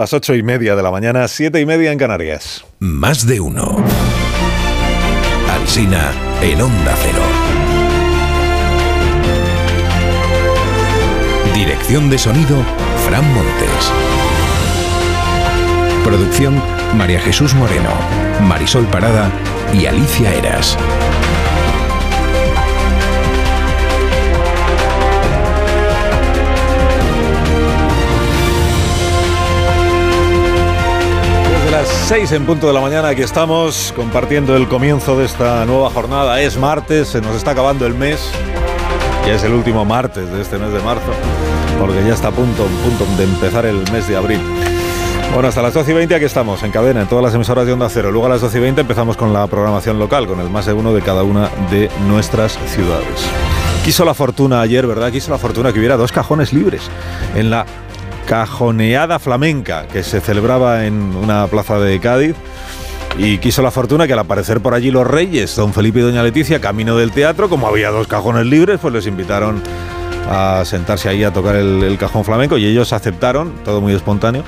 Las 0.00 0.14
ocho 0.14 0.34
y 0.34 0.42
media 0.42 0.74
de 0.74 0.82
la 0.82 0.90
mañana, 0.90 1.28
siete 1.28 1.60
y 1.60 1.66
media 1.66 1.92
en 1.92 1.98
Canarias. 1.98 2.64
Más 2.78 3.26
de 3.26 3.38
uno. 3.38 3.84
Alsina 5.52 6.10
en 6.40 6.62
Onda 6.62 6.94
Cero. 7.02 7.22
Dirección 11.54 12.08
de 12.08 12.16
sonido, 12.16 12.56
Fran 13.06 13.30
Montes. 13.34 13.92
Producción, 16.02 16.62
María 16.96 17.20
Jesús 17.20 17.52
Moreno, 17.52 17.90
Marisol 18.48 18.86
Parada 18.86 19.30
y 19.74 19.84
Alicia 19.84 20.32
Eras. 20.32 20.78
Desde 32.10 32.22
las 32.22 32.28
seis 32.30 32.40
en 32.40 32.44
punto 32.44 32.66
de 32.66 32.72
la 32.72 32.80
mañana 32.80 33.08
aquí 33.10 33.22
estamos 33.22 33.92
compartiendo 33.94 34.56
el 34.56 34.66
comienzo 34.66 35.16
de 35.16 35.26
esta 35.26 35.64
nueva 35.64 35.90
jornada. 35.90 36.40
Es 36.40 36.56
martes, 36.56 37.06
se 37.06 37.20
nos 37.20 37.36
está 37.36 37.52
acabando 37.52 37.86
el 37.86 37.94
mes. 37.94 38.32
Ya 39.24 39.34
es 39.34 39.44
el 39.44 39.52
último 39.52 39.84
martes 39.84 40.28
de 40.28 40.42
este 40.42 40.58
mes 40.58 40.72
de 40.72 40.80
marzo, 40.80 41.12
porque 41.78 42.02
ya 42.04 42.14
está 42.14 42.28
a 42.28 42.32
punto, 42.32 42.66
punto 42.82 43.06
de 43.16 43.22
empezar 43.22 43.64
el 43.64 43.76
mes 43.92 44.08
de 44.08 44.16
abril. 44.16 44.40
Bueno, 45.32 45.48
hasta 45.48 45.62
las 45.62 45.72
12 45.72 45.92
y 45.92 45.94
20 45.94 46.14
aquí 46.16 46.24
estamos, 46.24 46.64
en 46.64 46.72
cadena, 46.72 47.02
en 47.02 47.06
todas 47.06 47.22
las 47.22 47.34
emisoras 47.34 47.64
de 47.64 47.74
Onda 47.74 47.88
Cero. 47.88 48.10
Luego 48.10 48.26
a 48.26 48.30
las 48.30 48.40
12 48.40 48.58
y 48.58 48.60
20 48.60 48.80
empezamos 48.80 49.16
con 49.16 49.32
la 49.32 49.46
programación 49.46 50.00
local, 50.00 50.26
con 50.26 50.40
el 50.40 50.50
más 50.50 50.66
de 50.66 50.72
uno 50.72 50.92
de 50.92 51.02
cada 51.02 51.22
una 51.22 51.48
de 51.70 51.88
nuestras 52.08 52.58
ciudades. 52.74 53.24
Quiso 53.84 54.04
la 54.04 54.14
fortuna 54.14 54.60
ayer, 54.62 54.84
¿verdad? 54.84 55.12
Quiso 55.12 55.30
la 55.30 55.38
fortuna 55.38 55.72
que 55.72 55.78
hubiera 55.78 55.96
dos 55.96 56.10
cajones 56.10 56.52
libres 56.52 56.82
en 57.36 57.50
la 57.50 57.64
cajoneada 58.30 59.18
flamenca 59.18 59.88
que 59.88 60.04
se 60.04 60.20
celebraba 60.20 60.86
en 60.86 61.16
una 61.16 61.48
plaza 61.48 61.80
de 61.80 61.98
Cádiz. 61.98 62.36
Y 63.18 63.38
quiso 63.38 63.60
la 63.60 63.72
fortuna 63.72 64.06
que 64.06 64.12
al 64.12 64.20
aparecer 64.20 64.60
por 64.60 64.72
allí 64.72 64.92
los 64.92 65.04
reyes, 65.04 65.56
don 65.56 65.72
Felipe 65.72 65.98
y 65.98 66.02
doña 66.02 66.22
Leticia, 66.22 66.60
camino 66.60 66.96
del 66.96 67.10
teatro, 67.10 67.48
como 67.48 67.66
había 67.66 67.90
dos 67.90 68.06
cajones 68.06 68.46
libres, 68.46 68.78
pues 68.80 68.94
les 68.94 69.08
invitaron 69.08 69.60
a 70.30 70.62
sentarse 70.64 71.08
ahí 71.08 71.24
a 71.24 71.32
tocar 71.32 71.56
el, 71.56 71.98
cajón 71.98 72.24
flamenco 72.24 72.56
y 72.56 72.66
ellos 72.66 72.92
aceptaron, 72.92 73.52
todo 73.64 73.80
muy 73.80 73.94
espontáneo, 73.94 74.44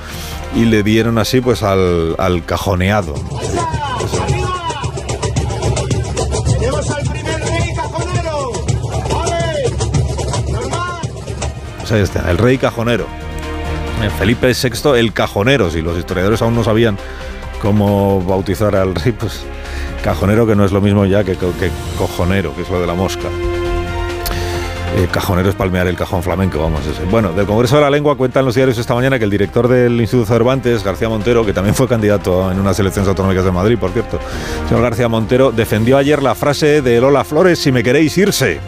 y 0.55 0.63
le 0.63 0.81
dieron 0.81 1.17
así 1.17 1.41
pues 1.41 1.61
al, 1.61 2.15
al 2.19 2.45
cajoneado. 2.45 3.15
Pues 11.79 11.91
ahí 11.91 12.01
está, 12.01 12.31
el 12.31 12.37
rey 12.37 12.57
cajonero. 12.57 13.22
Felipe 14.11 14.53
VI, 14.53 14.99
el 14.99 15.13
cajonero, 15.13 15.69
si 15.69 15.81
los 15.81 15.97
historiadores 15.97 16.41
aún 16.41 16.55
no 16.55 16.63
sabían 16.63 16.97
cómo 17.61 18.21
bautizar 18.21 18.75
al 18.75 18.93
rey, 18.95 19.13
pues 19.13 19.45
cajonero 20.03 20.45
que 20.45 20.55
no 20.55 20.65
es 20.65 20.71
lo 20.71 20.81
mismo 20.81 21.05
ya 21.05 21.23
que, 21.23 21.37
cojonero, 21.97 22.55
que 22.55 22.63
es 22.63 22.69
lo 22.69 22.79
de 22.79 22.87
la 22.87 22.93
mosca. 22.93 23.29
Eh, 24.95 25.07
cajonero 25.09 25.49
es 25.49 25.55
palmear 25.55 25.87
el 25.87 25.95
cajón 25.95 26.21
flamenco, 26.21 26.59
vamos. 26.59 26.85
Ese. 26.85 27.03
Bueno, 27.05 27.33
del 27.33 27.47
Congreso 27.47 27.77
de 27.77 27.81
la 27.81 27.89
Lengua 27.89 28.15
cuentan 28.15 28.45
los 28.45 28.53
diarios 28.53 28.77
esta 28.77 28.93
mañana 28.93 29.17
que 29.17 29.25
el 29.25 29.31
director 29.31 29.67
del 29.67 29.99
Instituto 29.99 30.27
Cervantes, 30.27 30.83
García 30.83 31.09
Montero, 31.09 31.43
que 31.43 31.53
también 31.53 31.73
fue 31.73 31.87
candidato 31.87 32.51
en 32.51 32.59
unas 32.59 32.77
elecciones 32.79 33.09
autonómicas 33.09 33.43
de 33.43 33.51
Madrid, 33.51 33.77
por 33.79 33.91
cierto, 33.91 34.19
señor 34.67 34.83
García 34.83 35.07
Montero, 35.07 35.51
defendió 35.51 35.97
ayer 35.97 36.21
la 36.21 36.35
frase 36.35 36.83
de 36.83 37.01
Lola 37.01 37.23
Flores, 37.23 37.57
si 37.57 37.71
me 37.71 37.81
queréis 37.81 38.15
irse. 38.17 38.59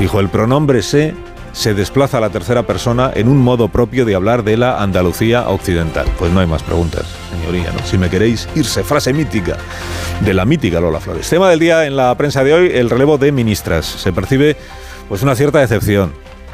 Dijo, 0.00 0.18
el 0.18 0.28
pronombre 0.28 0.82
se 0.82 1.14
se 1.52 1.74
desplaza 1.74 2.18
a 2.18 2.20
la 2.20 2.30
tercera 2.30 2.62
persona 2.62 3.10
en 3.14 3.28
un 3.28 3.38
modo 3.38 3.68
propio 3.68 4.04
de 4.04 4.14
hablar 4.14 4.44
de 4.44 4.56
la 4.56 4.82
Andalucía 4.82 5.48
occidental. 5.48 6.06
Pues 6.18 6.32
no 6.32 6.40
hay 6.40 6.46
más 6.46 6.62
preguntas, 6.62 7.04
señoría, 7.30 7.72
¿no? 7.72 7.84
Si 7.86 7.98
me 7.98 8.08
queréis 8.08 8.48
irse, 8.54 8.82
frase 8.82 9.12
mítica 9.12 9.56
de 10.20 10.34
la 10.34 10.44
mítica 10.44 10.80
Lola 10.80 11.00
Flores. 11.00 11.28
Tema 11.28 11.50
del 11.50 11.58
día 11.58 11.86
en 11.86 11.96
la 11.96 12.14
prensa 12.16 12.44
de 12.44 12.54
hoy, 12.54 12.70
el 12.74 12.90
relevo 12.90 13.18
de 13.18 13.32
ministras. 13.32 13.86
Se 13.86 14.12
percibe 14.12 14.56
pues 15.08 15.22
una 15.22 15.34
cierta 15.34 15.58
decepción, 15.58 16.12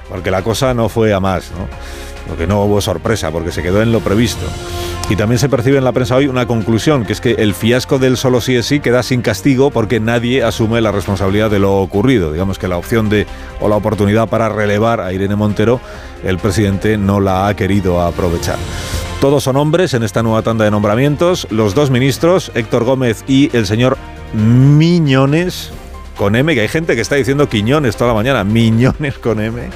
porque 0.08 0.30
la 0.30 0.42
cosa 0.42 0.72
no 0.74 0.88
fue 0.88 1.12
a 1.12 1.20
más, 1.20 1.50
¿no? 1.52 1.68
Porque 2.28 2.46
no 2.46 2.62
hubo 2.62 2.80
sorpresa, 2.80 3.30
porque 3.30 3.52
se 3.52 3.62
quedó 3.62 3.82
en 3.82 3.92
lo 3.92 4.00
previsto. 4.00 4.46
Y 5.08 5.16
también 5.16 5.38
se 5.38 5.48
percibe 5.48 5.78
en 5.78 5.84
la 5.84 5.92
prensa 5.92 6.16
hoy 6.16 6.26
una 6.26 6.46
conclusión, 6.46 7.04
que 7.04 7.12
es 7.12 7.20
que 7.20 7.32
el 7.38 7.54
fiasco 7.54 7.98
del 7.98 8.16
solo 8.16 8.40
sí 8.40 8.56
es 8.56 8.66
sí 8.66 8.80
queda 8.80 9.04
sin 9.04 9.22
castigo 9.22 9.70
porque 9.70 10.00
nadie 10.00 10.42
asume 10.42 10.80
la 10.80 10.90
responsabilidad 10.90 11.50
de 11.50 11.60
lo 11.60 11.76
ocurrido. 11.76 12.32
Digamos 12.32 12.58
que 12.58 12.66
la 12.66 12.76
opción 12.76 13.08
de 13.08 13.26
o 13.60 13.68
la 13.68 13.76
oportunidad 13.76 14.28
para 14.28 14.48
relevar 14.48 15.00
a 15.00 15.12
Irene 15.12 15.36
Montero, 15.36 15.80
el 16.24 16.38
presidente 16.38 16.98
no 16.98 17.20
la 17.20 17.46
ha 17.46 17.54
querido 17.54 18.00
aprovechar. 18.00 18.58
Todos 19.20 19.44
son 19.44 19.56
hombres 19.56 19.94
en 19.94 20.02
esta 20.02 20.22
nueva 20.22 20.42
tanda 20.42 20.64
de 20.64 20.70
nombramientos. 20.70 21.46
Los 21.50 21.74
dos 21.74 21.90
ministros, 21.90 22.50
Héctor 22.54 22.84
Gómez 22.84 23.24
y 23.28 23.56
el 23.56 23.66
señor 23.66 23.96
Miñones, 24.34 25.70
con 26.16 26.36
M, 26.36 26.54
que 26.54 26.62
hay 26.62 26.68
gente 26.68 26.94
que 26.94 27.00
está 27.00 27.14
diciendo 27.14 27.48
Quiñones 27.48 27.96
toda 27.96 28.08
la 28.08 28.14
mañana, 28.14 28.44
Miñones 28.44 29.18
con 29.18 29.40
M. 29.40 29.70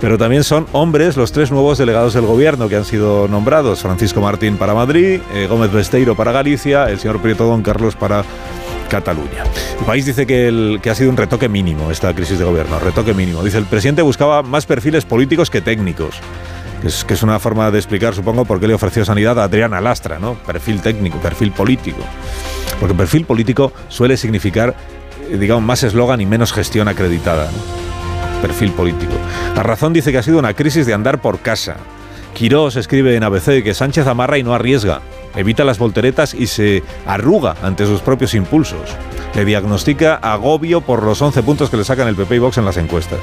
Pero 0.00 0.16
también 0.16 0.44
son 0.44 0.66
hombres 0.72 1.16
los 1.16 1.32
tres 1.32 1.50
nuevos 1.50 1.76
delegados 1.78 2.14
del 2.14 2.24
gobierno 2.24 2.68
que 2.68 2.76
han 2.76 2.84
sido 2.84 3.26
nombrados. 3.26 3.80
Francisco 3.82 4.20
Martín 4.20 4.56
para 4.56 4.74
Madrid, 4.74 5.20
eh, 5.34 5.46
Gómez 5.48 5.72
Besteiro 5.72 6.14
para 6.14 6.30
Galicia, 6.30 6.88
el 6.88 7.00
señor 7.00 7.20
Prieto 7.20 7.46
Don 7.46 7.62
Carlos 7.62 7.96
para 7.96 8.22
Cataluña. 8.88 9.44
El 9.78 9.84
país 9.84 10.06
dice 10.06 10.26
que, 10.26 10.46
el, 10.46 10.78
que 10.80 10.90
ha 10.90 10.94
sido 10.94 11.10
un 11.10 11.16
retoque 11.16 11.48
mínimo 11.48 11.90
esta 11.90 12.14
crisis 12.14 12.38
de 12.38 12.44
gobierno, 12.44 12.78
retoque 12.78 13.12
mínimo. 13.12 13.42
Dice, 13.42 13.58
el 13.58 13.66
presidente 13.66 14.02
buscaba 14.02 14.42
más 14.42 14.66
perfiles 14.66 15.04
políticos 15.04 15.50
que 15.50 15.60
técnicos. 15.60 16.16
Que 16.80 16.86
es, 16.86 17.04
que 17.04 17.14
es 17.14 17.24
una 17.24 17.40
forma 17.40 17.72
de 17.72 17.78
explicar, 17.78 18.14
supongo, 18.14 18.44
por 18.44 18.60
qué 18.60 18.68
le 18.68 18.74
ofreció 18.74 19.04
sanidad 19.04 19.36
a 19.40 19.44
Adriana 19.44 19.80
Lastra, 19.80 20.20
¿no? 20.20 20.34
Perfil 20.34 20.80
técnico, 20.80 21.18
perfil 21.18 21.50
político. 21.50 21.98
Porque 22.78 22.94
perfil 22.94 23.24
político 23.24 23.72
suele 23.88 24.16
significar, 24.16 24.76
eh, 25.28 25.36
digamos, 25.38 25.64
más 25.64 25.82
eslogan 25.82 26.20
y 26.20 26.26
menos 26.26 26.52
gestión 26.52 26.86
acreditada. 26.86 27.46
¿no? 27.50 27.87
Perfil 28.38 28.72
político. 28.72 29.12
La 29.54 29.62
razón 29.62 29.92
dice 29.92 30.12
que 30.12 30.18
ha 30.18 30.22
sido 30.22 30.38
una 30.38 30.54
crisis 30.54 30.86
de 30.86 30.94
andar 30.94 31.20
por 31.20 31.40
casa. 31.40 31.76
Quirós 32.34 32.76
escribe 32.76 33.16
en 33.16 33.24
ABC 33.24 33.62
que 33.62 33.74
Sánchez 33.74 34.06
amarra 34.06 34.38
y 34.38 34.42
no 34.42 34.54
arriesga, 34.54 35.00
evita 35.34 35.64
las 35.64 35.78
volteretas 35.78 36.34
y 36.34 36.46
se 36.46 36.82
arruga 37.06 37.56
ante 37.62 37.86
sus 37.86 38.00
propios 38.00 38.34
impulsos. 38.34 38.96
Le 39.34 39.44
diagnostica 39.44 40.14
agobio 40.14 40.80
por 40.80 41.02
los 41.02 41.20
11 41.20 41.42
puntos 41.42 41.70
que 41.70 41.76
le 41.76 41.84
sacan 41.84 42.08
el 42.08 42.16
PP 42.16 42.36
y 42.36 42.38
Vox 42.38 42.58
en 42.58 42.64
las 42.64 42.76
encuestas. 42.76 43.20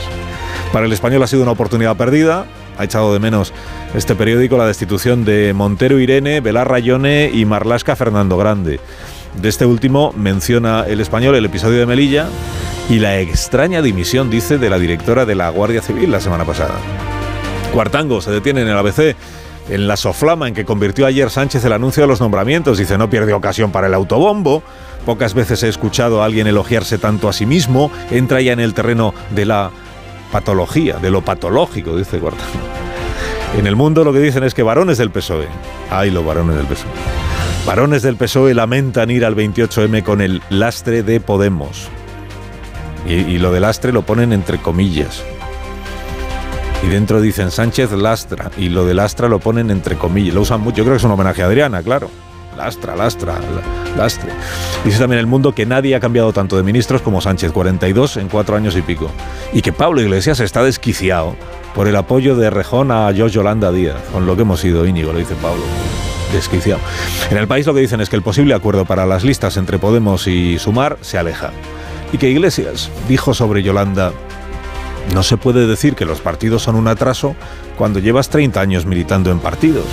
Para 0.71 0.85
el 0.85 0.93
español 0.93 1.23
ha 1.23 1.27
sido 1.27 1.43
una 1.43 1.51
oportunidad 1.51 1.95
perdida. 1.95 2.45
Ha 2.77 2.83
echado 2.83 3.13
de 3.13 3.19
menos 3.19 3.53
este 3.93 4.15
periódico 4.15 4.57
la 4.57 4.67
destitución 4.67 5.23
de 5.23 5.53
Montero 5.53 5.99
Irene, 5.99 6.41
Velar 6.41 6.69
Rayone 6.69 7.31
y 7.33 7.45
Marlasca 7.45 7.95
Fernando 7.95 8.37
Grande. 8.37 8.81
De 9.41 9.49
este 9.49 9.65
último 9.65 10.13
menciona 10.15 10.85
el 10.87 10.99
español 10.99 11.35
el 11.35 11.45
episodio 11.45 11.79
de 11.79 11.85
Melilla 11.85 12.27
y 12.89 12.99
la 12.99 13.19
extraña 13.19 13.81
dimisión, 13.81 14.29
dice, 14.29 14.57
de 14.57 14.69
la 14.69 14.77
directora 14.77 15.25
de 15.25 15.35
la 15.35 15.49
Guardia 15.49 15.81
Civil 15.81 16.11
la 16.11 16.19
semana 16.19 16.45
pasada. 16.45 16.75
Cuartango 17.73 18.21
se 18.21 18.31
detiene 18.31 18.61
en 18.61 18.67
el 18.67 18.77
ABC 18.77 19.15
en 19.69 19.87
la 19.87 19.97
soflama 19.97 20.47
en 20.47 20.53
que 20.53 20.65
convirtió 20.65 21.05
ayer 21.05 21.29
Sánchez 21.29 21.65
el 21.65 21.73
anuncio 21.73 22.03
de 22.03 22.07
los 22.07 22.21
nombramientos. 22.21 22.77
Dice, 22.77 22.97
no 22.97 23.09
pierde 23.09 23.33
ocasión 23.33 23.71
para 23.71 23.87
el 23.87 23.93
autobombo. 23.93 24.61
Pocas 25.05 25.33
veces 25.33 25.63
he 25.63 25.69
escuchado 25.69 26.21
a 26.21 26.25
alguien 26.25 26.47
elogiarse 26.47 26.97
tanto 26.97 27.27
a 27.27 27.33
sí 27.33 27.45
mismo. 27.45 27.91
Entra 28.11 28.41
ya 28.41 28.53
en 28.53 28.59
el 28.59 28.73
terreno 28.73 29.13
de 29.31 29.45
la 29.45 29.71
patología, 30.31 30.97
de 30.97 31.11
lo 31.11 31.23
patológico, 31.23 31.97
dice 31.97 32.19
Cuartango. 32.19 32.51
En 33.57 33.67
el 33.67 33.75
mundo 33.75 34.03
lo 34.03 34.13
que 34.13 34.19
dicen 34.19 34.43
es 34.43 34.53
que 34.53 34.63
varones 34.63 34.97
del 34.97 35.11
PSOE, 35.11 35.47
ay 35.89 36.11
los 36.11 36.25
varones 36.25 36.57
del 36.57 36.65
PSOE, 36.65 36.89
varones 37.65 38.01
del 38.01 38.17
PSOE 38.17 38.53
lamentan 38.53 39.09
ir 39.09 39.23
al 39.23 39.35
28M 39.35 40.03
con 40.03 40.21
el 40.21 40.41
lastre 40.49 41.03
de 41.03 41.21
Podemos. 41.21 41.89
Y, 43.07 43.37
lo 43.37 43.51
de 43.51 43.59
lastre 43.59 43.91
lo 43.91 44.01
ponen 44.01 44.33
entre 44.33 44.57
comillas. 44.57 45.23
Y 46.83 46.87
dentro 46.87 47.21
dicen 47.21 47.51
Sánchez 47.51 47.91
lastra. 47.91 48.51
Y 48.57 48.69
lo 48.69 48.85
de 48.85 48.93
lastra 48.93 49.27
lo 49.27 49.39
ponen 49.39 49.69
entre 49.69 49.95
comillas. 49.95 50.33
Lo 50.33 50.41
usan 50.41 50.61
mucho. 50.61 50.77
Yo 50.77 50.83
creo 50.83 50.95
que 50.95 50.97
es 50.97 51.03
un 51.03 51.11
homenaje 51.11 51.43
a 51.43 51.45
Adriana, 51.45 51.83
claro. 51.83 52.09
Lastra, 52.57 52.95
lastra, 52.95 53.35
lastre. 53.97 54.31
Dice 54.85 54.97
también 54.97 55.19
el 55.19 55.27
mundo 55.27 55.53
que 55.53 55.65
nadie 55.65 55.93
ha 55.93 55.99
cambiado 55.99 56.31
tanto 56.31 56.55
de 56.55 56.63
ministros 56.63 57.01
como 57.01 57.19
Sánchez, 57.19 57.51
42 57.51 58.17
en 58.17 58.29
cuatro 58.29 58.55
años 58.55 58.77
y 58.77 58.81
pico. 58.81 59.11
Y 59.51 59.61
que 59.61 59.73
Pablo 59.73 60.01
Iglesias 60.01 60.39
está 60.39 60.63
desquiciado 60.63 61.35
por 61.75 61.87
el 61.87 61.95
apoyo 61.97 62.35
de 62.37 62.49
Rejón 62.49 62.91
a 62.91 63.11
George 63.13 63.35
Yolanda 63.35 63.71
Díaz, 63.73 63.97
con 64.13 64.25
lo 64.25 64.37
que 64.37 64.43
hemos 64.43 64.63
ido, 64.63 64.85
Íñigo, 64.85 65.11
lo 65.11 65.19
dice 65.19 65.35
Pablo. 65.35 65.63
Desquiciado. 66.31 66.79
En 67.29 67.37
el 67.37 67.47
país 67.47 67.65
lo 67.65 67.73
que 67.73 67.81
dicen 67.81 67.99
es 67.99 68.09
que 68.09 68.15
el 68.15 68.21
posible 68.21 68.53
acuerdo 68.53 68.85
para 68.85 69.05
las 69.05 69.25
listas 69.25 69.57
entre 69.57 69.77
Podemos 69.77 70.25
y 70.27 70.57
Sumar 70.57 70.97
se 71.01 71.17
aleja 71.17 71.51
y 72.11 72.17
que 72.17 72.29
Iglesias 72.29 72.91
dijo 73.07 73.33
sobre 73.33 73.63
Yolanda, 73.63 74.11
no 75.13 75.23
se 75.23 75.37
puede 75.37 75.67
decir 75.67 75.95
que 75.95 76.05
los 76.05 76.21
partidos 76.21 76.63
son 76.63 76.75
un 76.75 76.87
atraso 76.87 77.35
cuando 77.77 77.99
llevas 77.99 78.29
30 78.29 78.59
años 78.59 78.85
militando 78.85 79.31
en 79.31 79.39
partidos. 79.39 79.85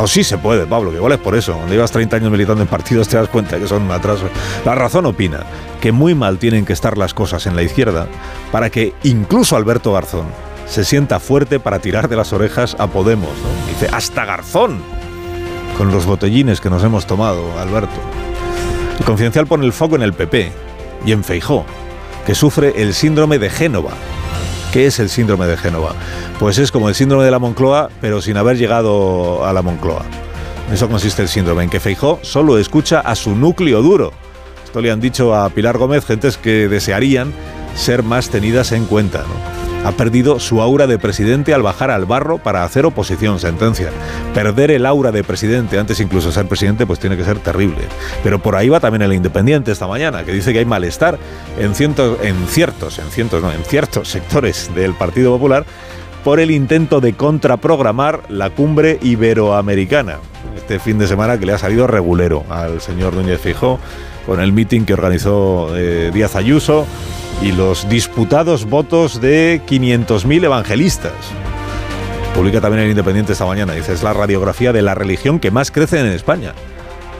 O 0.00 0.06
sí 0.06 0.22
se 0.22 0.38
puede, 0.38 0.64
Pablo, 0.64 0.90
que 0.90 0.98
igual 0.98 1.12
es 1.12 1.18
por 1.18 1.34
eso. 1.34 1.54
Cuando 1.54 1.74
llevas 1.74 1.90
30 1.90 2.16
años 2.16 2.30
militando 2.30 2.62
en 2.62 2.68
partidos 2.68 3.08
te 3.08 3.16
das 3.16 3.28
cuenta 3.28 3.58
que 3.58 3.66
son 3.66 3.82
un 3.82 3.90
atraso. 3.90 4.28
La 4.64 4.76
razón 4.76 5.06
opina 5.06 5.40
que 5.80 5.90
muy 5.90 6.14
mal 6.14 6.38
tienen 6.38 6.64
que 6.64 6.72
estar 6.72 6.96
las 6.96 7.14
cosas 7.14 7.46
en 7.46 7.56
la 7.56 7.62
izquierda 7.62 8.06
para 8.52 8.70
que 8.70 8.94
incluso 9.02 9.56
Alberto 9.56 9.92
Garzón 9.92 10.26
se 10.66 10.84
sienta 10.84 11.18
fuerte 11.18 11.58
para 11.58 11.80
tirar 11.80 12.08
de 12.08 12.16
las 12.16 12.32
orejas 12.32 12.76
a 12.78 12.86
Podemos. 12.86 13.30
Dice, 13.68 13.88
hasta 13.92 14.24
Garzón, 14.24 14.78
con 15.76 15.90
los 15.90 16.06
botellines 16.06 16.60
que 16.60 16.70
nos 16.70 16.84
hemos 16.84 17.06
tomado, 17.06 17.58
Alberto. 17.58 18.00
El 19.00 19.04
confidencial 19.04 19.46
pone 19.46 19.64
el 19.66 19.72
foco 19.72 19.96
en 19.96 20.02
el 20.02 20.12
PP 20.12 20.67
y 21.04 21.12
en 21.12 21.24
Feijó, 21.24 21.64
que 22.26 22.34
sufre 22.34 22.82
el 22.82 22.94
síndrome 22.94 23.38
de 23.38 23.50
Génova. 23.50 23.92
¿Qué 24.72 24.86
es 24.86 24.98
el 24.98 25.08
síndrome 25.08 25.46
de 25.46 25.56
Génova? 25.56 25.94
Pues 26.38 26.58
es 26.58 26.70
como 26.70 26.88
el 26.88 26.94
síndrome 26.94 27.24
de 27.24 27.30
la 27.30 27.38
Moncloa, 27.38 27.90
pero 28.00 28.20
sin 28.20 28.36
haber 28.36 28.58
llegado 28.58 29.44
a 29.46 29.52
la 29.52 29.62
Moncloa. 29.62 30.02
Eso 30.72 30.88
consiste 30.88 31.22
el 31.22 31.28
síndrome, 31.28 31.64
en 31.64 31.70
que 31.70 31.80
Feijó 31.80 32.18
solo 32.22 32.58
escucha 32.58 33.00
a 33.00 33.14
su 33.14 33.34
núcleo 33.34 33.80
duro. 33.80 34.12
Esto 34.64 34.82
le 34.82 34.90
han 34.90 35.00
dicho 35.00 35.34
a 35.34 35.48
Pilar 35.48 35.78
Gómez 35.78 36.04
gentes 36.04 36.36
que 36.36 36.68
desearían 36.68 37.32
ser 37.74 38.02
más 38.02 38.28
tenidas 38.28 38.72
en 38.72 38.84
cuenta. 38.84 39.24
Ha 39.84 39.92
perdido 39.92 40.38
su 40.38 40.60
aura 40.60 40.86
de 40.86 40.98
presidente 40.98 41.54
al 41.54 41.62
bajar 41.62 41.90
al 41.90 42.04
barro 42.04 42.38
para 42.38 42.64
hacer 42.64 42.84
oposición, 42.84 43.38
sentencia. 43.38 43.90
Perder 44.34 44.70
el 44.70 44.84
aura 44.84 45.12
de 45.12 45.24
presidente 45.24 45.78
antes 45.78 46.00
incluso 46.00 46.28
de 46.28 46.34
ser 46.34 46.46
presidente 46.46 46.86
pues 46.86 46.98
tiene 46.98 47.16
que 47.16 47.24
ser 47.24 47.38
terrible. 47.38 47.82
Pero 48.22 48.38
por 48.38 48.56
ahí 48.56 48.68
va 48.68 48.80
también 48.80 49.02
el 49.02 49.14
Independiente 49.14 49.72
esta 49.72 49.86
mañana, 49.86 50.24
que 50.24 50.32
dice 50.32 50.52
que 50.52 50.58
hay 50.58 50.64
malestar 50.64 51.18
en, 51.58 51.74
cientos, 51.74 52.18
en 52.22 52.36
ciertos, 52.48 52.98
en 52.98 53.10
cientos, 53.10 53.42
no, 53.42 53.52
en 53.52 53.64
ciertos 53.64 54.08
sectores 54.08 54.70
del 54.74 54.94
Partido 54.94 55.32
Popular 55.32 55.64
por 56.24 56.40
el 56.40 56.50
intento 56.50 57.00
de 57.00 57.14
contraprogramar 57.14 58.22
la 58.28 58.50
cumbre 58.50 58.98
iberoamericana. 59.02 60.18
Este 60.56 60.78
fin 60.78 60.98
de 60.98 61.06
semana 61.06 61.38
que 61.38 61.46
le 61.46 61.52
ha 61.52 61.58
salido 61.58 61.86
regulero 61.86 62.44
al 62.50 62.80
señor 62.80 63.14
Núñez 63.14 63.40
Fijó 63.40 63.78
con 64.26 64.40
el 64.40 64.52
meeting 64.52 64.82
que 64.82 64.92
organizó 64.92 65.74
eh, 65.74 66.10
Díaz 66.12 66.36
Ayuso 66.36 66.86
y 67.42 67.52
los 67.52 67.88
disputados 67.88 68.64
votos 68.64 69.20
de 69.20 69.60
500.000 69.66 70.44
evangelistas. 70.44 71.12
Publica 72.34 72.60
también 72.60 72.84
el 72.84 72.90
Independiente 72.90 73.32
esta 73.32 73.46
mañana, 73.46 73.72
dice, 73.72 73.92
es 73.92 74.02
la 74.02 74.12
radiografía 74.12 74.72
de 74.72 74.82
la 74.82 74.94
religión 74.94 75.38
que 75.38 75.50
más 75.50 75.70
crece 75.70 76.00
en 76.00 76.06
España, 76.06 76.52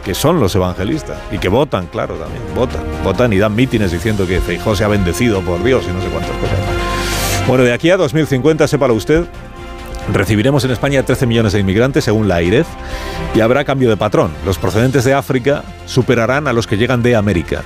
que 0.04 0.14
son 0.14 0.40
los 0.40 0.54
evangelistas, 0.54 1.18
y 1.30 1.38
que 1.38 1.48
votan, 1.48 1.86
claro, 1.86 2.14
también, 2.14 2.42
votan, 2.54 2.82
votan 3.04 3.32
y 3.32 3.38
dan 3.38 3.54
mítines 3.54 3.92
diciendo 3.92 4.26
que 4.26 4.40
Feijó 4.40 4.76
se 4.76 4.84
ha 4.84 4.88
bendecido 4.88 5.40
por 5.42 5.62
Dios 5.62 5.84
y 5.88 5.92
no 5.92 6.00
sé 6.00 6.08
cuántas 6.08 6.36
cosas. 6.36 6.58
Bueno, 7.46 7.64
de 7.64 7.72
aquí 7.72 7.90
a 7.90 7.96
2050, 7.96 8.68
sépalo 8.68 8.94
usted, 8.94 9.24
Recibiremos 10.12 10.64
en 10.64 10.70
España 10.70 11.02
13 11.02 11.26
millones 11.26 11.52
de 11.52 11.60
inmigrantes, 11.60 12.04
según 12.04 12.28
la 12.28 12.36
AIREF, 12.36 12.66
y 13.34 13.40
habrá 13.40 13.64
cambio 13.64 13.90
de 13.90 13.96
patrón. 13.96 14.30
Los 14.46 14.58
procedentes 14.58 15.04
de 15.04 15.12
África 15.12 15.64
superarán 15.84 16.48
a 16.48 16.52
los 16.52 16.66
que 16.66 16.78
llegan 16.78 17.02
de 17.02 17.14
América. 17.14 17.62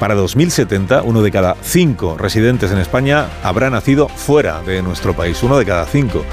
Para 0.00 0.16
2070, 0.16 1.02
uno 1.02 1.22
de 1.22 1.30
cada 1.30 1.56
cinco 1.62 2.16
residentes 2.18 2.72
en 2.72 2.78
España 2.78 3.28
habrá 3.44 3.70
nacido 3.70 4.08
fuera 4.08 4.60
de 4.62 4.82
nuestro 4.82 5.14
país. 5.14 5.40
Uno 5.44 5.56
de 5.56 5.64
cada 5.64 5.86
cinco. 5.86 6.24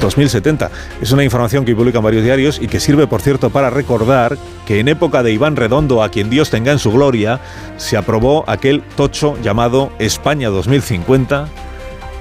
2070. 0.00 0.70
Es 1.02 1.12
una 1.12 1.22
información 1.22 1.66
que 1.66 1.76
publican 1.76 2.02
varios 2.02 2.24
diarios 2.24 2.58
y 2.60 2.66
que 2.66 2.80
sirve, 2.80 3.06
por 3.06 3.20
cierto, 3.20 3.50
para 3.50 3.68
recordar 3.68 4.38
que 4.66 4.80
en 4.80 4.88
época 4.88 5.22
de 5.22 5.32
Iván 5.32 5.56
Redondo, 5.56 6.02
a 6.02 6.08
quien 6.08 6.30
Dios 6.30 6.48
tenga 6.48 6.72
en 6.72 6.78
su 6.78 6.90
gloria, 6.92 7.40
se 7.76 7.98
aprobó 7.98 8.44
aquel 8.48 8.82
tocho 8.96 9.36
llamado 9.42 9.92
España 9.98 10.48
2050 10.48 11.46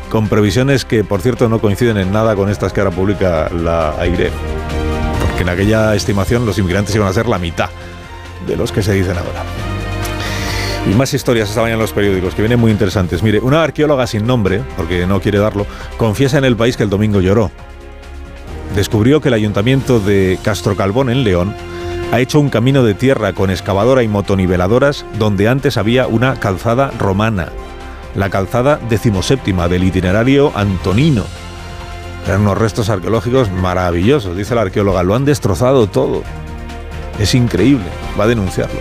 con 0.10 0.28
previsiones 0.28 0.86
que, 0.86 1.04
por 1.04 1.22
cierto, 1.22 1.48
no 1.50 1.60
coinciden 1.60 1.98
en 1.98 2.12
nada 2.12 2.36
con 2.36 2.50
estas 2.50 2.74
que 2.74 2.82
ahora 2.82 2.92
publica 2.92 3.50
la 3.50 3.92
AIRE. 4.00 4.32
Porque 5.22 5.44
en 5.44 5.50
aquella 5.50 5.96
estimación 5.96 6.46
los 6.46 6.58
inmigrantes 6.58 6.96
iban 6.96 7.08
a 7.08 7.14
ser 7.14 7.28
la 7.28 7.38
mitad 7.38 7.70
de 8.48 8.58
los 8.58 8.72
que 8.72 8.82
se 8.82 8.94
dicen 8.94 9.18
ahora. 9.18 9.44
Y 10.90 10.96
más 10.96 11.14
historias 11.14 11.50
esta 11.50 11.62
mañana 11.62 11.76
en 11.76 11.82
los 11.82 11.94
periódicos 11.94 12.34
que 12.34 12.42
vienen 12.42 12.60
muy 12.60 12.72
interesantes. 12.72 13.22
Mire, 13.22 13.40
una 13.40 13.64
arqueóloga 13.64 14.08
sin 14.08 14.26
nombre, 14.26 14.62
porque 14.76 15.06
no 15.06 15.22
quiere 15.22 15.38
darlo, 15.38 15.68
confiesa 15.98 16.38
en 16.38 16.46
el 16.46 16.56
país 16.56 16.76
que 16.76 16.84
el 16.84 16.90
domingo 16.90 17.22
lloró. 17.22 17.52
Descubrió 18.76 19.22
que 19.22 19.28
el 19.28 19.36
ayuntamiento 19.36 20.00
de 20.00 20.40
Castro 20.44 20.76
Calvón, 20.76 21.10
en 21.10 21.24
León, 21.24 21.54
ha 22.12 22.20
hecho 22.20 22.40
un 22.40 22.50
camino 22.50 22.84
de 22.84 22.96
tierra 22.96 23.34
con 23.34 23.52
excavadora 23.52 24.02
y 24.02 24.08
motoniveladoras 24.08 25.06
donde 25.20 25.48
antes 25.48 25.78
había 25.78 26.08
una 26.08 26.40
calzada 26.40 26.92
romana 26.98 27.50
la 28.16 28.30
calzada 28.30 28.80
decimoséptima 28.90 29.68
del 29.68 29.84
itinerario 29.84 30.52
antonino. 30.56 31.24
Eran 32.26 32.42
unos 32.42 32.58
restos 32.58 32.90
arqueológicos 32.90 33.50
maravillosos, 33.52 34.36
dice 34.36 34.56
la 34.56 34.62
arqueóloga, 34.62 35.04
lo 35.04 35.16
han 35.16 35.26
destrozado 35.26 35.88
todo. 35.88 36.24
Es 37.20 37.34
increíble, 37.36 37.86
va 38.20 38.26
a 38.26 38.28
denunciarlo. 38.28 38.80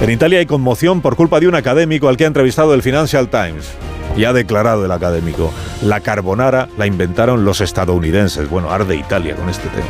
En 0.00 0.10
Italia 0.10 0.40
hay 0.40 0.46
conmoción 0.46 1.00
por 1.00 1.14
culpa 1.16 1.40
de 1.40 1.48
un 1.48 1.54
académico 1.54 2.08
al 2.08 2.16
que 2.16 2.24
ha 2.24 2.26
entrevistado 2.26 2.74
el 2.74 2.82
Financial 2.82 3.28
Times. 3.28 3.70
Y 4.16 4.24
ha 4.24 4.32
declarado 4.32 4.84
el 4.84 4.92
académico, 4.92 5.52
la 5.82 6.00
carbonara 6.00 6.68
la 6.76 6.86
inventaron 6.86 7.44
los 7.44 7.60
estadounidenses. 7.60 8.48
Bueno, 8.48 8.70
arde 8.70 8.96
Italia 8.96 9.34
con 9.34 9.48
este 9.48 9.68
tema. 9.68 9.86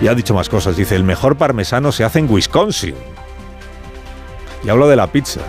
Y 0.00 0.08
ha 0.08 0.14
dicho 0.14 0.34
más 0.34 0.48
cosas, 0.48 0.76
dice, 0.76 0.94
el 0.94 1.04
mejor 1.04 1.36
parmesano 1.36 1.90
se 1.90 2.04
hace 2.04 2.18
en 2.18 2.30
Wisconsin. 2.30 2.94
Y 4.64 4.68
habla 4.68 4.86
de 4.86 4.96
la 4.96 5.06
pizza. 5.06 5.40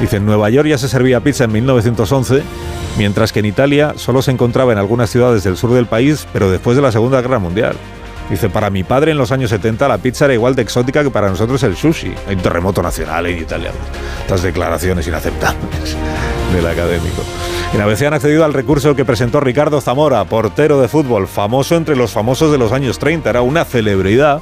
Dice, 0.00 0.16
en 0.16 0.26
Nueva 0.26 0.50
York 0.50 0.68
ya 0.68 0.78
se 0.78 0.88
servía 0.88 1.20
pizza 1.20 1.44
en 1.44 1.52
1911, 1.52 2.42
mientras 2.98 3.32
que 3.32 3.40
en 3.40 3.46
Italia 3.46 3.94
solo 3.96 4.20
se 4.20 4.30
encontraba 4.30 4.72
en 4.72 4.78
algunas 4.78 5.08
ciudades 5.10 5.42
del 5.42 5.56
sur 5.56 5.72
del 5.72 5.86
país, 5.86 6.26
pero 6.32 6.50
después 6.50 6.76
de 6.76 6.82
la 6.82 6.92
Segunda 6.92 7.20
Guerra 7.22 7.38
Mundial. 7.38 7.76
Dice, 8.28 8.50
para 8.50 8.70
mi 8.70 8.82
padre 8.82 9.12
en 9.12 9.18
los 9.18 9.30
años 9.30 9.50
70 9.50 9.86
la 9.86 9.98
pizza 9.98 10.24
era 10.24 10.34
igual 10.34 10.56
de 10.56 10.62
exótica 10.62 11.02
que 11.04 11.10
para 11.10 11.28
nosotros 11.28 11.62
el 11.62 11.76
sushi. 11.76 12.12
Hay 12.26 12.34
un 12.34 12.42
terremoto 12.42 12.82
nacional 12.82 13.26
en 13.26 13.38
Italia. 13.38 13.70
Estas 14.22 14.42
declaraciones 14.42 15.06
inaceptables 15.06 15.96
del 16.52 16.66
académico. 16.66 17.22
En 17.72 17.80
ABC 17.80 18.02
han 18.02 18.14
accedido 18.14 18.44
al 18.44 18.52
recurso 18.52 18.96
que 18.96 19.04
presentó 19.04 19.40
Ricardo 19.40 19.80
Zamora, 19.80 20.24
portero 20.24 20.80
de 20.80 20.88
fútbol, 20.88 21.28
famoso 21.28 21.76
entre 21.76 21.94
los 21.94 22.10
famosos 22.10 22.50
de 22.50 22.58
los 22.58 22.72
años 22.72 22.98
30. 22.98 23.30
Era 23.30 23.42
una 23.42 23.64
celebridad 23.64 24.40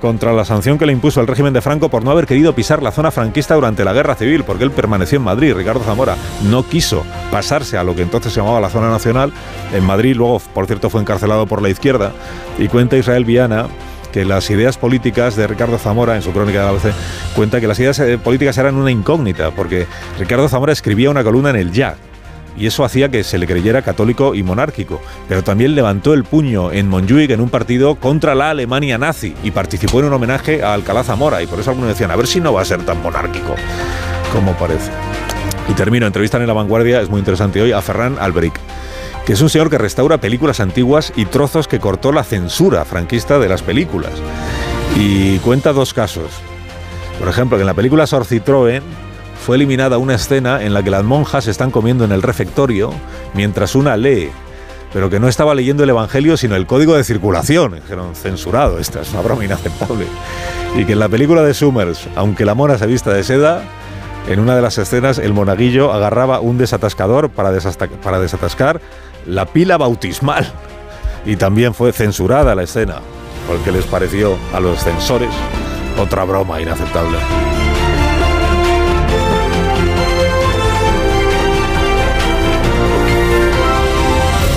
contra 0.00 0.32
la 0.32 0.44
sanción 0.44 0.78
que 0.78 0.86
le 0.86 0.92
impuso 0.92 1.20
el 1.20 1.26
régimen 1.26 1.52
de 1.52 1.60
Franco 1.60 1.88
por 1.88 2.04
no 2.04 2.10
haber 2.10 2.26
querido 2.26 2.54
pisar 2.54 2.82
la 2.82 2.92
zona 2.92 3.10
franquista 3.10 3.54
durante 3.54 3.84
la 3.84 3.92
guerra 3.92 4.14
civil, 4.14 4.44
porque 4.44 4.64
él 4.64 4.70
permaneció 4.70 5.18
en 5.18 5.24
Madrid. 5.24 5.54
Ricardo 5.54 5.82
Zamora 5.84 6.16
no 6.44 6.66
quiso 6.66 7.04
pasarse 7.30 7.76
a 7.76 7.84
lo 7.84 7.94
que 7.94 8.02
entonces 8.02 8.32
se 8.32 8.40
llamaba 8.40 8.60
la 8.60 8.70
zona 8.70 8.90
nacional 8.90 9.32
en 9.72 9.84
Madrid, 9.84 10.16
luego, 10.16 10.40
por 10.54 10.66
cierto, 10.66 10.90
fue 10.90 11.00
encarcelado 11.00 11.46
por 11.46 11.62
la 11.62 11.68
izquierda. 11.68 12.12
Y 12.58 12.68
cuenta 12.68 12.96
Israel 12.96 13.24
Viana 13.24 13.66
que 14.12 14.24
las 14.24 14.48
ideas 14.50 14.78
políticas 14.78 15.36
de 15.36 15.46
Ricardo 15.46 15.76
Zamora, 15.78 16.16
en 16.16 16.22
su 16.22 16.32
crónica 16.32 16.60
de 16.60 16.64
la 16.64 16.70
ABC, 16.70 16.94
cuenta 17.34 17.60
que 17.60 17.66
las 17.66 17.78
ideas 17.78 17.98
eh, 17.98 18.16
políticas 18.16 18.56
eran 18.56 18.76
una 18.76 18.90
incógnita, 18.90 19.50
porque 19.50 19.86
Ricardo 20.18 20.48
Zamora 20.48 20.72
escribía 20.72 21.10
una 21.10 21.22
columna 21.22 21.50
en 21.50 21.56
el 21.56 21.72
Ya, 21.72 21.96
y 22.56 22.66
eso 22.66 22.84
hacía 22.84 23.10
que 23.10 23.24
se 23.24 23.38
le 23.38 23.46
creyera 23.46 23.82
católico 23.82 24.34
y 24.34 24.42
monárquico. 24.42 25.00
Pero 25.28 25.42
también 25.42 25.74
levantó 25.74 26.14
el 26.14 26.24
puño 26.24 26.72
en 26.72 26.88
Montjuic 26.88 27.30
en 27.30 27.40
un 27.40 27.50
partido 27.50 27.96
contra 27.96 28.34
la 28.34 28.50
Alemania 28.50 28.98
nazi 28.98 29.34
y 29.42 29.50
participó 29.50 30.00
en 30.00 30.06
un 30.06 30.14
homenaje 30.14 30.62
a 30.62 30.74
Alcalá 30.74 31.04
Zamora 31.04 31.42
y 31.42 31.46
por 31.46 31.60
eso 31.60 31.70
algunos 31.70 31.90
decían, 31.90 32.10
a 32.10 32.16
ver 32.16 32.26
si 32.26 32.40
no 32.40 32.52
va 32.52 32.62
a 32.62 32.64
ser 32.64 32.84
tan 32.84 33.02
monárquico 33.02 33.54
como 34.32 34.52
parece. 34.54 34.90
Y 35.68 35.72
termino, 35.74 36.06
entrevista 36.06 36.38
en 36.38 36.46
La 36.46 36.52
Vanguardia, 36.52 37.00
es 37.00 37.08
muy 37.08 37.18
interesante 37.18 37.60
hoy, 37.60 37.72
a 37.72 37.82
Ferran 37.82 38.16
Alberic, 38.20 38.54
que 39.24 39.32
es 39.32 39.40
un 39.40 39.50
señor 39.50 39.68
que 39.68 39.78
restaura 39.78 40.18
películas 40.18 40.60
antiguas 40.60 41.12
y 41.16 41.24
trozos 41.24 41.66
que 41.66 41.80
cortó 41.80 42.12
la 42.12 42.22
censura 42.22 42.84
franquista 42.84 43.38
de 43.38 43.48
las 43.48 43.62
películas. 43.62 44.12
Y 44.96 45.38
cuenta 45.38 45.72
dos 45.72 45.92
casos. 45.92 46.30
Por 47.18 47.28
ejemplo, 47.28 47.56
que 47.56 47.62
en 47.62 47.66
la 47.66 47.74
película 47.74 48.06
Sor 48.06 48.24
Citroën, 48.24 48.82
fue 49.46 49.54
eliminada 49.54 49.98
una 49.98 50.16
escena 50.16 50.64
en 50.64 50.74
la 50.74 50.82
que 50.82 50.90
las 50.90 51.04
monjas 51.04 51.46
están 51.46 51.70
comiendo 51.70 52.04
en 52.04 52.10
el 52.10 52.20
refectorio 52.20 52.92
mientras 53.32 53.76
una 53.76 53.96
lee, 53.96 54.28
pero 54.92 55.08
que 55.08 55.20
no 55.20 55.28
estaba 55.28 55.54
leyendo 55.54 55.84
el 55.84 55.90
Evangelio 55.90 56.36
sino 56.36 56.56
el 56.56 56.66
código 56.66 56.96
de 56.96 57.04
circulación. 57.04 57.76
Dijeron, 57.76 58.16
censurado, 58.16 58.80
esta 58.80 59.02
es 59.02 59.12
una 59.12 59.20
broma 59.20 59.44
inaceptable. 59.44 60.04
Y 60.76 60.84
que 60.84 60.94
en 60.94 60.98
la 60.98 61.08
película 61.08 61.44
de 61.44 61.54
Summers, 61.54 62.08
aunque 62.16 62.44
la 62.44 62.56
mona 62.56 62.76
se 62.76 62.88
vista 62.88 63.14
de 63.14 63.22
seda, 63.22 63.62
en 64.28 64.40
una 64.40 64.56
de 64.56 64.62
las 64.62 64.78
escenas 64.78 65.18
el 65.18 65.32
monaguillo 65.32 65.92
agarraba 65.92 66.40
un 66.40 66.58
desatascador 66.58 67.30
para, 67.30 67.56
para 68.02 68.18
desatascar 68.18 68.80
la 69.26 69.46
pila 69.46 69.76
bautismal. 69.76 70.44
Y 71.24 71.36
también 71.36 71.72
fue 71.72 71.92
censurada 71.92 72.56
la 72.56 72.64
escena, 72.64 72.96
porque 73.46 73.70
les 73.70 73.84
pareció 73.84 74.36
a 74.52 74.58
los 74.58 74.82
censores 74.82 75.30
otra 75.96 76.24
broma 76.24 76.60
inaceptable. 76.60 77.18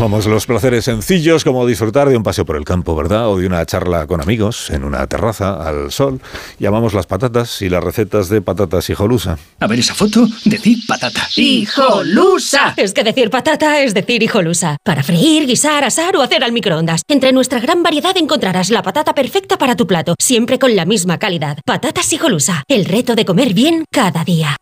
Vamos, 0.00 0.24
los 0.24 0.46
placeres 0.46 0.86
sencillos 0.86 1.44
como 1.44 1.66
disfrutar 1.66 2.08
de 2.08 2.16
un 2.16 2.22
paseo 2.22 2.46
por 2.46 2.56
el 2.56 2.64
campo, 2.64 2.96
¿verdad? 2.96 3.28
O 3.28 3.36
de 3.36 3.46
una 3.46 3.66
charla 3.66 4.06
con 4.06 4.22
amigos 4.22 4.70
en 4.70 4.84
una 4.84 5.06
terraza 5.06 5.62
al 5.62 5.92
sol. 5.92 6.22
Llamamos 6.58 6.94
las 6.94 7.04
patatas 7.04 7.60
y 7.60 7.68
las 7.68 7.84
recetas 7.84 8.30
de 8.30 8.40
patatas 8.40 8.88
hijolusa. 8.88 9.36
A 9.58 9.66
ver 9.66 9.78
esa 9.78 9.94
foto, 9.94 10.26
decir 10.46 10.78
patata. 10.88 11.28
¡Hijolusa! 11.36 12.72
Es 12.78 12.94
que 12.94 13.04
decir 13.04 13.28
patata 13.28 13.82
es 13.82 13.92
decir 13.92 14.22
hijolusa. 14.22 14.78
Para 14.82 15.02
freír, 15.02 15.46
guisar, 15.46 15.84
asar 15.84 16.16
o 16.16 16.22
hacer 16.22 16.44
al 16.44 16.52
microondas. 16.52 17.02
Entre 17.06 17.34
nuestra 17.34 17.60
gran 17.60 17.82
variedad 17.82 18.16
encontrarás 18.16 18.70
la 18.70 18.82
patata 18.82 19.14
perfecta 19.14 19.58
para 19.58 19.76
tu 19.76 19.86
plato, 19.86 20.14
siempre 20.18 20.58
con 20.58 20.74
la 20.74 20.86
misma 20.86 21.18
calidad. 21.18 21.58
Patatas 21.66 22.10
hijolusa. 22.10 22.62
El 22.68 22.86
reto 22.86 23.14
de 23.14 23.26
comer 23.26 23.52
bien 23.52 23.84
cada 23.92 24.24
día. 24.24 24.56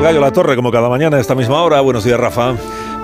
Gallo 0.00 0.20
La 0.20 0.32
Torre, 0.32 0.56
como 0.56 0.70
cada 0.70 0.88
mañana 0.88 1.18
a 1.18 1.20
esta 1.20 1.34
misma 1.34 1.62
hora. 1.62 1.80
Buenos 1.80 2.04
días, 2.04 2.18
Rafa. 2.18 2.54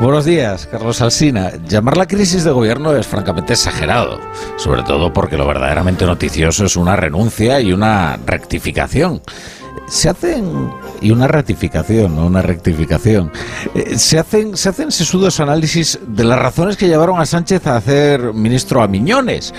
Buenos 0.01 0.25
días, 0.25 0.67
Carlos 0.67 1.01
Alsina. 1.03 1.53
Llamar 1.69 1.97
la 1.97 2.07
crisis 2.07 2.43
de 2.45 2.51
gobierno 2.51 2.95
es 2.97 3.07
francamente 3.07 3.53
exagerado, 3.53 4.19
sobre 4.57 4.83
todo 4.83 5.13
porque 5.13 5.37
lo 5.37 5.47
verdaderamente 5.47 6.07
noticioso 6.07 6.65
es 6.65 6.77
una 6.77 6.97
renuncia 6.97 7.61
y 7.61 7.73
una 7.73 8.19
rectificación. 8.25 9.21
Se 9.87 10.09
hacen 10.09 10.71
y 11.01 11.11
una 11.11 11.29
ratificación, 11.29 12.17
no 12.17 12.27
una 12.27 12.43
rectificación. 12.43 13.31
Eh, 13.75 13.99
se 13.99 14.19
hacen 14.19 14.57
se 14.57 14.71
hacen 14.71 14.91
sesudos 14.91 15.39
análisis 15.39 15.99
de 16.07 16.25
las 16.25 16.39
razones 16.39 16.77
que 16.77 16.89
llevaron 16.89 17.21
a 17.21 17.27
Sánchez 17.27 17.67
a 17.67 17.77
hacer 17.77 18.33
ministro 18.33 18.83
a 18.83 18.89
Miñones. 18.89 19.55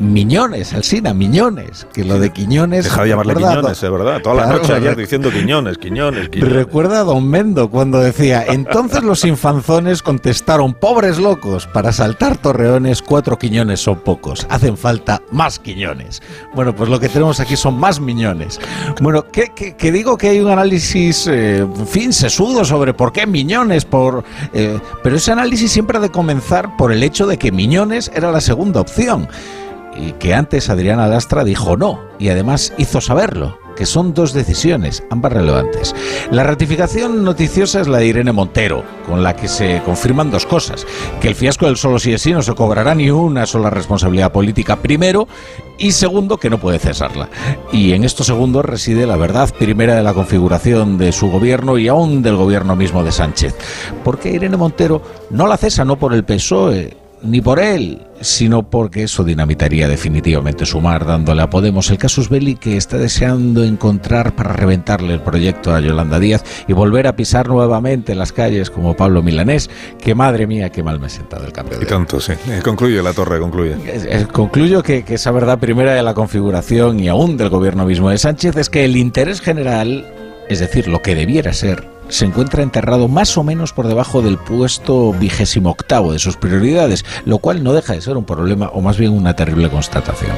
Miñones, 0.00 0.72
Alsina, 0.72 1.12
Miñones, 1.12 1.86
que 1.92 2.04
lo 2.04 2.18
de 2.18 2.30
Quiñones. 2.30 2.84
Deja 2.84 3.02
de 3.02 3.10
llamarle 3.10 3.34
Quiñones, 3.34 3.82
es 3.82 3.90
verdad. 3.90 4.22
Toda 4.22 4.34
la 4.36 4.42
Claro, 4.44 4.58
noche 4.62 4.72
ayer 4.72 4.96
diciendo 4.96 5.30
Quiñones, 5.30 5.76
Quiñones, 5.76 6.30
Quiñones. 6.30 6.54
Recuerda 6.54 7.00
a 7.00 7.04
Don 7.04 7.28
Mendo 7.28 7.68
cuando 7.70 8.00
decía, 8.00 8.42
entonces 8.48 9.02
los 9.02 9.26
infanzones 9.26 10.02
contestaron, 10.02 10.72
pobres 10.72 11.18
locos, 11.18 11.66
para 11.66 11.92
saltar 11.92 12.38
torreones 12.38 13.02
cuatro 13.02 13.38
quiñones 13.38 13.80
son 13.80 14.00
pocos, 14.00 14.46
hacen 14.48 14.78
falta 14.78 15.20
más 15.32 15.58
quiñones. 15.58 16.22
Bueno, 16.54 16.74
pues 16.74 16.88
lo 16.88 16.98
que 16.98 17.10
tenemos 17.10 17.38
aquí 17.38 17.56
son 17.56 17.78
más 17.78 18.00
miñones. 18.00 18.58
Bueno, 19.02 19.26
que, 19.30 19.52
que- 19.54 19.76
que 19.76 19.92
digo 19.92 20.16
que 20.16 20.30
hay 20.30 20.40
un 20.40 20.50
análisis, 20.50 21.26
eh, 21.26 21.58
en 21.58 21.86
fin, 21.86 22.14
sesudo 22.14 22.64
sobre 22.64 22.94
por 22.94 23.12
qué 23.12 23.26
miñones, 23.26 23.84
por, 23.84 24.24
eh, 24.54 24.80
pero 25.02 25.16
ese 25.16 25.30
análisis 25.32 25.70
siempre 25.70 25.98
ha 25.98 26.00
de 26.00 26.08
comenzar 26.10 26.74
por 26.78 26.90
el 26.90 27.02
hecho 27.02 27.26
de 27.26 27.38
que 27.38 27.52
miñones 27.52 28.10
era 28.14 28.32
la 28.32 28.40
segunda 28.40 28.80
opción 28.80 29.28
y 29.96 30.12
que 30.12 30.34
antes 30.34 30.70
Adriana 30.70 31.06
Lastra 31.06 31.44
dijo 31.44 31.76
no 31.76 32.00
y 32.18 32.28
además 32.28 32.72
hizo 32.76 33.00
saberlo, 33.00 33.58
que 33.76 33.86
son 33.86 34.12
dos 34.12 34.32
decisiones, 34.32 35.02
ambas 35.10 35.32
relevantes. 35.32 35.94
La 36.30 36.44
ratificación 36.44 37.24
noticiosa 37.24 37.80
es 37.80 37.88
la 37.88 37.98
de 37.98 38.06
Irene 38.06 38.32
Montero, 38.32 38.84
con 39.06 39.22
la 39.22 39.34
que 39.34 39.48
se 39.48 39.80
confirman 39.84 40.30
dos 40.30 40.44
cosas, 40.44 40.86
que 41.20 41.28
el 41.28 41.34
fiasco 41.34 41.66
del 41.66 41.76
solo 41.76 41.98
sí 41.98 42.12
es 42.12 42.20
sí 42.20 42.32
no 42.32 42.42
se 42.42 42.54
cobrará 42.54 42.94
ni 42.94 43.10
una 43.10 43.46
sola 43.46 43.70
responsabilidad 43.70 44.32
política 44.32 44.76
primero 44.76 45.28
y 45.78 45.92
segundo 45.92 46.36
que 46.36 46.50
no 46.50 46.60
puede 46.60 46.78
cesarla. 46.78 47.30
Y 47.72 47.92
en 47.92 48.04
estos 48.04 48.26
segundos 48.26 48.66
reside 48.66 49.06
la 49.06 49.16
verdad 49.16 49.52
primera 49.58 49.94
de 49.94 50.02
la 50.02 50.12
configuración 50.12 50.98
de 50.98 51.12
su 51.12 51.30
gobierno 51.30 51.78
y 51.78 51.88
aún 51.88 52.22
del 52.22 52.36
gobierno 52.36 52.76
mismo 52.76 53.02
de 53.02 53.12
Sánchez. 53.12 53.54
Porque 54.04 54.30
Irene 54.30 54.58
Montero 54.58 55.00
no 55.30 55.46
la 55.46 55.56
cesa 55.56 55.86
no 55.86 55.96
por 55.96 56.12
el 56.12 56.24
PSOE, 56.24 56.96
ni 57.22 57.40
por 57.40 57.60
él, 57.60 58.06
sino 58.20 58.68
porque 58.68 59.04
eso 59.04 59.24
dinamitaría 59.24 59.88
definitivamente 59.88 60.66
sumar, 60.66 61.04
dándole 61.04 61.42
a 61.42 61.50
Podemos 61.50 61.90
el 61.90 61.98
casus 61.98 62.28
belli 62.28 62.56
que 62.56 62.76
está 62.76 62.98
deseando 62.98 63.64
encontrar 63.64 64.34
para 64.34 64.52
reventarle 64.52 65.14
el 65.14 65.20
proyecto 65.20 65.74
a 65.74 65.80
Yolanda 65.80 66.18
Díaz 66.18 66.44
y 66.68 66.72
volver 66.72 67.06
a 67.06 67.16
pisar 67.16 67.48
nuevamente 67.48 68.14
las 68.14 68.32
calles 68.32 68.70
como 68.70 68.94
Pablo 68.94 69.22
Milanés, 69.22 69.70
que 69.98 70.14
madre 70.14 70.46
mía, 70.46 70.70
qué 70.70 70.82
mal 70.82 71.00
me 71.00 71.08
he 71.08 71.10
sentado 71.10 71.44
el 71.44 71.52
cambio 71.52 71.78
Y 71.80 71.86
tanto, 71.86 72.20
sí. 72.20 72.32
Eh, 72.48 72.60
concluye 72.62 73.02
La 73.02 73.12
Torre, 73.12 73.40
concluye. 73.40 73.76
Concluyo 74.32 74.82
que, 74.82 75.04
que 75.04 75.14
esa 75.14 75.30
verdad 75.30 75.58
primera 75.58 75.94
de 75.94 76.02
la 76.02 76.14
configuración 76.14 77.00
y 77.00 77.08
aún 77.08 77.36
del 77.36 77.48
gobierno 77.48 77.84
mismo 77.84 78.10
de 78.10 78.18
Sánchez 78.18 78.56
es 78.56 78.70
que 78.70 78.84
el 78.84 78.96
interés 78.96 79.40
general, 79.40 80.06
es 80.48 80.60
decir, 80.60 80.88
lo 80.88 81.02
que 81.02 81.14
debiera 81.14 81.52
ser, 81.52 81.89
se 82.10 82.24
encuentra 82.26 82.62
enterrado 82.62 83.08
más 83.08 83.36
o 83.38 83.44
menos 83.44 83.72
por 83.72 83.86
debajo 83.88 84.20
del 84.22 84.36
puesto 84.38 85.12
vigésimo 85.12 85.70
octavo 85.70 86.12
de 86.12 86.18
sus 86.18 86.36
prioridades, 86.36 87.04
lo 87.24 87.38
cual 87.38 87.62
no 87.64 87.72
deja 87.72 87.94
de 87.94 88.00
ser 88.02 88.16
un 88.16 88.24
problema 88.24 88.68
o 88.72 88.80
más 88.80 88.98
bien 88.98 89.12
una 89.12 89.34
terrible 89.34 89.70
constatación. 89.70 90.32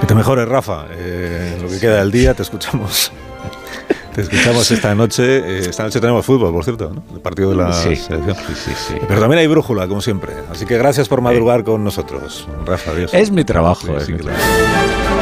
Que 0.00 0.06
te 0.06 0.14
mejores, 0.14 0.48
Rafa. 0.48 0.86
Eh, 0.92 1.58
lo 1.62 1.68
que 1.68 1.78
queda 1.78 1.98
del 1.98 2.10
día, 2.10 2.34
te 2.34 2.42
escuchamos. 2.42 3.12
Te 4.14 4.20
escuchamos 4.20 4.70
esta 4.70 4.94
noche. 4.94 5.38
Eh, 5.38 5.58
esta 5.68 5.82
noche 5.82 6.00
tenemos 6.00 6.24
fútbol, 6.24 6.52
por 6.52 6.62
cierto, 6.62 6.92
¿no? 6.94 7.02
El 7.14 7.20
partido 7.20 7.50
de 7.50 7.56
la 7.56 7.72
Sí. 7.72 7.96
selección. 7.96 8.36
Sí, 8.36 8.54
sí, 8.54 8.70
sí. 8.88 8.94
Pero 9.08 9.20
también 9.20 9.40
hay 9.40 9.48
brújula, 9.48 9.88
como 9.88 10.00
siempre. 10.00 10.32
Así 10.52 10.66
que 10.66 10.78
gracias 10.78 11.08
por 11.08 11.20
madrugar 11.20 11.64
con 11.64 11.82
nosotros. 11.82 12.46
Rafa, 12.64 12.92
adiós. 12.92 13.12
Es 13.12 13.32
mi 13.32 13.42
trabajo. 13.44 13.88
Sí, 13.88 13.92
es 13.98 14.08
mi 14.10 14.18
claro. 14.18 14.38
trabajo. 14.38 15.13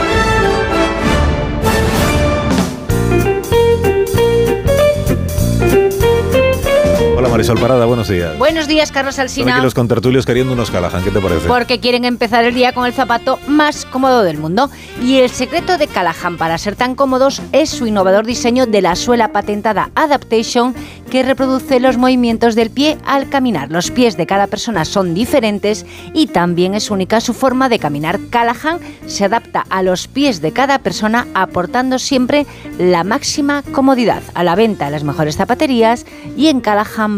Marisol 7.33 7.59
Parada, 7.59 7.87
buenos 7.87 8.09
días. 8.09 8.37
Buenos 8.37 8.69
días, 8.69 8.93
Carlos 8.93 9.19
Alsina. 9.19 9.59
los 9.63 9.73
contertulios 9.73 10.27
queriendo 10.27 10.53
unos 10.53 10.71
Callahan, 10.71 11.03
¿qué 11.03 11.11
te 11.11 11.19
parece? 11.19 11.49
Porque 11.49 11.81
quieren 11.81 12.05
empezar 12.05 12.45
el 12.45 12.53
día 12.53 12.75
con 12.75 12.85
el 12.85 12.93
zapato 12.93 13.39
más 13.47 13.87
cómodo 13.87 14.23
del 14.23 14.37
mundo. 14.37 14.69
Y 15.03 15.17
el 15.17 15.31
secreto 15.31 15.79
de 15.79 15.87
Callahan 15.87 16.37
para 16.37 16.59
ser 16.59 16.77
tan 16.77 16.95
cómodos 16.95 17.41
es 17.53 17.71
su 17.71 17.87
innovador 17.87 18.27
diseño 18.27 18.67
de 18.67 18.83
la 18.83 18.97
suela 18.97 19.33
patentada 19.33 19.91
Adaptation 19.95 20.75
que 21.11 21.23
reproduce 21.23 21.81
los 21.81 21.97
movimientos 21.97 22.55
del 22.55 22.71
pie 22.71 22.99
al 23.07 23.31
caminar. 23.31 23.71
Los 23.71 23.91
pies 23.91 24.19
de 24.19 24.27
cada 24.27 24.47
persona 24.47 24.85
son 24.85 25.15
diferentes 25.15 25.87
y 26.13 26.27
también 26.27 26.75
es 26.75 26.91
única 26.91 27.23
su 27.23 27.33
forma 27.33 27.71
de 27.71 27.79
caminar. 27.79 28.21
Callahan 28.29 28.79
se 29.07 29.25
adapta 29.25 29.65
a 29.71 29.83
los 29.83 30.07
pies 30.07 30.43
de 30.43 30.53
cada 30.53 30.81
persona 30.81 31.27
aportando 31.33 31.99
siempre 31.99 32.47
la 32.79 33.05
máxima 33.05 33.63
comodidad. 33.73 34.23
A 34.35 34.45
la 34.45 34.55
venta 34.55 34.87
en 34.87 34.93
las 34.93 35.05
mejores 35.05 35.37
zapaterías 35.37 36.05
y 36.37 36.49
en 36.49 36.61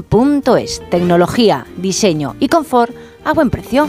callahan.es. 0.08 0.82
Tecnología, 0.90 1.66
diseño 1.76 2.36
y 2.40 2.48
confort 2.48 2.94
a 3.24 3.32
buen 3.32 3.50
precio. 3.50 3.88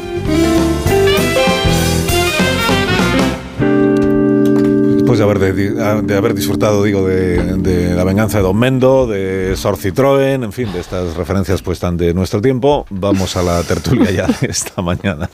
Después 4.96 5.20
de 5.20 5.24
haber, 5.24 5.40
de, 5.40 6.02
de 6.02 6.18
haber 6.18 6.34
disfrutado, 6.34 6.84
digo, 6.84 7.08
de, 7.08 7.58
de 7.58 7.94
la 7.94 8.04
venganza 8.04 8.40
de 8.40 8.44
Don 8.44 8.58
Mendo, 8.58 9.06
de 9.06 9.56
Sor 9.56 9.78
Citroën, 9.78 10.44
en 10.44 10.52
fin, 10.52 10.72
de 10.74 10.80
estas 10.80 11.16
referencias 11.16 11.62
pues 11.62 11.80
tan 11.80 11.96
de 11.96 12.14
nuestro 12.14 12.42
tiempo, 12.42 12.86
vamos 12.90 13.36
a 13.36 13.44
la 13.44 13.62
tertulia 13.64 14.12
ya 14.12 14.28
de 14.28 14.48
esta 14.48 14.82
mañana. 14.82 15.30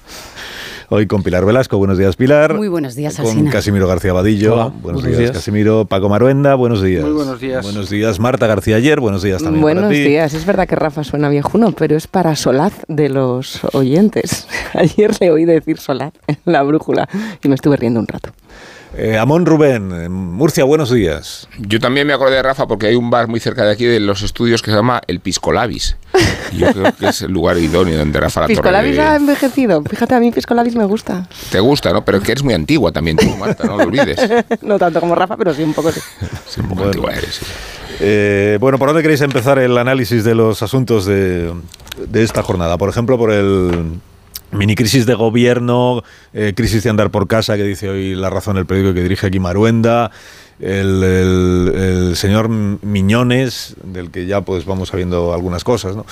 Hoy 0.94 1.08
con 1.08 1.24
Pilar 1.24 1.46
Velasco, 1.46 1.78
buenos 1.78 1.98
días 1.98 2.18
Pilar. 2.18 2.54
Muy 2.54 2.68
buenos 2.68 2.96
días, 2.96 3.16
Con. 3.16 3.48
Casimiro 3.48 3.88
García 3.88 4.12
Vadillo, 4.12 4.56
Hola, 4.56 4.64
buenos, 4.66 4.82
buenos 4.82 5.04
días, 5.06 5.18
días. 5.20 5.32
Casimiro. 5.32 5.86
Paco 5.86 6.10
Maruenda, 6.10 6.56
buenos 6.56 6.82
días. 6.82 7.06
Muy 7.06 7.14
buenos 7.14 7.40
días. 7.40 7.64
Buenos 7.64 7.90
días 7.90 8.20
Marta 8.20 8.46
García 8.46 8.76
Ayer, 8.76 9.00
buenos 9.00 9.24
días 9.24 9.42
también 9.42 9.62
Buenos 9.62 9.84
para 9.86 9.96
ti. 9.96 10.02
días. 10.02 10.34
Es 10.34 10.46
verdad 10.46 10.68
que 10.68 10.76
Rafa 10.76 11.06
suena 11.06 11.30
viejuno, 11.30 11.72
pero 11.72 11.96
es 11.96 12.08
para 12.08 12.36
solaz 12.36 12.74
de 12.90 13.08
los 13.08 13.62
oyentes. 13.74 14.50
Ayer 14.74 15.12
le 15.22 15.32
oí 15.32 15.46
decir 15.46 15.78
solaz 15.78 16.12
en 16.28 16.38
la 16.44 16.62
brújula 16.62 17.08
y 17.42 17.48
me 17.48 17.56
estuve 17.56 17.78
riendo 17.78 18.02
un 18.02 18.08
rato. 18.08 18.32
Eh, 18.98 19.18
Amón 19.18 19.46
Rubén, 19.46 19.92
en 19.94 20.12
Murcia, 20.12 20.66
buenos 20.66 20.92
días. 20.92 21.48
Yo 21.60 21.80
también 21.80 22.06
me 22.06 22.12
acordé 22.14 22.36
de 22.36 22.44
Rafa 22.44 22.68
porque 22.68 22.88
hay 22.88 22.96
un 22.96 23.10
bar 23.10 23.30
muy 23.30 23.40
cerca 23.40 23.64
de 23.64 23.72
aquí 23.72 23.86
de 23.86 24.02
los 24.02 24.22
estudios 24.22 24.62
que 24.62 24.70
se 24.70 24.76
llama 24.76 25.02
El 25.08 25.22
Piscolabis. 25.22 25.96
Y 26.52 26.58
yo 26.58 26.74
creo 26.74 26.94
que 27.00 27.08
es 27.08 27.22
el 27.22 27.32
lugar 27.32 27.58
idóneo 27.58 27.98
donde 27.98 28.20
Rafa 28.20 28.42
la 28.42 28.48
Piscolabis 28.48 29.00
ha 29.00 29.16
envejecido. 29.16 29.82
Fíjate, 29.84 30.16
a 30.16 30.20
mí 30.20 30.32
Piscolabis 30.32 30.76
me 30.76 30.84
gusta. 30.84 31.26
Te 31.52 31.62
gusta, 31.62 31.94
¿no? 31.94 32.04
Pero 32.04 32.20
que 32.20 32.34
eres 32.34 32.44
muy 32.44 32.54
antigua 32.54 32.92
también 32.92 33.16
tú, 33.16 33.30
Marta, 33.38 33.64
no 33.66 33.78
lo 33.78 33.84
olvides. 33.84 34.20
No 34.62 34.78
tanto 34.78 35.00
como 35.00 35.16
Rafa, 35.16 35.38
pero 35.38 35.54
sí 35.54 35.64
un 35.64 35.74
poco. 35.74 35.92
sí. 35.92 36.02
Sí, 36.48 36.60
un 36.60 36.68
poco 36.68 36.84
antigua 36.84 37.14
eres. 37.14 37.36
sí. 37.36 37.46
Eh, 38.02 38.58
bueno, 38.60 38.78
¿por 38.78 38.90
dónde 38.90 39.02
queréis 39.04 39.22
empezar 39.22 39.60
el 39.60 39.78
análisis 39.78 40.24
de 40.24 40.36
los 40.36 40.62
asuntos 40.64 41.06
de, 41.06 41.54
de 42.08 42.24
esta 42.24 42.44
jornada? 42.44 42.78
Por 42.78 42.90
ejemplo, 42.90 43.18
por 43.18 43.32
el 43.32 44.00
mini 44.52 44.76
crisis 44.76 45.06
de 45.06 45.16
gobierno, 45.16 46.04
eh, 46.34 46.54
crisis 46.56 46.84
de 46.84 46.90
andar 46.90 47.12
por 47.12 47.28
casa, 47.28 47.58
que 47.58 47.64
dice 47.64 47.90
hoy 47.90 48.16
La 48.16 48.30
Razón, 48.30 48.58
el 48.58 48.66
periódico 48.66 48.94
que 48.94 49.04
dirige 49.04 49.28
aquí 49.28 49.40
Maruenda. 49.40 50.12
el, 50.60 52.14
señor 52.16 52.50
Miñones, 52.50 53.76
del 53.84 54.12
que 54.12 54.28
ya 54.28 54.42
pues 54.42 54.66
vamos 54.66 54.90
sabiendo 54.90 55.34
algunas 55.34 55.64
cosas, 55.64 55.96
¿no? 55.96 56.06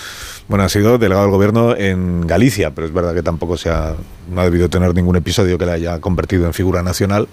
Bueno, 0.47 0.63
ha 0.63 0.69
sido 0.69 0.97
delegado 0.97 1.25
del 1.25 1.31
gobierno 1.31 1.75
en 1.75 2.25
Galicia, 2.25 2.71
pero 2.71 2.87
es 2.87 2.93
verdad 2.93 3.13
que 3.13 3.21
tampoco 3.21 3.57
se 3.57 3.69
ha, 3.69 3.93
no 4.31 4.41
ha 4.41 4.45
debido 4.45 4.69
tener 4.69 4.95
ningún 4.95 5.17
episodio 5.17 5.57
que 5.59 5.65
le 5.65 5.73
haya 5.73 5.99
convertido 5.99 6.47
en 6.47 6.53
figura 6.53 6.81
nacional, 6.81 7.27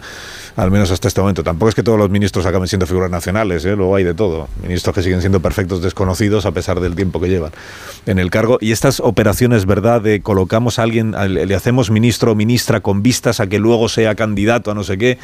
al 0.57 0.71
menos 0.71 0.91
hasta 0.91 1.07
este 1.09 1.21
momento. 1.21 1.45
Tampoco 1.45 1.69
es 1.69 1.75
que 1.75 1.83
todos 1.83 1.99
los 1.99 2.11
ministros 2.11 2.47
acaben 2.47 2.67
siendo 2.67 2.87
figuras 2.87 3.11
nacionales, 3.11 3.65
¿eh? 3.67 3.77
luego 3.77 3.95
hay 3.95 4.05
de 4.05 4.15
todo. 4.15 4.49
Ministros 4.63 4.95
que 4.95 5.03
siguen 5.03 5.21
siendo 5.21 5.41
perfectos 5.41 5.83
desconocidos 5.83 6.47
a 6.47 6.53
pesar 6.53 6.81
del 6.81 6.95
tiempo 6.97 7.21
que 7.21 7.29
llevan 7.29 7.53
en 8.07 8.19
el 8.19 8.31
cargo. 8.31 8.59
Y 8.61 8.73
estas 8.73 9.01
operaciones, 9.01 9.67
¿verdad?, 9.67 10.01
de 10.01 10.23
colocamos 10.23 10.79
a 10.79 10.83
alguien, 10.85 11.15
al- 11.15 11.35
le 11.35 11.55
hacemos 11.55 11.91
ministro 11.91 12.33
o 12.33 12.35
ministra 12.35 12.81
con 12.81 13.03
vistas 13.03 13.41
a 13.41 13.47
que 13.49 13.59
luego 13.59 13.89
sea 13.89 14.15
candidato 14.15 14.71
a 14.71 14.75
no 14.75 14.83
sé 14.83 14.97
qué, 14.99 15.19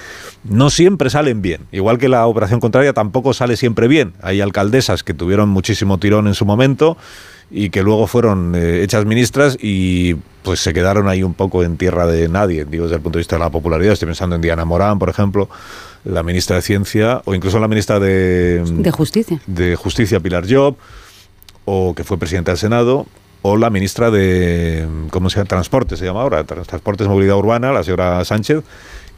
no 0.45 0.71
siempre 0.71 1.09
salen 1.11 1.41
bien. 1.43 1.63
Igual 1.73 1.99
que 1.99 2.09
la 2.09 2.27
operación 2.27 2.61
contraria 2.61 2.93
tampoco 2.93 3.33
sale 3.33 3.57
siempre 3.57 3.89
bien. 3.89 4.13
Hay 4.23 4.41
alcaldesas 4.41 5.03
que 5.03 5.15
tuvieron 5.15 5.49
muchísimo 5.49 5.99
tirón 5.99 6.27
en 6.27 6.35
su 6.35 6.45
momento 6.45 6.97
y 7.55 7.69
que 7.71 7.83
luego 7.83 8.07
fueron 8.07 8.55
eh, 8.57 8.83
hechas 8.83 9.05
ministras 9.05 9.59
y 9.61 10.15
pues 10.43 10.61
se 10.61 10.73
quedaron 10.73 11.07
ahí 11.09 11.23
un 11.23 11.35
poco 11.35 11.63
en 11.63 11.77
tierra 11.77 12.07
de 12.07 12.29
nadie, 12.29 12.65
digo 12.65 12.85
desde 12.85 12.97
el 12.97 13.03
punto 13.03 13.19
de 13.19 13.21
vista 13.21 13.37
de 13.37 13.41
la 13.41 13.51
popularidad. 13.51 13.93
Estoy 13.93 14.07
pensando 14.07 14.35
en 14.37 14.43
Diana 14.43 14.65
Morán, 14.65 14.99
por 14.99 15.09
ejemplo, 15.11 15.49
la 16.05 16.23
ministra 16.23 16.57
de 16.57 16.63
Ciencia, 16.63 17.23
o 17.27 17.35
incluso 17.35 17.61
la 17.61 17.69
ministra 17.69 18.01
de, 18.01 18.65
De 18.65 18.91
justicia. 18.91 19.41
de 19.47 19.77
Justicia, 19.77 20.19
Pilar 20.19 20.45
Job, 20.49 20.77
o 21.65 21.95
que 21.95 22.03
fue 22.05 22.19
presidenta 22.19 22.51
del 22.53 22.59
Senado, 22.59 23.07
o 23.43 23.57
la 23.57 23.71
ministra 23.71 24.11
de 24.11 24.87
¿cómo 25.11 25.29
se 25.31 25.37
llama? 25.37 25.49
Transporte, 25.49 25.97
se 25.97 26.05
llama 26.05 26.23
ahora, 26.23 26.43
Trans- 26.45 26.67
Transportes 26.67 27.07
Movilidad 27.07 27.37
Urbana, 27.37 27.71
la 27.73 27.85
señora 27.85 28.25
Sánchez, 28.25 28.63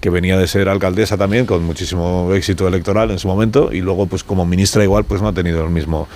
que 0.00 0.10
venía 0.10 0.36
de 0.36 0.46
ser 0.46 0.68
alcaldesa 0.68 1.16
también, 1.16 1.46
con 1.46 1.62
muchísimo 1.64 2.30
éxito 2.34 2.68
electoral 2.68 3.10
en 3.10 3.18
su 3.18 3.28
momento, 3.28 3.70
y 3.72 3.80
luego, 3.80 4.06
pues 4.06 4.24
como 4.24 4.44
ministra 4.44 4.82
igual, 4.84 5.04
pues 5.04 5.22
no 5.22 5.28
ha 5.28 5.32
tenido 5.32 5.64
el 5.64 5.70
mismo... 5.70 6.06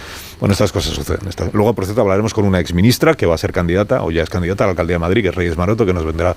Bueno, 0.40 0.52
estas 0.52 0.70
cosas 0.72 0.92
suceden. 0.94 1.20
Luego, 1.52 1.72
por 1.74 1.84
cierto, 1.84 2.00
hablaremos 2.02 2.32
con 2.32 2.44
una 2.44 2.60
exministra 2.60 3.14
que 3.14 3.26
va 3.26 3.34
a 3.34 3.38
ser 3.38 3.52
candidata, 3.52 4.02
o 4.04 4.10
ya 4.10 4.22
es 4.22 4.30
candidata 4.30 4.64
a 4.64 4.66
la 4.68 4.70
alcaldía 4.72 4.94
de 4.94 4.98
Madrid, 5.00 5.22
que 5.22 5.28
es 5.30 5.34
Reyes 5.34 5.56
Maroto, 5.56 5.84
que 5.84 5.92
nos 5.92 6.04
vendrá 6.04 6.36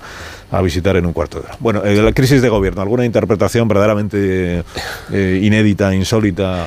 a 0.50 0.60
visitar 0.62 0.96
en 0.96 1.06
un 1.06 1.12
cuarto 1.12 1.38
de 1.38 1.44
hora. 1.46 1.56
Bueno, 1.60 1.84
eh, 1.84 2.02
la 2.02 2.12
crisis 2.12 2.42
de 2.42 2.48
gobierno, 2.48 2.82
¿alguna 2.82 3.04
interpretación 3.04 3.68
verdaderamente 3.68 4.64
eh, 5.12 5.40
inédita, 5.42 5.94
insólita, 5.94 6.66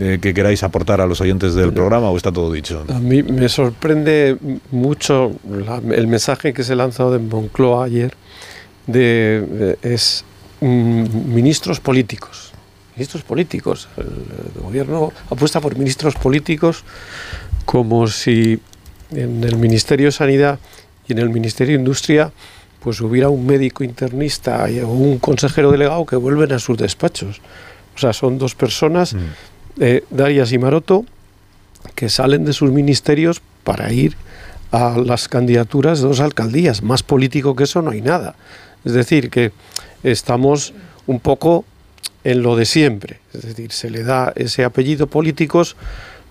eh, 0.00 0.18
que 0.22 0.32
queráis 0.32 0.62
aportar 0.62 1.02
a 1.02 1.06
los 1.06 1.20
oyentes 1.20 1.54
del 1.54 1.72
programa, 1.74 2.08
o 2.08 2.16
está 2.16 2.32
todo 2.32 2.50
dicho? 2.50 2.84
A 2.88 2.98
mí 2.98 3.22
me 3.22 3.50
sorprende 3.50 4.38
mucho 4.70 5.32
la- 5.50 5.82
el 5.94 6.06
mensaje 6.06 6.54
que 6.54 6.64
se 6.64 6.74
lanzado 6.74 7.12
de 7.12 7.18
Moncloa 7.18 7.84
ayer 7.84 8.14
de, 8.86 9.76
de- 9.82 9.94
es 9.94 10.24
mm, 10.62 11.34
ministros 11.34 11.80
políticos. 11.80 12.51
Ministros 12.96 13.22
políticos. 13.22 13.88
El, 13.96 14.62
gobierno 14.62 15.12
apuesta 15.30 15.60
por 15.60 15.76
ministros 15.76 16.14
políticos 16.14 16.84
como 17.64 18.06
si 18.06 18.60
en 19.10 19.44
el 19.44 19.56
Ministerio 19.56 20.06
de 20.06 20.12
Sanidad 20.12 20.58
y 21.08 21.12
en 21.12 21.18
el 21.18 21.30
Ministerio 21.30 21.74
de 21.74 21.80
Industria 21.80 22.32
pues 22.82 23.00
hubiera 23.00 23.28
un 23.28 23.46
médico 23.46 23.84
internista 23.84 24.66
o 24.84 24.88
un 24.88 25.18
consejero 25.18 25.70
delegado 25.70 26.04
que 26.04 26.16
vuelven 26.16 26.52
a 26.52 26.58
sus 26.58 26.76
despachos. 26.76 27.40
O 27.94 27.98
sea, 27.98 28.12
son 28.12 28.38
dos 28.38 28.54
personas, 28.56 29.14
eh, 29.78 30.04
Darias 30.10 30.50
y 30.52 30.58
Maroto, 30.58 31.04
que 31.94 32.08
salen 32.08 32.44
de 32.44 32.52
sus 32.52 32.72
ministerios 32.72 33.40
para 33.62 33.92
ir 33.92 34.16
a 34.72 34.96
las 34.98 35.28
candidaturas 35.28 36.00
de 36.00 36.08
dos 36.08 36.20
alcaldías. 36.20 36.82
Más 36.82 37.02
político 37.02 37.54
que 37.54 37.64
eso 37.64 37.82
no 37.82 37.90
hay 37.90 38.00
nada. 38.00 38.34
Es 38.84 38.94
decir, 38.94 39.30
que 39.30 39.52
estamos 40.02 40.74
un 41.06 41.20
poco 41.20 41.64
en 42.24 42.42
lo 42.42 42.56
de 42.56 42.64
siempre. 42.64 43.18
Es 43.32 43.42
decir, 43.42 43.72
se 43.72 43.90
le 43.90 44.04
da 44.04 44.32
ese 44.36 44.64
apellido 44.64 45.06
políticos 45.06 45.76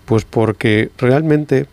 pues 0.04 0.24
porque 0.24 0.90
realmente 0.98 1.66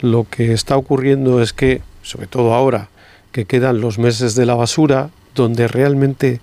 lo 0.00 0.26
que 0.30 0.52
está 0.52 0.76
ocurriendo 0.76 1.42
es 1.42 1.52
que, 1.52 1.82
sobre 2.02 2.26
todo 2.26 2.54
ahora, 2.54 2.88
que 3.32 3.44
quedan 3.44 3.80
los 3.80 3.98
meses 3.98 4.34
de 4.34 4.46
la 4.46 4.54
basura, 4.54 5.10
donde 5.34 5.68
realmente 5.68 6.40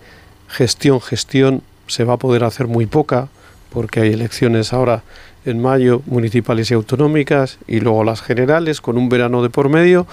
gestión, 0.48 1.02
gestión 1.02 1.64
se 1.88 2.04
va 2.04 2.14
a 2.14 2.18
poder 2.18 2.44
hacer 2.44 2.68
muy 2.68 2.86
poca, 2.86 3.30
porque 3.72 4.02
hay 4.02 4.14
elecciones 4.14 4.74
ahora 4.74 5.04
en 5.46 5.62
mayo, 5.62 6.02
municipales 6.06 6.72
y 6.72 6.74
autonómicas, 6.74 7.60
y 7.68 7.80
luego 7.80 8.04
las 8.04 8.22
generales, 8.22 8.82
con 8.82 8.98
un 8.98 9.10
verano 9.10 9.42
de 9.42 9.50
por 9.50 9.70
medio, 9.70 10.08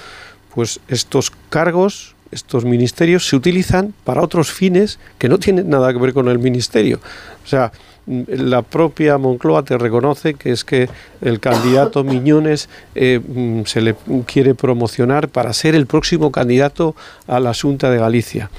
pues 0.55 0.81
estos 0.89 1.33
cargos, 1.49 2.12
estos 2.33 2.65
ministerios 2.65 3.29
se 3.29 3.37
utilizan 3.37 3.95
para 4.05 4.23
otros 4.23 4.51
fines 4.51 4.99
que 5.19 5.29
no 5.29 5.39
tienen 5.39 5.71
nada 5.71 5.93
que 5.93 5.99
ver 5.99 6.13
con 6.13 6.29
el 6.29 6.39
ministerio. 6.39 7.01
O 7.45 7.47
sea, 7.47 7.73
mm, 8.07 8.23
la 8.29 8.63
propia 8.63 9.19
Moncloa 9.19 9.63
te 9.63 9.79
reconoce 9.79 10.35
que 10.35 10.51
es 10.51 10.65
que 10.65 10.89
el 11.21 11.39
candidato 11.39 12.03
Miñones 12.05 12.69
eh, 12.95 13.21
mm, 13.21 13.63
se 13.67 13.81
le 13.83 13.95
quiere 14.27 14.55
promocionar 14.55 15.29
para 15.29 15.53
ser 15.53 15.75
el 15.75 15.87
próximo 15.87 16.33
candidato 16.33 16.97
a 17.29 17.39
la 17.39 17.53
Junta 17.55 17.91
de 17.91 17.99
Galicia 17.99 18.51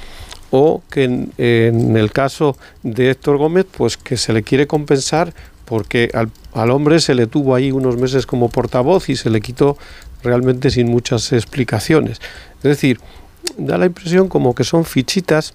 o 0.56 0.84
que 0.92 1.06
en, 1.06 1.34
en 1.40 1.98
el 1.98 2.12
caso 2.12 2.56
de 2.84 3.10
Héctor 3.10 3.38
Gómez, 3.38 3.66
pues 3.76 3.98
que 3.98 4.18
se 4.18 4.34
le 4.34 4.44
quiere 4.44 4.68
compensar 4.68 5.34
porque 5.66 6.12
al, 6.14 6.30
al 6.54 6.70
hombre 6.70 7.00
se 7.00 7.16
le 7.16 7.26
tuvo 7.26 7.56
ahí 7.56 7.72
unos 7.72 7.98
meses 7.98 8.28
como 8.28 8.50
portavoz 8.50 9.10
y 9.10 9.16
se 9.16 9.32
le 9.32 9.42
quitó 9.42 9.78
realmente 10.22 10.70
sin 10.70 10.90
muchas 10.90 11.32
explicaciones. 11.34 12.22
Es 12.58 12.64
decir, 12.64 13.00
da 13.58 13.78
la 13.78 13.86
impresión 13.86 14.28
como 14.28 14.56
que 14.56 14.64
son 14.64 14.86
fichitas, 14.86 15.54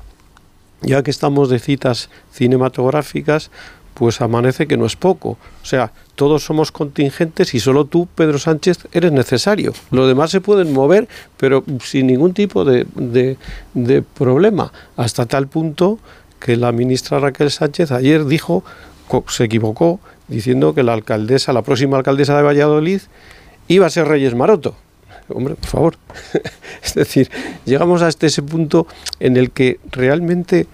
ya 0.83 1.03
que 1.03 1.11
estamos 1.11 1.49
de 1.49 1.59
citas 1.59 2.09
cinematográficas, 2.33 3.51
pues 3.95 4.21
amanece 4.21 4.69
que 4.69 4.77
no 4.77 4.87
es 4.87 4.95
poco. 4.95 5.31
O 5.63 5.67
sea, 5.67 5.93
todos 6.15 6.45
somos 6.45 6.71
contingentes 6.71 7.55
y 7.55 7.61
solo 7.61 7.85
tú, 7.85 8.07
Pedro 8.15 8.39
Sánchez, 8.39 8.87
eres 8.93 9.11
necesario. 9.11 9.73
Los 9.91 10.07
demás 10.07 10.31
se 10.31 10.41
pueden 10.41 10.73
mover, 10.73 11.09
pero 11.37 11.65
sin 11.83 12.07
ningún 12.07 12.33
tipo 12.33 12.65
de, 12.65 12.87
de- 12.95 13.37
de 13.75 14.03
problema. 14.03 14.73
Hasta 14.97 15.27
tal 15.27 15.49
punto 15.49 15.99
que 16.39 16.57
la 16.57 16.71
ministra 16.71 17.19
Raquel 17.19 17.51
Sánchez 17.51 17.91
ayer 17.91 18.25
dijo, 18.25 18.63
se 19.29 19.45
equivocó, 19.45 19.99
diciendo 20.29 20.75
que 20.75 20.85
la 20.85 20.93
alcaldesa, 20.93 21.53
la 21.53 21.63
próxima 21.63 21.97
alcaldesa 21.97 22.37
de 22.37 22.43
Valladolid, 22.45 23.01
iba 23.67 23.87
a 23.87 23.91
ser 23.91 24.07
Reyes 24.07 24.35
Maroto. 24.37 24.77
Hombre, 25.29 25.55
por 25.55 25.69
favor. 25.69 25.97
es 26.83 26.95
decir, 26.95 27.31
llegamos 27.65 28.03
hasta 28.03 28.27
ese 28.27 28.43
punto 28.43 28.87
en 29.21 29.37
el 29.37 29.51
que 29.51 29.79
realmente 29.91 30.67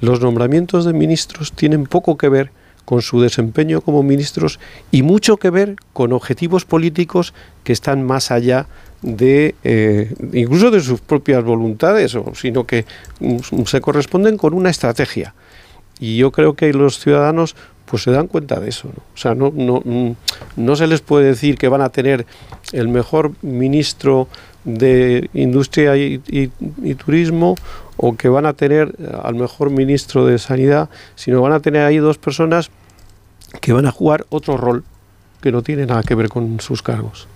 los 0.00 0.20
nombramientos 0.20 0.84
de 0.84 0.92
ministros 0.92 1.52
tienen 1.52 1.84
poco 1.84 2.16
que 2.16 2.28
ver 2.28 2.50
con 2.84 3.02
su 3.02 3.20
desempeño 3.20 3.82
como 3.82 4.02
ministros 4.02 4.58
y 4.90 5.02
mucho 5.02 5.36
que 5.36 5.50
ver 5.50 5.76
con 5.92 6.12
objetivos 6.12 6.64
políticos 6.64 7.34
que 7.62 7.72
están 7.72 8.04
más 8.04 8.30
allá 8.30 8.66
de 9.02 9.54
eh, 9.62 10.12
incluso 10.32 10.70
de 10.70 10.80
sus 10.80 11.00
propias 11.00 11.44
voluntades, 11.44 12.16
sino 12.34 12.66
que 12.66 12.84
mm, 13.20 13.62
se 13.64 13.80
corresponden 13.80 14.36
con 14.36 14.54
una 14.54 14.70
estrategia. 14.70 15.34
Y 16.00 16.16
yo 16.16 16.32
creo 16.32 16.54
que 16.54 16.72
los 16.72 16.98
ciudadanos 16.98 17.54
pues 17.84 18.02
se 18.02 18.10
dan 18.10 18.26
cuenta 18.26 18.60
de 18.60 18.68
eso. 18.68 18.88
O 18.88 19.16
sea, 19.16 19.34
no, 19.34 19.52
no, 19.54 19.82
mm, 19.84 20.12
no 20.56 20.76
se 20.76 20.86
les 20.86 21.00
puede 21.00 21.26
decir 21.26 21.58
que 21.58 21.68
van 21.68 21.82
a 21.82 21.90
tener 21.90 22.26
el 22.72 22.88
mejor 22.88 23.32
ministro 23.42 24.28
de 24.64 25.28
Industria 25.34 25.96
y, 25.96 26.20
y- 26.28 26.50
y 26.82 26.94
Turismo 26.94 27.54
o 27.96 28.16
que 28.16 28.28
van 28.28 28.46
a 28.46 28.52
tener 28.52 28.94
eh, 28.98 29.10
al 29.22 29.34
mejor 29.34 29.70
ministro 29.70 30.26
de 30.26 30.38
Sanidad, 30.38 30.88
sino 31.16 31.40
van 31.42 31.52
a 31.52 31.60
tener 31.60 31.82
ahí 31.82 31.96
dos 31.98 32.18
personas 32.18 32.70
que 33.60 33.72
van 33.72 33.86
a 33.86 33.90
jugar 33.90 34.26
otro 34.30 34.56
rol 34.56 34.84
que 35.42 35.50
no 35.52 35.62
tiene 35.62 35.86
nada 35.86 36.02
que 36.02 36.14
ver 36.14 36.28
con 36.28 36.60
sus 36.60 36.82
cargos. 36.82 37.26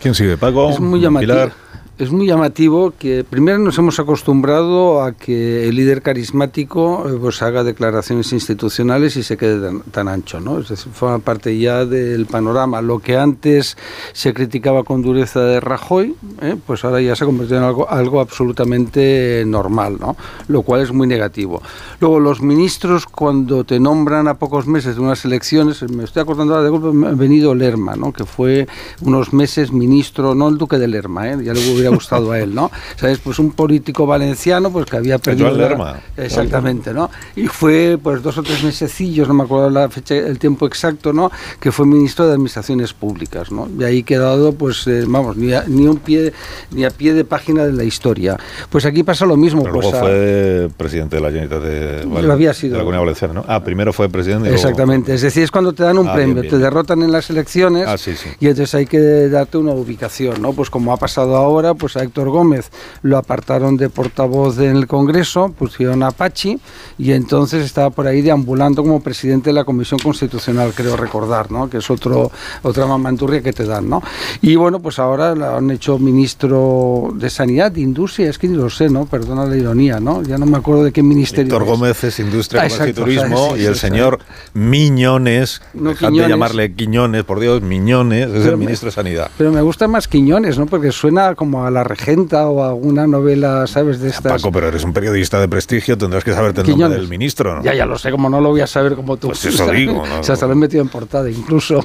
¿Quién 0.00 0.14
sigue? 0.14 0.36
Paco. 0.36 0.70
Es 0.70 0.80
muy 0.80 1.00
llamativo. 1.00 1.32
Pilar. 1.32 1.52
Es 1.98 2.12
muy 2.12 2.28
llamativo 2.28 2.92
que 2.96 3.24
primero 3.28 3.58
nos 3.58 3.76
hemos 3.76 3.98
acostumbrado 3.98 5.02
a 5.02 5.14
que 5.14 5.68
el 5.68 5.74
líder 5.74 6.00
carismático 6.00 7.04
eh, 7.08 7.18
pues 7.20 7.42
haga 7.42 7.64
declaraciones 7.64 8.32
institucionales 8.32 9.16
y 9.16 9.24
se 9.24 9.36
quede 9.36 9.80
tan, 9.90 10.06
ancho, 10.06 10.38
¿no? 10.38 10.60
Es 10.60 10.68
decir, 10.68 10.92
forma 10.92 11.18
parte 11.18 11.58
ya 11.58 11.84
del 11.84 12.26
panorama. 12.26 12.82
Lo 12.82 13.00
que 13.00 13.16
antes 13.16 13.76
se 14.12 14.32
criticaba 14.32 14.84
con 14.84 15.02
dureza 15.02 15.40
de 15.40 15.58
Rajoy, 15.58 16.14
¿eh? 16.40 16.54
pues 16.64 16.84
ahora 16.84 17.00
ya 17.00 17.16
se 17.16 17.24
ha 17.24 17.26
convertido 17.26 17.58
en 17.58 17.64
algo, 17.64 17.90
algo 17.90 18.20
absolutamente 18.20 19.42
normal, 19.44 19.96
¿no? 19.98 20.16
Lo 20.46 20.62
cual 20.62 20.82
es 20.82 20.92
muy 20.92 21.08
negativo. 21.08 21.60
Luego, 21.98 22.20
los 22.20 22.40
ministros, 22.40 23.06
cuando 23.06 23.64
te 23.64 23.80
nombran 23.80 24.28
a 24.28 24.34
pocos 24.34 24.68
meses 24.68 24.94
de 24.94 25.00
unas 25.00 25.24
elecciones, 25.24 25.82
me 25.90 26.04
estoy 26.04 26.22
acordando 26.22 26.54
ahora 26.54 26.64
de 26.64 26.70
golpe, 26.70 27.16
venido 27.16 27.56
Lerma, 27.56 27.96
¿no? 27.96 28.12
Que 28.12 28.24
fue 28.24 28.68
unos 29.00 29.32
meses 29.32 29.72
ministro, 29.72 30.36
no 30.36 30.46
el 30.46 30.58
duque 30.58 30.78
de 30.78 30.86
Lerma, 30.86 31.28
¿eh? 31.28 31.38
ya 31.42 31.52
le 31.52 31.72
hubiera 31.72 31.87
gustado 31.88 32.32
a 32.32 32.38
él, 32.40 32.54
¿no? 32.54 32.70
¿Sabes? 32.96 33.18
Pues 33.18 33.38
un 33.38 33.52
político 33.52 34.06
valenciano 34.06 34.70
pues 34.70 34.86
que 34.86 34.96
había 34.96 35.18
perdido... 35.18 35.48
Joan 35.48 35.60
la- 35.60 35.68
Lerma. 35.68 36.00
Exactamente, 36.16 36.92
¿no? 36.92 37.10
Y 37.36 37.46
fue 37.46 37.98
pues 38.02 38.22
dos 38.22 38.36
o 38.38 38.42
tres 38.42 38.62
mesecillos, 38.62 39.26
no 39.28 39.34
me 39.34 39.44
acuerdo 39.44 39.70
la 39.70 39.88
fecha, 39.88 40.14
el 40.14 40.38
tiempo 40.38 40.66
exacto, 40.66 41.12
¿no? 41.12 41.30
Que 41.60 41.72
fue 41.72 41.86
ministro 41.86 42.26
de 42.26 42.32
Administraciones 42.32 42.92
Públicas, 42.92 43.50
¿no? 43.50 43.68
Y 43.78 43.84
ahí 43.84 44.02
quedado, 44.02 44.52
pues, 44.52 44.86
eh, 44.86 45.04
vamos, 45.06 45.36
ni 45.36 45.52
a, 45.52 45.64
ni 45.66 45.86
un 45.86 45.98
pie, 45.98 46.32
ni 46.70 46.84
a 46.84 46.90
pie 46.90 47.14
de 47.14 47.24
página 47.24 47.64
de 47.64 47.72
la 47.72 47.84
historia. 47.84 48.36
Pues 48.70 48.84
aquí 48.84 49.02
pasa 49.02 49.26
lo 49.26 49.36
mismo. 49.36 49.62
Pero 49.62 49.74
pues, 49.74 49.86
luego 49.86 49.98
a- 49.98 50.00
fue 50.00 50.68
presidente 50.76 51.16
de 51.16 51.22
la 51.22 51.28
Generalitat 51.30 51.62
de, 51.62 52.22
Lo 52.22 52.32
había 52.32 52.52
sido. 52.54 52.72
de 52.72 52.78
la 52.78 52.84
Comunidad 52.84 53.00
Valenciana, 53.02 53.34
¿no? 53.34 53.44
Ah, 53.48 53.62
primero 53.62 53.92
fue 53.92 54.08
presidente. 54.08 54.48
luego- 54.48 54.54
Exactamente, 54.56 55.14
es 55.14 55.22
decir, 55.22 55.42
es 55.42 55.50
cuando 55.50 55.72
te 55.72 55.82
dan 55.82 55.98
un 55.98 56.08
Ah, 56.08 56.14
premio, 56.14 56.34
bien, 56.34 56.42
bien. 56.42 56.54
te 56.54 56.58
derrotan 56.58 57.02
en 57.02 57.12
las 57.12 57.30
elecciones 57.30 57.86
Ah, 57.86 57.96
sí, 57.98 58.14
sí. 58.16 58.28
y 58.40 58.46
entonces 58.48 58.74
hay 58.74 58.86
que 58.86 58.98
darte 59.28 59.58
una 59.58 59.72
ubicación, 59.72 60.40
¿no? 60.42 60.52
Pues 60.52 60.70
como 60.70 60.92
ha 60.92 60.96
pasado 60.96 61.36
ahora, 61.36 61.74
pues 61.78 61.96
a 61.96 62.02
Héctor 62.02 62.28
Gómez 62.30 62.70
lo 63.02 63.16
apartaron 63.16 63.76
de 63.76 63.88
portavoz 63.88 64.58
en 64.58 64.76
el 64.76 64.86
Congreso, 64.86 65.54
pusieron 65.56 66.02
a 66.02 66.10
Pachi 66.10 66.58
y 66.98 67.12
entonces 67.12 67.64
estaba 67.64 67.90
por 67.90 68.06
ahí 68.06 68.20
deambulando 68.20 68.82
como 68.82 69.00
presidente 69.00 69.50
de 69.50 69.54
la 69.54 69.64
Comisión 69.64 70.00
Constitucional, 70.00 70.72
creo 70.74 70.96
recordar, 70.96 71.50
¿no? 71.50 71.70
Que 71.70 71.78
es 71.78 71.90
otro 71.90 72.30
otra 72.62 72.86
mamanturria 72.86 73.40
que 73.42 73.52
te 73.52 73.64
dan, 73.64 73.88
¿no? 73.88 74.02
Y 74.42 74.56
bueno, 74.56 74.80
pues 74.80 74.98
ahora 74.98 75.34
lo 75.34 75.56
han 75.56 75.70
hecho 75.70 75.98
ministro 75.98 77.10
de 77.14 77.30
Sanidad, 77.30 77.70
de 77.72 77.80
Industria, 77.80 78.30
es 78.30 78.38
que 78.38 78.48
ni 78.48 78.56
lo 78.56 78.68
sé, 78.70 78.88
¿no? 78.88 79.06
Perdona 79.06 79.44
la 79.46 79.56
ironía, 79.56 80.00
¿no? 80.00 80.22
Ya 80.22 80.38
no 80.38 80.46
me 80.46 80.56
acuerdo 80.56 80.84
de 80.84 80.92
qué 80.92 81.02
ministerio. 81.02 81.44
Víctor 81.44 81.62
es. 81.62 81.68
Gómez 81.68 82.04
es 82.04 82.18
Industria, 82.18 82.62
Ah, 82.62 82.88
y 82.88 82.92
Turismo 82.92 83.56
y 83.56 83.64
el 83.64 83.76
señor 83.76 84.18
Miñones, 84.54 85.62
No, 85.74 85.90
dejad 85.90 86.10
de 86.10 86.28
llamarle 86.28 86.72
Quiñones, 86.74 87.24
por 87.24 87.40
Dios, 87.40 87.62
Miñones, 87.62 88.26
es 88.26 88.32
Pero 88.32 88.44
el 88.52 88.56
me- 88.56 88.64
ministro 88.66 88.86
de 88.86 88.92
Sanidad. 88.92 89.30
Pero 89.38 89.50
me 89.52 89.62
gusta 89.62 89.86
más 89.88 90.08
Quiñones, 90.08 90.58
¿no? 90.58 90.66
Porque 90.66 90.92
suena 90.92 91.34
como 91.34 91.64
a 91.64 91.67
La 91.70 91.84
Regenta 91.84 92.48
o 92.48 92.62
a 92.62 92.68
alguna 92.68 93.06
novela, 93.06 93.66
¿sabes? 93.66 94.00
De 94.00 94.08
estas. 94.08 94.40
Paco, 94.40 94.52
pero 94.52 94.68
eres 94.68 94.84
un 94.84 94.92
periodista 94.92 95.40
de 95.40 95.48
prestigio, 95.48 95.96
tendrás 95.96 96.24
que 96.24 96.32
saberte 96.32 96.62
el 96.62 96.70
nombre 96.70 96.88
del 96.90 97.08
ministro, 97.08 97.56
¿no? 97.56 97.62
Ya, 97.62 97.74
ya 97.74 97.86
lo 97.86 97.98
sé, 97.98 98.10
como 98.10 98.28
no 98.28 98.40
lo 98.40 98.50
voy 98.50 98.60
a 98.60 98.66
saber 98.66 98.94
como 98.94 99.16
tú. 99.16 99.28
Pues 99.28 99.44
eso 99.44 99.70
digo, 99.70 100.06
¿no? 100.06 100.20
O 100.20 100.22
sea, 100.22 100.34
hasta 100.34 100.46
lo 100.46 100.52
he 100.52 100.56
metido 100.56 100.82
en 100.82 100.88
portada 100.88 101.30
incluso. 101.30 101.84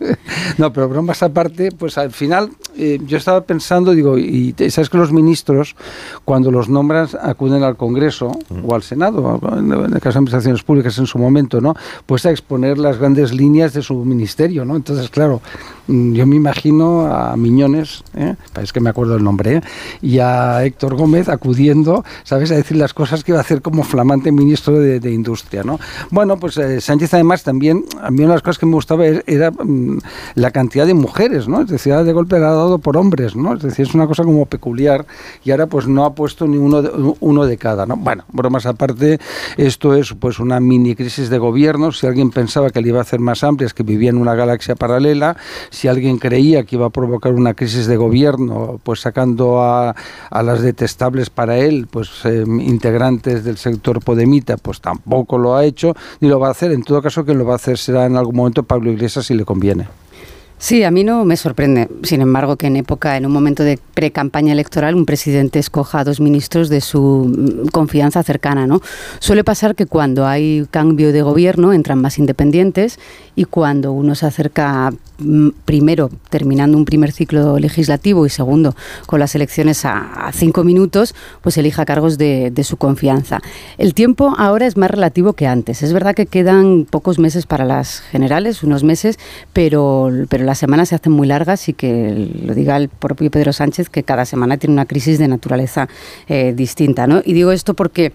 no, 0.58 0.72
pero 0.72 0.88
bromas 0.88 1.22
aparte, 1.22 1.70
pues 1.72 1.98
al 1.98 2.12
final 2.12 2.50
eh, 2.76 2.98
yo 3.06 3.16
estaba 3.16 3.42
pensando, 3.42 3.92
digo, 3.92 4.18
y 4.18 4.54
sabes 4.70 4.90
que 4.90 4.98
los 4.98 5.12
ministros, 5.12 5.76
cuando 6.24 6.50
los 6.50 6.68
nombran, 6.68 7.08
acuden 7.20 7.62
al 7.62 7.76
Congreso 7.76 8.30
o 8.62 8.74
al 8.74 8.82
Senado, 8.82 9.40
en 9.56 9.72
el 9.72 10.00
caso 10.00 10.18
de 10.18 10.18
administraciones 10.18 10.62
públicas 10.62 10.98
en 10.98 11.06
su 11.06 11.18
momento, 11.18 11.60
¿no? 11.60 11.74
Pues 12.06 12.26
a 12.26 12.30
exponer 12.30 12.78
las 12.78 12.98
grandes 12.98 13.32
líneas 13.32 13.72
de 13.72 13.82
su 13.82 13.94
ministerio, 14.04 14.64
¿no? 14.64 14.76
Entonces, 14.76 15.10
claro, 15.10 15.40
mm, 15.40 15.77
yo 15.88 16.26
me 16.26 16.36
imagino 16.36 17.06
a 17.06 17.36
Miñones, 17.36 18.04
¿eh? 18.14 18.36
es 18.60 18.72
que 18.72 18.80
me 18.80 18.90
acuerdo 18.90 19.16
el 19.16 19.24
nombre, 19.24 19.56
¿eh? 19.56 19.60
y 20.02 20.18
a 20.18 20.64
Héctor 20.64 20.96
Gómez 20.96 21.28
acudiendo, 21.28 22.04
¿sabes?, 22.24 22.50
a 22.50 22.56
decir 22.56 22.76
las 22.76 22.94
cosas 22.94 23.24
que 23.24 23.32
iba 23.32 23.38
a 23.38 23.40
hacer 23.40 23.62
como 23.62 23.82
flamante 23.82 24.30
ministro 24.30 24.78
de, 24.78 25.08
Industria, 25.08 25.62
¿no? 25.64 25.80
Bueno, 26.10 26.38
pues 26.38 26.58
eh, 26.58 26.82
Sánchez 26.82 27.14
además 27.14 27.42
también, 27.42 27.84
a 28.02 28.10
mí 28.10 28.18
una 28.18 28.28
de 28.28 28.34
las 28.34 28.42
cosas 28.42 28.58
que 28.58 28.66
me 28.66 28.74
gustaba 28.74 29.06
era, 29.06 29.22
era, 29.26 29.50
mm, 29.50 29.98
la 30.34 30.50
cantidad 30.50 30.86
de 30.86 30.92
mujeres, 30.92 31.48
¿no? 31.48 31.62
Es 31.62 31.68
decir, 31.68 31.94
de 31.94 32.12
golpe 32.12 32.36
ha 32.36 32.40
dado 32.40 32.78
por 32.78 32.98
hombres, 32.98 33.34
¿no? 33.34 33.54
Es 33.54 33.62
decir, 33.62 33.86
es 33.86 33.94
una 33.94 34.06
cosa 34.06 34.24
como 34.24 34.44
peculiar 34.44 35.06
y 35.44 35.50
ahora 35.50 35.66
pues 35.66 35.86
no 35.86 36.04
ha 36.04 36.14
puesto 36.14 36.46
ni 36.46 36.58
uno 36.58 36.82
de, 36.82 36.90
uno 37.20 37.46
de 37.46 37.56
cada, 37.56 37.86
¿no? 37.86 37.96
Bueno, 37.96 38.24
bromas 38.30 38.66
aparte, 38.66 39.18
esto 39.56 39.94
es 39.94 40.12
pues 40.12 40.38
una 40.38 40.60
mini 40.60 40.94
crisis 40.94 41.30
de 41.30 41.38
gobierno, 41.38 41.92
si 41.92 42.06
alguien 42.06 42.30
pensaba 42.30 42.70
que 42.70 42.82
le 42.82 42.90
iba 42.90 42.98
a 42.98 43.02
hacer 43.02 43.20
más 43.20 43.42
amplia 43.42 43.66
es 43.66 43.74
que 43.74 43.82
vivía 43.82 44.10
en 44.10 44.18
una 44.18 44.34
galaxia 44.34 44.74
paralela, 44.74 45.36
si 45.78 45.86
alguien 45.86 46.18
creía 46.18 46.64
que 46.64 46.74
iba 46.74 46.86
a 46.86 46.90
provocar 46.90 47.32
una 47.34 47.54
crisis 47.54 47.86
de 47.86 47.96
gobierno, 47.96 48.80
pues 48.82 48.98
sacando 48.98 49.62
a, 49.62 49.94
a 50.28 50.42
las 50.42 50.60
detestables 50.60 51.30
para 51.30 51.58
él, 51.58 51.86
pues 51.88 52.10
eh, 52.24 52.42
integrantes 52.46 53.44
del 53.44 53.58
sector 53.58 54.02
Podemita, 54.02 54.56
pues 54.56 54.80
tampoco 54.80 55.38
lo 55.38 55.54
ha 55.54 55.64
hecho, 55.64 55.94
ni 56.18 56.28
lo 56.28 56.40
va 56.40 56.48
a 56.48 56.50
hacer, 56.50 56.72
en 56.72 56.82
todo 56.82 57.00
caso 57.00 57.24
quien 57.24 57.38
lo 57.38 57.44
va 57.44 57.52
a 57.52 57.56
hacer 57.56 57.78
será 57.78 58.06
en 58.06 58.16
algún 58.16 58.34
momento 58.34 58.64
Pablo 58.64 58.90
Iglesias 58.90 59.26
si 59.26 59.34
le 59.34 59.44
conviene. 59.44 59.86
Sí, 60.60 60.82
a 60.82 60.90
mí 60.90 61.04
no 61.04 61.24
me 61.24 61.36
sorprende, 61.36 61.88
sin 62.02 62.20
embargo, 62.20 62.56
que 62.56 62.66
en 62.66 62.74
época, 62.74 63.16
en 63.16 63.24
un 63.24 63.30
momento 63.30 63.62
de 63.62 63.78
pre-campaña 63.94 64.52
electoral, 64.52 64.96
un 64.96 65.06
presidente 65.06 65.60
escoja 65.60 66.00
a 66.00 66.04
dos 66.04 66.20
ministros 66.20 66.68
de 66.68 66.80
su 66.80 67.32
mm, 67.32 67.68
confianza 67.68 68.24
cercana, 68.24 68.66
¿no? 68.66 68.80
Suele 69.20 69.44
pasar 69.44 69.76
que 69.76 69.86
cuando 69.86 70.26
hay 70.26 70.66
cambio 70.72 71.12
de 71.12 71.22
gobierno 71.22 71.72
entran 71.72 72.00
más 72.00 72.18
independientes 72.18 72.98
y 73.36 73.44
cuando 73.44 73.92
uno 73.92 74.16
se 74.16 74.26
acerca 74.26 74.92
mm, 75.18 75.50
primero 75.64 76.10
terminando 76.28 76.76
un 76.76 76.84
primer 76.84 77.12
ciclo 77.12 77.60
legislativo 77.60 78.26
y 78.26 78.28
segundo 78.28 78.74
con 79.06 79.20
las 79.20 79.36
elecciones 79.36 79.84
a, 79.84 80.30
cinco 80.32 80.64
minutos, 80.64 81.14
pues 81.40 81.56
elija 81.56 81.84
cargos 81.84 82.18
de, 82.18 82.50
de 82.50 82.64
su 82.64 82.76
confianza. 82.78 83.40
El 83.78 83.94
tiempo 83.94 84.34
ahora 84.36 84.66
es 84.66 84.76
más 84.76 84.90
relativo 84.90 85.34
que 85.34 85.46
antes. 85.46 85.84
Es 85.84 85.92
verdad 85.92 86.16
que 86.16 86.26
quedan 86.26 86.84
pocos 86.84 87.20
meses 87.20 87.46
para 87.46 87.64
las 87.64 88.00
generales, 88.00 88.64
unos 88.64 88.82
meses, 88.82 89.20
pero, 89.52 90.10
pero 90.28 90.47
las 90.48 90.58
semanas 90.58 90.88
se 90.88 90.94
hacen 90.94 91.12
muy 91.12 91.28
largas 91.28 91.68
y 91.68 91.74
que 91.74 92.30
lo 92.42 92.54
diga 92.54 92.78
el 92.78 92.88
propio 92.88 93.30
Pedro 93.30 93.52
Sánchez 93.52 93.90
que 93.90 94.02
cada 94.02 94.24
semana 94.24 94.56
tiene 94.56 94.72
una 94.72 94.86
crisis 94.86 95.18
de 95.18 95.28
naturaleza 95.28 95.88
eh, 96.26 96.54
distinta. 96.56 97.06
¿no? 97.06 97.20
Y 97.22 97.34
digo 97.34 97.52
esto 97.52 97.74
porque 97.74 98.12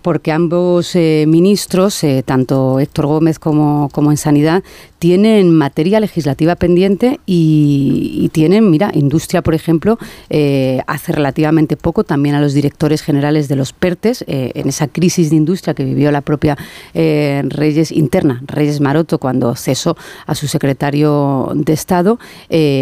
porque 0.00 0.32
ambos 0.32 0.94
eh, 0.96 1.24
ministros, 1.26 2.04
eh, 2.04 2.22
tanto 2.22 2.78
Héctor 2.78 3.06
Gómez 3.06 3.38
como, 3.38 3.88
como 3.90 4.10
en 4.10 4.18
Sanidad, 4.18 4.62
tienen 5.04 5.54
materia 5.54 6.00
legislativa 6.00 6.56
pendiente 6.56 7.20
y, 7.26 8.30
tienen, 8.32 8.70
mira, 8.70 8.90
industria, 8.94 9.42
por 9.42 9.52
ejemplo, 9.52 9.98
eh, 10.30 10.80
hace 10.86 11.12
relativamente 11.12 11.76
poco 11.76 12.04
también 12.04 12.34
a 12.36 12.40
los 12.40 12.54
directores 12.54 13.02
generales 13.02 13.46
de 13.46 13.54
los 13.54 13.74
PERTES, 13.74 14.24
eh, 14.26 14.52
en 14.54 14.66
esa 14.66 14.88
crisis 14.88 15.28
de 15.28 15.36
industria 15.36 15.74
que 15.74 15.84
vivió 15.84 16.10
la 16.10 16.22
propia 16.22 16.56
eh, 16.94 17.42
Reyes 17.48 17.92
interna, 17.92 18.40
Reyes 18.46 18.80
Maroto, 18.80 19.18
cuando 19.18 19.54
cesó 19.56 19.94
a 20.24 20.34
su 20.34 20.48
secretario 20.48 21.52
de 21.54 21.74
Estado, 21.74 22.18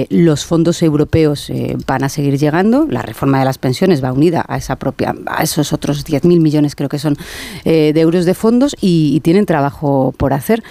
los 0.09 0.45
fondos 0.45 0.81
europeos 0.85 1.51
van 1.89 2.05
a 2.05 2.09
seguir 2.09 2.39
llegando, 2.39 2.87
la 2.89 3.03
reforma 3.03 3.41
de 3.41 3.47
las 3.47 3.59
pensiones 3.59 4.03
va 4.03 4.13
unida 4.13 4.45
a 4.47 4.59
esa 4.59 4.77
propia, 4.77 5.13
a 5.27 5.43
esos 5.43 5.73
otros 5.73 6.07
10.000 6.07 6.41
millones 6.41 6.77
creo 6.77 6.89
que 6.89 7.01
son 7.01 7.17
de 7.65 8.01
euros 8.01 8.27
de 8.27 8.35
fondos 8.35 8.77
y 8.81 9.19
tienen 9.21 9.45
trabajo 9.45 10.15
por 10.17 10.33
hacer. 10.33 10.63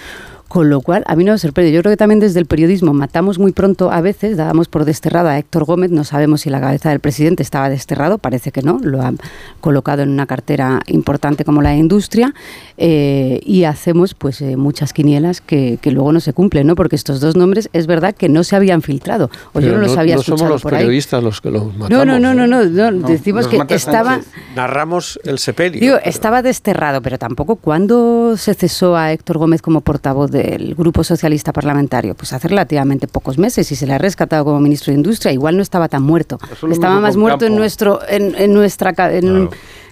Con 0.52 0.68
lo 0.68 0.82
cual, 0.82 1.02
a 1.06 1.16
mí 1.16 1.24
no 1.24 1.32
me 1.32 1.38
sorprende. 1.38 1.72
Yo 1.72 1.80
creo 1.80 1.94
que 1.94 1.96
también 1.96 2.20
desde 2.20 2.38
el 2.38 2.44
periodismo 2.44 2.92
matamos 2.92 3.38
muy 3.38 3.52
pronto 3.52 3.90
a 3.90 4.02
veces, 4.02 4.36
dábamos 4.36 4.68
por 4.68 4.84
desterrada 4.84 5.30
a 5.30 5.38
Héctor 5.38 5.64
Gómez, 5.64 5.90
no 5.90 6.04
sabemos 6.04 6.42
si 6.42 6.50
la 6.50 6.60
cabeza 6.60 6.90
del 6.90 7.00
presidente 7.00 7.42
estaba 7.42 7.70
desterrado, 7.70 8.18
parece 8.18 8.52
que 8.52 8.60
no, 8.60 8.78
lo 8.82 9.00
han 9.00 9.18
colocado 9.62 10.02
en 10.02 10.10
una 10.10 10.26
cartera 10.26 10.82
importante 10.88 11.46
como 11.46 11.62
la 11.62 11.70
de 11.70 11.76
industria, 11.76 12.34
eh, 12.76 13.40
y 13.46 13.64
hacemos 13.64 14.12
pues 14.12 14.42
eh, 14.42 14.58
muchas 14.58 14.92
quinielas 14.92 15.40
que, 15.40 15.78
que, 15.80 15.90
luego 15.90 16.12
no 16.12 16.20
se 16.20 16.34
cumplen, 16.34 16.66
¿no? 16.66 16.74
Porque 16.74 16.96
estos 16.96 17.20
dos 17.20 17.34
nombres 17.34 17.70
es 17.72 17.86
verdad 17.86 18.14
que 18.14 18.28
no 18.28 18.44
se 18.44 18.54
habían 18.54 18.82
filtrado, 18.82 19.30
o 19.54 19.60
Pero 19.60 19.68
yo 19.68 19.72
no, 19.76 19.80
los 19.80 19.96
había 19.96 20.16
no 20.16 20.20
escuchado 20.20 20.36
somos 20.36 20.52
los 20.52 20.62
por 20.62 20.74
ahí. 20.74 20.80
periodistas 20.80 21.24
los 21.24 21.40
que 21.40 21.50
los 21.50 21.64
matamos. 21.74 21.88
No, 21.88 22.04
no, 22.04 22.18
no, 22.20 22.34
no, 22.34 22.46
no, 22.46 22.62
no, 22.66 22.90
No, 22.90 23.08
decimos 23.08 23.48
que 23.48 23.56
estaba... 23.70 24.20
Narramos 24.54 25.18
el 25.24 25.38
sepelio. 25.38 25.80
Digo, 25.80 25.96
estaba 26.04 26.42
desterrado, 26.42 27.00
pero 27.00 27.18
tampoco 27.18 27.56
cuando 27.56 28.36
se 28.36 28.52
cesó 28.52 28.96
a 28.96 29.12
Héctor 29.12 29.38
Gómez 29.38 29.62
como 29.62 29.80
portavoz 29.80 30.30
del 30.42 30.74
Grupo 30.74 31.04
Socialista 31.04 31.52
Parlamentario, 31.52 32.14
pues 32.14 32.32
hace 32.32 32.48
relativamente 32.48 33.06
pocos 33.08 33.38
meses 33.38 33.70
y 33.72 33.76
se 33.76 33.86
le 33.86 33.94
ha 33.94 33.98
rescatado 33.98 34.44
como 34.44 34.60
ministro 34.60 34.92
de 34.92 34.96
Industria, 34.98 35.32
igual 35.32 35.56
no 35.56 35.62
estaba 35.62 35.88
tan 35.88 36.02
muerto. 36.02 36.38
Estaba 36.70 37.00
más 37.00 37.16
muerto 37.16 37.46
en 37.46 37.56
nuestro 37.56 38.00
en, 38.08 38.34
en 38.36 38.52
nuestra 38.52 38.92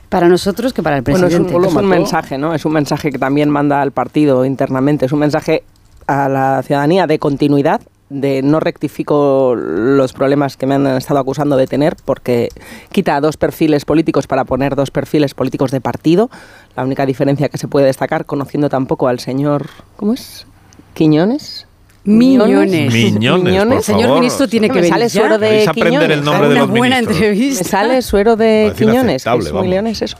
para 0.08 0.28
nosotros 0.28 0.72
que 0.72 0.82
para 0.82 0.96
el 0.96 1.02
Bueno, 1.02 1.18
es 1.18 1.34
presidente. 1.34 1.54
un, 1.54 1.64
es 1.64 1.74
un 1.74 1.86
mensaje, 1.86 2.36
¿no? 2.36 2.52
Es 2.52 2.64
un 2.64 2.72
mensaje 2.72 3.10
que 3.12 3.18
también 3.18 3.48
manda 3.48 3.80
al 3.80 3.92
partido 3.92 4.44
internamente. 4.44 5.06
Es 5.06 5.12
un 5.12 5.20
mensaje 5.20 5.62
a 6.08 6.28
la 6.28 6.62
ciudadanía 6.64 7.06
de 7.06 7.20
continuidad, 7.20 7.80
de 8.10 8.42
no 8.42 8.60
rectifico 8.60 9.54
los 9.56 10.12
problemas 10.12 10.56
que 10.56 10.66
me 10.66 10.74
han 10.74 10.86
estado 10.96 11.20
acusando 11.20 11.56
de 11.56 11.66
tener, 11.66 11.96
porque 12.04 12.48
quita 12.92 13.20
dos 13.20 13.36
perfiles 13.36 13.84
políticos 13.84 14.26
para 14.26 14.44
poner 14.44 14.74
dos 14.76 14.90
perfiles 14.90 15.32
políticos 15.34 15.70
de 15.70 15.80
partido. 15.80 16.28
La 16.76 16.84
única 16.84 17.06
diferencia 17.06 17.48
que 17.48 17.56
se 17.56 17.68
puede 17.68 17.86
destacar, 17.86 18.26
conociendo 18.26 18.68
tampoco 18.68 19.08
al 19.08 19.20
señor, 19.20 19.68
¿cómo 19.96 20.12
es? 20.12 20.46
Quiñones. 20.94 21.66
Miñones. 22.02 22.92
Miñones, 22.92 23.66
por 23.66 23.82
señor 23.82 24.02
favor. 24.04 24.18
ministro 24.20 24.48
tiene 24.48 24.68
que 24.68 24.74
me 24.74 24.80
venir 24.80 24.92
sale 24.94 25.08
ya. 25.08 25.20
suero 25.20 25.38
de 25.38 25.68
aprender 25.68 25.90
Quiñones. 26.00 26.18
el 26.18 26.24
nombre 26.24 26.48
de 26.48 26.54
Una 26.54 26.60
los 26.62 26.70
buena 26.70 26.96
ministros. 26.96 27.16
entrevista. 27.22 27.62
Me 27.64 27.68
sale 27.70 28.02
suero 28.02 28.36
de 28.36 28.72
Quiñones, 28.76 29.22
que 29.22 29.30
inaceptable, 29.30 29.44
es 29.44 29.52
muy 29.52 29.58
vamos. 29.58 29.70
leones 29.70 30.02
eso. 30.02 30.16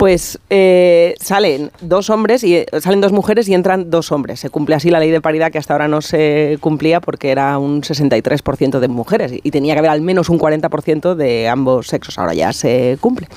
Pues 0.00 0.38
eh, 0.48 1.14
salen 1.20 1.70
dos 1.82 2.08
hombres 2.08 2.42
y 2.42 2.64
salen 2.80 3.02
dos 3.02 3.12
mujeres 3.12 3.46
y 3.50 3.52
entran 3.52 3.90
dos 3.90 4.12
hombres. 4.12 4.40
Se 4.40 4.48
cumple 4.48 4.74
así 4.74 4.90
la 4.90 4.98
ley 4.98 5.10
de 5.10 5.20
paridad 5.20 5.52
que 5.52 5.58
hasta 5.58 5.74
ahora 5.74 5.88
no 5.88 6.00
se 6.00 6.56
cumplía 6.62 7.02
porque 7.02 7.30
era 7.30 7.58
un 7.58 7.82
63% 7.82 8.78
de 8.78 8.88
mujeres 8.88 9.30
y 9.42 9.50
tenía 9.50 9.74
que 9.74 9.80
haber 9.80 9.90
al 9.90 10.00
menos 10.00 10.30
un 10.30 10.38
40% 10.38 11.14
de 11.16 11.50
ambos 11.50 11.88
sexos. 11.88 12.18
Ahora 12.18 12.32
ya 12.32 12.54
se 12.54 12.96
cumple. 12.98 13.28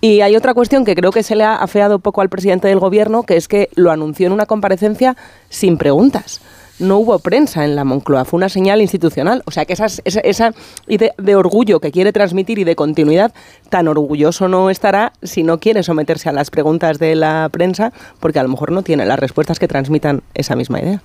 Y 0.00 0.22
hay 0.22 0.34
otra 0.34 0.52
cuestión 0.52 0.84
que 0.84 0.96
creo 0.96 1.12
que 1.12 1.22
se 1.22 1.36
le 1.36 1.44
ha 1.44 1.54
afeado 1.54 2.00
poco 2.00 2.22
al 2.22 2.28
presidente 2.28 2.66
del 2.66 2.80
gobierno, 2.80 3.22
que 3.22 3.36
es 3.36 3.46
que 3.46 3.68
lo 3.76 3.92
anunció 3.92 4.26
en 4.26 4.32
una 4.32 4.46
comparecencia 4.46 5.16
sin 5.48 5.78
preguntas. 5.78 6.40
No 6.80 6.98
hubo 6.98 7.18
prensa 7.20 7.64
en 7.64 7.76
la 7.76 7.84
Moncloa, 7.84 8.24
fue 8.24 8.38
una 8.38 8.48
señal 8.48 8.80
institucional. 8.80 9.42
O 9.46 9.50
sea 9.50 9.64
que 9.64 9.72
esas- 9.74 10.02
esa, 10.04 10.20
esa 10.20 10.52
idea 10.88 11.12
de 11.18 11.36
orgullo 11.36 11.78
que 11.80 11.92
quiere 11.92 12.12
transmitir 12.12 12.58
y 12.58 12.64
de 12.64 12.74
continuidad, 12.74 13.32
tan 13.68 13.86
orgulloso 13.88 14.48
no 14.48 14.70
estará 14.70 15.12
si 15.22 15.42
no 15.42 15.60
quiere 15.60 15.82
someterse 15.82 16.28
a 16.28 16.32
las 16.32 16.50
preguntas 16.50 16.98
de 16.98 17.14
la 17.14 17.48
prensa, 17.52 17.92
porque 18.18 18.38
a 18.38 18.42
lo 18.42 18.48
mejor 18.48 18.72
no 18.72 18.82
tiene 18.82 19.06
las 19.06 19.18
respuestas 19.18 19.58
que 19.58 19.68
transmitan 19.68 20.22
esa 20.34 20.56
misma 20.56 20.80
idea. 20.80 21.02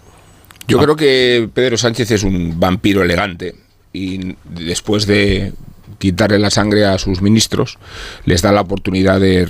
Yo 0.67 0.79
creo 0.79 0.95
que 0.95 1.47
Pedro 1.53 1.77
Sánchez 1.77 2.09
es 2.11 2.23
un 2.23 2.59
vampiro 2.59 3.03
elegante 3.03 3.53
y 3.93 4.35
después 4.45 5.05
de 5.05 5.53
quitarle 5.97 6.39
la 6.39 6.49
sangre 6.49 6.85
a 6.85 6.97
sus 6.97 7.21
ministros, 7.21 7.77
les 8.25 8.41
da 8.41 8.51
la 8.51 8.61
oportunidad 8.61 9.19
de 9.19 9.45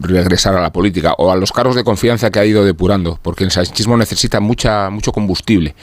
regresar 0.00 0.54
a 0.54 0.60
la 0.60 0.72
política 0.72 1.14
o 1.18 1.30
a 1.30 1.36
los 1.36 1.52
cargos 1.52 1.76
de 1.76 1.84
confianza 1.84 2.30
que 2.30 2.38
ha 2.38 2.44
ido 2.44 2.64
depurando, 2.64 3.18
porque 3.22 3.44
el 3.44 3.50
sanchismo 3.50 3.96
necesita 3.96 4.40
mucha, 4.40 4.90
mucho 4.90 5.12
combustible 5.12 5.74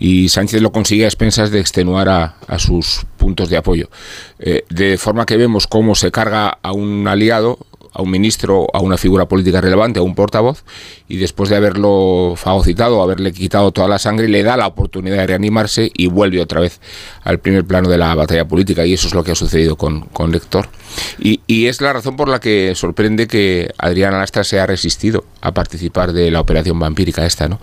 y 0.00 0.30
Sánchez 0.30 0.62
lo 0.62 0.72
consigue 0.72 1.04
a 1.04 1.08
expensas 1.08 1.50
de 1.50 1.60
extenuar 1.60 2.08
a, 2.08 2.36
a 2.48 2.58
sus 2.58 3.02
puntos 3.18 3.50
de 3.50 3.58
apoyo. 3.58 3.90
Eh, 4.38 4.64
de 4.70 4.96
forma 4.96 5.26
que 5.26 5.36
vemos 5.36 5.66
cómo 5.66 5.94
se 5.94 6.10
carga 6.10 6.58
a 6.62 6.72
un 6.72 7.06
aliado, 7.06 7.58
a 7.92 8.02
un 8.02 8.10
ministro, 8.10 8.66
a 8.72 8.80
una 8.80 8.96
figura 8.96 9.26
política 9.26 9.60
relevante, 9.60 9.98
a 9.98 10.02
un 10.02 10.14
portavoz, 10.14 10.64
y 11.08 11.16
después 11.16 11.50
de 11.50 11.56
haberlo 11.56 12.34
fagocitado, 12.36 13.02
haberle 13.02 13.32
quitado 13.32 13.72
toda 13.72 13.88
la 13.88 13.98
sangre, 13.98 14.28
le 14.28 14.42
da 14.42 14.56
la 14.56 14.66
oportunidad 14.66 15.16
de 15.18 15.26
reanimarse 15.26 15.90
y 15.94 16.06
vuelve 16.06 16.40
otra 16.40 16.60
vez 16.60 16.80
al 17.22 17.40
primer 17.40 17.64
plano 17.64 17.88
de 17.88 17.98
la 17.98 18.14
batalla 18.14 18.46
política. 18.46 18.86
Y 18.86 18.94
eso 18.94 19.08
es 19.08 19.14
lo 19.14 19.24
que 19.24 19.32
ha 19.32 19.34
sucedido 19.34 19.76
con, 19.76 20.02
con 20.02 20.30
Lector. 20.30 20.68
Y, 21.18 21.40
y 21.46 21.66
es 21.66 21.80
la 21.80 21.92
razón 21.92 22.16
por 22.16 22.28
la 22.28 22.40
que 22.40 22.74
sorprende 22.74 23.26
que 23.26 23.72
Adrián 23.78 24.12
Lastra 24.12 24.44
se 24.44 24.60
ha 24.60 24.66
resistido 24.66 25.24
a 25.40 25.52
participar 25.52 26.12
de 26.12 26.30
la 26.30 26.40
operación 26.40 26.78
vampírica 26.78 27.26
esta, 27.26 27.48
¿no? 27.48 27.60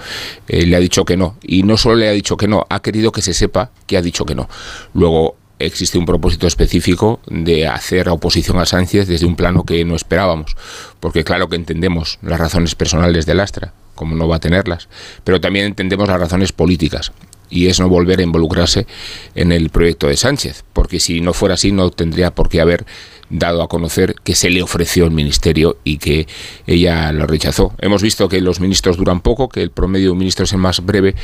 Eh, 0.47 0.65
le 0.65 0.75
ha 0.75 0.79
dicho 0.79 1.05
que 1.05 1.17
no. 1.17 1.37
Y 1.41 1.63
no 1.63 1.77
solo 1.77 1.95
le 1.95 2.07
ha 2.07 2.11
dicho 2.11 2.37
que 2.37 2.47
no, 2.47 2.65
ha 2.69 2.81
querido 2.81 3.11
que 3.11 3.21
se 3.21 3.33
sepa 3.33 3.71
que 3.85 3.97
ha 3.97 4.01
dicho 4.01 4.25
que 4.25 4.35
no. 4.35 4.49
Luego 4.93 5.35
existe 5.59 5.97
un 5.97 6.05
propósito 6.05 6.47
específico 6.47 7.19
de 7.27 7.67
hacer 7.67 8.09
oposición 8.09 8.59
a 8.59 8.65
Sánchez 8.65 9.07
desde 9.07 9.25
un 9.25 9.35
plano 9.35 9.63
que 9.63 9.83
no 9.85 9.95
esperábamos, 9.95 10.55
porque 10.99 11.23
claro 11.23 11.49
que 11.49 11.55
entendemos 11.55 12.19
las 12.21 12.39
razones 12.39 12.75
personales 12.75 13.25
de 13.25 13.35
Lastra, 13.35 13.73
como 13.95 14.15
no 14.15 14.27
va 14.27 14.37
a 14.37 14.39
tenerlas, 14.39 14.87
pero 15.23 15.41
también 15.41 15.65
entendemos 15.65 16.07
las 16.07 16.19
razones 16.19 16.51
políticas 16.51 17.11
y 17.49 17.67
es 17.67 17.79
no 17.79 17.89
volver 17.89 18.19
a 18.19 18.23
involucrarse 18.23 18.87
en 19.35 19.51
el 19.51 19.69
proyecto 19.69 20.07
de 20.07 20.17
Sánchez, 20.17 20.63
porque 20.73 20.99
si 20.99 21.21
no 21.21 21.33
fuera 21.33 21.55
así 21.55 21.71
no 21.71 21.89
tendría 21.91 22.31
por 22.31 22.49
qué 22.49 22.61
haber 22.61 22.85
dado 23.29 23.61
a 23.61 23.67
conocer 23.67 24.15
que 24.23 24.35
se 24.35 24.49
le 24.49 24.61
ofreció 24.61 25.05
el 25.05 25.11
ministerio 25.11 25.77
y 25.83 25.97
que 25.97 26.27
ella 26.65 27.11
lo 27.11 27.27
rechazó. 27.27 27.73
Hemos 27.79 28.01
visto 28.01 28.29
que 28.29 28.41
los 28.41 28.59
ministros 28.59 28.97
duran 28.97 29.21
poco, 29.21 29.49
que 29.49 29.61
el 29.61 29.71
promedio 29.71 30.07
de 30.07 30.11
un 30.11 30.17
ministro 30.19 30.45
es 30.45 30.53
el 30.53 30.59
más 30.59 30.85
breve 30.85 31.15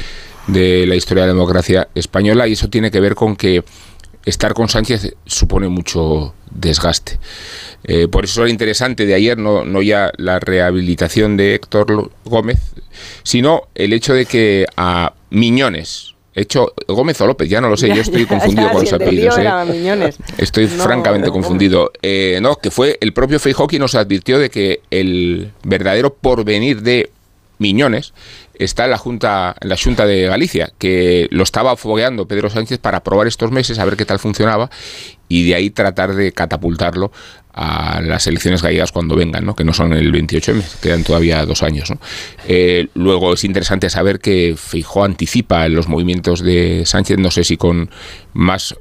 de 0.47 0.85
la 0.85 0.95
historia 0.95 1.23
de 1.23 1.27
la 1.27 1.33
democracia 1.33 1.87
española 1.95 2.47
y 2.47 2.53
eso 2.53 2.69
tiene 2.69 2.91
que 2.91 2.99
ver 2.99 3.15
con 3.15 3.35
que 3.35 3.63
estar 4.25 4.53
con 4.53 4.69
Sánchez 4.69 5.15
supone 5.25 5.67
mucho 5.67 6.33
desgaste. 6.51 7.19
Eh, 7.83 8.07
por 8.07 8.23
eso 8.23 8.41
era 8.41 8.49
interesante 8.49 9.05
de 9.05 9.13
ayer, 9.13 9.37
no, 9.37 9.65
no 9.65 9.81
ya 9.81 10.11
la 10.17 10.39
rehabilitación 10.39 11.35
de 11.35 11.55
Héctor 11.55 12.11
Gómez, 12.23 12.59
sino 13.23 13.63
el 13.75 13.93
hecho 13.93 14.13
de 14.13 14.25
que 14.25 14.65
a 14.77 15.13
Miñones, 15.31 16.13
hecho 16.33 16.73
Gómez 16.87 17.19
o 17.21 17.27
López, 17.27 17.49
ya 17.49 17.59
no 17.59 17.69
lo 17.69 17.75
sé, 17.75 17.89
yo 17.89 17.95
estoy 18.01 18.25
confundido 18.25 18.69
con 18.71 18.81
los 18.81 18.93
apellidos. 18.93 19.37
¿eh? 19.37 20.13
Estoy 20.37 20.67
No, 20.67 20.83
francamente 20.83 21.27
no, 21.27 21.33
confundido. 21.33 21.91
Eh, 22.01 22.39
no, 22.41 22.55
que 22.55 22.71
fue 22.71 22.97
el 23.01 23.13
propio 23.13 23.39
Feijóo 23.39 23.67
quien 23.67 23.81
nos 23.81 23.95
advirtió 23.95 24.39
de 24.39 24.49
que 24.49 24.81
el 24.89 25.51
verdadero 25.63 26.13
porvenir 26.13 26.81
de 26.81 27.09
Miñones 27.59 28.13
está 28.55 28.85
en 28.85 28.91
la 28.91 28.97
Junta, 28.97 29.55
en 29.59 29.69
la 29.69 29.77
Junta 29.77 30.05
de 30.05 30.23
Galicia, 30.23 30.71
que 30.77 31.27
lo 31.31 31.43
estaba 31.43 31.75
fogueando 31.75 32.27
Pedro 32.27 32.49
Sánchez 32.49 32.79
para 32.79 33.03
probar 33.03 33.27
estos 33.27 33.51
meses, 33.51 33.79
a 33.79 33.85
ver 33.85 33.95
qué 33.95 34.05
tal 34.05 34.19
funcionaba, 34.19 34.69
y 35.27 35.47
de 35.47 35.55
ahí 35.55 35.69
tratar 35.69 36.13
de 36.15 36.31
catapultarlo 36.31 37.11
a 37.53 38.01
las 38.01 38.25
elecciones 38.27 38.61
gallegas 38.61 38.91
cuando 38.91 39.15
vengan, 39.15 39.45
¿no? 39.45 39.55
que 39.55 39.63
no 39.63 39.73
son 39.73 39.93
el 39.93 40.11
28M, 40.11 40.63
quedan 40.81 41.03
todavía 41.03 41.45
dos 41.45 41.61
años. 41.63 41.89
¿no? 41.91 41.99
Eh, 42.47 42.87
luego 42.95 43.33
es 43.33 43.43
interesante 43.43 43.89
saber 43.89 44.19
que 44.19 44.55
Feijóo 44.57 45.03
anticipa 45.03 45.67
los 45.69 45.87
movimientos 45.87 46.41
de 46.43 46.83
Sánchez, 46.85 47.19
no 47.19 47.31
sé 47.31 47.43
si 47.43 47.57
con 47.57 47.89
más 48.33 48.75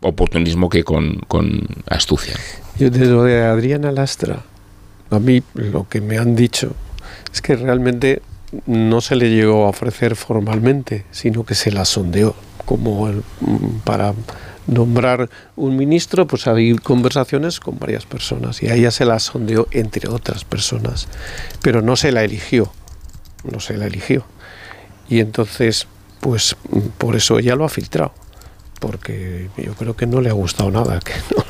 oportunismo 0.00 0.68
que 0.68 0.84
con, 0.84 1.20
con 1.26 1.66
astucia. 1.88 2.34
Yo 2.78 2.90
de 2.90 3.06
lo 3.06 3.24
de 3.24 3.42
Adriana 3.42 3.92
Lastra, 3.92 4.42
a 5.10 5.18
mí 5.18 5.42
lo 5.54 5.88
que 5.88 6.00
me 6.00 6.18
han 6.18 6.36
dicho 6.36 6.74
es 7.32 7.40
que 7.40 7.56
realmente 7.56 8.22
no 8.66 9.00
se 9.00 9.16
le 9.16 9.30
llegó 9.30 9.66
a 9.66 9.70
ofrecer 9.70 10.16
formalmente, 10.16 11.04
sino 11.10 11.44
que 11.44 11.54
se 11.54 11.70
la 11.70 11.84
sondeó 11.84 12.34
como 12.64 13.08
el- 13.08 13.22
mm, 13.40 13.78
para 13.84 14.14
nombrar 14.66 15.30
un 15.56 15.76
ministro, 15.76 16.26
pues 16.26 16.46
había 16.46 16.74
conversaciones 16.76 17.58
con 17.60 17.78
varias 17.78 18.04
personas 18.04 18.62
y 18.62 18.68
a 18.68 18.74
ella 18.74 18.90
se 18.90 19.04
la 19.06 19.18
sondeó 19.18 19.66
entre 19.70 20.08
otras 20.08 20.44
personas, 20.44 21.08
pero 21.62 21.80
no 21.82 21.96
se 21.96 22.12
la 22.12 22.22
eligió, 22.24 22.70
no 23.50 23.60
se 23.60 23.76
la 23.78 23.86
eligió. 23.86 24.24
Y 25.08 25.20
entonces, 25.20 25.86
pues 26.20 26.56
mm, 26.70 26.78
por 26.98 27.16
eso 27.16 27.38
ella 27.38 27.54
lo 27.56 27.64
ha 27.64 27.68
filtrado, 27.70 28.12
porque 28.80 29.48
yo 29.56 29.72
creo 29.74 29.96
que 29.96 30.06
no 30.06 30.20
le 30.20 30.28
ha 30.30 30.34
gustado 30.34 30.70
nada 30.70 31.00
que 31.04 31.12
no 31.34 31.42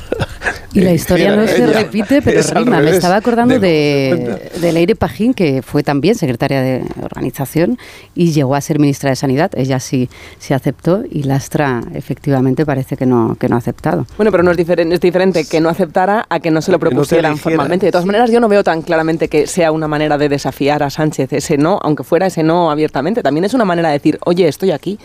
Y 0.73 0.81
la 0.81 0.91
historia 0.91 1.35
no 1.35 1.47
se 1.47 1.57
Ella- 1.63 1.79
repite, 1.79 2.21
pero 2.21 2.39
es 2.39 2.53
rima. 2.53 2.79
Me 2.79 2.91
estaba 2.91 3.15
acordando 3.15 3.59
de 3.59 4.49
de, 4.53 4.59
de 4.59 4.71
Leire 4.71 4.95
Pajín, 4.95 5.33
que 5.33 5.61
fue 5.61 5.83
también 5.83 6.15
secretaria 6.15 6.61
de 6.61 6.83
organización 7.01 7.77
y 8.15 8.31
llegó 8.31 8.55
a 8.55 8.61
ser 8.61 8.79
ministra 8.79 9.09
de 9.09 9.15
Sanidad. 9.15 9.51
Ella 9.55 9.79
sí, 9.79 10.09
sí 10.37 10.53
aceptó 10.53 11.03
y 11.09 11.23
Lastra 11.23 11.81
efectivamente 11.93 12.65
parece 12.65 12.97
que 12.97 13.05
no, 13.05 13.35
que 13.39 13.49
no 13.49 13.55
ha 13.55 13.59
aceptado. 13.59 14.05
Bueno, 14.17 14.31
pero 14.31 14.43
no 14.43 14.51
es, 14.51 14.57
diferente, 14.57 14.93
es 14.95 15.01
diferente 15.01 15.45
que 15.45 15.59
no 15.59 15.69
aceptara 15.69 16.25
a 16.29 16.39
que 16.39 16.51
no 16.51 16.61
se 16.61 16.71
lo 16.71 16.75
no 16.75 16.79
propusieran 16.81 17.37
formalmente. 17.37 17.85
De 17.85 17.91
todas 17.91 18.05
maneras, 18.05 18.29
yo 18.31 18.39
no 18.39 18.47
veo 18.47 18.63
tan 18.63 18.81
claramente 18.81 19.27
que 19.27 19.47
sea 19.47 19.71
una 19.71 19.87
manera 19.87 20.17
de 20.17 20.29
desafiar 20.29 20.83
a 20.83 20.89
Sánchez. 20.89 21.33
Ese 21.33 21.57
no, 21.57 21.79
aunque 21.81 22.03
fuera 22.03 22.27
ese 22.27 22.43
no 22.43 22.69
abiertamente, 22.71 23.23
también 23.23 23.45
es 23.45 23.53
una 23.53 23.65
manera 23.65 23.89
de 23.89 23.93
decir, 23.93 24.19
oye, 24.25 24.47
estoy 24.47 24.71
aquí. 24.71 24.99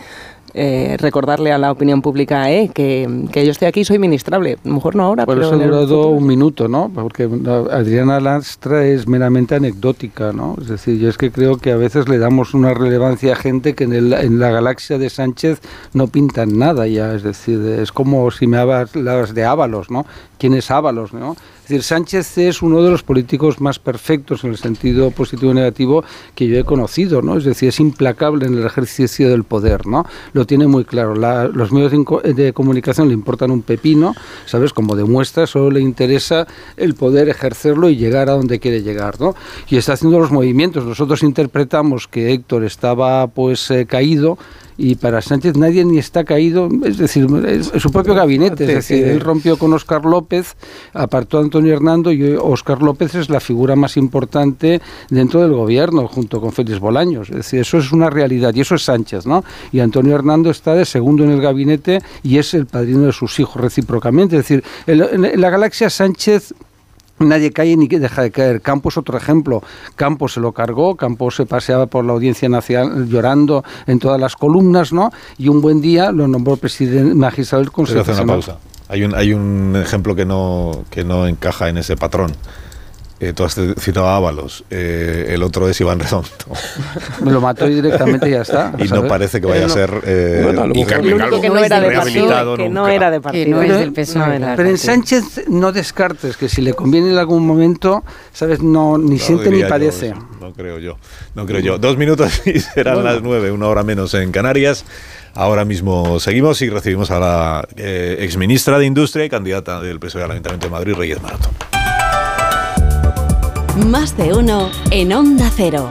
Eh, 0.57 0.97
recordarle 1.01 1.51
a 1.51 1.59
la 1.59 1.73
opinión 1.73 2.01
pública 2.01 2.49
eh, 2.53 2.71
que, 2.73 3.25
que 3.33 3.45
yo 3.45 3.51
estoy 3.51 3.67
aquí 3.67 3.81
y 3.81 3.85
soy 3.85 3.99
ministrable. 3.99 4.53
A 4.65 4.69
lo 4.69 4.75
mejor 4.75 4.95
no 4.95 5.03
ahora, 5.03 5.27
Por 5.27 5.35
pero 5.35 5.47
eso 5.49 5.57
ha 5.57 5.59
durado 5.67 6.09
un 6.11 6.27
minuto, 6.29 6.69
¿no? 6.69 6.93
Porque 6.95 7.29
Adriana 7.73 8.21
Lastra 8.21 8.87
es 8.87 9.09
meramente 9.09 9.57
anecdótica, 9.57 10.33
¿no? 10.33 10.55
Es 10.61 10.69
decir, 10.69 11.01
yo 11.01 11.09
es 11.09 11.19
que 11.19 11.33
creo 11.33 11.57
que 11.59 11.73
a 11.73 11.77
veces 11.77 12.09
le 12.09 12.19
damos 12.19 12.55
una 12.55 12.73
relevancia 12.73 13.33
a 13.33 13.37
gente 13.37 13.75
que 13.75 13.83
en, 13.83 13.95
el- 13.95 14.13
en 14.13 14.39
la 14.39 14.51
galaxia 14.51 14.97
de 14.97 15.11
Sánchez 15.11 15.61
no 15.93 16.07
pintan 16.07 16.57
nada 16.57 16.87
ya. 16.87 17.15
Es 17.15 17.25
decir, 17.25 17.61
es 17.81 17.91
como 17.91 18.31
si 18.31 18.47
me 18.47 18.59
hablas 18.59 19.35
de 19.35 19.45
Ábalos, 19.45 19.91
¿no? 19.91 20.07
¿Quién 20.39 20.55
es 20.55 20.71
Ábalos, 20.71 21.13
no? 21.13 21.37
Es 21.65 21.69
decir, 21.69 21.83
Sánchez 21.83 22.37
es 22.37 22.61
uno 22.61 22.83
de 22.83 22.91
los 22.91 23.03
políticos 23.03 23.59
más 23.59 23.79
perfectos 23.79 24.45
en 24.45 24.51
el 24.51 24.59
sentido 24.59 25.11
positivo 25.13 25.53
y 25.53 25.55
negativo 25.55 26.05
que 26.35 26.47
yo 26.47 26.59
he 26.59 26.65
conocido, 26.65 27.23
¿no? 27.23 27.39
Es 27.39 27.45
decir, 27.45 27.71
es 27.71 27.81
implacable 27.81 28.45
en 28.45 28.59
el 28.59 28.67
ejercicio 28.67 29.31
del 29.31 29.45
poder, 29.45 29.87
¿no? 29.87 30.05
Lo 30.35 30.45
tiene 30.47 30.67
muy 30.67 30.85
claro. 30.85 31.15
La- 31.15 31.49
los 31.49 31.73
medios 31.73 31.91
de, 32.23 32.53
comunicación 32.53 33.09
le 33.09 33.15
importan 33.15 33.51
un 33.51 33.63
pepino, 33.63 34.15
¿sabes? 34.45 34.75
Como 34.75 34.95
demuestra, 34.95 35.47
solo 35.47 35.71
le 35.71 35.81
interesa 35.81 36.47
el 36.77 36.95
poder 36.97 37.31
ejercerlo 37.31 37.89
y 37.89 37.97
llegar 37.97 38.29
a 38.29 38.33
donde 38.33 38.61
quiere 38.61 38.83
llegar, 38.83 39.19
¿no? 39.19 39.35
Y 39.67 39.79
está 39.79 39.95
haciendo 39.95 40.19
los 40.19 40.31
movimientos. 40.31 40.85
Nosotros 40.85 41.23
interpretamos 41.23 42.07
que 42.09 42.31
Héctor 42.35 42.65
estaba, 42.65 43.27
pues, 43.29 43.71
eh, 43.71 43.87
caído 43.87 44.37
y 44.77 44.97
para 44.97 45.21
Sánchez 45.23 45.57
nadie 45.57 45.85
ni 45.85 45.99
está 45.99 46.25
caído, 46.25 46.69
es 46.85 46.99
decir, 46.99 47.27
es 47.47 47.71
su 47.81 47.91
propio 47.93 48.15
gabinete, 48.15 48.65
es 48.65 48.69
decir, 48.75 49.05
él 49.13 49.21
rompió 49.21 49.57
con 49.57 49.73
Óscar 49.73 50.05
López, 50.05 50.57
apartó 50.93 51.39
a 51.39 51.43
Antonio 51.43 51.73
Hernando 51.73 52.11
y 52.13 52.23
hoy 52.23 52.39
Óscar 52.41 52.83
López 52.83 53.15
es 53.15 53.29
la 53.31 53.41
figura 53.41 53.77
más 53.77 53.97
importante 53.97 54.81
dentro 55.11 55.43
del 55.43 55.53
gobierno, 55.53 56.09
junto 56.09 56.41
con 56.41 56.53
Félix 56.53 56.79
Bolaños. 56.81 57.31
Es 57.31 57.37
decir, 57.37 57.61
eso 57.61 57.79
es 57.79 57.93
una 57.93 58.11
realidad 58.11 58.55
y 58.55 58.61
eso 58.63 58.75
es 58.75 58.83
Sánchez, 58.83 59.27
¿no? 59.27 59.45
Y 59.73 59.81
Antonio 59.81 60.15
Hernando 60.15 60.51
está 60.51 60.75
de 60.75 60.85
segundo 60.85 61.25
en 61.25 61.31
el 61.31 61.41
gabinete 61.41 62.01
y 62.23 62.39
es 62.39 62.55
el 62.55 62.67
padrino 62.67 63.03
de 63.07 63.13
sus 63.13 63.39
hijos 63.41 63.61
recíprocamente. 63.63 64.37
Es 64.37 64.43
decir, 64.49 64.65
en, 64.87 64.99
la- 64.99 65.09
en 65.11 65.41
la 65.41 65.51
galaxia 65.51 65.89
Sánchez 65.91 66.53
Nadie 67.25 67.53
cae 67.53 67.77
ni 67.77 67.89
que 67.89 67.99
deja 67.99 68.23
de 68.23 68.31
caer. 68.31 68.61
Campos 68.61 68.97
otro 68.97 69.17
ejemplo. 69.17 69.63
Campos 69.97 70.35
se 70.35 70.41
lo 70.41 70.53
cargó, 70.53 70.97
Campos 70.97 71.37
se 71.37 71.47
paseaba 71.47 71.87
por 71.87 72.05
la 72.05 72.13
audiencia 72.13 72.49
nacional 72.49 73.09
llorando 73.09 73.65
en 73.87 73.99
todas 73.99 74.21
las 74.21 74.37
columnas, 74.37 74.93
¿no? 74.93 75.11
Y 75.39 75.49
un 75.49 75.61
buen 75.61 75.81
día 75.81 76.13
lo 76.13 76.29
nombró 76.29 76.57
presidente 76.57 77.15
magistrado 77.15 77.63
del 77.63 77.73
Consejo. 77.73 78.01
hacer 78.01 78.15
una 78.15 78.37
Nacional. 78.37 78.57
pausa. 78.57 78.75
Hay 78.89 79.03
un, 79.03 79.15
hay 79.15 79.33
un 79.33 79.77
ejemplo 79.83 80.15
que 80.15 80.25
no, 80.27 80.85
que 80.91 81.05
no 81.05 81.27
encaja 81.27 81.69
en 81.69 81.79
ese 81.79 81.97
patrón. 81.97 82.33
Eh, 83.25 83.33
tú 83.33 83.43
has 83.43 83.55
citado 83.79 84.07
a 84.07 84.17
Ábalos, 84.17 84.65
eh, 84.69 85.29
el 85.31 85.43
otro 85.43 85.67
es 85.67 85.81
Iván 85.81 85.99
Redondo. 85.99 86.29
Me 87.23 87.33
lo 87.33 87.41
mató 87.41 87.67
directamente 87.67 88.29
y 88.29 88.33
ya 88.33 88.43
está. 88.43 88.75
y 88.79 88.87
no 88.89 89.09
parece 89.09 89.41
que 89.41 89.47
vaya 89.47 89.65
a 89.65 89.69
ser 89.71 89.99
eh, 90.05 90.43
Bueno, 90.45 90.67
lo 90.67 90.75
único 90.75 91.41
que 91.41 91.49
no 91.49 91.65
era 91.65 91.81
de 91.81 91.91
partido, 91.91 92.57
que 92.59 92.69
no 92.69 92.87
era 92.87 93.11
de 93.11 93.21
partido. 93.23 93.57
no 93.57 93.63
es 93.63 93.79
del 93.79 93.95
PSOE, 93.95 94.19
No 94.19 94.33
era 94.35 94.51
de 94.51 94.57
Pero 94.59 94.69
en. 94.69 94.77
Sánchez 94.77 95.49
no 95.49 95.73
descartes 95.73 96.37
que 96.37 96.51
si 96.51 96.61
le 96.61 96.75
conviene 96.75 97.13
en 97.13 97.17
algún 97.17 97.47
momento, 97.47 98.05
¿sabes? 98.35 98.61
No, 98.61 98.99
ni 98.99 99.17
No 99.17 99.19
siente 99.19 99.49
ni 99.49 99.61
yo 99.61 99.75
eso, 99.75 100.15
no 100.39 100.53
creo 100.53 100.79
yo. 100.79 100.99
No 101.35 101.47
creo 101.47 101.61
yo. 101.61 101.79
Dos 101.79 101.97
minutos 101.97 102.43
y 102.47 102.59
serán 102.61 103.03
las 103.05 103.23
nueve, 103.23 103.51
una 103.53 103.69
hora 103.69 103.83
menos 103.85 104.13
en 104.13 104.33
Canarias. 104.33 104.85
Ahora 105.35 105.65
mismo 105.65 106.21
seguimos 106.21 106.61
y 106.61 106.69
recibimos 106.69 107.11
a 107.11 107.19
la 107.19 107.69
eh, 107.77 108.19
exministra 108.21 108.79
de 108.79 108.85
Industria 108.85 109.25
y 109.25 109.31
candidata 109.31 109.81
del 109.81 109.99
PSOE 109.99 110.25
al 110.25 110.33
Ayuntamiento 110.33 110.67
de 110.67 110.73
Madrid, 110.73 110.93
Reyes 110.95 111.23
Maroto. 111.23 111.49
Más 113.77 114.17
de 114.17 114.33
uno 114.33 114.71
en 114.93 115.13
Onda 115.13 115.51
Cero. 115.55 115.89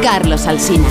Carlos 0.00 0.46
Alsina. 0.46 0.84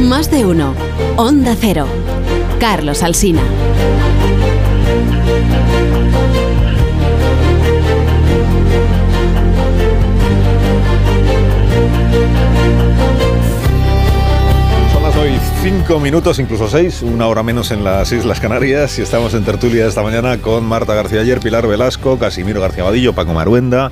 Más 0.00 0.30
de 0.30 0.46
uno. 0.46 0.72
Onda 1.16 1.54
Cero. 1.60 1.86
Carlos 2.58 3.02
Alsina. 3.02 3.42
Hoy 15.20 15.32
cinco 15.62 15.98
minutos, 15.98 16.38
incluso 16.38 16.68
seis, 16.68 17.02
una 17.02 17.26
hora 17.26 17.42
menos 17.42 17.70
en 17.72 17.82
las 17.82 18.12
Islas 18.12 18.38
Canarias 18.40 18.98
y 18.98 19.02
estamos 19.02 19.34
en 19.34 19.44
tertulia 19.44 19.86
esta 19.86 20.02
mañana 20.02 20.38
con 20.38 20.64
Marta 20.64 20.94
García 20.94 21.20
Ayer, 21.22 21.40
Pilar 21.40 21.66
Velasco, 21.66 22.18
Casimiro 22.18 22.60
García 22.60 22.84
Vadillo, 22.84 23.12
Paco 23.14 23.32
Maruenda 23.34 23.90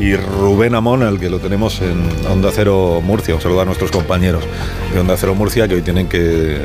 y 0.00 0.16
Rubén 0.16 0.74
Amón, 0.74 1.02
al 1.02 1.20
que 1.20 1.28
lo 1.28 1.38
tenemos 1.40 1.80
en 1.82 2.08
Onda 2.30 2.50
Cero 2.54 3.02
Murcia. 3.04 3.34
Un 3.34 3.40
saludo 3.42 3.60
a 3.60 3.64
nuestros 3.66 3.90
compañeros 3.90 4.44
de 4.94 5.00
Onda 5.00 5.16
Cero 5.18 5.34
Murcia 5.34 5.68
que 5.68 5.74
hoy 5.74 5.82
tienen 5.82 6.08
que 6.08 6.62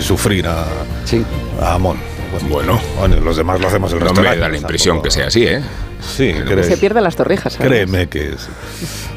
sufrir 0.00 0.46
a, 0.46 0.64
a 1.60 1.74
Amón. 1.74 1.98
Bueno. 2.48 2.80
Bueno, 2.98 3.16
los 3.20 3.36
demás 3.36 3.60
lo 3.60 3.68
hacemos 3.68 3.92
el 3.92 3.98
No 3.98 4.06
resto 4.06 4.22
me 4.22 4.30
del 4.30 4.40
da 4.40 4.48
la 4.48 4.56
impresión 4.56 4.96
tampoco- 4.96 5.04
que 5.04 5.10
sea 5.10 5.26
así, 5.26 5.44
¿eh? 5.44 5.60
Sí, 6.02 6.32
crees. 6.46 6.66
Se 6.66 6.76
pierden 6.76 7.04
las 7.04 7.16
torrijas. 7.16 7.54
¿sabes? 7.54 7.68
Créeme 7.68 8.08
que 8.08 8.30
es. 8.30 8.48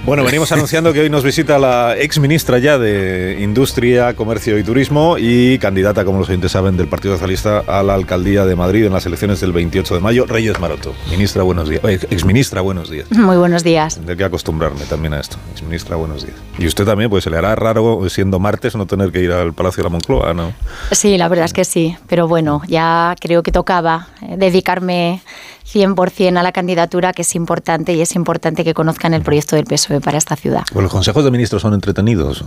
Bueno, 0.06 0.24
venimos 0.24 0.52
anunciando 0.52 0.94
que 0.94 1.02
hoy 1.02 1.10
nos 1.10 1.24
visita 1.24 1.58
la 1.58 1.98
ex 1.98 2.20
ministra 2.20 2.60
ya 2.60 2.78
de 2.78 3.40
Industria, 3.42 4.16
Comercio 4.16 4.58
y 4.60 4.64
Turismo 4.64 5.18
y 5.18 5.58
candidata, 5.58 6.06
como 6.06 6.20
los 6.20 6.30
oyentes 6.30 6.52
saben, 6.52 6.78
del 6.78 6.88
Partido 6.88 7.16
Socialista 7.16 7.64
a 7.68 7.82
la 7.82 7.96
alcaldía 7.96 8.46
de 8.46 8.56
Madrid 8.56 8.86
en 8.86 8.94
las 8.94 9.06
elecciones 9.06 9.40
del 9.42 9.52
28 9.52 9.96
de 9.96 10.00
mayo, 10.02 10.26
Reyes 10.28 10.60
Maroto. 10.60 10.94
Ministra, 11.10 11.44
buenos 11.44 11.70
días. 11.70 11.82
Eh, 11.84 12.00
Exministra, 12.12 12.62
buenos 12.62 12.90
días. 12.90 13.12
Muy 13.12 13.38
buenos 13.38 13.64
días. 13.64 13.96
Tendré 13.96 14.16
que 14.16 14.24
acostumbrarme 14.24 14.86
también 14.86 15.16
a 15.16 15.20
esto. 15.20 15.38
Exministra, 15.54 15.96
buenos 15.96 16.24
días. 16.24 16.38
Y 16.60 16.68
usted 16.68 16.86
también, 16.86 17.10
pues 17.10 17.24
se 17.24 17.30
le 17.32 17.38
hará 17.38 17.56
raro, 17.56 18.08
siendo 18.10 18.40
martes, 18.40 18.76
no 18.76 18.86
tener 18.86 19.12
que 19.12 19.22
ir 19.22 19.32
al 19.32 19.54
Palacio 19.54 19.82
de 19.82 19.90
la 19.90 19.92
Moncloa, 19.92 20.34
¿no? 20.34 20.54
Sí, 20.92 21.18
la 21.18 21.28
verdad 21.30 21.46
es 21.46 21.54
que 21.54 21.66
sí, 21.66 21.98
pero 22.08 22.28
bueno, 22.28 22.62
ya 22.68 23.16
creo 23.20 23.42
que 23.42 23.52
tocaba 23.52 24.10
eh, 24.22 24.36
dedicarme 24.38 25.22
100% 25.66 26.38
a 26.38 26.44
la 26.44 26.52
candidatura, 26.52 27.14
que 27.14 27.24
es 27.24 27.36
importante 27.36 27.94
y 27.94 28.02
es 28.02 28.16
importante 28.16 28.64
que 28.64 28.74
conozcan 28.74 29.14
el 29.14 29.22
proyecto 29.22 29.56
del 29.56 29.66
PSOE 29.66 30.02
para 30.02 30.18
esta 30.18 30.36
ciudad. 30.36 30.64
Pues 30.72 30.84
los 30.84 30.92
consejos 30.92 31.24
de 31.24 31.32
ministros 31.32 31.62
son 31.62 31.74
entretenidos. 31.74 32.46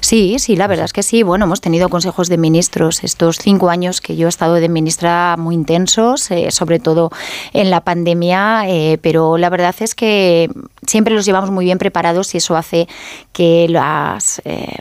Sí, 0.00 0.36
sí, 0.38 0.56
la 0.56 0.66
verdad 0.66 0.84
es 0.84 0.92
que 0.92 1.02
sí. 1.02 1.22
Bueno, 1.22 1.44
hemos 1.44 1.60
tenido 1.60 1.88
consejos 1.88 2.28
de 2.28 2.38
ministros 2.38 3.04
estos 3.04 3.38
cinco 3.38 3.70
años 3.70 4.00
que 4.00 4.16
yo 4.16 4.26
he 4.26 4.28
estado 4.28 4.54
de 4.54 4.68
ministra 4.68 5.36
muy 5.38 5.54
intensos, 5.54 6.30
eh, 6.30 6.50
sobre 6.50 6.78
todo 6.78 7.10
en 7.52 7.70
la 7.70 7.80
pandemia, 7.80 8.68
eh, 8.68 8.98
pero 9.02 9.38
la 9.38 9.50
verdad 9.50 9.74
es 9.80 9.94
que 9.94 10.50
siempre 10.86 11.14
los 11.14 11.24
llevamos 11.24 11.50
muy 11.50 11.64
bien 11.64 11.78
preparados 11.78 12.34
y 12.34 12.38
eso 12.38 12.56
hace 12.56 12.88
que 13.32 13.66
la 13.68 14.18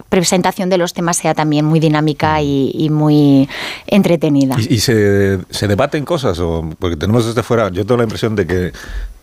presentación 0.09 0.69
de 0.69 0.77
los 0.77 0.93
temas 0.93 1.17
sea 1.17 1.33
también 1.33 1.65
muy 1.65 1.79
dinámica 1.79 2.41
y, 2.41 2.71
y 2.73 2.89
muy 2.89 3.47
entretenida. 3.85 4.55
¿Y, 4.57 4.75
y 4.75 4.79
se, 4.79 5.39
se 5.49 5.67
debaten 5.67 6.05
cosas? 6.05 6.39
O, 6.39 6.67
porque 6.79 6.95
tenemos 6.95 7.25
desde 7.25 7.43
fuera, 7.43 7.66
yo 7.71 7.85
tengo 7.85 7.97
la 7.97 8.03
impresión 8.03 8.35
de 8.35 8.45
que 8.47 8.73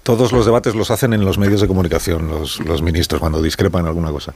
todos 0.04 0.32
los 0.32 0.44
debates 0.44 0.74
los 0.74 0.90
hacen 0.90 1.14
en 1.14 1.24
los 1.24 1.38
medios 1.38 1.62
de 1.62 1.66
comunicación, 1.66 2.28
los, 2.28 2.60
los 2.60 2.82
ministros, 2.82 3.20
cuando 3.20 3.40
discrepan 3.42 3.80
en 3.82 3.86
alguna 3.88 4.10
cosa. 4.10 4.34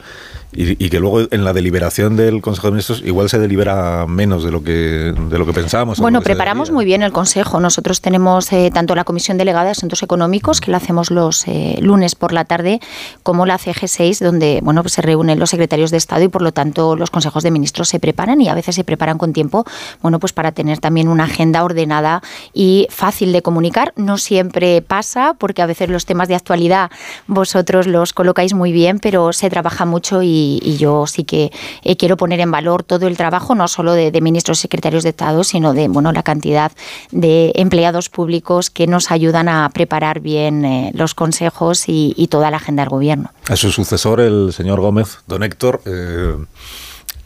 Y, 0.50 0.83
y 0.83 0.88
que 0.88 0.98
luego 0.98 1.28
en 1.31 1.44
la 1.44 1.52
deliberación 1.52 2.16
del 2.16 2.40
Consejo 2.40 2.68
de 2.68 2.70
Ministros 2.72 3.02
igual 3.04 3.28
se 3.28 3.38
delibera 3.38 4.07
menos 4.07 4.42
de 4.42 4.50
lo 4.50 4.62
que, 4.62 5.14
de 5.14 5.38
lo 5.38 5.44
que 5.44 5.52
pensábamos. 5.52 6.00
Bueno, 6.00 6.20
que 6.20 6.24
preparamos 6.24 6.70
muy 6.70 6.87
bien 6.87 7.02
el 7.02 7.12
Consejo. 7.12 7.61
Nosotros 7.61 8.00
tenemos 8.00 8.50
eh, 8.52 8.70
tanto 8.72 8.94
la 8.94 9.04
Comisión 9.04 9.37
Delegada 9.37 9.66
de 9.66 9.70
Asuntos 9.72 10.02
Económicos, 10.02 10.62
que 10.62 10.70
la 10.70 10.78
hacemos 10.78 11.11
los 11.11 11.46
eh, 11.46 11.76
lunes 11.83 12.14
por 12.14 12.33
la 12.33 12.46
tarde, 12.46 12.81
como 13.22 13.44
la 13.44 13.59
CG6, 13.59 14.20
donde 14.24 14.61
bueno, 14.62 14.83
pues 14.83 14.94
se 14.94 15.02
reúnen 15.02 15.38
los 15.38 15.50
secretarios 15.50 15.90
de 15.90 15.98
Estado 15.98 16.22
y 16.22 16.28
por 16.28 16.40
lo 16.40 16.52
tanto 16.52 16.96
los 16.96 17.11
consejos 17.11 17.42
de 17.42 17.50
ministros 17.50 17.88
se 17.90 18.00
preparan 18.00 18.40
y 18.40 18.48
a 18.48 18.54
veces 18.54 18.74
se 18.74 18.85
preparan 18.85 19.18
con 19.18 19.35
tiempo, 19.35 19.66
bueno, 20.00 20.18
pues 20.18 20.33
para 20.33 20.52
tener 20.52 20.78
también 20.78 21.09
una 21.09 21.24
agenda 21.24 21.62
ordenada 21.62 22.22
y 22.54 22.87
fácil 22.90 23.33
de 23.33 23.42
comunicar. 23.42 23.92
No 23.96 24.16
siempre 24.16 24.81
pasa, 24.81 25.35
porque 25.38 25.58
a 25.62 25.66
veces 25.66 25.88
los 25.88 26.07
temas 26.07 26.29
de 26.29 26.35
actualidad 26.35 26.90
vosotros 27.27 27.87
los 27.87 28.12
colocáis 28.12 28.55
muy 28.55 28.73
bien, 28.73 28.99
pero 28.99 29.33
se 29.33 29.51
trabaja 29.51 29.85
mucho 29.85 30.23
y, 30.23 30.61
y 30.62 30.77
yo 30.77 31.07
sí 31.07 31.25
que 31.25 31.51
eh, 31.83 31.97
quiero 31.97 32.16
poner 32.16 32.40
en 32.40 32.51
valor 32.51 32.83
todo 32.83 33.07
el 33.07 33.16
trabajo, 33.16 33.55
no 33.55 33.68
solo 33.68 33.92
de, 33.92 34.11
de 34.11 34.21
ministros 34.21 34.59
y 34.59 34.62
secretarios 34.62 35.03
de 35.03 35.11
Estado, 35.11 35.44
sino 35.44 35.75
de 35.75 35.88
bueno, 35.88 36.12
la 36.12 36.23
cantidad 36.23 36.73
de 37.11 37.53
empleados 37.55 38.09
públicos 38.09 38.71
que 38.71 38.87
nos 38.87 39.11
ayudan 39.11 39.49
a 39.49 39.68
preparar 39.71 40.21
bien 40.21 40.64
eh, 40.64 40.92
los 40.94 41.14
consejos 41.14 41.88
y, 41.88 42.14
y 42.16 42.29
toda 42.29 42.51
la 42.51 42.59
agenda 42.59 42.83
del 42.83 42.90
gobierno. 42.90 43.31
A 43.49 43.57
su 43.57 43.71
sucesor, 43.71 44.21
el 44.21 44.53
señor 44.53 44.81
Gómez, 44.81 45.18
don 45.27 45.42
Héctor, 45.42 45.81
eh, 45.87 46.37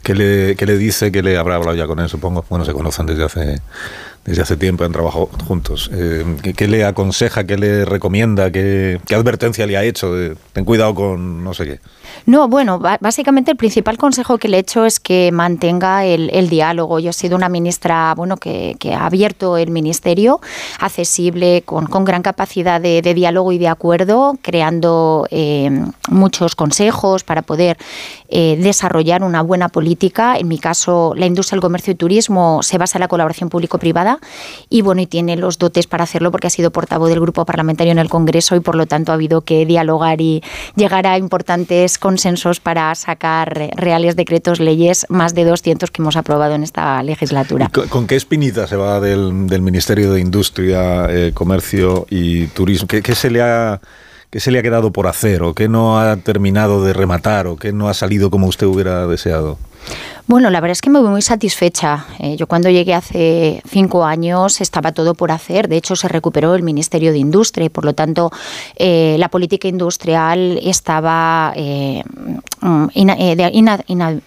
¿qué, 0.01 0.15
le, 0.15 0.55
¿qué 0.55 0.65
le 0.65 0.77
dice? 0.77 1.11
¿Qué 1.11 1.21
le 1.21 1.37
habrá 1.37 1.55
hablado 1.55 1.75
ya 1.75 1.87
con 1.87 1.99
él, 1.99 2.09
supongo? 2.09 2.45
Bueno, 2.49 2.65
se 2.65 2.73
conocen 2.73 3.05
desde 3.05 3.23
hace, 3.23 3.61
desde 4.25 4.41
hace 4.41 4.55
tiempo, 4.55 4.85
han 4.85 4.91
trabajado 4.93 5.29
juntos. 5.47 5.89
Eh, 5.93 6.53
¿qué, 6.55 6.67
le 6.67 6.85
aconseja, 6.85 7.43
qué 7.43 7.57
le 7.57 7.83
recomienda, 7.83 8.51
qué, 8.51 8.99
advertencia 9.13 9.67
le 9.67 9.75
ha 9.75 9.83
hecho? 9.83 10.13
Ten 10.53 10.63
cuidado 10.63 10.95
con 10.95 11.43
no 11.43 11.53
sé 11.53 11.65
qué. 11.65 11.79
No, 12.25 12.47
bueno, 12.47 12.79
básicamente 12.79 13.51
el 13.51 13.57
principal 13.57 13.97
consejo 13.97 14.37
que 14.37 14.47
le 14.47 14.57
he 14.57 14.59
hecho 14.61 14.85
es 14.85 14.99
que 14.99 15.31
mantenga 15.33 16.05
el, 16.05 16.49
diálogo. 16.49 16.99
Yo 16.99 17.09
he 17.09 17.13
sido 17.13 17.35
una 17.35 17.49
ministra, 17.49 18.13
bueno, 18.15 18.37
que, 18.37 18.77
ha 18.95 19.05
abierto 19.05 19.57
el 19.57 19.71
ministerio, 19.71 20.39
accesible, 20.79 21.63
con, 21.65 21.85
gran 22.05 22.21
capacidad 22.21 22.79
de, 22.79 23.01
diálogo 23.13 23.51
y 23.51 23.57
de 23.57 23.67
acuerdo, 23.67 24.37
creando 24.41 25.27
eh, 25.31 25.69
muchos 26.09 26.55
consejos 26.55 27.23
para 27.23 27.41
poder 27.41 27.77
eh, 28.29 28.57
desarrollar 28.61 29.23
una 29.23 29.41
buena 29.41 29.67
política. 29.69 30.37
En 30.37 30.47
mi 30.47 30.59
caso, 30.59 31.13
la 31.17 31.25
industria, 31.25 31.57
el 31.57 31.61
comercio 31.61 31.91
y 31.91 31.95
turismo 31.95 32.63
se 32.63 32.77
basa 32.77 32.97
en 32.97 33.01
la 33.01 33.07
colaboración 33.07 33.49
público-privada 33.49 34.12
y 34.69 34.81
bueno, 34.81 35.01
y 35.01 35.07
tiene 35.07 35.35
los 35.35 35.57
dotes 35.57 35.87
para 35.87 36.03
hacerlo 36.03 36.31
porque 36.31 36.47
ha 36.47 36.49
sido 36.49 36.71
portavoz 36.71 37.09
del 37.09 37.19
grupo 37.19 37.45
parlamentario 37.45 37.91
en 37.91 37.99
el 37.99 38.09
Congreso 38.09 38.55
y 38.55 38.59
por 38.59 38.75
lo 38.75 38.85
tanto 38.85 39.11
ha 39.11 39.15
habido 39.15 39.41
que 39.41 39.65
dialogar 39.65 40.21
y 40.21 40.43
llegar 40.75 41.07
a 41.07 41.17
importantes 41.17 41.97
consensos 41.97 42.59
para 42.59 42.93
sacar 42.95 43.71
reales 43.75 44.15
decretos, 44.15 44.59
leyes, 44.59 45.05
más 45.09 45.33
de 45.35 45.45
200 45.45 45.91
que 45.91 46.01
hemos 46.01 46.15
aprobado 46.15 46.55
en 46.55 46.63
esta 46.63 47.01
legislatura. 47.03 47.69
¿Con, 47.89 48.07
qué 48.07 48.15
espinita 48.15 48.67
se 48.67 48.75
va 48.75 48.99
del, 48.99 49.47
del 49.47 49.61
Ministerio 49.61 50.11
de 50.11 50.19
Industria, 50.19 51.07
eh, 51.09 51.31
Comercio 51.33 52.05
y 52.09 52.47
Turismo? 52.47 52.87
¿Qué, 52.87 53.01
qué 53.01 53.15
se 53.15 53.29
le 53.29 53.41
ha, 53.41 53.79
¿Qué 54.33 54.39
se 54.39 54.49
le 54.49 54.57
ha 54.57 54.63
quedado 54.63 54.91
por 54.91 55.05
hacer? 55.05 55.43
¿O 55.43 55.53
qué 55.53 55.69
no 55.69 55.99
ha 55.99 56.17
terminado 56.17 56.83
de 56.83 56.93
rematar? 56.93 57.45
¿O 57.45 57.55
qué 57.55 57.71
no 57.71 57.87
ha 57.87 57.93
salido 57.93 58.31
como 58.31 58.47
usted 58.47 58.65
hubiera 58.65 59.05
deseado? 59.05 59.59
Bueno, 60.25 60.49
la 60.49 60.61
verdad 60.61 60.71
es 60.71 60.81
que 60.81 60.89
me 60.89 60.99
voy 60.99 61.09
muy 61.09 61.21
satisfecha. 61.21 62.05
Eh, 62.17 62.37
yo 62.37 62.47
cuando 62.47 62.69
llegué 62.69 62.93
hace 62.93 63.61
cinco 63.67 64.05
años 64.05 64.61
estaba 64.61 64.93
todo 64.93 65.15
por 65.15 65.33
hacer. 65.33 65.67
De 65.67 65.75
hecho, 65.75 65.97
se 65.97 66.07
recuperó 66.07 66.55
el 66.55 66.63
Ministerio 66.63 67.11
de 67.11 67.17
Industria 67.17 67.65
y, 67.65 67.69
por 67.69 67.83
lo 67.83 67.93
tanto, 67.93 68.31
eh, 68.77 69.17
la 69.19 69.27
política 69.27 69.67
industrial 69.67 70.59
estaba 70.63 71.51
eh, 71.57 72.03
eh, 72.95 74.21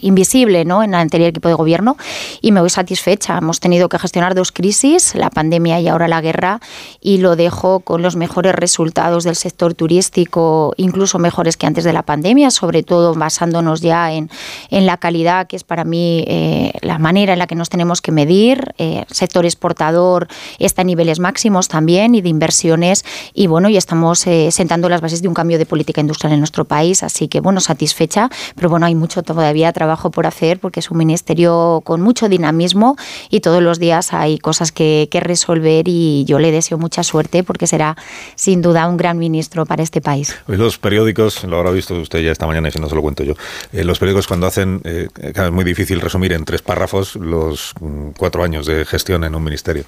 invisible 0.00 0.64
¿no? 0.64 0.82
en 0.82 0.94
el 0.94 1.00
anterior 1.00 1.28
equipo 1.28 1.48
de 1.48 1.54
gobierno 1.54 1.98
y 2.40 2.52
me 2.52 2.60
voy 2.60 2.70
satisfecha. 2.70 3.36
Hemos 3.36 3.60
tenido 3.60 3.90
que 3.90 3.98
gestionar 3.98 4.34
dos 4.34 4.50
crisis, 4.50 5.14
la 5.14 5.28
pandemia 5.28 5.78
y 5.80 5.88
ahora 5.88 6.08
la 6.08 6.22
guerra, 6.22 6.60
y 7.02 7.18
lo 7.18 7.36
dejo 7.36 7.80
con 7.80 8.00
los 8.00 8.16
mejores 8.16 8.54
resultados 8.54 9.24
del 9.24 9.36
sector 9.36 9.74
turístico, 9.74 10.72
incluso 10.78 11.18
mejores 11.18 11.58
que 11.58 11.66
antes 11.66 11.84
de 11.84 11.92
la 11.92 12.02
pandemia, 12.02 12.50
sobre 12.50 12.82
todo 12.82 13.14
basándonos 13.14 13.82
ya 13.82 14.12
en, 14.12 14.30
en 14.70 14.86
la 14.86 14.96
calidad, 14.96 15.17
que 15.48 15.56
es 15.56 15.64
para 15.64 15.84
mí 15.84 16.24
eh, 16.28 16.72
la 16.80 16.98
manera 16.98 17.32
en 17.32 17.38
la 17.38 17.46
que 17.46 17.54
nos 17.54 17.68
tenemos 17.68 18.00
que 18.00 18.12
medir. 18.12 18.74
Eh, 18.78 19.04
sector 19.10 19.44
exportador 19.44 20.28
está 20.58 20.82
a 20.82 20.84
niveles 20.84 21.18
máximos 21.18 21.68
también 21.68 22.14
y 22.14 22.20
de 22.20 22.28
inversiones, 22.28 23.04
y 23.34 23.48
bueno, 23.48 23.68
y 23.68 23.76
estamos 23.76 24.26
eh, 24.26 24.50
sentando 24.52 24.88
las 24.88 25.00
bases 25.00 25.22
de 25.22 25.28
un 25.28 25.34
cambio 25.34 25.58
de 25.58 25.66
política 25.66 26.00
industrial 26.00 26.32
en 26.32 26.38
nuestro 26.38 26.64
país, 26.64 27.02
así 27.02 27.26
que 27.28 27.40
bueno, 27.40 27.60
satisfecha, 27.60 28.30
pero 28.54 28.68
bueno, 28.68 28.86
hay 28.86 28.94
mucho 28.94 29.22
todavía 29.22 29.72
trabajo 29.72 30.10
por 30.10 30.26
hacer 30.26 30.60
porque 30.60 30.80
es 30.80 30.90
un 30.90 30.98
ministerio 30.98 31.82
con 31.84 32.00
mucho 32.00 32.28
dinamismo 32.28 32.96
y 33.28 33.40
todos 33.40 33.62
los 33.62 33.78
días 33.78 34.12
hay 34.12 34.38
cosas 34.38 34.70
que, 34.70 35.08
que 35.10 35.20
resolver 35.20 35.88
y 35.88 36.24
yo 36.26 36.38
le 36.38 36.52
deseo 36.52 36.78
mucha 36.78 37.02
suerte 37.02 37.42
porque 37.42 37.66
será 37.66 37.96
sin 38.36 38.62
duda 38.62 38.86
un 38.88 38.96
gran 38.96 39.18
ministro 39.18 39.66
para 39.66 39.82
este 39.82 40.00
país. 40.00 40.34
Hoy 40.46 40.56
los 40.56 40.78
periódicos, 40.78 41.42
lo 41.44 41.56
habrá 41.58 41.70
visto 41.70 41.94
usted 41.94 42.20
ya 42.20 42.30
esta 42.30 42.46
mañana 42.46 42.68
y 42.68 42.72
si 42.72 42.78
no 42.78 42.88
se 42.88 42.94
lo 42.94 43.02
cuento 43.02 43.24
yo, 43.24 43.34
eh, 43.72 43.84
los 43.84 43.98
periódicos 43.98 44.26
cuando 44.26 44.46
hacen, 44.46 44.80
eh, 44.84 45.07
claro, 45.12 45.48
es 45.48 45.52
muy 45.54 45.64
difícil 45.64 46.00
resumir 46.00 46.32
en 46.32 46.44
tres 46.44 46.62
párrafos 46.62 47.16
los 47.16 47.72
mm, 47.80 48.10
cuatro 48.16 48.42
años 48.44 48.66
de 48.66 48.84
gestión 48.84 49.24
en 49.24 49.34
un 49.34 49.42
ministerio. 49.44 49.84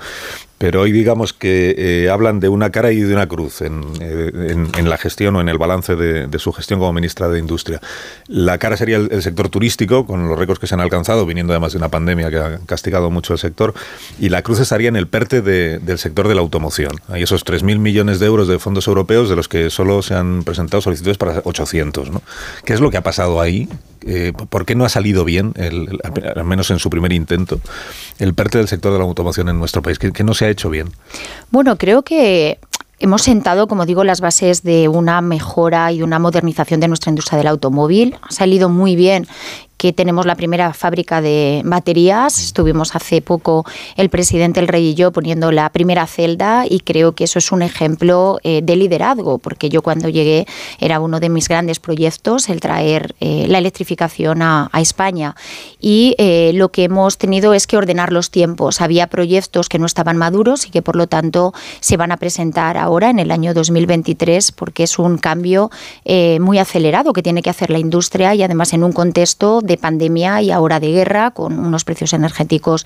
Pero 0.59 0.83
hoy 0.83 0.93
digamos 0.93 1.33
que 1.33 1.75
eh, 1.79 2.11
hablan 2.11 2.39
de 2.39 2.51
una 2.51 2.71
cara 2.71 2.93
y 2.93 3.01
de 3.01 3.15
una 3.15 3.27
cruz 3.27 3.63
en, 3.63 3.83
eh, 4.01 4.31
en- 4.77 4.91
la 4.91 4.99
gestión 4.99 5.35
o 5.37 5.41
en 5.41 5.49
el 5.49 5.57
balance 5.57 5.97
de, 5.97 6.39
su 6.39 6.53
gestión 6.53 6.81
como 6.81 6.93
ministra 6.93 7.29
de 7.29 7.39
Industria. 7.39 7.81
La 8.27 8.59
cara 8.59 8.77
sería 8.77 8.97
el, 8.99 9.23
sector 9.23 9.49
turístico, 9.49 10.05
con 10.07 10.29
los 10.29 10.39
récords 10.39 10.59
que 10.61 10.67
se 10.67 10.75
han 10.75 10.81
alcanzado, 10.81 11.25
viniendo 11.25 11.53
además 11.55 11.73
de 11.73 11.79
una 11.79 11.89
pandemia 11.89 12.29
que 12.31 12.37
ha 12.39 12.59
castigado 12.67 13.11
mucho 13.11 13.33
el 13.33 13.39
sector, 13.39 13.73
y 14.19 14.29
la 14.29 14.43
cruz 14.43 14.61
estaría 14.61 14.89
en 14.89 14.97
el 14.97 15.07
PERTE 15.07 15.41
de- 15.41 15.79
del 15.79 15.99
sector 15.99 16.29
de 16.29 16.35
la 16.35 16.41
automoción. 16.43 16.93
Hay 17.09 17.23
esos 17.23 17.45
3.000 17.45 17.79
millones 17.79 18.21
de 18.21 18.27
euros 18.27 18.47
de 18.49 18.59
fondos 18.59 18.87
europeos, 18.87 19.31
de 19.31 19.37
los 19.37 19.49
que 19.49 19.71
solo 19.71 20.03
se 20.03 20.15
han 20.15 20.43
presentado 20.45 20.81
solicitudes 20.83 21.17
para 21.17 21.41
800. 21.45 22.11
¿no? 22.11 22.21
¿Qué 22.65 22.75
es 22.75 22.81
lo 22.81 22.91
que 22.91 22.97
ha 22.99 23.03
pasado 23.03 23.41
ahí? 23.41 23.69
Eh, 24.07 24.33
¿Por 24.49 24.65
qué 24.65 24.75
no 24.75 24.85
ha 24.85 24.89
salido 24.89 25.25
bien, 25.25 25.53
al 26.35 26.45
menos 26.45 26.71
en 26.71 26.79
su 26.79 26.91
primer 26.91 27.13
intento, 27.13 27.61
el 28.19 28.35
PERTE 28.35 28.59
del 28.59 28.69
sector 28.69 28.93
de 28.93 28.99
la 28.99 29.05
automoción 29.05 29.49
en 29.49 29.59
nuestro 29.59 29.83
país? 29.83 29.99
¿Qué, 29.99 30.13
qué 30.13 30.25
no 30.25 30.35
se 30.35 30.47
ha 30.47 30.49
hecho 30.49 30.71
bien? 30.71 30.91
Bueno, 31.51 31.77
creo 31.77 32.03
que 32.03 32.59
hemos 33.01 33.23
sentado, 33.23 33.67
como 33.67 33.87
digo, 33.87 34.05
las 34.05 34.21
bases 34.21 34.63
de 34.63 34.89
una 34.89 35.21
mejora 35.21 35.91
y 35.91 36.03
una 36.03 36.19
modernización 36.19 36.81
de 36.81 36.89
nuestra 36.89 37.11
industria 37.11 37.39
del 37.39 37.49
automóvil. 37.49 38.17
Ha 38.23 38.31
salido 38.31 38.69
muy 38.69 38.95
bien 38.95 39.27
que 39.81 39.95
tenemos 39.95 40.27
la 40.27 40.35
primera 40.35 40.75
fábrica 40.75 41.23
de 41.23 41.63
baterías. 41.65 42.39
Estuvimos 42.39 42.95
hace 42.95 43.23
poco 43.23 43.65
el 43.97 44.11
presidente 44.11 44.61
El 44.61 44.69
Rey 44.69 44.89
y 44.89 44.95
yo 44.95 45.11
poniendo 45.11 45.51
la 45.53 45.71
primera 45.71 46.07
celda 46.07 46.67
y 46.69 46.81
creo 46.81 47.13
que 47.13 47.25
eso 47.25 47.39
es 47.39 47.51
un 47.51 47.63
ejemplo 47.63 48.39
eh, 48.43 48.61
de 48.63 48.77
liderazgo, 48.77 49.39
porque 49.39 49.71
yo 49.71 49.81
cuando 49.81 50.11
llegué 50.11 50.47
era 50.81 51.01
uno 51.01 51.19
de 51.19 51.31
mis 51.31 51.49
grandes 51.49 51.81
proyectos 51.81 52.51
el 52.51 52.61
traer 52.61 53.15
eh, 53.21 53.47
la 53.49 53.57
electrificación 53.57 54.43
a, 54.43 54.69
a 54.71 54.83
España 54.83 55.35
y 55.81 56.15
eh, 56.19 56.53
lo 56.55 56.71
que 56.71 56.85
hemos 56.85 57.17
tenido 57.17 57.55
es 57.55 57.67
que 57.67 57.77
ordenar 57.77 58.13
los 58.13 58.31
tiempos. 58.31 58.81
Había 58.81 59.07
proyectos 59.07 59.69
que 59.69 59.79
no 59.79 59.87
estaban 59.87 60.17
maduros 60.17 60.67
y 60.67 60.71
que 60.71 60.83
por 60.83 60.97
lo 60.97 61.07
tanto 61.07 61.55
se 61.81 61.97
van 61.97 62.13
a 62.13 62.19
presentar 62.19 62.77
ahora 62.77 63.11
en 63.11 63.19
el 63.19 63.31
año 63.31 63.55
2023 63.55 64.53
porque 64.53 64.83
es 64.83 64.99
un 64.99 65.17
cambio 65.19 65.71
eh, 66.05 66.39
muy 66.41 66.59
acelerado 66.59 67.13
que 67.13 67.23
tiene 67.23 67.43
que 67.43 67.51
hacer 67.51 67.71
la 67.71 67.79
industria 67.79 68.35
y 68.35 68.43
además 68.43 68.73
en 68.75 68.85
un 68.85 68.93
contexto 68.93 69.61
de 69.63 69.70
pandemia 69.77 70.43
y 70.43 70.51
ahora 70.51 70.81
de 70.81 70.91
guerra 70.91 71.31
con 71.31 71.59
unos 71.59 71.85
precios 71.85 72.13
energéticos 72.13 72.85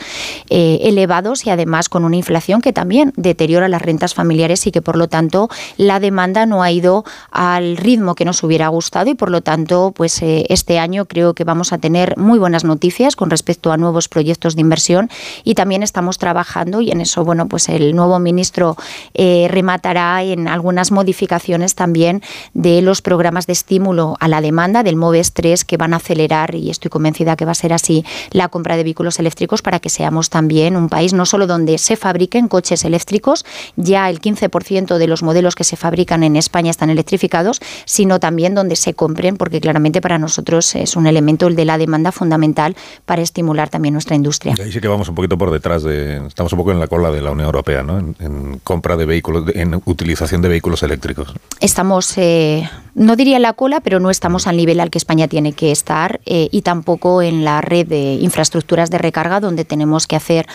eh, 0.51 0.79
elevados 0.83 1.47
y 1.47 1.51
además 1.51 1.89
con 1.89 2.05
una 2.05 2.17
inflación 2.17 2.61
que 2.61 2.73
también 2.73 3.13
deteriora 3.17 3.69
las 3.69 3.83
rentas 3.83 4.15
familiares 4.15 4.67
y 4.67 4.73
que 4.73 4.83
por 4.83 4.97
lo 4.97 5.09
tanto 5.09 5.49
la 5.77 6.01
demanda 6.01 6.47
no 6.47 6.63
ha 6.63 6.71
ido 6.71 7.05
al 7.31 7.77
ritmo 7.77 8.15
que 8.15 8.25
nos 8.25 8.43
hubiera 8.43 8.69
gustado 8.69 9.11
y 9.11 9.15
por 9.15 9.31
lo 9.31 9.41
tanto 9.41 9.93
pues 9.95 10.23
eh, 10.23 10.47
este 10.49 10.79
año 10.79 11.07
creo 11.07 11.35
que 11.35 11.45
vamos 11.45 11.73
a 11.73 11.79
tener 11.79 12.17
muy 12.17 12.39
buenas 12.39 12.65
noticias 12.65 13.17
con 13.17 13.31
respecto 13.31 13.73
a 13.73 13.77
nuevos 13.77 14.09
proyectos 14.09 14.55
de 14.55 14.61
inversión 14.61 15.11
y 15.45 15.55
también 15.55 15.83
estamos 15.83 16.19
trabajando 16.19 16.81
y 16.81 16.91
en 16.91 17.01
eso 17.01 17.25
bueno 17.25 17.49
pues 17.49 17.69
el 17.69 17.95
nuevo 17.95 18.19
ministro 18.19 18.77
eh, 19.15 19.49
rematará 19.51 20.23
en 20.23 20.49
algunas 20.49 20.93
modificaciones 20.93 21.75
también 21.75 22.23
de 22.53 22.83
los 22.83 23.03
programas 23.03 23.47
de 23.47 23.53
estímulo 23.53 24.17
a 24.21 24.29
la 24.29 24.41
demanda 24.41 24.83
del 24.83 24.97
MOVES 24.97 25.33
3 25.33 25.65
que 25.65 25.77
van 25.77 25.95
a 25.95 25.97
acelerar 25.97 26.55
y 26.55 26.71
estoy 26.75 26.91
convencida 26.91 27.37
que 27.37 27.45
va 27.45 27.53
a 27.53 27.57
ser 27.57 27.73
así 27.73 28.05
la 28.31 28.49
compra 28.49 28.77
de 28.77 28.85
vehículos 28.85 29.19
eléctricos 29.19 29.63
para 29.63 29.81
que 29.81 29.89
seamos 29.89 30.31
también 30.31 30.77
un 30.77 30.89
país 30.89 31.13
no 31.13 31.27
solo 31.27 31.47
donde 31.47 31.79
se 31.79 31.97
fabriquen 31.97 32.49
coches 32.49 32.85
eléctricos, 32.85 33.45
ya 33.77 34.11
el 34.11 34.21
15% 34.21 34.99
de 34.99 35.07
los 35.07 35.23
modelos 35.23 35.55
que 35.55 35.65
se 35.65 35.77
fabrican 35.77 36.23
en 36.23 36.37
España 36.37 36.71
están 36.71 36.91
electrificados, 36.91 37.61
sino 37.85 38.21
también 38.21 38.55
donde 38.55 38.77
se 38.77 38.95
compren, 38.95 39.37
porque 39.37 39.61
claramente 39.61 40.01
para 40.01 40.19
nosotros 40.19 40.75
es 40.75 40.97
un 40.97 41.07
elemento 41.07 41.47
el 41.47 41.57
de 41.57 41.65
la 41.65 41.79
demanda 41.79 42.13
fundamental 42.13 42.77
para 43.07 43.23
estimular 43.23 43.69
también 43.69 43.95
nuestra 43.95 44.17
industria. 44.17 44.55
Ahí 44.63 44.73
sí 44.73 44.81
que 44.81 44.89
vamos 44.89 45.09
un 45.09 45.15
poquito 45.15 45.39
por 45.39 45.51
detrás 45.51 45.83
de. 45.83 46.27
Estamos 46.27 46.53
un 46.53 46.59
poco 46.59 46.73
en 46.73 46.81
la 46.81 46.87
cola 46.87 47.11
de 47.11 47.23
la 47.23 47.31
Unión 47.31 47.47
Europea, 47.47 47.83
¿no? 47.83 47.99
En, 47.99 48.17
en 48.19 48.59
compra 48.61 48.97
de 48.97 49.07
vehículos, 49.07 49.45
en 49.55 49.81
utilización 49.85 50.43
de 50.43 50.49
vehículos 50.49 50.83
eléctricos. 50.83 51.35
Estamos, 51.61 52.17
eh, 52.19 52.69
no 52.95 53.17
diría 53.17 53.37
en 53.37 53.43
la 53.43 53.53
cola, 53.53 53.81
pero 53.81 54.01
no 54.01 54.11
estamos 54.11 54.47
al 54.47 54.57
nivel 54.57 54.81
al 54.81 54.91
que 54.91 54.99
España 54.99 55.29
tiene 55.29 55.53
que 55.53 55.73
estar 55.73 56.21
eh, 56.27 56.49
y 56.51 56.63
tampoco 56.65 57.23
en 57.23 57.45
la 57.45 57.61
red 57.61 57.87
de 57.87 58.15
infraestructuras 58.15 58.91
de 58.91 58.99
recarga 58.99 59.39
donde 59.39 59.65
tenemos 59.65 60.09
que 60.09 60.17
hacer 60.17 60.47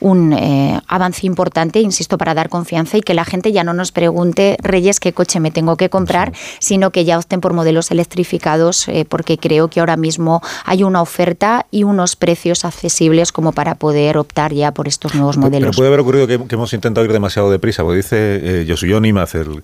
un 0.00 0.32
eh, 0.32 0.80
avance 0.88 1.26
importante, 1.26 1.80
insisto, 1.80 2.16
para 2.16 2.32
dar 2.32 2.48
confianza 2.48 2.96
y 2.96 3.02
que 3.02 3.12
la 3.12 3.26
gente 3.26 3.52
ya 3.52 3.64
no 3.64 3.74
nos 3.74 3.92
pregunte, 3.92 4.56
Reyes, 4.62 4.98
qué 5.00 5.12
coche 5.12 5.40
me 5.40 5.50
tengo 5.50 5.76
que 5.76 5.90
comprar, 5.90 6.32
sino 6.58 6.90
que 6.90 7.04
ya 7.04 7.18
opten 7.18 7.42
por 7.42 7.52
modelos 7.52 7.90
electrificados 7.90 8.88
eh, 8.88 9.04
porque 9.06 9.36
creo 9.36 9.68
que 9.68 9.80
ahora 9.80 9.96
mismo 9.98 10.40
hay 10.64 10.82
una 10.84 11.02
oferta 11.02 11.66
y 11.70 11.82
unos 11.82 12.16
precios 12.16 12.64
accesibles 12.64 13.32
como 13.32 13.52
para 13.52 13.74
poder 13.74 14.16
optar 14.16 14.54
ya 14.54 14.72
por 14.72 14.88
estos 14.88 15.14
nuevos 15.14 15.36
Pero 15.36 15.46
modelos. 15.50 15.76
puede 15.76 15.88
haber 15.88 16.00
ocurrido 16.00 16.26
que, 16.26 16.38
que 16.46 16.54
hemos 16.54 16.72
intentado 16.72 17.04
ir 17.04 17.12
demasiado 17.12 17.50
deprisa, 17.50 17.82
porque 17.82 17.96
dice 17.98 18.60
eh, 18.62 18.64
Yosuyo 18.64 19.00
Nimaz, 19.00 19.34
el 19.34 19.62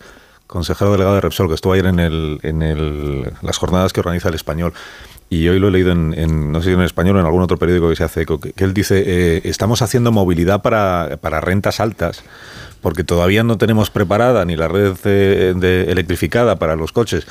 consejero 0.49 0.93
delegado 0.93 1.15
de 1.15 1.23
Repsol, 1.23 1.49
que 1.49 1.55
estuvo 1.55 1.73
ayer 1.73 1.87
en, 1.87 1.99
el, 1.99 2.39
en 2.43 2.61
el- 2.61 3.33
las 3.41 3.57
jornadas 3.57 3.93
que 3.95 4.01
organiza 4.01 4.29
el 4.29 4.35
español. 4.35 4.75
Y 5.33 5.49
hoy 5.49 5.59
lo 5.59 5.69
he 5.69 5.71
leído 5.71 5.93
en, 5.93 6.53
no 6.53 6.61
sé 6.61 6.69
si 6.69 6.75
en 6.75 6.83
español 6.83 7.17
o 7.17 7.21
en 7.21 7.25
algún 7.25 7.41
otro 7.41 7.57
periódico 7.57 7.89
que 7.89 7.97
se 7.97 8.05
hace 8.05 8.27
que 8.27 8.65
él 8.65 8.75
dice, 8.75 9.03
eh, 9.07 9.41
estamos 9.45 9.81
haciendo 9.81 10.13
movilidad 10.13 10.61
para, 10.61 11.17
para 11.23 11.41
rentas 11.41 11.81
altas, 11.81 12.23
porque 12.83 13.03
todavía 13.03 13.43
no 13.43 13.57
tenemos 13.57 13.89
preparada 13.89 14.45
ni 14.45 14.57
la 14.57 14.69
red 14.69 14.95
eh, 15.05 15.55
de- 15.57 15.91
electrificada 15.91 16.57
para 16.57 16.77
los 16.77 16.93
coches. 16.93 17.27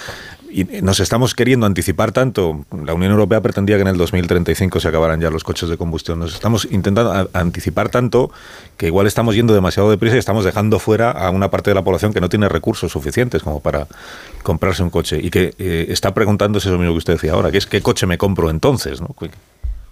Y 0.53 0.65
nos 0.81 0.99
estamos 0.99 1.33
queriendo 1.33 1.65
anticipar 1.65 2.11
tanto. 2.11 2.65
La 2.85 2.93
Unión 2.93 3.11
Europea 3.11 3.39
pretendía 3.41 3.77
que 3.77 3.83
en 3.83 3.87
el 3.87 3.97
2035 3.97 4.81
se 4.81 4.87
acabaran 4.87 5.21
ya 5.21 5.29
los 5.29 5.45
coches 5.45 5.69
de 5.69 5.77
combustión. 5.77 6.19
Nos 6.19 6.33
estamos 6.33 6.67
intentando 6.69 7.29
anticipar 7.33 7.89
tanto 7.89 8.31
que 8.75 8.87
igual 8.87 9.07
estamos 9.07 9.33
yendo 9.35 9.53
demasiado 9.53 9.89
deprisa 9.89 10.17
y 10.17 10.19
estamos 10.19 10.43
dejando 10.43 10.79
fuera 10.79 11.11
a 11.11 11.29
una 11.29 11.49
parte 11.49 11.69
de 11.69 11.75
la 11.75 11.83
población 11.83 12.11
que 12.11 12.19
no 12.19 12.27
tiene 12.27 12.49
recursos 12.49 12.91
suficientes 12.91 13.43
como 13.43 13.61
para 13.61 13.87
comprarse 14.43 14.83
un 14.83 14.89
coche 14.89 15.19
y 15.21 15.29
que 15.29 15.53
eh, 15.57 15.85
está 15.89 16.13
preguntándose 16.13 16.67
eso 16.67 16.77
mismo 16.77 16.93
que 16.93 16.97
usted 16.97 17.13
decía 17.13 17.31
ahora, 17.31 17.51
que 17.51 17.57
es 17.57 17.65
qué 17.65 17.81
coche 17.81 18.05
me 18.05 18.17
compro 18.17 18.49
entonces, 18.49 18.99
¿no? 18.99 19.15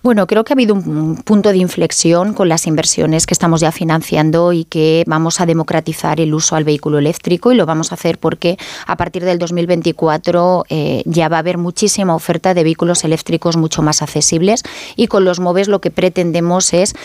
Bueno, 0.01 0.27
creo 0.27 0.45
que 0.45 0.53
ha 0.53 0.55
habido 0.55 0.75
un 0.75 1.17
punto 1.23 1.49
de 1.49 1.57
inflexión 1.57 2.33
con 2.33 2.47
las 2.47 2.67
inversiones 2.67 3.27
que 3.27 3.33
estamos 3.33 3.59
ya 3.59 3.73
financiando 3.73 4.53
y 4.53 4.63
que 4.63 5.03
vamos 5.07 5.41
a 5.41 5.45
democratizar 5.45 6.21
el 6.21 6.33
uso 6.33 6.55
al 6.55 6.63
vehículo 6.63 6.99
eléctrico 6.99 7.51
y 7.51 7.55
lo 7.55 7.65
vamos 7.65 7.91
a 7.91 7.95
hacer 7.95 8.17
porque 8.17 8.57
a 8.87 8.95
partir 8.95 9.25
del 9.25 9.39
2024 9.39 10.63
eh, 10.69 11.03
ya 11.05 11.27
va 11.27 11.35
a 11.35 11.39
haber 11.39 11.57
muchísima 11.57 12.15
oferta 12.15 12.53
de 12.53 12.63
vehículos 12.63 13.03
eléctricos 13.03 13.57
mucho 13.57 13.81
más 13.81 14.01
accesibles 14.01 14.63
y 14.95 15.07
con 15.07 15.25
los 15.25 15.41
MOVES 15.41 15.67
lo 15.67 15.81
que 15.81 15.91
pretendemos 15.91 16.73
es 16.73 16.95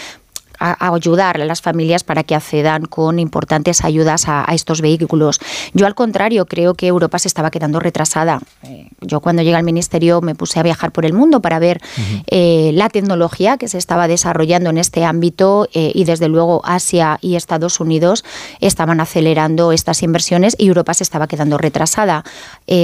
a, 0.65 0.87
a 0.87 0.95
ayudar 0.95 1.41
a 1.41 1.45
las 1.45 1.61
familias 1.61 2.05
para 2.05 2.23
que 2.23 2.35
accedan 2.35 2.87
con 2.87 3.19
importantes 3.19 3.85
ayudas 3.85 4.29
a, 4.29 4.49
a 4.49 4.55
estos 4.55 4.81
vehículos. 4.81 5.41
Yo 5.73 5.87
al 5.87 5.95
contrario 5.95 6.47
creo 6.47 6.75
que 6.75 6.87
Europa 6.87 7.19
se 7.19 7.29
estaba 7.29 7.51
quedando 7.51 7.81
retrasada. 7.81 8.41
Eh, 8.63 8.89
yo 9.01 9.21
cuando 9.21 9.43
llegué 9.43 9.57
al 9.57 9.65
ministerio 9.65 10.21
me 10.21 10.35
puse 10.35 10.59
a 10.61 10.63
viajar 10.63 10.93
por 10.93 11.05
el 11.05 11.13
mundo 11.13 11.41
para 11.41 11.59
ver 11.59 11.81
eh, 12.27 12.71
la 12.75 12.89
tecnología 12.89 13.59
que 13.59 13.69
se 13.69 13.79
estaba 13.79 14.09
desarrollando 14.09 14.71
en 14.71 14.79
este 14.79 15.05
ámbito 15.05 15.69
eh, 15.75 15.93
y 15.95 16.05
desde 16.05 16.29
luego 16.29 16.63
Asia 16.65 17.19
y 17.21 17.37
Estados 17.37 17.81
Unidos 17.81 18.25
estaban 18.61 19.01
acelerando 19.01 19.73
estas 19.73 20.03
inversiones 20.03 20.57
y 20.59 20.69
Europa 20.69 20.95
se 20.95 21.05
estaba 21.05 21.27
quedando 21.27 21.59
retrasada. 21.59 22.25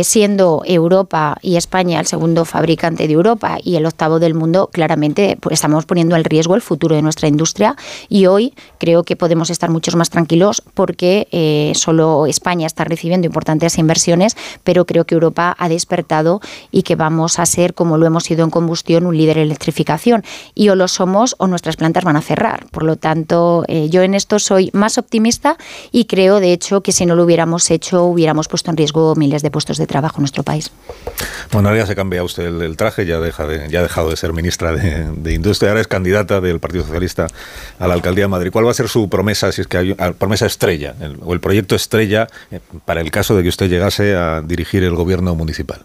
Siendo 0.02 0.62
Europa 0.66 1.38
y 1.42 1.56
España 1.56 2.00
el 2.00 2.06
segundo 2.06 2.44
fabricante 2.44 3.06
de 3.06 3.12
Europa 3.12 3.58
y 3.62 3.76
el 3.76 3.86
octavo 3.86 4.18
del 4.18 4.34
mundo, 4.34 4.68
claramente 4.72 5.38
pues, 5.40 5.54
estamos 5.54 5.86
poniendo 5.86 6.16
en 6.16 6.24
riesgo 6.24 6.54
el 6.54 6.60
futuro 6.60 6.96
de 6.96 7.02
nuestra 7.02 7.28
industria 7.28 7.69
Y 8.08 8.26
hoy 8.26 8.54
creo 8.78 9.04
que 9.04 9.16
podemos 9.16 9.50
estar 9.50 9.70
muchos 9.70 9.96
más 9.96 10.10
tranquilos 10.10 10.62
porque 10.74 11.28
eh, 11.32 11.72
solo 11.74 12.26
España 12.26 12.66
está 12.66 12.84
recibiendo 12.84 13.26
importantes 13.26 13.78
inversiones, 13.78 14.36
pero 14.64 14.86
creo 14.86 15.04
que 15.04 15.14
Europa 15.14 15.54
ha 15.58 15.68
despertado 15.68 16.40
y 16.70 16.82
que 16.82 16.96
vamos 16.96 17.38
a 17.38 17.46
ser, 17.46 17.74
como 17.74 17.98
lo 17.98 18.06
hemos 18.06 18.24
sido 18.24 18.44
en 18.44 18.50
combustión, 18.50 19.06
un 19.06 19.16
líder 19.16 19.38
en 19.38 19.44
electrificación. 19.44 20.24
Y 20.54 20.68
o 20.68 20.76
lo 20.76 20.88
somos 20.88 21.34
o 21.38 21.46
nuestras 21.46 21.76
plantas 21.76 22.04
van 22.04 22.16
a 22.16 22.22
cerrar. 22.22 22.66
Por 22.70 22.82
lo 22.82 22.96
tanto, 22.96 23.64
eh, 23.68 23.88
yo 23.90 24.02
en 24.02 24.14
esto 24.14 24.38
soy 24.38 24.70
más 24.72 24.98
optimista 24.98 25.56
y 25.92 26.04
creo, 26.04 26.40
de 26.40 26.52
hecho, 26.52 26.82
que 26.82 26.92
si 26.92 27.06
no 27.06 27.14
lo 27.14 27.24
hubiéramos 27.24 27.70
hecho, 27.70 28.04
hubiéramos 28.04 28.48
puesto 28.48 28.70
en 28.70 28.76
riesgo 28.76 29.14
miles 29.14 29.42
de 29.42 29.50
puestos 29.50 29.78
de 29.78 29.86
trabajo 29.86 30.16
en 30.18 30.22
nuestro 30.22 30.42
país. 30.42 30.70
Bueno, 31.52 31.68
ahora 31.68 31.80
ya 31.82 31.86
se 31.86 31.96
cambia 31.96 32.22
usted 32.22 32.44
el, 32.44 32.76
traje, 32.76 33.06
ya, 33.06 33.18
deja 33.18 33.46
de, 33.46 33.68
ya 33.68 33.80
ha 33.80 33.82
dejado 33.82 34.10
de 34.10 34.16
ser 34.16 34.32
ministra 34.32 34.72
de, 34.72 35.32
Industria, 35.32 35.70
ahora 35.70 35.80
es 35.80 35.86
candidata 35.86 36.40
del 36.40 36.60
Partido 36.60 36.84
Socialista 36.84 37.26
a 37.78 37.86
la 37.86 37.94
alcaldía 37.94 38.24
de 38.24 38.28
Madrid. 38.28 38.50
¿Cuál 38.52 38.66
va 38.66 38.70
a 38.70 38.74
ser 38.74 38.88
su 38.88 39.08
promesa, 39.08 39.52
si 39.52 39.62
es 39.62 39.66
que 39.66 39.78
hay 39.78 39.96
ah, 39.98 40.12
promesa 40.16 40.46
estrella, 40.46 40.94
o 41.24 41.32
el 41.32 41.40
proyecto 41.40 41.74
estrella 41.74 42.28
eh, 42.50 42.60
para 42.84 43.00
el 43.00 43.10
caso 43.10 43.36
de 43.36 43.42
que 43.42 43.48
usted 43.48 43.68
llegase 43.68 44.14
a 44.14 44.42
dirigir 44.42 44.84
el 44.84 44.94
gobierno 44.94 45.34
municipal? 45.34 45.84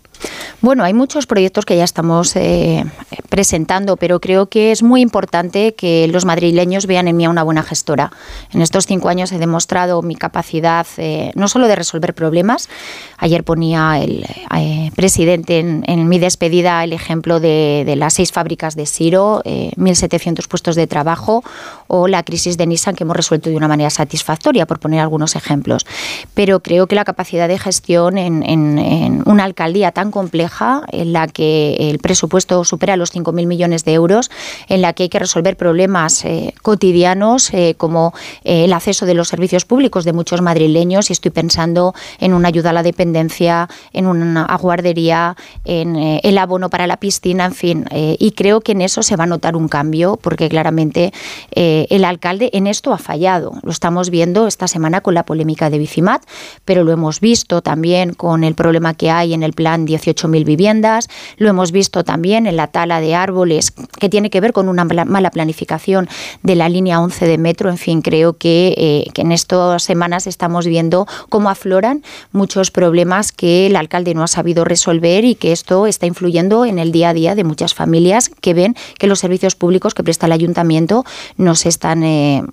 Bueno, 0.62 0.84
hay 0.84 0.94
muchos 0.94 1.28
proyectos 1.28 1.66
que 1.66 1.78
ya 1.78 1.84
estamos 1.84 2.36
eh, 2.36 2.84
presentando, 3.30 3.98
pero 3.98 4.20
creo 4.20 4.48
que 4.48 4.72
es 4.72 4.82
muy 4.82 5.02
importante 5.02 5.76
que 5.76 6.08
los 6.08 6.26
madrileños 6.26 6.88
vean 6.88 7.08
en 7.08 7.18
mí 7.18 7.26
a 7.26 7.30
una 7.30 7.44
buena 7.44 7.62
gestora. 7.62 8.12
En 8.52 8.62
estos 8.62 8.86
cinco 8.86 9.10
años 9.10 9.32
he 9.32 9.38
demostrado 9.38 10.02
mi 10.02 10.16
capacidad 10.16 10.88
eh, 10.98 11.32
no 11.36 11.48
solo 11.48 11.68
de 11.68 11.76
resolver 11.76 12.14
problemas, 12.16 12.70
ayer 13.18 13.44
ponía 13.44 14.00
el 14.02 14.26
eh, 14.56 14.92
presidente 14.96 15.60
en, 15.60 16.08
mi 16.08 16.20
despedida 16.20 16.84
el 16.84 16.94
ejemplo 16.94 17.40
de, 17.40 17.94
las 17.98 18.14
seis 18.14 18.32
fábricas 18.32 18.76
de 18.76 18.86
Siro, 18.86 19.42
1.700 19.44 20.48
puestos 20.48 20.76
de 20.76 20.88
trabajo 20.88 21.44
o 21.88 22.08
la 22.08 22.24
crisis 22.24 22.58
de 22.58 22.68
Nissan 22.68 22.96
que 22.96 23.04
hemos 23.04 23.16
resuelto 23.16 23.50
de 23.50 23.56
una 23.56 23.68
manera 23.68 23.90
satisfactoria, 23.90 24.66
por 24.66 24.80
poner 24.80 25.00
algunos 25.00 25.36
ejemplos. 25.36 25.86
Pero 26.34 26.62
creo 26.62 26.88
que 26.88 26.96
la 26.96 27.06
capacidad 27.06 27.48
de 27.48 27.60
gestión 27.60 28.18
en, 28.18 29.24
una 29.26 29.44
alcaldía 29.44 29.92
tan 29.92 30.12
compleja, 30.12 30.84
en 30.92 31.14
la 31.14 31.28
que 31.28 31.76
el 31.90 32.00
presupuesto 32.00 32.64
supera 32.64 32.98
los 32.98 33.14
5.000 33.14 33.46
millones 33.46 33.86
de 33.86 33.94
euros, 33.94 34.32
en 34.68 34.82
la 34.82 34.94
que 34.94 35.04
hay 35.04 35.10
que 35.10 35.20
resolver 35.20 35.58
problemas 35.58 36.26
eh, 36.26 36.54
cotidianos 36.62 37.54
eh, 37.54 37.76
como 37.78 38.14
eh, 38.44 38.66
el 38.66 38.74
acceso 38.74 39.06
de 39.06 39.14
los 39.14 39.28
servicios 39.28 39.66
públicos 39.66 40.06
de 40.06 40.14
muchos 40.14 40.42
madrileños, 40.42 41.10
y 41.10 41.14
estoy 41.14 41.32
pensando 41.32 41.94
en 42.20 42.34
una 42.34 42.48
ayuda 42.48 42.72
a 42.72 42.74
la 42.74 42.84
dependencia, 42.84 43.70
en 43.94 44.08
una 44.08 44.46
guardería, 44.58 45.36
en 45.64 45.96
el 45.96 46.38
abono 46.38 46.70
para 46.70 46.88
la 46.88 46.98
piscina, 46.98 47.46
en 47.46 47.54
fin. 47.54 47.86
y 47.92 48.32
creo 48.32 48.62
que 48.62 48.72
en 48.72 48.82
eso 48.82 49.04
se 49.04 49.16
va 49.16 49.26
a 49.26 49.28
notar 49.28 49.56
un 49.56 49.68
cambio, 49.68 50.18
porque 50.22 50.50
claramente 50.50 51.14
el 51.52 52.06
alcalde 52.06 52.50
en 52.54 52.68
esto 52.68 52.94
ha 52.94 52.98
fallado. 52.98 53.54
Lo 53.64 53.72
estamos 53.72 54.10
viendo 54.10 54.48
esta 54.48 54.68
semana 54.68 55.02
con 55.02 55.14
la 55.14 55.24
polémica 55.24 55.70
de 55.70 55.78
Bicimat, 55.78 56.24
pero 56.66 56.84
lo 56.84 56.92
hemos 56.92 57.20
visto 57.20 57.62
también 57.62 58.14
con 58.14 58.44
el 58.44 58.56
problema 58.56 58.94
que 58.94 59.10
hay 59.10 59.34
en 59.34 59.44
el 59.44 59.54
plan 59.54 59.88
18.000 59.88 60.46
viviendas. 60.46 61.10
Lo 61.38 61.50
hemos 61.50 61.72
visto 61.72 62.04
también 62.04 62.48
en 62.48 62.56
la 62.56 62.68
tala 62.68 63.00
de 63.00 63.16
árboles, 63.16 63.72
que 63.72 64.10
tiene 64.10 64.30
que 64.30 64.42
ver 64.42 64.54
con 64.54 64.70
una 64.70 64.86
mala 64.86 65.32
planificación 65.32 66.08
de 66.44 66.56
la 66.56 66.70
línea 66.70 67.00
11 67.02 67.28
de 67.28 67.38
metro. 67.38 67.70
En 67.70 67.78
fin, 67.78 68.02
creo 68.02 68.36
eh, 68.44 69.06
que 69.14 69.22
en 69.22 69.32
estas 69.32 69.84
semanas 69.84 70.28
estamos 70.28 70.66
viendo 70.66 71.08
cómo 71.30 71.50
afloran 71.50 72.04
muchos 72.32 72.72
problemas 72.72 73.32
que 73.32 73.68
el 73.68 73.76
alcalde 73.76 74.14
no 74.14 74.24
ha 74.24 74.28
sabido 74.28 74.64
resolver 74.64 75.26
y 75.26 75.36
que 75.36 75.52
esto 75.52 75.88
está 75.88 76.06
influyendo 76.06 76.66
en 76.66 76.80
el 76.80 76.92
día 76.92 77.10
a 77.10 77.14
día 77.14 77.36
de 77.36 77.44
muchas 77.44 77.74
familias 77.74 78.30
que 78.42 78.54
ven 78.54 78.76
que 78.98 79.08
los 79.08 79.20
servicios 79.20 79.56
públicos 79.56 79.94
que 79.94 80.04
presta 80.04 80.26
el 80.26 80.32
ayuntamiento 80.32 81.06
no 81.38 81.56
se 81.56 81.70
están... 81.70 82.04
Eh, 82.04 82.44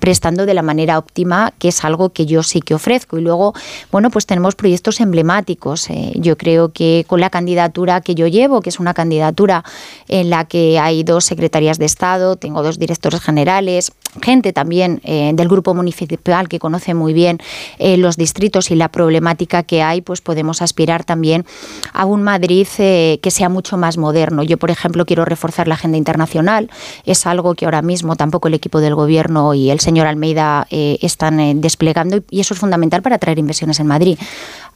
prestando 0.00 0.46
de 0.46 0.54
la 0.54 0.62
manera 0.62 0.98
óptima, 0.98 1.52
que 1.58 1.68
es 1.68 1.84
algo 1.84 2.10
que 2.10 2.26
yo 2.26 2.42
sí 2.42 2.60
que 2.60 2.74
ofrezco. 2.74 3.18
Y 3.18 3.22
luego, 3.22 3.54
bueno, 3.92 4.10
pues 4.10 4.26
tenemos 4.26 4.54
proyectos 4.54 5.00
emblemáticos. 5.00 5.88
Eh, 5.90 6.12
yo 6.16 6.36
creo 6.36 6.72
que 6.72 7.04
con 7.06 7.20
la 7.20 7.30
candidatura 7.30 8.00
que 8.00 8.14
yo 8.14 8.26
llevo, 8.26 8.60
que 8.60 8.70
es 8.70 8.80
una 8.80 8.94
candidatura 8.94 9.64
en 10.08 10.30
la 10.30 10.44
que 10.44 10.78
hay 10.78 11.04
dos 11.04 11.24
secretarías 11.24 11.78
de 11.78 11.86
Estado, 11.86 12.36
tengo 12.36 12.62
dos 12.62 12.78
directores 12.78 13.20
generales, 13.20 13.92
gente 14.22 14.52
también 14.52 15.00
eh, 15.04 15.32
del 15.34 15.48
grupo 15.48 15.74
municipal 15.74 16.48
que 16.48 16.58
conoce 16.58 16.94
muy 16.94 17.12
bien 17.12 17.38
eh, 17.78 17.96
los 17.96 18.16
distritos 18.16 18.70
y 18.70 18.74
la 18.74 18.88
problemática 18.88 19.62
que 19.62 19.82
hay, 19.82 20.00
pues 20.00 20.20
podemos 20.20 20.62
aspirar 20.62 21.04
también 21.04 21.44
a 21.92 22.04
un 22.04 22.22
Madrid 22.22 22.66
que 22.76 23.30
sea 23.30 23.48
mucho 23.48 23.76
más 23.76 23.98
moderno. 23.98 24.42
Yo, 24.42 24.56
por 24.56 24.70
ejemplo, 24.70 25.04
quiero 25.06 25.24
reforzar 25.24 25.68
la 25.68 25.74
agenda 25.74 25.98
internacional. 25.98 26.70
Es 27.04 27.26
algo 27.26 27.54
que 27.54 27.64
ahora 27.64 27.82
mismo 27.82 28.16
tampoco 28.16 28.48
el 28.48 28.54
equipo 28.54 28.80
del 28.80 28.94
gobierno 28.94 29.54
y 29.54 29.70
el 29.70 29.80
señor 29.80 30.06
Almeida 30.06 30.66
eh, 30.70 30.98
están 31.02 31.40
eh, 31.40 31.54
desplegando 31.56 32.18
y 32.30 32.40
eso 32.40 32.54
es 32.54 32.60
fundamental 32.60 33.02
para 33.02 33.16
atraer 33.16 33.38
inversiones 33.38 33.80
en 33.80 33.86
Madrid. 33.86 34.18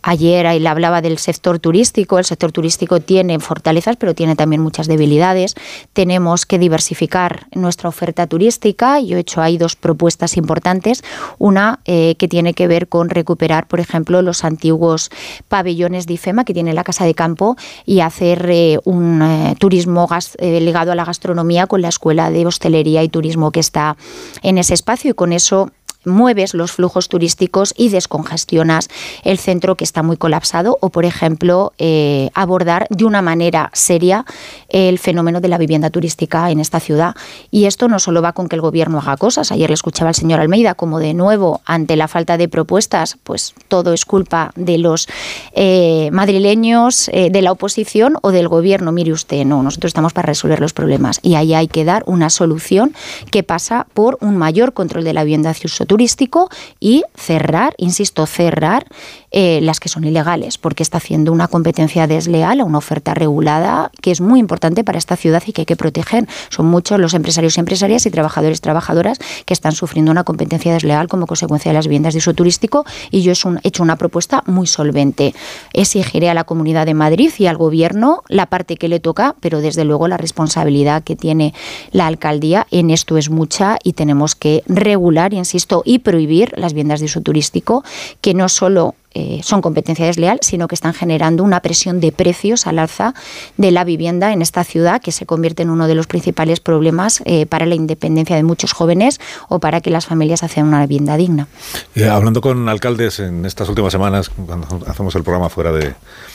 Ayer 0.03 0.46
él 0.46 0.66
hablaba 0.66 1.00
del 1.00 1.18
sector 1.18 1.59
turístico. 1.59 2.18
El 2.18 2.24
sector 2.24 2.53
turístico 2.53 3.00
tiene 3.00 3.38
fortalezas, 3.38 3.96
pero 3.96 4.14
tiene 4.14 4.36
también 4.36 4.61
muchas 4.61 4.86
debilidades. 4.88 5.55
Tenemos 5.92 6.44
que 6.46 6.59
diversificar 6.59 7.46
nuestra 7.53 7.88
oferta 7.88 8.26
turística. 8.26 9.00
Yo 9.00 9.16
he 9.16 9.20
hecho 9.20 9.40
ahí 9.40 9.59
dos 9.59 9.76
propuestas 9.76 10.36
importantes. 10.36 11.05
Una 11.38 11.80
eh, 11.84 12.16
que 12.18 12.28
tiene 12.28 12.55
que 12.55 12.66
ver 12.66 12.88
con 12.88 13.11
recuperar, 13.11 13.68
por 13.68 13.80
ejemplo, 13.80 14.22
los 14.22 14.44
antiguos 14.44 15.11
pabellones 15.48 16.07
de 16.07 16.14
IFEMA 16.14 16.44
que 16.44 16.55
tiene 16.55 16.74
la 16.74 16.84
Casa 16.84 17.05
de 17.05 17.14
Campo 17.14 17.57
y 17.86 18.00
hacer 18.00 18.48
eh, 18.50 18.78
un 18.84 19.22
eh, 19.22 19.55
turismo 19.59 20.09
ligado 20.40 20.92
a 20.92 20.94
la 20.94 21.05
gastronomía 21.05 21.66
con 21.66 21.80
la 21.80 21.88
Escuela 21.88 22.30
de 22.30 22.46
Hostelería 22.46 23.03
y 23.03 23.09
Turismo 23.09 23.50
que 23.50 23.61
está 23.61 23.96
en 24.42 24.59
ese 24.59 24.74
espacio 24.74 25.11
y 25.11 25.14
con 25.14 25.32
eso 25.32 25.70
mueves 26.05 26.55
los 26.55 26.72
flujos 26.72 27.09
turísticos 27.09 27.74
y 27.76 27.88
descongestionas 27.88 28.88
el 29.24 29.38
centro 29.38 29.76
que 29.76 29.84
está 29.84 30.03
muy 30.03 30.16
colapsado 30.16 30.78
o, 30.80 30.90
por 30.90 31.05
ejemplo, 31.05 31.72
eh, 31.78 32.30
abordar 32.34 32.86
de 32.90 33.05
una 33.05 33.22
manera 33.22 33.70
seria 33.72 34.24
el 34.68 34.98
fenómeno 34.98 35.40
de 35.40 35.48
la 35.48 35.59
vivienda 35.59 35.90
turística 35.90 36.50
en 36.50 36.61
esta 36.61 36.80
ciudad. 36.80 37.14
Y 37.50 37.66
esto 37.66 37.88
no 37.88 37.98
solo 37.98 38.22
va 38.22 38.32
con 38.32 38.48
que 38.48 38.57
el 38.57 38.62
gobierno 38.62 38.98
haga 38.98 39.16
cosas. 39.16 39.53
Ayer 39.53 39.70
le 39.70 39.74
escuchaba 39.74 40.09
al 40.09 40.14
señor 40.14 40.40
Almeida 40.40 40.74
como 40.74 40.98
de 40.98 41.14
nuevo, 41.14 41.61
ante 41.64 41.96
la 41.96 42.09
falta 42.09 42.36
de 42.36 42.48
propuestas, 42.48 43.18
pues 43.22 43.55
todo 43.68 43.92
es 43.92 44.05
culpa 44.05 44.53
de 44.57 44.78
los 44.78 45.09
eh, 45.53 46.11
madrileños, 46.12 47.09
eh, 47.12 47.30
de 47.30 47.42
la 47.42 47.53
oposición 47.53 48.16
o 48.22 48.30
del 48.30 48.48
gobierno. 48.48 48.92
Mire 48.92 49.12
usted, 49.12 49.44
no, 49.44 49.62
nosotros 49.62 49.90
estamos 49.90 50.12
para 50.12 50.26
resolver 50.26 50.61
los 50.61 50.72
problemas 50.72 51.20
y 51.22 51.34
ahí 51.34 51.55
hay 51.55 51.68
que 51.68 51.84
dar 51.84 52.03
una 52.07 52.30
solución 52.30 52.94
que 53.30 53.42
pasa 53.42 53.86
por 53.94 54.18
un 54.20 54.36
mayor 54.36 54.72
control 54.72 55.05
de 55.05 55.12
la 55.12 55.24
vivienda 55.24 55.53
uso 55.64 55.86
turístico 55.93 56.49
y 56.80 57.05
cerrar, 57.14 57.74
insisto, 57.76 58.24
cerrar 58.24 58.86
eh, 59.30 59.61
las 59.61 59.78
que 59.78 59.90
son 59.90 60.05
ilegales, 60.05 60.57
porque 60.57 60.82
está 60.82 60.97
haciendo 60.97 61.32
una 61.32 61.49
competencia 61.49 62.07
desleal 62.07 62.61
a 62.61 62.64
una 62.64 62.78
oferta 62.78 63.12
regulada 63.12 63.90
que 64.01 64.11
es 64.11 64.22
muy 64.22 64.40
importante 64.40 64.84
para 64.84 64.97
esta 64.97 65.16
ciudad 65.16 65.43
y 65.47 65.53
que 65.53 65.62
hay 65.62 65.66
que 65.66 65.76
proteger. 65.76 66.26
Son 66.49 66.64
muchos 66.64 66.99
los 66.99 67.12
empresarios 67.12 67.59
y 67.59 67.61
empresarias 67.61 68.07
y 68.07 68.11
trabajadores 68.11 68.57
y 68.57 68.61
trabajadoras 68.62 69.18
que 69.45 69.53
están 69.53 69.72
sufriendo 69.72 70.11
una 70.11 70.24
competencia 70.24 70.72
desleal 70.72 71.09
como 71.09 71.26
consecuencia 71.26 71.72
de 71.72 71.74
las 71.74 71.88
viviendas 71.88 72.14
de 72.14 72.18
uso 72.18 72.32
turístico 72.32 72.86
y 73.11 73.20
yo 73.20 73.32
he 73.32 73.68
hecho 73.68 73.82
una 73.82 73.97
propuesta 73.97 74.43
muy 74.47 74.66
solvente. 74.66 75.34
Exigiré 75.74 76.30
a 76.30 76.34
la 76.34 76.45
Comunidad 76.45 76.86
de 76.86 76.95
Madrid 76.95 77.32
y 77.36 77.47
al 77.49 77.59
Gobierno 77.59 78.22
la 78.28 78.47
parte 78.47 78.78
que 78.78 78.88
le 78.88 78.99
toca, 78.99 79.36
pero 79.40 79.61
desde 79.61 79.84
luego 79.84 80.09
la 80.09 80.16
responsabilidad 80.16 81.05
que 81.05 81.16
tiene 81.16 81.53
la 81.90 82.07
alcaldía 82.07 82.66
en 82.70 82.88
esto 82.88 83.18
es 83.18 83.28
mucha 83.28 83.76
y 83.84 83.93
tenemos 83.93 84.34
que 84.34 84.62
regular, 84.66 85.34
insisto, 85.34 85.82
y 85.85 86.01
prohibir 86.01 86.53
las 86.57 86.72
viviendas 86.72 87.01
de 87.01 87.07
uso 87.07 87.20
turístico, 87.20 87.85
que 88.20 88.35
no 88.35 88.49
solo 88.49 88.95
eh, 89.14 89.40
son 89.42 89.60
competencia 89.60 90.06
desleal, 90.06 90.38
sino 90.40 90.68
que 90.68 90.74
están 90.74 90.94
generando 90.94 91.44
una 91.44 91.60
presión 91.60 92.00
de 92.00 92.12
precios 92.12 92.66
al 92.66 92.78
alza 92.78 93.14
de 93.58 93.70
la 93.70 93.84
vivienda 93.84 94.32
en 94.32 94.40
esta 94.40 94.64
ciudad, 94.64 95.02
que 95.02 95.12
se 95.12 95.26
convierte 95.26 95.62
en 95.62 95.70
uno 95.70 95.86
de 95.86 95.94
los 95.94 96.06
principales 96.06 96.60
problemas 96.60 97.22
eh, 97.26 97.44
para 97.44 97.66
la 97.66 97.74
independencia 97.74 98.36
de 98.36 98.42
muchos 98.42 98.72
jóvenes 98.72 99.20
o 99.48 99.58
para 99.58 99.80
que 99.80 99.90
las 99.90 100.06
familias 100.06 100.42
hagan 100.42 100.66
una 100.66 100.80
vivienda 100.80 101.16
digna. 101.16 101.46
Eh, 101.94 102.08
hablando 102.08 102.40
con 102.40 102.68
alcaldes 102.68 103.20
en 103.20 103.44
estas 103.44 103.68
últimas 103.68 103.92
semanas, 103.92 104.30
cuando 104.30 104.66
hacemos 104.86 105.14
el 105.14 105.22
programa 105.22 105.50
fuera 105.50 105.72
de, 105.72 105.94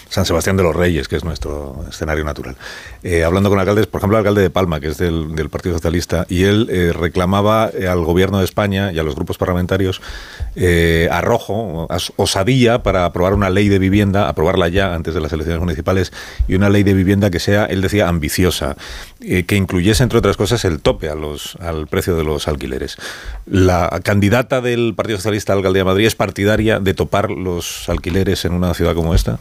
San 0.09 0.25
Sebastián 0.25 0.55
de 0.55 0.63
los 0.63 0.73
Reyes, 0.73 1.09
que 1.09 1.17
es 1.17 1.25
nuestro 1.25 1.83
escenario 1.89 2.23
natural. 2.23 2.55
Hablando 3.25 3.49
con 3.49 3.59
alcaldes, 3.59 3.87
por 3.87 3.99
ejemplo, 3.99 4.17
el 4.17 4.21
alcalde 4.21 4.41
de 4.41 4.49
Palma, 4.49 4.79
que 4.79 4.87
es 4.87 4.97
del, 4.97 5.49
Partido 5.51 5.75
Socialista, 5.75 6.25
y 6.29 6.43
él 6.43 6.93
reclamaba 6.97 7.65
al 7.65 8.05
gobierno 8.05 8.39
de 8.39 8.45
España 8.45 8.93
y 8.93 8.99
a 8.99 9.03
los 9.03 9.15
grupos 9.15 9.37
parlamentarios 9.37 10.01
arrojo, 11.11 11.89
osadía 12.15 12.66
día 12.67 12.83
para 12.83 13.05
aprobar 13.05 13.33
una 13.33 13.49
ley 13.49 13.69
de 13.69 13.79
vivienda, 13.79 14.27
aprobarla 14.27 14.67
ya 14.67 14.93
antes 14.93 15.13
de 15.13 15.21
las 15.21 15.31
elecciones 15.31 15.61
municipales, 15.61 16.11
y 16.47 16.55
una 16.55 16.69
ley 16.69 16.83
de 16.83 16.93
vivienda 16.93 17.29
que 17.29 17.39
sea, 17.39 17.65
él 17.65 17.81
decía, 17.81 18.07
ambiciosa, 18.07 18.75
eh, 19.21 19.43
que 19.43 19.55
incluyese, 19.55 20.03
entre 20.03 20.19
otras 20.19 20.37
cosas, 20.37 20.65
el 20.65 20.79
tope 20.79 21.09
a 21.09 21.15
los, 21.15 21.55
al 21.61 21.87
precio 21.87 22.15
de 22.15 22.23
los 22.23 22.47
alquileres. 22.47 22.97
La 23.45 23.99
candidata 24.03 24.61
del 24.61 24.93
Partido 24.95 25.17
Socialista 25.17 25.53
a 25.53 25.55
la 25.55 25.59
Alcaldía 25.59 25.81
de 25.81 25.85
Madrid 25.85 26.05
es 26.05 26.15
partidaria 26.15 26.79
de 26.79 26.93
topar 26.93 27.31
los 27.31 27.87
alquileres 27.89 28.45
en 28.45 28.53
una 28.53 28.73
ciudad 28.73 28.93
como 28.93 29.13
esta. 29.13 29.39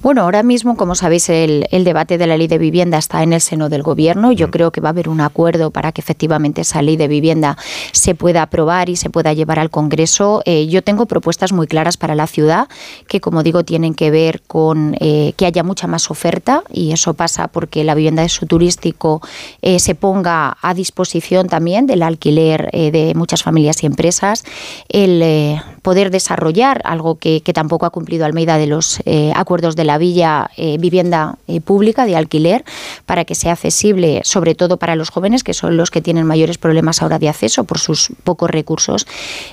Bueno, 0.00 0.22
ahora 0.22 0.42
mismo, 0.42 0.76
como 0.76 0.94
sabéis, 0.94 1.28
el, 1.28 1.66
el 1.70 1.84
debate 1.84 2.18
de 2.18 2.26
la 2.26 2.36
ley 2.36 2.48
de 2.48 2.58
vivienda 2.58 2.98
está 2.98 3.22
en 3.22 3.32
el 3.32 3.40
seno 3.40 3.68
del 3.68 3.82
Gobierno. 3.82 4.32
Yo 4.32 4.50
creo 4.50 4.70
que 4.72 4.80
va 4.80 4.88
a 4.88 4.90
haber 4.90 5.08
un 5.08 5.20
acuerdo 5.20 5.70
para 5.70 5.92
que 5.92 6.00
efectivamente 6.00 6.62
esa 6.62 6.82
ley 6.82 6.96
de 6.96 7.08
vivienda 7.08 7.56
se 7.92 8.14
pueda 8.14 8.42
aprobar 8.42 8.88
y 8.88 8.96
se 8.96 9.10
pueda 9.10 9.32
llevar 9.32 9.58
al 9.58 9.70
Congreso. 9.70 10.42
Eh, 10.44 10.66
yo 10.66 10.82
tengo 10.82 11.06
propuestas 11.06 11.52
muy 11.52 11.66
claras 11.66 11.96
para 11.96 12.14
la 12.14 12.26
ciudad 12.26 12.63
que, 13.08 13.20
como 13.20 13.42
digo, 13.42 13.64
tienen 13.64 13.94
que 13.94 14.10
ver 14.10 14.42
con 14.46 14.96
eh, 15.00 15.32
que 15.36 15.46
haya 15.46 15.62
mucha 15.62 15.86
más 15.86 16.10
oferta 16.10 16.62
y 16.72 16.92
eso 16.92 17.14
pasa 17.14 17.48
porque 17.48 17.84
la 17.84 17.94
vivienda 17.94 18.22
de 18.22 18.28
su 18.28 18.46
turístico 18.46 19.20
eh, 19.62 19.78
se 19.78 19.94
ponga 19.94 20.56
a 20.60 20.74
disposición 20.74 21.48
también 21.48 21.86
del 21.86 22.02
alquiler 22.02 22.70
de 22.72 23.12
muchas 23.14 23.42
familias 23.42 23.82
y 23.82 23.86
empresas. 23.86 24.44
El 24.88 25.60
poder 25.82 26.10
desarrollar 26.10 26.80
algo 26.84 27.16
que, 27.16 27.40
tampoco 27.54 27.86
ha 27.86 27.90
cumplido 27.90 28.24
Almeida 28.24 28.58
de 28.58 28.66
los 28.66 29.00
acuerdos 29.34 29.76
de 29.76 29.84
la 29.84 29.98
villa, 29.98 30.50
vivienda 30.56 31.38
pública 31.64 32.06
de 32.06 32.16
alquiler, 32.16 32.64
para 33.06 33.24
que 33.24 33.34
sea 33.34 33.52
accesible, 33.52 34.22
sobre 34.24 34.54
todo 34.54 34.76
para 34.76 34.96
los 34.96 35.10
jóvenes, 35.10 35.44
que 35.44 35.54
son 35.54 35.76
los 35.76 35.90
que 35.90 36.00
tienen 36.00 36.26
mayores 36.26 36.58
problemas 36.58 37.02
ahora 37.02 37.18
de 37.18 37.28
acceso 37.28 37.64
por 37.64 37.78
sus 37.78 38.10
pocos 38.24 38.50
recursos, 38.50 39.06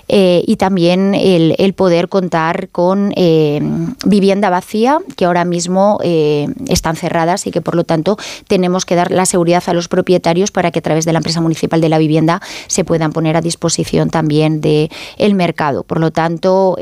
eh, 0.08 0.44
y 0.46 0.56
también 0.56 1.16
el, 1.16 1.74
poder 1.74 2.10
contar 2.10 2.68
con 2.70 3.01
eh, 3.16 3.62
vivienda 4.06 4.50
vacía, 4.50 5.00
que 5.16 5.26
ahora 5.26 5.46
mismo 5.46 6.00
eh, 6.04 6.48
están 6.68 6.96
cerradas 6.96 7.48
y 7.48 7.52
que 7.52 7.62
por 7.62 7.76
lo 7.76 7.84
tanto 7.84 8.18
tenemos 8.48 8.86
que 8.86 8.96
dar 8.96 9.12
la 9.12 9.26
seguridad 9.26 9.64
a 9.68 9.74
los 9.74 9.88
propietarios 9.88 10.52
para 10.52 10.72
que 10.72 10.80
a 10.80 10.82
través 10.82 11.06
de 11.06 11.14
la 11.14 11.20
empresa 11.20 11.42
municipal 11.42 11.82
de 11.82 11.90
la 11.90 11.98
vivienda 11.98 12.42
se 12.68 12.84
puedan 12.84 13.12
poner 13.12 13.36
a 13.36 13.42
disposición 13.42 14.10
también 14.10 14.62
del 14.62 14.90
el 15.18 15.36
mercado. 15.36 15.84
Por 15.84 16.00
lo 16.00 16.12
tanto, 16.12 16.78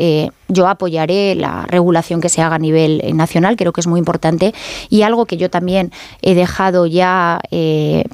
yo 0.50 0.68
apoyaré 0.68 1.36
la 1.36 1.66
regulación 1.68 2.22
que 2.22 2.30
se 2.30 2.42
haga 2.42 2.56
a 2.56 2.60
nivel 2.60 3.02
nacional, 3.14 3.56
creo 3.56 3.72
que 3.72 3.82
es 3.82 3.88
muy 3.88 4.00
importante, 4.00 4.54
y 4.90 5.04
algo 5.04 5.26
que 5.26 5.38
yo 5.38 5.50
también 5.50 5.92
he 6.22 6.36
dejado 6.36 6.86
ya 6.86 7.40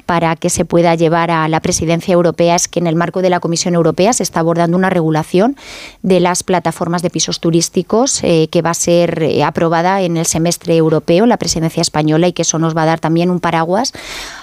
para 0.06 0.36
que 0.36 0.50
se 0.50 0.64
pueda 0.64 0.94
llevar 0.94 1.30
a 1.30 1.48
la 1.48 1.60
presidencia 1.60 2.12
europea 2.12 2.54
es 2.54 2.68
que 2.68 2.78
en 2.78 2.86
el 2.86 2.96
marco 2.96 3.22
de 3.22 3.30
la 3.30 3.40
Comisión 3.40 3.74
Europea 3.74 4.12
se 4.12 4.22
está 4.22 4.40
abordando 4.40 4.76
una 4.76 4.90
regulación 4.90 5.56
de 6.02 6.20
las 6.20 6.42
plataformas 6.42 7.02
de 7.02 7.10
pisos 7.10 7.40
turísticos 7.40 8.22
eh, 8.22 8.48
que 8.50 8.62
va 8.62 8.70
a 8.70 8.74
ser 8.74 9.22
eh, 9.22 9.44
aprobada 9.44 10.02
en 10.02 10.16
el 10.16 10.26
semestre 10.26 10.76
europeo, 10.76 11.26
la 11.26 11.36
presidencia 11.36 11.80
española, 11.80 12.28
y 12.28 12.32
que 12.32 12.42
eso 12.42 12.58
nos 12.58 12.76
va 12.76 12.82
a 12.82 12.86
dar 12.86 13.00
también 13.00 13.30
un 13.30 13.40
paraguas 13.40 13.92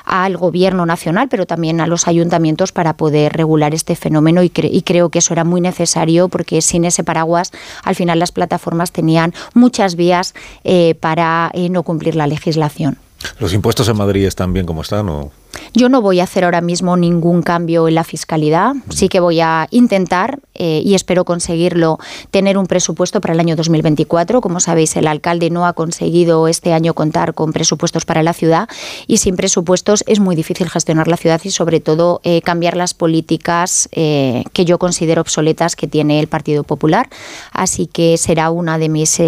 al 0.05 0.37
gobierno 0.37 0.85
nacional, 0.85 1.27
pero 1.29 1.45
también 1.45 1.81
a 1.81 1.87
los 1.87 2.07
ayuntamientos 2.07 2.71
para 2.71 2.93
poder 2.93 3.33
regular 3.33 3.73
este 3.73 3.95
fenómeno 3.95 4.43
y, 4.43 4.49
creo 4.49 5.09
que 5.09 5.19
eso 5.19 5.33
era 5.33 5.43
muy 5.43 5.61
necesario 5.61 6.27
porque 6.29 6.61
sin 6.61 6.85
ese 6.85 7.03
paraguas 7.03 7.51
al 7.83 7.95
final 7.95 8.19
las 8.19 8.31
plataformas 8.31 8.91
tenían 8.91 9.33
muchas 9.53 9.95
vías 9.95 10.33
eh, 10.63 10.95
para 10.99 11.51
no 11.69 11.83
cumplir 11.83 12.15
la 12.15 12.27
legislación. 12.27 12.97
¿Los 13.39 13.53
impuestos 13.53 13.87
en 13.87 13.97
Madrid 13.97 14.25
están 14.25 14.53
bien 14.53 14.65
como 14.65 14.81
están 14.81 15.09
o...? 15.09 15.31
Yo 15.73 15.89
no 15.89 16.01
voy 16.01 16.19
a 16.19 16.23
hacer 16.23 16.43
ahora 16.43 16.61
mismo 16.61 16.97
ningún 16.97 17.41
cambio 17.41 17.87
en 17.87 17.95
la 17.95 18.03
fiscalidad. 18.03 18.75
Sí 18.89 19.09
que 19.09 19.19
voy 19.19 19.39
a 19.39 19.67
intentar, 19.71 20.39
eh, 20.53 20.81
y 20.85 20.93
espero 20.93 21.25
conseguirlo, 21.25 21.99
tener 22.31 22.57
un 22.57 22.67
presupuesto 22.67 23.21
para 23.21 23.33
el 23.33 23.39
año 23.39 23.55
2024. 23.55 24.41
Como 24.41 24.59
sabéis, 24.59 24.95
el 24.95 25.07
alcalde 25.07 25.49
no 25.49 25.65
ha 25.65 25.73
conseguido 25.73 26.47
este 26.47 26.73
año 26.73 26.93
contar 26.93 27.33
con 27.33 27.53
presupuestos 27.53 28.05
para 28.05 28.23
la 28.23 28.33
ciudad 28.33 28.69
y 29.07 29.17
sin 29.17 29.35
presupuestos 29.35 30.03
es 30.07 30.19
muy 30.19 30.35
difícil 30.35 30.69
gestionar 30.69 31.07
la 31.07 31.17
ciudad 31.17 31.41
y 31.43 31.49
sobre 31.49 31.79
todo 31.79 32.21
eh, 32.23 32.41
cambiar 32.41 32.77
las 32.77 32.93
políticas 32.93 33.89
eh, 33.91 34.43
que 34.53 34.65
yo 34.65 34.77
considero 34.77 35.21
obsoletas 35.21 35.75
que 35.75 35.87
tiene 35.87 36.19
el 36.19 36.27
Partido 36.27 36.63
Popular. 36.63 37.09
Así 37.51 37.87
que 37.87 38.17
será 38.17 38.51
una 38.51 38.77
de 38.77 38.89
mis 38.89 39.21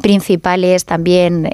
principales 0.00 0.84
también 0.84 1.50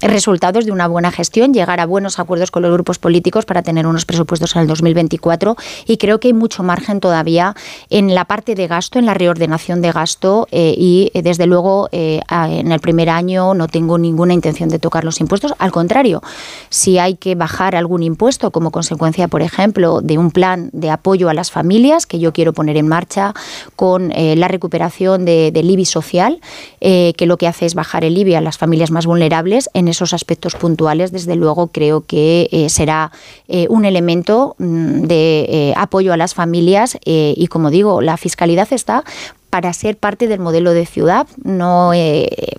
resultados 0.00 0.64
de 0.64 0.72
una 0.72 0.86
buena 0.86 1.10
gestión, 1.10 1.52
llegar 1.54 1.80
a 1.80 1.86
buenos 1.86 2.18
acuerdos 2.18 2.50
con 2.50 2.62
los 2.62 2.72
grupos 2.72 2.98
políticos 2.98 3.31
para 3.40 3.62
tener 3.62 3.86
unos 3.86 4.04
presupuestos 4.04 4.54
en 4.54 4.62
el 4.62 4.68
2024 4.68 5.56
y 5.86 5.96
creo 5.96 6.20
que 6.20 6.28
hay 6.28 6.34
mucho 6.34 6.62
margen 6.62 7.00
todavía 7.00 7.56
en 7.90 8.14
la 8.14 8.26
parte 8.26 8.54
de 8.54 8.66
gasto, 8.66 8.98
en 8.98 9.06
la 9.06 9.14
reordenación 9.14 9.80
de 9.80 9.90
gasto 9.90 10.46
eh, 10.50 10.74
y 10.76 11.10
eh, 11.14 11.22
desde 11.22 11.46
luego 11.46 11.88
eh, 11.92 12.20
en 12.30 12.70
el 12.72 12.80
primer 12.80 13.08
año 13.08 13.54
no 13.54 13.68
tengo 13.68 13.98
ninguna 13.98 14.34
intención 14.34 14.68
de 14.68 14.78
tocar 14.78 15.04
los 15.04 15.20
impuestos. 15.20 15.54
Al 15.58 15.72
contrario, 15.72 16.22
si 16.68 16.98
hay 16.98 17.14
que 17.14 17.34
bajar 17.34 17.74
algún 17.74 18.02
impuesto 18.02 18.50
como 18.50 18.70
consecuencia, 18.70 19.28
por 19.28 19.42
ejemplo, 19.42 20.00
de 20.02 20.18
un 20.18 20.30
plan 20.30 20.68
de 20.72 20.90
apoyo 20.90 21.28
a 21.28 21.34
las 21.34 21.50
familias 21.50 22.06
que 22.06 22.18
yo 22.18 22.32
quiero 22.32 22.52
poner 22.52 22.76
en 22.76 22.88
marcha 22.88 23.34
con 23.76 24.12
la 24.14 24.48
recuperación 24.48 25.24
del 25.24 25.70
IBI 25.70 25.84
social, 25.84 26.40
que 26.80 27.26
lo 27.26 27.36
que 27.36 27.46
hace 27.46 27.66
es 27.66 27.74
bajar 27.74 28.04
el 28.04 28.16
IBI 28.18 28.34
a 28.34 28.40
las 28.40 28.58
familias 28.58 28.90
más 28.90 29.06
vulnerables, 29.06 29.70
en 29.74 29.88
esos 29.88 30.12
aspectos 30.12 30.54
puntuales, 30.54 31.12
desde 31.12 31.36
luego 31.36 31.68
creo 31.68 32.02
que 32.02 32.66
será 32.68 33.12
eh, 33.48 33.66
un 33.68 33.84
elemento 33.84 34.54
mm, 34.58 35.02
de 35.02 35.40
eh, 35.48 35.74
apoyo 35.76 36.12
a 36.12 36.16
las 36.16 36.34
familias 36.34 36.96
eh, 37.04 37.34
y, 37.36 37.46
como 37.48 37.70
digo, 37.70 38.00
la 38.00 38.16
fiscalidad 38.16 38.72
está 38.72 39.04
para 39.50 39.72
ser 39.72 39.96
parte 39.96 40.28
del 40.28 40.40
modelo 40.40 40.72
de 40.72 40.86
ciudad. 40.86 41.26
No, 41.44 41.92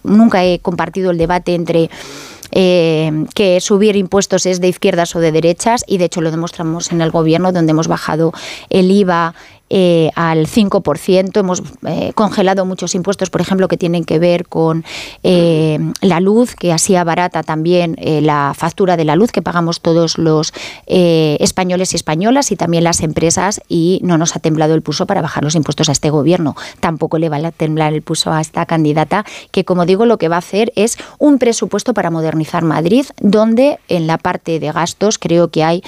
nunca 0.03 0.45
he 0.45 0.59
compartido 0.59 1.09
el 1.09 1.18
debate 1.18 1.55
entre 1.55 1.89
que 2.51 3.57
subir 3.61 3.95
impuestos 3.95 4.45
es 4.45 4.61
de 4.61 4.68
izquierdas 4.68 5.16
o 5.16 5.20
de 5.20 5.32
derechas 5.32 5.84
y 5.88 5.97
de 5.97 6.05
hecho 6.05 6.22
lo 6.22 6.30
demostramos 6.30 6.91
en 6.91 7.01
el 7.01 7.09
gobierno 7.09 7.51
donde 7.51 7.72
hemos 7.72 7.88
bajado 7.88 8.32
el 8.70 8.91
IVA 8.91 9.34
eh, 9.70 10.11
al 10.14 10.45
5%. 10.45 11.39
Hemos 11.39 11.64
eh, 11.88 12.11
congelado 12.14 12.64
muchos 12.64 12.93
impuestos, 12.93 13.32
por 13.32 13.41
ejemplo, 13.41 13.68
que 13.68 13.78
tienen 13.78 14.03
que 14.03 14.20
ver 14.20 14.45
con 14.45 14.86
eh, 15.24 15.80
la 16.01 16.20
luz, 16.20 16.53
que 16.55 16.72
así 16.72 16.95
abarata 16.95 17.41
también 17.41 17.95
la 17.97 18.53
factura 18.55 18.97
de 18.97 19.05
la 19.05 19.16
luz 19.16 19.32
que 19.32 19.41
pagamos 19.41 19.82
todos 19.82 20.18
los 20.18 20.53
españoles 20.86 21.93
y 21.93 21.95
españolas 21.95 22.51
y 22.51 22.55
también 22.55 22.84
las 22.84 23.01
empresas 23.01 23.61
y 23.68 23.99
no 24.03 24.18
nos 24.18 24.36
ha 24.36 24.39
temblado 24.39 24.76
el 24.76 24.82
pulso 24.82 25.07
para 25.07 25.22
bajar 25.22 25.43
los 25.43 25.55
impuestos 25.55 25.89
a 25.89 25.93
este 25.93 26.09
gobierno. 26.09 26.55
Tampoco 26.80 27.18
le 27.18 27.30
va 27.30 27.38
a 27.38 27.51
temblar 27.51 27.93
el 27.93 28.01
pulso 28.01 28.32
a 28.32 28.41
esta 28.41 28.66
candidata 28.66 29.26
que, 29.51 29.66
como 29.66 29.86
digo, 29.86 30.05
lo 30.05 30.18
que 30.18 30.28
va 30.28 30.36
a 30.36 30.39
hacer 30.39 30.72
es 30.76 30.97
un 31.18 31.39
presupuesto 31.39 31.93
para 31.93 32.11
modernizar 32.11 32.64
Madrid, 32.64 33.05
donde 33.22 33.80
en 33.88 34.07
la 34.07 34.18
parte 34.18 34.59
de 34.59 34.72
gastos 34.72 35.18
creo 35.18 35.47
que 35.47 35.64
hay 35.64 35.84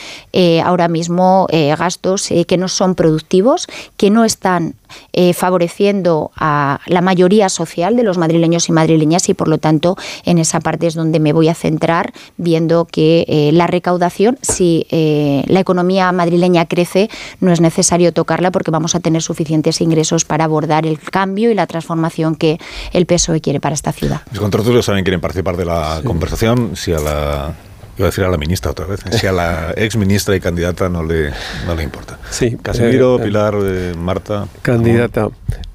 ahora 0.64 0.88
mismo 0.88 1.48
gastos 1.52 2.30
que 2.48 2.58
no 2.58 2.68
son 2.68 2.96
productivos, 2.96 3.65
que 3.98 4.10
no 4.10 4.26
están 4.26 4.76
eh, 5.14 5.34
favoreciendo 5.34 6.32
a 6.36 6.80
la 6.88 7.02
mayoría 7.02 7.50
social 7.50 7.96
de 7.96 8.04
los 8.04 8.18
madrileños 8.18 8.70
y 8.70 8.72
madrileñas 8.72 9.30
y 9.30 9.34
por 9.34 9.48
lo 9.48 9.58
tanto 9.58 9.98
en 10.26 10.38
esa 10.38 10.60
parte 10.60 10.88
es 10.88 10.94
donde 10.94 11.20
me 11.20 11.34
voy 11.34 11.50
a 11.50 11.56
centrar 11.56 12.14
viendo 12.38 12.86
que 12.86 13.26
eh, 13.28 13.52
la 13.54 13.68
recaudación, 13.68 14.38
si 14.42 14.86
eh, 14.90 15.44
la 15.48 15.60
economía 15.60 16.12
madrileña 16.12 16.66
crece, 16.66 17.10
no 17.40 17.52
es 17.52 17.62
necesario 17.62 18.14
tocarla 18.14 18.52
porque 18.52 18.72
vamos 18.72 18.96
a 18.96 19.00
tener 19.00 19.22
suficientes 19.22 19.82
ingresos 19.82 20.26
para 20.26 20.46
abordar 20.46 20.86
el 20.86 21.00
cambio 21.00 21.52
y 21.52 21.56
la 21.56 21.68
transformación 21.68 22.36
que 22.36 22.60
el 22.92 23.06
PSOE 23.06 23.42
quiere 23.42 23.60
para 23.60 23.76
esta 23.76 23.92
ciudad. 23.92 24.22
Los 24.32 24.40
contratulios 24.40 24.86
saben 24.86 25.04
quieren 25.04 25.22
participar 25.22 25.58
de 25.58 25.66
la 25.66 26.02
conversación, 26.04 26.76
si 26.76 26.92
a 26.92 27.00
la 27.00 27.56
Iba 27.98 28.08
a 28.08 28.10
decir 28.10 28.26
a 28.26 28.30
la 28.30 28.38
ministra 28.38 28.72
otra 28.72 28.86
vez. 28.86 29.02
Si 29.12 29.26
a 29.26 29.32
la 29.32 29.74
ex 29.78 29.96
ministra 29.96 30.36
y 30.36 30.42
candidata 30.42 30.90
no 30.90 31.04
le, 31.04 31.32
no 31.66 31.76
le 31.76 31.84
importa. 31.84 32.20
Sí. 32.30 32.58
Casimiro, 32.62 33.20
eh, 33.20 33.24
Pilar, 33.24 33.56
eh, 33.62 33.94
Marta. 33.98 34.48
Candidata. 34.62 35.30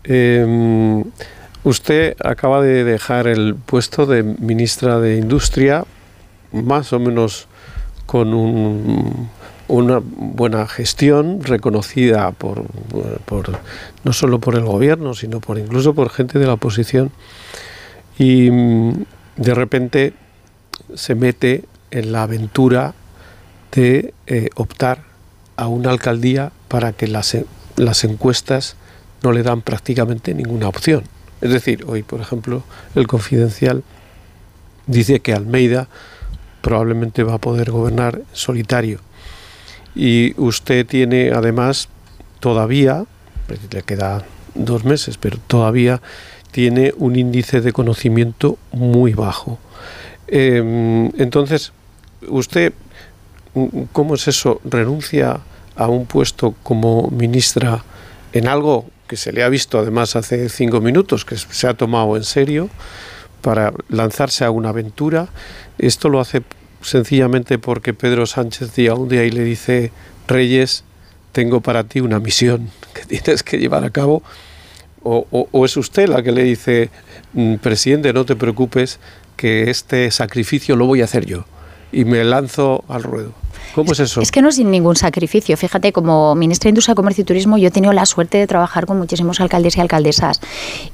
Em, 0.05 1.03
usted 1.65 2.17
acaba 2.23 2.61
de 2.61 2.85
dejar 2.85 3.27
el 3.27 3.55
puesto 3.55 4.05
de 4.05 4.23
ministra 4.23 5.01
de 5.01 5.17
Industria, 5.17 5.85
más 6.53 6.93
o 6.93 6.99
menos 6.99 7.49
con 8.05 8.35
una 9.69 10.01
buena 10.03 10.67
gestión 10.67 11.43
reconocida 11.43 12.33
por, 12.33 12.65
por, 13.25 13.59
no 14.05 14.13
solo 14.13 14.41
por 14.41 14.57
el 14.57 14.65
gobierno, 14.65 15.15
sino 15.15 15.41
por 15.41 15.59
incluso 15.59 15.95
por 15.95 16.11
gente 16.11 16.39
de 16.39 16.47
la 16.47 16.55
oposición. 16.55 17.13
Y 18.19 18.51
mm, 18.51 19.05
de 19.37 19.55
repente 19.55 20.13
se 20.95 21.15
mete 21.15 21.65
en 21.91 22.13
la 22.13 22.23
aventura 22.23 22.95
de 23.73 24.15
eh, 24.27 24.49
optar 24.57 25.05
a 25.57 25.69
una 25.69 25.91
alcaldía 25.91 26.53
para 26.69 26.93
que 26.93 27.07
las, 27.07 27.37
las 27.77 28.05
encuestas 28.05 28.77
no 29.23 29.33
le 29.33 29.43
dan 29.43 29.63
prácticamente 29.63 30.35
ninguna 30.35 30.69
opción. 30.69 31.05
Es 31.41 31.51
decir, 31.51 31.85
hoy, 31.87 32.03
por 32.03 32.21
ejemplo, 32.21 32.63
el 32.95 33.07
confidencial 33.07 33.83
dice 34.87 35.21
que 35.21 35.33
Almeida 35.33 35.89
probablemente 36.61 37.23
va 37.23 37.35
a 37.35 37.39
poder 37.39 37.71
gobernar 37.71 38.23
solitario. 38.33 39.01
Y 39.95 40.35
usted 40.41 40.87
tiene 40.87 41.33
además 41.33 41.89
todavía, 42.41 43.05
le 43.73 43.83
queda 43.83 44.25
dos 44.55 44.85
meses, 44.85 45.17
pero 45.19 45.39
todavía 45.47 46.01
tiene 46.51 46.93
un 46.97 47.17
índice 47.17 47.61
de 47.61 47.73
conocimiento 47.73 48.59
muy 48.73 49.15
bajo. 49.15 49.59
Eh, 50.29 51.11
entonces, 51.19 51.73
usted, 52.29 52.73
¿cómo 53.93 54.15
es 54.15 54.29
eso? 54.29 54.61
¿Renuncia 54.65 55.41
a 55.77 55.87
un 55.89 56.07
puesto 56.07 56.55
como 56.63 57.09
ministra 57.11 57.85
en 58.33 58.49
algo 58.49 58.87
que 59.09 59.17
se 59.17 59.33
le 59.33 59.43
ha 59.43 59.49
visto 59.49 59.79
además 59.79 60.15
hace 60.17 60.49
cinco 60.49 60.81
minutos, 60.81 61.25
que 61.25 61.37
se 61.37 61.67
ha 61.67 61.75
tomado 61.75 62.17
en 62.17 62.25
serio 62.25 62.69
para 63.41 63.73
lanzarse 63.89 64.45
a 64.45 64.51
una 64.51 64.69
aventura? 64.71 65.29
Esto 65.79 66.09
lo 66.09 66.21
hace 66.21 66.43
sencillamente 66.83 67.59
porque 67.59 67.93
Pedro 67.95 68.27
Sánchez 68.27 68.75
día 68.75 68.95
un 68.95 69.09
día 69.09 69.25
y 69.25 69.31
le 69.31 69.43
dice, 69.45 69.91
Reyes, 70.29 70.85
tengo 71.33 71.61
para 71.61 71.85
ti 71.85 72.01
una 72.01 72.19
misión 72.19 72.71
que 72.95 73.05
tienes 73.05 73.43
que 73.43 73.59
llevar 73.59 73.85
a 73.85 73.91
cabo. 73.91 74.23
O, 75.03 75.27
o- 75.31 75.65
es 75.65 75.77
usted 75.79 76.09
la 76.09 76.23
que 76.23 76.31
le 76.33 76.43
dice, 76.45 76.91
"Mm, 77.33 77.55
presidente, 77.57 78.13
no 78.13 78.27
te 78.27 78.37
preocupes, 78.37 78.99
que 79.37 79.71
este 79.71 80.11
sacrificio 80.11 80.77
lo 80.77 80.85
voy 80.87 81.01
a 81.01 81.05
hacer 81.05 81.25
yo. 81.25 81.47
Y 81.93 82.05
me 82.05 82.25
lanzo 82.25 82.85
al 82.89 83.03
ruedo. 83.03 83.33
¿Cómo 83.75 83.93
es 83.93 84.01
eso? 84.01 84.21
Es 84.21 84.33
que 84.33 84.43
no 84.43 84.51
sin 84.51 84.71
ningún 84.71 84.97
sacrificio. 84.97 85.57
Fíjate, 85.57 85.93
como 85.93 86.35
ministra 86.35 86.67
de 86.67 86.71
Industria, 86.71 86.95
Comercio 86.95 87.23
y 87.23 87.25
Turismo, 87.25 87.57
yo 87.57 87.69
he 87.69 87.71
tenido 87.71 87.93
la 87.93 88.05
suerte 88.05 88.39
de 88.39 88.47
trabajar 88.47 88.87
con 88.87 88.99
muchísimos 88.99 89.41
alcaldes 89.41 89.77
y 89.77 89.81
alcaldesas. 89.81 90.41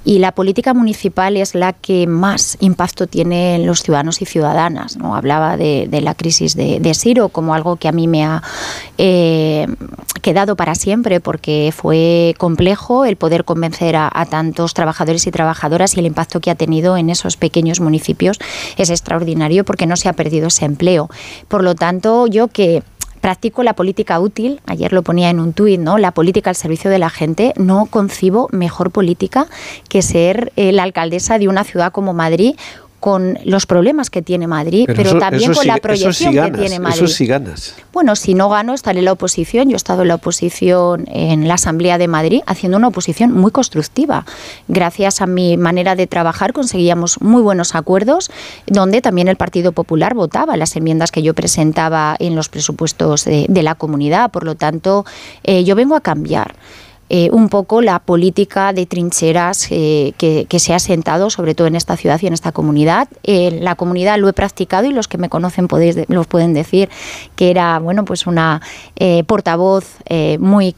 Y 0.04 0.18
la 0.18 0.32
política 0.32 0.74
municipal 0.74 1.36
es 1.36 1.54
la 1.54 1.72
que 1.72 2.06
más 2.06 2.58
impacto 2.60 3.06
tiene 3.06 3.56
en 3.56 3.66
los 3.66 3.82
ciudadanos 3.82 4.20
y 4.20 4.26
ciudadanas. 4.26 4.96
¿no? 4.96 5.16
Hablaba 5.16 5.56
de, 5.56 5.86
de 5.88 6.00
la 6.02 6.14
crisis 6.14 6.54
de, 6.54 6.80
de 6.80 6.94
Siro 6.94 7.30
como 7.30 7.54
algo 7.54 7.76
que 7.76 7.88
a 7.88 7.92
mí 7.92 8.08
me 8.08 8.24
ha 8.24 8.42
eh, 8.98 9.66
quedado 10.20 10.54
para 10.56 10.74
siempre, 10.74 11.20
porque 11.20 11.72
fue 11.74 12.34
complejo 12.36 13.06
el 13.06 13.16
poder 13.16 13.44
convencer 13.44 13.96
a, 13.96 14.10
a 14.12 14.26
tantos 14.26 14.74
trabajadores 14.74 15.26
y 15.26 15.30
trabajadoras 15.30 15.96
y 15.96 16.00
el 16.00 16.06
impacto 16.06 16.40
que 16.40 16.50
ha 16.50 16.54
tenido 16.54 16.96
en 16.98 17.08
esos 17.08 17.36
pequeños 17.36 17.80
municipios 17.80 18.38
es 18.76 18.90
extraordinario 18.90 19.64
porque 19.64 19.86
no 19.86 19.96
se 19.96 20.10
ha 20.10 20.12
perdido 20.12 20.48
ese 20.48 20.66
empleo. 20.66 20.85
Por 21.48 21.62
lo 21.62 21.74
tanto, 21.74 22.26
yo 22.26 22.48
que 22.48 22.82
practico 23.20 23.64
la 23.64 23.74
política 23.74 24.20
útil, 24.20 24.60
ayer 24.66 24.92
lo 24.92 25.02
ponía 25.02 25.30
en 25.30 25.40
un 25.40 25.52
tuit, 25.52 25.80
¿no? 25.80 25.98
La 25.98 26.12
política 26.12 26.50
al 26.50 26.54
servicio 26.54 26.90
de 26.90 27.00
la 27.00 27.10
gente, 27.10 27.52
no 27.56 27.86
concibo 27.86 28.48
mejor 28.52 28.92
política 28.92 29.48
que 29.88 30.00
ser 30.00 30.52
eh, 30.54 30.70
la 30.70 30.84
alcaldesa 30.84 31.38
de 31.38 31.48
una 31.48 31.64
ciudad 31.64 31.90
como 31.90 32.12
Madrid 32.12 32.54
con 33.06 33.38
los 33.44 33.66
problemas 33.66 34.10
que 34.10 34.20
tiene 34.20 34.48
Madrid, 34.48 34.82
pero, 34.84 35.00
eso- 35.02 35.18
también 35.20 35.52
eso 35.52 35.60
con 35.60 35.68
la 35.68 35.76
proyección 35.76 36.32
sí 36.32 36.40
que 36.40 36.50
tiene 36.58 36.80
Madrid. 36.80 37.04
Eso 37.04 37.06
sí 37.06 37.24
ganas. 37.24 37.76
Bueno, 37.92 38.16
si 38.16 38.34
no 38.34 38.48
gano, 38.48 38.74
estaré 38.74 38.98
en 38.98 39.04
la 39.04 39.12
oposición. 39.12 39.68
Yo 39.68 39.74
he 39.74 39.76
estado 39.76 40.02
en 40.02 40.08
la 40.08 40.16
oposición 40.16 41.04
en 41.06 41.46
la 41.46 41.54
Asamblea 41.54 41.98
de 41.98 42.08
Madrid 42.08 42.40
haciendo 42.46 42.78
una 42.78 42.88
oposición 42.88 43.30
muy 43.30 43.52
constructiva. 43.52 44.26
Gracias 44.66 45.20
a 45.20 45.28
mi 45.28 45.56
manera 45.56 45.94
de 45.94 46.08
trabajar 46.08 46.52
conseguíamos 46.52 47.20
muy 47.20 47.42
buenos 47.42 47.76
acuerdos, 47.76 48.28
donde 48.66 49.00
también 49.02 49.28
el 49.28 49.36
Partido 49.36 49.70
Popular 49.70 50.14
votaba 50.14 50.56
las 50.56 50.74
enmiendas 50.74 51.12
que 51.12 51.22
yo 51.22 51.32
presentaba 51.32 52.16
en 52.18 52.34
los 52.34 52.48
presupuestos 52.48 53.24
de, 53.24 53.46
de 53.48 53.62
la 53.62 53.76
comunidad. 53.76 54.32
Por 54.32 54.42
lo 54.42 54.56
tanto, 54.56 55.04
eh, 55.44 55.62
yo 55.62 55.76
vengo 55.76 55.94
a 55.94 56.00
cambiar. 56.00 56.56
Eh, 57.08 57.30
un 57.30 57.48
poco 57.48 57.82
la 57.82 58.00
política 58.00 58.72
de 58.72 58.86
trincheras 58.86 59.68
eh, 59.70 60.12
que, 60.18 60.58
se 60.58 60.74
ha 60.74 60.78
sentado, 60.78 61.30
sobre 61.30 61.54
todo 61.54 61.66
en 61.66 61.76
esta 61.76 61.96
ciudad 61.96 62.20
y 62.22 62.26
en 62.26 62.32
esta 62.32 62.52
comunidad. 62.52 63.08
En 63.22 63.64
la 63.64 63.74
comunidad 63.76 64.18
lo 64.18 64.28
he 64.28 64.32
practicado 64.32 64.86
y 64.86 64.92
los 64.92 65.06
que 65.06 65.18
me 65.18 65.28
conocen 65.28 65.68
podéis 65.68 65.96
los 66.08 66.26
pueden 66.26 66.54
decir 66.54 66.88
que 67.36 67.50
era 67.50 67.78
bueno 67.78 68.04
pues 68.04 68.26
una 68.26 68.60
eh, 68.96 69.22
portavoz 69.24 69.98
eh, 70.06 70.38
muy 70.38 70.74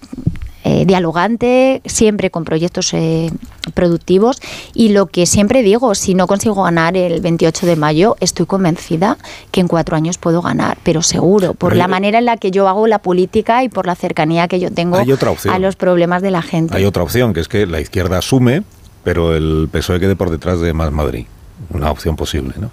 eh, 0.69 0.85
dialogante, 0.87 1.81
siempre 1.87 2.31
con 2.31 2.45
proyectos 2.45 2.93
eh, 2.93 3.31
productivos 3.73 4.39
y 4.75 4.91
lo 4.91 5.07
que 5.07 5.25
siempre 5.25 5.63
digo, 5.63 5.95
si 5.95 6.15
no 6.15 6.27
consigo 6.27 6.63
ganar 6.63 6.95
el 6.97 7.21
28 7.23 7.65
de 7.67 7.77
mayo, 7.77 8.17
estoy 8.21 8.45
convencida 8.45 9.17
que 9.51 9.61
en 9.61 9.69
cuatro 9.69 9.97
años 9.97 10.19
puedo 10.19 10.43
ganar, 10.43 10.77
pero 10.83 11.01
seguro, 11.03 11.55
por 11.55 11.71
Pero 11.71 11.79
la 11.79 11.85
hay- 11.85 11.91
manera 11.91 12.19
en 12.19 12.27
la 12.27 12.37
que 12.37 12.51
yo 12.51 12.69
hago 12.69 12.87
la 12.87 12.99
política 12.99 13.65
y 13.65 13.69
por 13.71 13.87
la 13.87 13.95
cercanía 13.95 14.47
que 14.47 14.61
yo 14.61 14.71
tengo 14.71 14.99
a 14.99 15.59
los 15.59 15.77
problemas 15.77 16.21
de 16.23 16.31
la 16.31 16.43
gente. 16.43 16.77
Hay 16.77 16.85
otra 16.85 17.03
opción, 17.03 17.33
que 17.33 17.41
es 17.41 17.49
que 17.49 17.67
la 17.67 17.81
izquierda 17.81 18.19
asume, 18.19 18.63
pero 19.05 19.35
el 19.35 19.69
PSOE 19.73 20.01
quede 20.01 20.17
por 20.17 20.29
detrás 20.31 20.61
de 20.61 20.73
Más 20.75 20.93
Madrid. 20.93 21.25
Una 21.71 21.91
opción 21.91 22.15
posible, 22.15 22.55
¿no? 22.59 22.71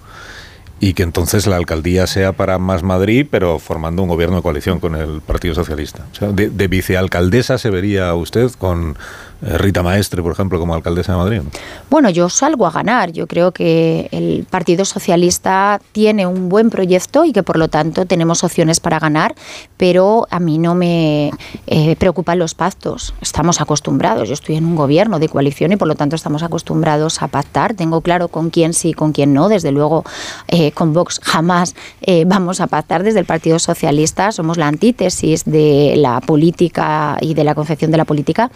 Y 0.80 0.94
que 0.94 1.04
entonces 1.04 1.48
la 1.48 1.56
alcaldía 1.56 2.06
sea 2.06 2.34
para 2.34 2.60
Más 2.60 2.84
Madrid, 2.84 3.26
pero 3.30 3.60
formando 3.60 4.04
un 4.04 4.10
gobierno 4.10 4.38
de 4.38 4.42
coalición 4.42 4.80
con 4.80 4.96
el 4.96 5.22
Partido 5.22 5.56
Socialista. 5.56 6.06
O 6.12 6.16
sea, 6.16 6.28
de, 6.30 6.50
de 6.50 6.68
vicealcaldesa 6.68 7.58
se 7.58 7.70
vería 7.70 8.14
usted 8.14 8.52
con 8.52 8.98
Rita 9.46 9.84
Maestre, 9.84 10.24
por 10.24 10.32
ejemplo, 10.32 10.60
como 10.60 10.74
alcaldesa 10.74 11.12
de 11.12 11.18
Madrid. 11.18 11.42
¿no? 11.44 11.52
Bueno, 11.90 12.10
yo 12.10 12.30
salgo 12.30 12.66
a 12.66 12.72
ganar. 12.72 13.12
Yo 13.12 13.28
creo 13.28 13.52
que 13.52 14.10
el 14.12 14.46
Partido 14.50 14.86
Socialista 14.86 15.80
tiene 15.92 16.26
un 16.26 16.50
buen 16.50 16.70
proyecto 16.70 17.26
y 17.26 17.32
que 17.32 17.44
por 17.44 17.58
lo 17.58 17.68
tanto 17.68 18.06
tenemos 18.06 18.44
opciones 18.44 18.80
para 18.80 19.00
ganar, 19.00 19.36
pero 19.78 20.28
a 20.32 20.40
mí 20.40 20.58
no 20.58 20.74
me 20.74 21.32
eh, 21.68 21.96
preocupan 21.98 22.40
los 22.40 22.56
pactos. 22.56 23.14
Estamos 23.22 23.62
acostumbrados. 23.62 24.28
Yo 24.28 24.34
estoy 24.34 24.56
en 24.56 24.66
un 24.66 24.76
gobierno 24.76 25.20
de 25.20 25.30
coalición 25.30 25.72
y 25.72 25.76
por 25.76 25.88
lo 25.88 25.96
tanto 25.96 26.16
estamos 26.16 26.42
acostumbrados 26.42 27.22
a 27.22 27.28
pactar. 27.28 27.76
Tengo 27.76 28.02
claro 28.02 28.30
con 28.30 28.50
quién 28.50 28.74
sí 28.74 28.90
y 28.90 28.94
con 28.94 29.12
quién 29.12 29.34
no. 29.34 29.48
Desde 29.48 29.72
luego, 29.72 30.04
eh, 30.48 30.72
con 30.72 30.94
Vox 30.94 31.20
jamás 31.24 31.76
eh, 32.02 32.24
vamos 32.26 32.62
a 32.62 32.68
pactar. 32.68 33.04
Desde 33.04 33.20
el 33.20 33.26
Partido 33.26 33.60
Socialista 33.60 34.32
somos 34.32 34.58
la 34.58 34.68
antítesis 34.68 35.46
de 35.46 35.94
la 35.98 36.20
política 36.22 37.18
y 37.22 37.36
de 37.36 37.44
la 37.44 37.54
concepción 37.54 37.92
de 37.92 37.98
la 37.98 38.06
política. 38.06 38.50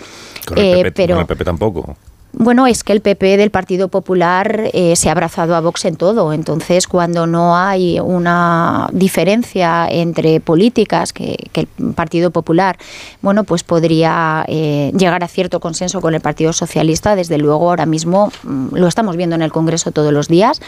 PP, 0.84 0.96
pero 0.96 1.16
con 1.16 1.22
el 1.22 1.28
PP 1.28 1.44
tampoco. 1.46 1.98
Bueno, 2.32 2.68
es 2.68 2.84
que 2.84 2.94
el 2.94 3.02
PP 3.02 3.38
del 3.38 3.50
Partido 3.50 3.88
Popular 3.88 4.70
eh, 4.74 4.96
se 4.96 5.10
ha 5.10 5.14
abrazado 5.14 5.56
a 5.56 5.62
Vox 5.62 5.86
en 5.86 5.96
todo. 5.96 6.32
Entonces, 6.32 6.88
cuando 6.88 7.26
no 7.26 7.58
hay 7.58 8.00
una 8.00 8.88
diferencia 8.94 9.88
entre 9.90 10.40
políticas 10.40 11.12
que, 11.12 11.38
el 11.54 11.68
Partido 11.96 12.32
Popular, 12.32 12.78
bueno, 13.22 13.44
pues 13.44 13.64
podría 13.64 14.46
eh, 14.48 14.92
llegar 14.96 15.24
a 15.24 15.28
cierto 15.28 15.60
consenso 15.60 16.02
con 16.02 16.14
el 16.14 16.22
Partido 16.22 16.54
Socialista, 16.54 17.16
desde 17.16 17.38
luego 17.38 17.68
ahora 17.70 17.86
mismo 17.86 18.32
mm, 18.44 18.76
lo 18.76 18.88
estamos 18.88 19.18
viendo 19.18 19.36
en 19.36 19.42
el 19.42 19.52
Congreso 19.52 19.92
todos 19.92 20.14
los 20.14 20.28
días. 20.28 20.62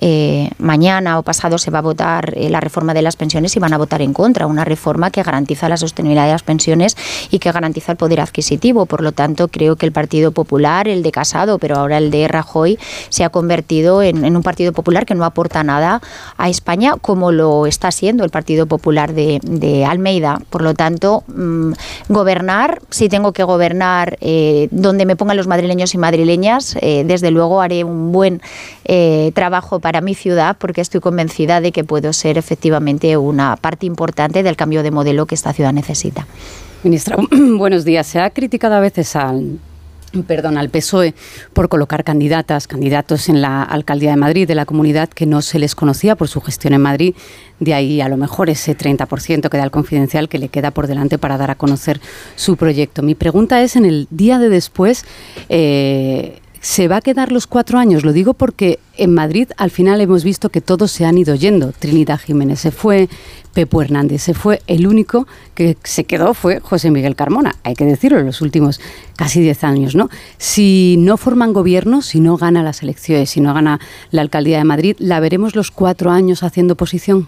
Eh, 0.00 0.50
mañana 0.58 1.18
o 1.18 1.22
pasado 1.22 1.58
se 1.58 1.70
va 1.70 1.80
a 1.80 1.82
votar 1.82 2.32
eh, 2.36 2.48
la 2.48 2.60
reforma 2.60 2.94
de 2.94 3.02
las 3.02 3.16
pensiones 3.16 3.56
y 3.56 3.60
van 3.60 3.72
a 3.72 3.78
votar 3.78 4.02
en 4.02 4.12
contra. 4.12 4.46
Una 4.46 4.64
reforma 4.64 5.10
que 5.10 5.22
garantiza 5.22 5.68
la 5.68 5.76
sostenibilidad 5.76 6.26
de 6.26 6.32
las 6.32 6.42
pensiones 6.42 6.96
y 7.30 7.40
que 7.40 7.50
garantiza 7.50 7.92
el 7.92 7.98
poder 7.98 8.20
adquisitivo. 8.20 8.86
Por 8.86 9.02
lo 9.02 9.12
tanto, 9.12 9.48
creo 9.48 9.76
que 9.76 9.86
el 9.86 9.92
Partido 9.92 10.30
Popular, 10.30 10.86
el 10.88 11.02
Casado, 11.12 11.58
pero 11.58 11.76
ahora 11.76 11.98
el 11.98 12.10
de 12.10 12.28
Rajoy, 12.28 12.78
se 13.08 13.24
ha 13.24 13.30
convertido 13.30 14.02
en, 14.02 14.24
un 14.36 14.42
Partido 14.42 14.72
Popular 14.72 15.06
que 15.06 15.14
no 15.14 15.24
aporta 15.24 15.62
nada 15.64 16.00
a 16.36 16.48
España, 16.48 16.94
como 17.00 17.32
lo 17.32 17.66
está 17.66 17.90
siendo 17.90 18.24
el 18.24 18.30
Partido 18.30 18.66
Popular 18.66 19.12
de, 19.12 19.40
de 19.42 19.84
Almeida. 19.84 20.40
Por 20.50 20.62
lo 20.62 20.74
tanto, 20.74 21.24
mm, 21.28 21.72
gobernar, 22.08 22.80
si 22.90 23.08
tengo 23.08 23.32
que 23.32 23.42
gobernar 23.42 24.18
eh, 24.20 24.68
donde 24.70 25.06
me 25.06 25.16
pongan 25.16 25.36
los 25.36 25.46
madrileños 25.46 25.94
y 25.94 25.98
madrileñas, 25.98 26.76
eh, 26.80 27.04
desde 27.06 27.30
luego 27.30 27.60
haré 27.60 27.84
un 27.84 28.12
buen 28.12 28.40
eh, 28.84 29.32
trabajo 29.34 29.80
para 29.80 30.00
mi 30.00 30.14
ciudad 30.14 30.56
porque 30.58 30.80
estoy 30.80 31.00
convencida 31.00 31.60
de 31.60 31.72
que 31.72 31.84
puedo 31.84 32.12
ser 32.12 32.38
efectivamente 32.38 33.16
una 33.16 33.56
parte 33.56 33.86
importante 33.86 34.42
del 34.42 34.56
cambio 34.56 34.82
de 34.82 34.90
modelo 34.90 35.26
que 35.26 35.34
esta 35.34 35.52
ciudad 35.52 35.72
necesita. 35.72 36.26
Ministra, 36.82 37.16
buenos 37.56 37.84
días. 37.84 38.06
Se 38.06 38.20
ha 38.20 38.30
criticado 38.30 38.74
a 38.74 38.80
veces 38.80 39.16
al 39.16 39.58
perdón, 40.26 40.58
al 40.58 40.70
PSOE 40.70 41.14
por 41.52 41.68
colocar 41.68 42.04
candidatas, 42.04 42.66
candidatos 42.66 43.28
en 43.28 43.40
la 43.40 43.62
alcaldía 43.62 44.10
de 44.10 44.16
Madrid, 44.16 44.46
de 44.46 44.54
la 44.54 44.66
comunidad 44.66 45.08
que 45.08 45.26
no 45.26 45.42
se 45.42 45.58
les 45.58 45.74
conocía 45.74 46.16
por 46.16 46.28
su 46.28 46.40
gestión 46.40 46.74
en 46.74 46.82
Madrid. 46.82 47.14
De 47.60 47.74
ahí 47.74 48.00
a 48.00 48.08
lo 48.08 48.16
mejor 48.16 48.50
ese 48.50 48.76
30% 48.76 49.48
que 49.48 49.56
da 49.56 49.64
el 49.64 49.70
confidencial 49.70 50.28
que 50.28 50.38
le 50.38 50.48
queda 50.48 50.70
por 50.70 50.86
delante 50.86 51.18
para 51.18 51.36
dar 51.36 51.50
a 51.50 51.56
conocer 51.56 52.00
su 52.36 52.56
proyecto. 52.56 53.02
Mi 53.02 53.14
pregunta 53.14 53.62
es, 53.62 53.76
en 53.76 53.84
el 53.84 54.06
día 54.10 54.38
de 54.38 54.48
después, 54.48 55.04
eh, 55.48 56.40
¿se 56.60 56.88
va 56.88 56.96
a 56.96 57.00
quedar 57.00 57.32
los 57.32 57.46
cuatro 57.46 57.78
años? 57.78 58.04
Lo 58.04 58.12
digo 58.12 58.34
porque 58.34 58.78
en 58.96 59.14
Madrid 59.14 59.48
al 59.56 59.70
final 59.70 60.00
hemos 60.00 60.24
visto 60.24 60.48
que 60.50 60.60
todos 60.60 60.90
se 60.90 61.04
han 61.04 61.18
ido 61.18 61.34
yendo. 61.34 61.72
Trinidad 61.72 62.18
Jiménez 62.18 62.60
se 62.60 62.70
fue, 62.70 63.08
Pepo 63.54 63.82
Hernández 63.82 64.22
se 64.22 64.34
fue, 64.34 64.62
el 64.66 64.86
único 64.86 65.26
que 65.54 65.76
se 65.84 66.04
quedó 66.04 66.34
fue 66.34 66.60
José 66.60 66.90
Miguel 66.90 67.16
Carmona, 67.16 67.56
hay 67.62 67.74
que 67.74 67.84
decirlo, 67.84 68.18
en 68.18 68.26
los 68.26 68.40
últimos 68.40 68.80
casi 69.16 69.40
diez 69.40 69.64
años. 69.64 69.94
¿no? 69.94 70.10
Si 70.36 70.96
no 70.98 71.16
forman 71.16 71.52
gobierno, 71.52 72.02
si 72.02 72.20
no 72.20 72.36
gana 72.36 72.62
las 72.62 72.82
elecciones, 72.82 73.30
si 73.30 73.40
no 73.40 73.54
gana 73.54 73.80
la 74.10 74.22
alcaldía 74.22 74.58
de 74.58 74.64
Madrid, 74.64 74.96
¿la 74.98 75.20
veremos 75.20 75.56
los 75.56 75.70
cuatro 75.70 76.10
años 76.10 76.42
haciendo 76.42 76.74
oposición? 76.74 77.26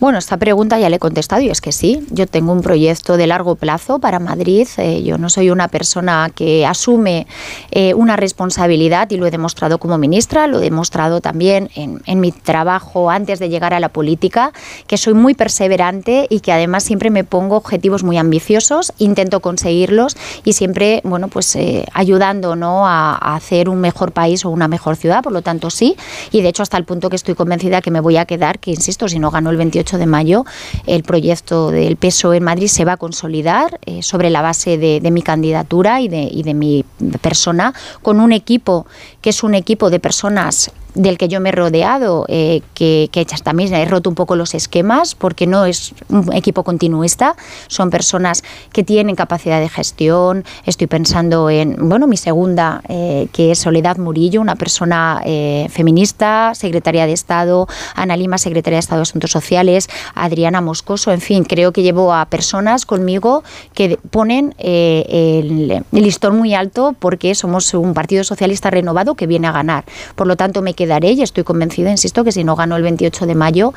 Bueno, 0.00 0.18
esta 0.18 0.36
pregunta 0.36 0.78
ya 0.78 0.88
le 0.90 0.96
he 0.96 0.98
contestado 1.00 1.42
y 1.42 1.50
es 1.50 1.60
que 1.60 1.72
sí, 1.72 2.06
yo 2.10 2.28
tengo 2.28 2.52
un 2.52 2.62
proyecto 2.62 3.16
de 3.16 3.26
largo 3.26 3.56
plazo 3.56 3.98
para 3.98 4.20
Madrid. 4.20 4.68
Eh, 4.76 5.02
yo 5.02 5.18
no 5.18 5.28
soy 5.28 5.50
una 5.50 5.66
persona 5.66 6.30
que 6.32 6.64
asume 6.64 7.26
eh, 7.72 7.94
una 7.94 8.14
responsabilidad 8.14 9.10
y 9.10 9.16
lo 9.16 9.26
he 9.26 9.32
demostrado 9.32 9.78
como 9.78 9.98
ministra, 9.98 10.46
lo 10.46 10.58
he 10.58 10.62
demostrado 10.62 11.20
también 11.20 11.68
en, 11.74 12.20
mi 12.20 12.30
trabajo 12.30 13.10
antes 13.10 13.40
de 13.40 13.48
llegar 13.48 13.74
a 13.74 13.80
la 13.80 13.88
política, 13.88 14.52
que 14.86 14.96
soy 14.98 15.14
muy 15.14 15.34
perseverante 15.34 16.28
y 16.30 16.40
que 16.40 16.52
además 16.52 16.84
siempre 16.84 17.10
me 17.10 17.24
pongo 17.24 17.56
objetivos 17.56 18.04
muy 18.04 18.18
ambiciosos, 18.18 18.92
intento 18.98 19.40
conseguirlos 19.40 20.16
y 20.44 20.52
siempre, 20.52 21.00
bueno, 21.02 21.26
pues 21.26 21.56
eh, 21.56 21.86
ayudando 21.92 22.54
¿no? 22.54 22.86
a, 22.86 23.14
a 23.14 23.34
hacer 23.34 23.68
un 23.68 23.80
mejor 23.80 24.12
país 24.12 24.44
o 24.44 24.50
una 24.50 24.68
mejor 24.68 24.94
ciudad. 24.94 25.24
Por 25.24 25.32
lo 25.32 25.42
tanto, 25.42 25.70
sí. 25.70 25.96
Y 26.30 26.42
de 26.42 26.50
hecho, 26.50 26.62
hasta 26.62 26.76
el 26.76 26.84
punto 26.84 27.10
que 27.10 27.16
estoy 27.16 27.34
convencida 27.34 27.80
que 27.80 27.90
me 27.90 27.98
voy 27.98 28.16
a 28.16 28.26
quedar, 28.26 28.60
que 28.60 28.70
insisto, 28.70 29.08
si 29.08 29.18
no 29.18 29.32
gano 29.32 29.50
el 29.50 29.56
28 29.56 29.87
de 29.96 30.06
mayo, 30.06 30.44
el 30.86 31.02
proyecto 31.04 31.70
del 31.70 31.96
peso 31.96 32.34
en 32.34 32.42
Madrid 32.42 32.66
se 32.66 32.84
va 32.84 32.94
a 32.94 32.96
consolidar 32.98 33.78
eh, 33.86 34.02
sobre 34.02 34.28
la 34.28 34.42
base 34.42 34.76
de, 34.76 35.08
mi 35.10 35.22
candidatura 35.22 36.00
y 36.02 36.08
de 36.08 36.54
mi 36.54 36.84
persona, 37.22 37.72
con 38.02 38.20
un 38.20 38.32
equipo 38.32 38.86
que 39.22 39.30
es 39.30 39.42
un 39.42 39.54
equipo 39.54 39.88
de 39.88 40.00
personas 40.00 40.70
del 40.94 41.18
que 41.18 41.28
yo 41.28 41.40
me 41.40 41.50
he 41.50 41.52
rodeado, 41.52 42.24
eh, 42.28 42.62
que, 42.74 43.08
que 43.12 43.24
también 43.24 43.72
he 43.74 43.84
roto 43.84 44.08
un 44.08 44.14
poco 44.14 44.36
los 44.36 44.54
esquemas, 44.54 45.14
porque 45.14 45.46
no 45.46 45.64
es 45.64 45.94
un 46.08 46.32
equipo 46.32 46.64
continuista, 46.64 47.36
son 47.68 47.90
personas 47.90 48.42
que 48.72 48.84
tienen 48.84 49.14
capacidad 49.14 49.60
de 49.60 49.68
gestión. 49.68 50.44
Estoy 50.64 50.86
pensando 50.86 51.50
en, 51.50 51.88
bueno, 51.88 52.06
mi 52.06 52.16
segunda, 52.16 52.82
eh, 52.88 53.28
que 53.32 53.52
es 53.52 53.58
Soledad 53.58 53.98
Murillo, 53.98 54.40
una 54.40 54.56
persona 54.56 55.20
eh, 55.24 55.68
feminista, 55.70 56.54
secretaria 56.54 57.06
de 57.06 57.12
Estado, 57.12 57.68
Ana 57.94 58.16
Lima, 58.16 58.38
secretaria 58.38 58.76
de 58.76 58.80
Estado 58.80 59.00
de 59.00 59.02
Asuntos 59.02 59.30
Sociales, 59.30 59.88
Adriana 60.14 60.60
Moscoso, 60.60 61.12
en 61.12 61.20
fin, 61.20 61.44
creo 61.44 61.72
que 61.72 61.82
llevo 61.82 62.12
a 62.12 62.26
personas 62.26 62.86
conmigo 62.86 63.44
que 63.74 63.98
ponen 64.10 64.54
el, 64.58 65.70
el 65.70 66.02
listón 66.02 66.36
muy 66.36 66.54
alto 66.54 66.94
porque 66.98 67.34
somos 67.34 67.72
un 67.74 67.94
partido 67.94 68.24
socialista 68.24 68.70
renovado 68.70 69.14
que 69.14 69.26
viene 69.26 69.46
a 69.46 69.52
ganar. 69.52 69.84
Por 70.14 70.26
lo 70.26 70.36
tanto, 70.36 70.62
me 70.62 70.74
quedaré 70.78 71.10
y 71.10 71.22
estoy 71.22 71.42
convencida, 71.42 71.90
insisto, 71.90 72.22
que 72.22 72.30
si 72.30 72.44
no 72.44 72.54
gano 72.54 72.76
el 72.76 72.84
28 72.84 73.26
de 73.26 73.34
mayo, 73.34 73.74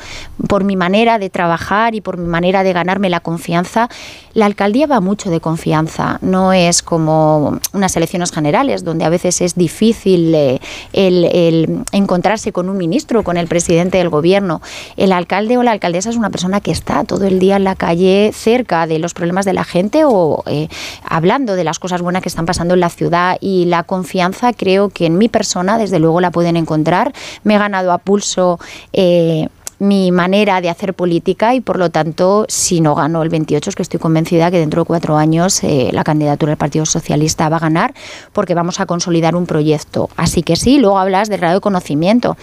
por 0.48 0.64
mi 0.64 0.76
manera 0.76 1.18
de 1.18 1.32
trabajar 1.32 1.96
y 1.96 2.02
por 2.02 2.18
mi 2.18 2.28
manera 2.28 2.62
de 2.62 2.74
ganarme 2.74 3.10
la 3.10 3.22
confianza, 3.22 3.90
la 4.36 4.46
alcaldía 4.46 4.86
va 4.86 5.00
mucho 5.02 5.32
de 5.32 5.40
confianza, 5.40 6.20
no 6.22 6.54
es 6.54 6.84
como 6.84 7.60
unas 7.74 7.98
elecciones 7.98 8.32
generales 8.32 8.84
donde 8.84 9.04
a 9.04 9.10
veces 9.10 9.42
es 9.42 9.56
difícil 9.56 10.36
eh, 10.36 10.60
el, 10.94 11.26
el 11.26 11.80
encontrarse 11.92 12.52
con 12.52 12.70
un 12.70 12.78
ministro, 12.78 13.24
con 13.24 13.36
el 13.36 13.48
presidente 13.48 13.98
del 13.98 14.10
gobierno. 14.10 14.62
El 14.96 15.12
alcalde 15.12 15.58
o 15.58 15.64
la 15.64 15.72
alcaldesa 15.72 16.12
es 16.12 16.18
una 16.18 16.30
persona 16.30 16.62
que 16.62 16.70
está 16.70 17.04
todo 17.04 17.26
el 17.26 17.40
día 17.40 17.56
en 17.56 17.64
la 17.64 17.76
calle 17.76 18.32
cerca 18.32 18.86
de 18.86 19.00
los 19.00 19.16
problemas 19.16 19.46
de 19.46 19.54
la 19.54 19.64
gente 19.64 20.04
o 20.06 20.44
eh, 20.46 20.68
hablando 21.04 21.56
de 21.56 21.64
las 21.64 21.80
cosas 21.80 22.04
buenas 22.04 22.22
que 22.22 22.30
están 22.30 22.46
pasando 22.46 22.76
en 22.76 22.80
la 22.80 22.90
ciudad 22.90 23.38
y 23.42 23.66
la 23.66 23.84
confianza 23.84 24.54
creo 24.54 24.90
que 24.90 25.08
en 25.08 25.18
mi 25.18 25.30
persona 25.30 25.80
desde 25.80 25.98
luego 25.98 26.22
la 26.22 26.30
pueden 26.30 26.58
encontrar. 26.58 26.91
Me 27.44 27.56
he 27.56 27.58
ganado 27.58 27.92
a 27.92 27.98
pulso 27.98 28.60
eh, 28.94 29.48
mi 29.82 30.12
manera 30.12 30.62
de 30.62 30.70
hacer 30.70 30.94
política 30.94 31.56
y 31.56 31.60
por 31.60 31.80
lo 31.80 31.90
tanto, 31.90 32.46
si 32.48 32.82
no 32.82 32.94
gano 32.94 33.24
el 33.24 33.30
28, 33.30 33.72
es 33.72 33.76
que 33.76 33.82
estoy 33.82 34.00
convencida 34.00 34.52
que 34.52 34.60
dentro 34.60 34.84
de 34.84 34.86
cuatro 34.86 35.18
años 35.18 35.64
eh, 35.64 35.90
la 35.92 36.04
candidatura 36.04 36.52
del 36.52 36.58
Partido 36.58 36.86
Socialista 36.86 37.50
va 37.50 37.58
a 37.58 37.62
ganar 37.62 37.96
porque 38.32 38.54
vamos 38.54 38.80
a 38.80 38.86
consolidar 38.86 39.36
un 39.36 39.48
proyecto. 39.48 40.12
Así 40.18 40.44
que 40.44 40.56
sí, 40.56 40.78
luego 40.78 41.00
hablas 41.00 41.30
del 41.30 41.40
grado 41.40 41.56
de 41.56 41.62
conocimiento. 41.62 42.38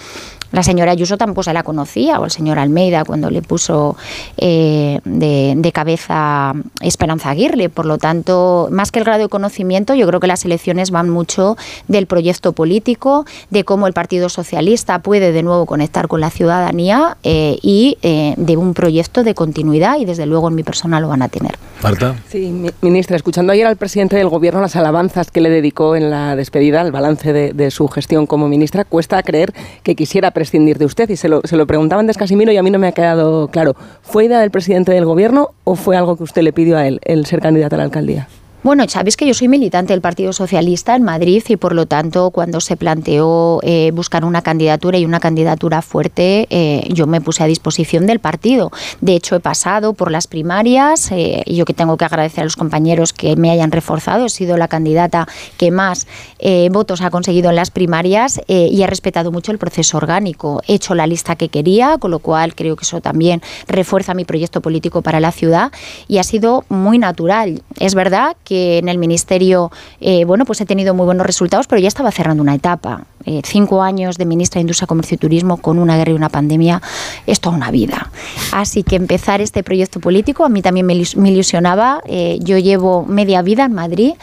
La 0.51 0.63
señora 0.63 0.93
Ayuso 0.93 1.19
tampoco 1.19 1.43
se 1.43 1.53
la 1.53 1.63
conocía, 1.63 2.19
o 2.21 2.25
el 2.25 2.31
señor 2.31 2.59
Almeida 2.59 3.05
cuando 3.05 3.31
le 3.31 3.43
puso 3.43 3.97
eh, 4.37 5.01
de, 5.05 5.55
de, 5.57 5.73
cabeza 5.73 6.55
Esperanza 6.81 7.31
Aguirre. 7.31 7.69
Por 7.69 7.87
lo 7.87 7.99
tanto, 7.99 8.69
más 8.71 8.91
que 8.91 8.99
el 8.99 9.05
grado 9.05 9.23
de 9.23 9.29
conocimiento, 9.29 9.95
yo 9.95 10.07
creo 10.07 10.21
que 10.21 10.27
las 10.27 10.45
elecciones 10.45 10.91
van 10.91 11.11
mucho 11.11 11.57
del 11.87 12.07
proyecto 12.07 12.53
político, 12.53 13.27
de 13.51 13.65
cómo 13.65 13.87
el 13.87 13.93
Partido 13.93 14.29
Socialista 14.29 15.01
puede 15.01 15.33
de 15.33 15.43
nuevo 15.43 15.67
conectar 15.67 16.09
con 16.09 16.21
la 16.21 16.31
ciudadanía 16.31 17.17
eh, 17.23 17.59
y 17.63 17.99
eh, 18.03 18.35
de 18.37 18.57
un 18.57 18.75
proyecto 18.75 19.25
de 19.25 19.35
continuidad 19.35 19.99
y 19.99 20.05
desde 20.05 20.27
luego 20.27 20.49
en 20.49 20.55
mi 20.55 20.63
persona 20.63 21.01
lo 21.01 21.09
van 21.09 21.23
a 21.23 21.29
tener. 21.29 21.57
Marta. 21.83 22.17
Sí, 22.29 22.71
ministra, 22.81 23.17
escuchando 23.17 23.53
ayer 23.53 23.67
al 23.67 23.77
presidente 23.77 24.17
del 24.17 24.29
Gobierno 24.29 24.61
las 24.61 24.75
alabanzas 24.77 25.31
que 25.31 25.41
le 25.41 25.51
dedicó 25.51 25.95
en 25.95 26.11
la 26.11 26.35
despedida, 26.35 26.81
el 26.81 26.91
balance 26.91 27.33
de, 27.33 27.53
de 27.53 27.71
su 27.71 27.87
gestión 27.89 28.27
como 28.27 28.49
ministra, 28.49 28.85
cuesta 28.85 29.23
creer 29.23 29.53
que 29.83 29.95
quisiera 29.95 30.33
prescindir 30.39 30.79
de 30.79 30.85
usted. 30.85 31.11
Y 31.11 31.17
se 31.17 31.29
lo, 31.29 31.41
se 31.43 31.57
lo 31.57 31.67
preguntaban 31.67 32.07
de 32.07 32.15
Casimiro 32.15 32.53
y 32.53 32.57
a 32.57 32.63
mí 32.63 32.71
no 32.71 32.79
me 32.79 32.87
ha 32.87 32.93
quedado 32.93 33.49
claro. 33.49 33.75
¿Fue 34.03 34.27
idea 34.27 34.39
del 34.39 34.53
presidente 34.53 34.93
del 34.93 35.05
Gobierno 35.05 35.51
o 35.65 35.75
fue 35.75 35.97
algo 35.97 36.17
que 36.17 36.23
usted 36.23 36.43
le 36.43 36.53
pidió 36.53 36.79
a 36.79 36.87
él, 36.87 37.01
el 37.05 37.27
ser 37.27 37.41
candidato 37.41 37.75
a 37.75 37.79
la 37.79 37.85
alcaldía? 37.85 38.29
Bueno, 38.65 38.85
sabéis 38.89 39.17
que 39.17 39.25
yo 39.25 39.35
soy 39.35 39.47
militante 39.47 39.93
del 39.93 40.01
Partido 40.01 40.33
Socialista 40.33 40.97
en 40.97 41.05
Madrid 41.05 41.45
y 41.49 41.57
por 41.57 41.77
lo 41.77 41.87
tanto 41.87 42.33
cuando 42.33 42.61
se 42.61 42.77
planteó 42.77 43.61
eh, 43.63 43.93
buscar 43.95 44.25
una 44.25 44.43
candidatura 44.43 44.99
y 44.99 45.05
una 45.05 45.21
candidatura 45.21 45.81
fuerte, 45.81 46.49
eh, 46.51 46.83
yo 46.93 47.07
me 47.07 47.21
puse 47.21 47.45
a 47.45 47.47
disposición 47.47 48.07
del 48.07 48.19
partido. 48.19 48.73
De 49.01 49.15
hecho, 49.15 49.37
he 49.37 49.41
pasado 49.41 49.93
por 49.93 50.11
las 50.11 50.27
primarias 50.27 51.13
eh, 51.13 51.45
y 51.47 51.55
yo 51.55 51.65
que 51.67 51.73
tengo 51.73 51.97
que 51.97 52.05
agradecer 52.05 52.41
a 52.41 52.45
los 52.45 52.57
compañeros 52.57 53.13
que 53.13 53.37
me 53.37 53.53
hayan 53.53 53.71
reforzado. 53.71 54.27
He 54.27 54.29
sido 54.29 54.57
la 54.57 54.67
candidata 54.67 55.29
que 55.57 55.71
más 55.71 56.09
eh, 56.41 56.69
votos 56.73 57.01
ha 57.01 57.11
conseguido 57.11 57.51
en 57.51 57.57
las 57.57 57.71
primarias 57.71 58.41
y 58.49 58.83
he 58.83 58.87
respetado 58.89 59.31
mucho 59.31 59.53
el 59.53 59.59
proceso 59.59 59.99
orgánico. 59.99 60.63
He 60.67 60.75
hecho 60.75 60.97
la 60.97 61.07
lista 61.07 61.37
que 61.37 61.49
quería, 61.49 61.99
con 61.99 62.11
lo 62.11 62.19
cual 62.19 62.57
creo 62.57 62.75
que 62.75 62.83
eso 62.83 63.01
también 63.01 63.41
refuerza 63.69 64.15
mi 64.15 64.25
proyecto 64.25 64.61
político 64.61 65.01
para 65.01 65.21
la 65.21 65.31
ciudad 65.31 65.71
y 66.09 66.19
ha 66.19 66.25
sido 66.25 66.65
muy 66.69 66.99
natural. 66.99 67.63
Es 67.79 67.95
verdad 67.95 68.37
que 68.45 68.48
en 68.51 68.89
el 68.89 68.99
ministerio, 68.99 69.71
eh, 70.01 70.25
bueno, 70.25 70.45
pues 70.45 70.61
he 70.61 70.67
tenido 70.67 70.95
muy 70.95 71.05
buenos 71.07 71.27
resultados, 71.27 71.67
pero 71.67 71.81
ya 71.81 71.89
estaba 71.89 72.11
cerrando 72.11 72.43
una 72.43 72.55
etapa. 72.55 73.05
Eh, 73.25 73.43
cinco 73.45 73.83
años 73.83 74.17
de 74.17 74.25
ministra 74.25 74.59
de 74.59 74.63
Industria, 74.63 74.87
Comercio 74.87 75.17
y 75.17 75.19
Turismo 75.19 75.59
con 75.59 75.79
una 75.79 75.97
guerra 75.97 76.13
y 76.13 76.15
una 76.15 76.29
pandemia 76.29 76.81
es 77.27 77.41
toda 77.41 77.57
una 77.57 77.71
vida. 77.71 78.11
Así 78.53 78.83
que 78.83 78.97
empezar 78.97 79.41
este 79.41 79.63
proyecto 79.63 80.01
político 80.01 80.45
a 80.45 80.49
mí 80.49 80.63
también 80.63 80.87
me, 80.87 80.95
ilusionaba. 80.95 82.01
Eh, 82.07 82.39
yo 82.41 82.59
llevo 82.59 83.05
media 83.05 83.43
vida 83.43 83.65
en 83.65 83.75
Madrid. 83.75 84.15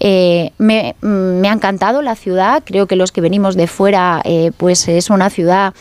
Me, 0.00 0.94
me, 1.00 1.48
ha 1.48 1.52
encantado 1.52 2.02
la 2.02 2.14
ciudad. 2.14 2.62
Creo 2.64 2.86
que 2.86 2.96
los 2.96 3.12
que 3.12 3.20
venimos 3.20 3.56
de 3.56 3.66
fuera, 3.66 4.22
pues 4.56 4.88
es 4.88 5.10
una 5.10 5.30
ciudad 5.30 5.74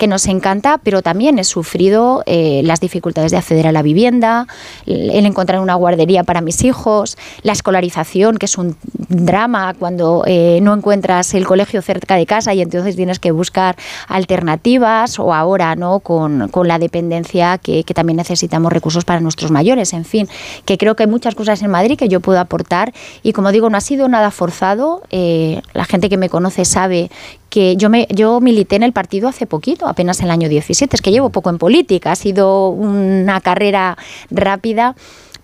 que 0.00 0.06
nos 0.06 0.26
encanta, 0.26 0.80
pero 0.82 1.02
también 1.02 1.38
he 1.38 1.44
sufrido 1.44 2.22
eh, 2.24 2.62
las 2.64 2.80
dificultades 2.80 3.30
de 3.30 3.36
acceder 3.36 3.66
a 3.66 3.72
la 3.72 3.82
vivienda, 3.82 4.46
el 4.86 5.26
encontrar 5.26 5.60
una 5.60 5.74
guardería 5.74 6.24
para 6.24 6.40
mis 6.40 6.64
hijos, 6.64 7.18
la 7.42 7.52
escolarización, 7.52 8.38
que 8.38 8.46
es 8.46 8.56
un 8.56 8.76
drama 9.10 9.74
cuando 9.78 10.24
eh, 10.26 10.60
no 10.62 10.72
encuentras 10.72 11.34
el 11.34 11.46
colegio 11.46 11.82
cerca 11.82 12.16
de 12.16 12.24
casa 12.24 12.54
y 12.54 12.62
entonces 12.62 12.96
tienes 12.96 13.18
que 13.18 13.30
buscar 13.30 13.76
alternativas, 14.08 15.18
o 15.18 15.34
ahora 15.34 15.76
no 15.76 16.00
con, 16.00 16.48
con 16.48 16.66
la 16.66 16.78
dependencia 16.78 17.58
que, 17.58 17.84
también 17.90 18.16
necesitamos 18.16 18.72
recursos 18.72 19.04
para 19.04 19.20
nuestros 19.20 19.50
mayores. 19.50 19.92
En 19.92 20.06
fin, 20.06 20.28
que 20.64 20.78
creo 20.78 20.96
que 20.96 21.02
hay 21.02 21.08
muchas 21.10 21.34
cosas 21.34 21.60
en 21.60 21.70
Madrid 21.70 21.98
que 21.98 22.08
yo 22.08 22.20
puedo 22.20 22.40
aportar 22.40 22.94
y 23.22 23.32
como 23.32 23.52
digo, 23.52 23.68
no 23.68 23.76
ha 23.76 23.82
sido 23.82 24.08
nada 24.08 24.30
forzado. 24.30 25.02
Eh, 25.10 25.60
la 25.74 25.84
gente 25.84 26.08
que 26.08 26.16
me 26.16 26.30
conoce 26.30 26.64
sabe 26.64 27.10
que 27.50 27.76
yo, 27.76 27.90
me, 27.90 28.06
yo 28.10 28.40
milité 28.40 28.76
en 28.76 28.84
el 28.84 28.92
partido 28.92 29.28
hace 29.28 29.46
poquito, 29.46 29.86
apenas 29.86 30.20
el 30.20 30.30
año 30.30 30.48
17, 30.48 30.96
es 30.96 31.02
que 31.02 31.10
llevo 31.10 31.30
poco 31.30 31.50
en 31.50 31.58
política, 31.58 32.12
ha 32.12 32.16
sido 32.16 32.68
una 32.68 33.40
carrera 33.40 33.98
rápida 34.30 34.94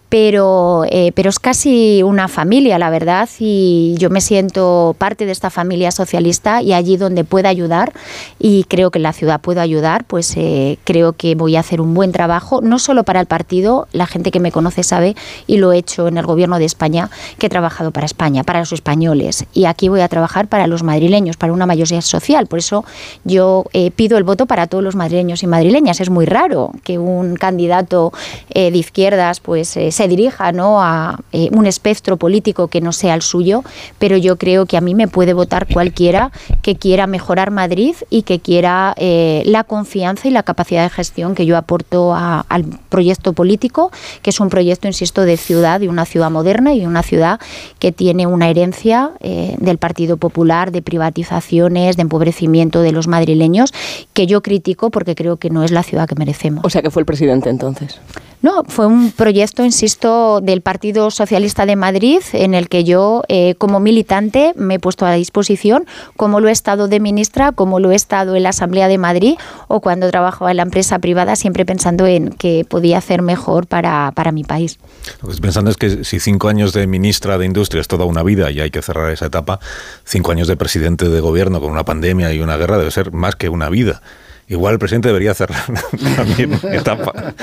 pero, 0.09 0.85
eh, 0.89 1.11
pero 1.15 1.31
es 1.31 1.39
casi 1.39 2.03
una 2.03 2.29
familia, 2.29 2.79
la 2.79 2.91
verdad, 2.91 3.29
y 3.41 3.97
yo 3.99 4.09
me 4.09 4.21
siento 4.21 4.95
parte 4.99 5.27
de 5.27 5.33
esta 5.33 5.51
familia 5.51 5.91
socialista 5.91 6.63
y 6.63 6.73
allí 6.73 6.97
donde 6.97 7.25
pueda 7.25 7.49
ayudar, 7.49 7.93
y 8.39 8.65
creo 8.65 8.91
que 8.91 8.99
en 8.99 9.03
la 9.03 9.13
ciudad 9.13 9.41
puedo 9.41 9.61
ayudar, 9.61 10.05
pues 10.05 10.35
eh, 10.37 10.79
creo 10.85 11.13
que 11.13 11.35
voy 11.35 11.57
a 11.57 11.61
hacer 11.61 11.81
un 11.81 11.93
buen 11.95 12.13
trabajo, 12.13 12.61
no 12.61 12.79
solo 12.79 13.03
para 13.03 13.21
el 13.21 13.27
partido, 13.27 13.89
la 13.93 14.07
gente 14.07 14.31
que 14.31 14.39
me 14.39 14.53
conoce 14.53 14.85
sabe, 14.85 15.17
y 15.47 15.57
lo 15.57 15.73
he 15.73 15.79
hecho 15.79 16.07
en 16.07 16.19
el 16.19 16.27
gobierno 16.27 16.59
de 16.59 16.67
España, 16.67 17.11
que 17.39 17.47
he 17.47 17.51
trabajado 17.51 17.91
para 17.91 18.07
España, 18.07 18.45
para 18.45 18.61
los 18.61 18.73
españoles, 18.73 19.45
y 19.55 19.65
aquí 19.65 19.89
voy 19.89 20.03
a 20.03 20.09
trabajar 20.09 20.47
para 20.47 20.69
los 20.69 20.85
madrileños, 20.85 21.37
para 21.37 21.53
una 21.53 21.67
mayoría 21.67 22.01
social, 22.01 22.47
por 22.47 22.61
eso 22.61 22.85
yo 23.25 23.65
eh, 23.73 23.91
pido 23.91 24.19
el 24.19 24.25
voto 24.25 24.47
para 24.47 24.69
todos 24.69 24.85
los 24.85 24.95
madrileños 24.95 25.43
y 25.43 25.49
madrileñas, 25.49 26.01
es 26.01 26.11
muy 26.11 26.27
raro 26.27 26.71
que 26.85 26.99
un 26.99 27.35
candidato 27.35 28.13
de 28.55 28.69
izquierdas 28.69 29.41
pues 29.41 29.77
se 29.97 30.09
dirija 30.09 30.53
¿no? 30.53 30.83
a 30.83 31.19
eh, 31.33 31.49
un 31.53 31.65
espectro 31.67 32.17
político 32.19 32.69
que 32.69 32.81
no 32.83 32.93
sea 32.93 33.15
el 33.15 33.23
suyo, 33.23 33.65
pero 33.99 34.17
yo 34.19 34.37
creo 34.37 34.67
que 34.67 34.77
a 34.77 34.83
mí 34.83 34.95
me 34.95 35.09
puede 35.09 35.33
votar 35.33 35.67
cualquiera 35.73 36.31
que 36.63 36.77
quiera 36.77 37.07
mejorar 37.07 37.51
Madrid 37.51 37.95
y 38.11 38.23
que 38.23 38.39
quiera 38.41 38.93
eh, 38.99 39.43
la 39.47 39.65
confianza 39.65 40.29
y 40.29 40.33
la 40.33 40.43
capacidad 40.43 40.83
de 40.83 40.91
gestión 40.91 41.35
que 41.35 41.47
yo 41.47 41.57
aporto 41.57 42.13
a- 42.15 42.45
al 42.51 42.65
proyecto 42.91 43.33
político, 43.33 43.91
que 44.23 44.31
es 44.31 44.39
un 44.41 44.51
proyecto, 44.51 44.87
insisto, 44.87 45.23
de 45.23 45.37
ciudad, 45.39 45.81
de 45.81 45.89
una 45.89 46.05
ciudad 46.05 46.31
moderna 46.31 46.75
y 46.75 46.85
una 46.85 47.03
ciudad 47.03 47.41
que 47.79 47.91
tiene 47.91 48.27
una 48.27 48.51
herencia 48.51 49.13
eh, 49.21 49.57
del 49.59 49.79
Partido 49.79 50.19
Popular, 50.19 50.73
de 50.73 50.83
privatizaciones, 50.83 51.97
de 51.97 52.03
empobrecimiento 52.03 52.83
de 52.83 52.93
los 52.93 53.09
madrileños, 53.09 53.73
que 54.13 54.27
yo 54.27 54.43
critico 54.43 54.91
porque 54.91 55.15
creo 55.15 55.39
que 55.39 55.49
no 55.49 55.65
es 55.65 55.71
la 55.71 55.83
ciudad 55.83 56.07
que 56.07 56.15
merecemos. 56.17 56.65
O 56.65 56.71
sea 56.71 56.83
que 56.83 56.91
fue 56.91 57.01
el 57.01 57.07
presidente 57.07 57.49
entonces. 57.49 57.99
No, 58.43 58.65
fue 58.65 58.87
un 58.87 59.13
proyecto, 59.13 59.65
insisto, 59.65 60.41
del 60.41 60.61
Partido 60.61 61.11
Socialista 61.11 61.67
de 61.67 61.75
Madrid 61.75 62.21
en 62.33 62.55
el 62.55 62.69
que 62.69 62.85
yo, 62.85 63.23
eh, 63.29 63.55
como 63.57 63.81
militante, 63.81 64.53
me 64.57 64.75
he 64.75 64.79
puesto 64.79 65.07
a 65.07 65.13
disposición, 65.13 65.87
como 66.17 66.41
lo 66.41 66.49
he 66.49 66.53
estado 66.53 66.87
de 66.87 67.01
ministra, 67.01 67.53
como 67.53 67.81
lo 67.81 67.91
he 67.91 67.95
estado 67.97 68.37
en 68.37 68.43
la 68.43 68.51
Asamblea 68.51 68.89
de 68.89 68.99
Madrid 68.99 69.37
o 69.69 69.81
cuando 69.81 70.11
trabajaba 70.11 70.51
en 70.51 70.59
la 70.59 70.63
empresa 70.63 70.99
privada, 70.99 71.35
siempre 71.35 71.65
pensando 71.65 72.07
en 72.07 72.31
que 72.31 72.65
podía 72.69 72.99
hacer 72.99 73.23
mejor 73.23 73.67
para, 73.67 74.13
para 74.15 74.33
mi 74.33 74.45
país. 74.45 74.79
Lo 75.23 75.29
que 75.29 75.35
estoy 75.35 75.43
pensando 75.43 75.71
es 75.71 75.77
que 75.77 76.05
si 76.05 76.21
cinco 76.21 76.49
años 76.49 76.73
de 76.73 76.87
ministra 76.87 77.39
de 77.39 77.47
Industria 77.47 77.81
es 77.81 77.89
toda 77.89 78.05
una 78.05 78.23
vida 78.23 78.51
y 78.51 78.61
hay 78.61 78.71
que 78.71 78.83
cerrar 78.83 79.11
esa 79.11 79.27
etapa, 79.27 79.61
cinco 80.05 80.33
años 80.33 80.47
de 80.47 80.57
presidente 80.57 81.09
de 81.09 81.21
gobierno 81.21 81.61
con 81.61 81.71
una 81.73 81.85
pandemia 81.85 82.33
y 82.33 82.41
una 82.41 82.57
guerra 82.57 82.79
debe 82.79 82.91
ser 82.91 83.13
más 83.13 83.35
que 83.35 83.49
una 83.49 83.69
vida. 83.71 84.03
Igual 84.49 84.75
el 84.75 84.79
presidente 84.79 85.09
debería 85.09 85.35
cerrar 85.35 85.65
también 86.17 86.59
etapa. 86.73 87.35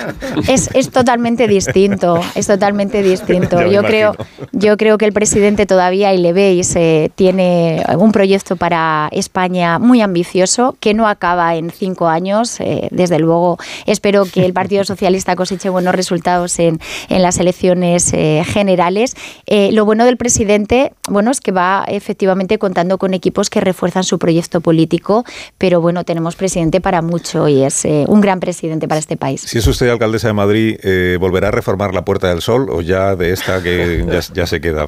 Es, 0.48 0.70
es 0.74 0.90
totalmente 0.90 1.48
distinto, 1.48 2.22
es 2.36 2.48
totalmente 2.48 3.04
distinto. 3.04 3.62
Yo 3.74 3.84
creo, 3.84 4.16
yo 4.52 4.78
creo 4.78 4.98
que 4.98 5.06
el 5.06 5.14
presidente 5.14 5.66
todavía, 5.66 6.14
y 6.14 6.18
le 6.18 6.32
veis, 6.34 6.76
eh, 6.76 7.12
tiene 7.16 7.84
un 7.98 8.12
proyecto 8.12 8.56
para 8.56 9.10
España 9.12 9.80
muy 9.80 10.02
ambicioso 10.02 10.78
que 10.80 10.94
no 10.94 11.08
acaba 11.08 11.56
en 11.56 11.72
cinco 11.72 12.08
años. 12.08 12.60
Eh, 12.60 12.88
desde 12.92 13.20
luego, 13.20 13.58
espero 13.86 14.26
que 14.26 14.46
el 14.46 14.54
Partido 14.54 14.84
Socialista 14.84 15.36
coseche 15.36 15.70
buenos 15.70 15.96
resultados 15.96 16.60
en, 16.60 16.80
en 17.10 17.22
las 17.22 17.40
elecciones 17.40 18.14
eh, 18.14 18.44
generales. 18.46 19.16
Eh, 19.46 19.72
lo 19.72 19.86
bueno 19.86 20.06
del 20.06 20.18
presidente, 20.18 20.94
bueno, 21.10 21.32
es 21.32 21.42
que 21.42 21.52
va 21.52 21.86
efectivamente 21.88 22.58
contando 22.58 22.98
con 22.98 23.14
equipos 23.14 23.50
que 23.50 23.60
refuerzan 23.60 24.04
su 24.04 24.20
proyecto 24.20 24.62
político, 24.62 25.26
pero 25.58 25.82
bueno, 25.82 26.04
tenemos 26.04 26.36
presidente 26.36 26.82
para 26.82 26.93
mucho 27.02 27.48
y 27.48 27.64
es 27.64 27.86
eh, 27.86 28.06
un 28.08 28.22
gran 28.22 28.40
presidente 28.40 28.88
para 28.88 29.00
este 29.00 29.18
país. 29.18 29.42
Si 29.42 29.58
es 29.58 29.68
usted 29.68 29.90
alcaldesa 29.90 30.28
de 30.28 30.34
Madrid, 30.34 30.78
eh, 30.84 31.18
¿volverá 31.20 31.50
a 31.50 31.52
reformar 31.52 31.94
la 31.94 32.06
Puerta 32.06 32.30
del 32.30 32.42
Sol 32.42 32.70
o 32.70 32.82
ya 32.82 33.16
de 33.16 33.32
esta 33.32 33.62
que 33.62 34.06
ya, 34.12 34.20
ya 34.34 34.48
se 34.48 34.62
queda? 34.62 34.88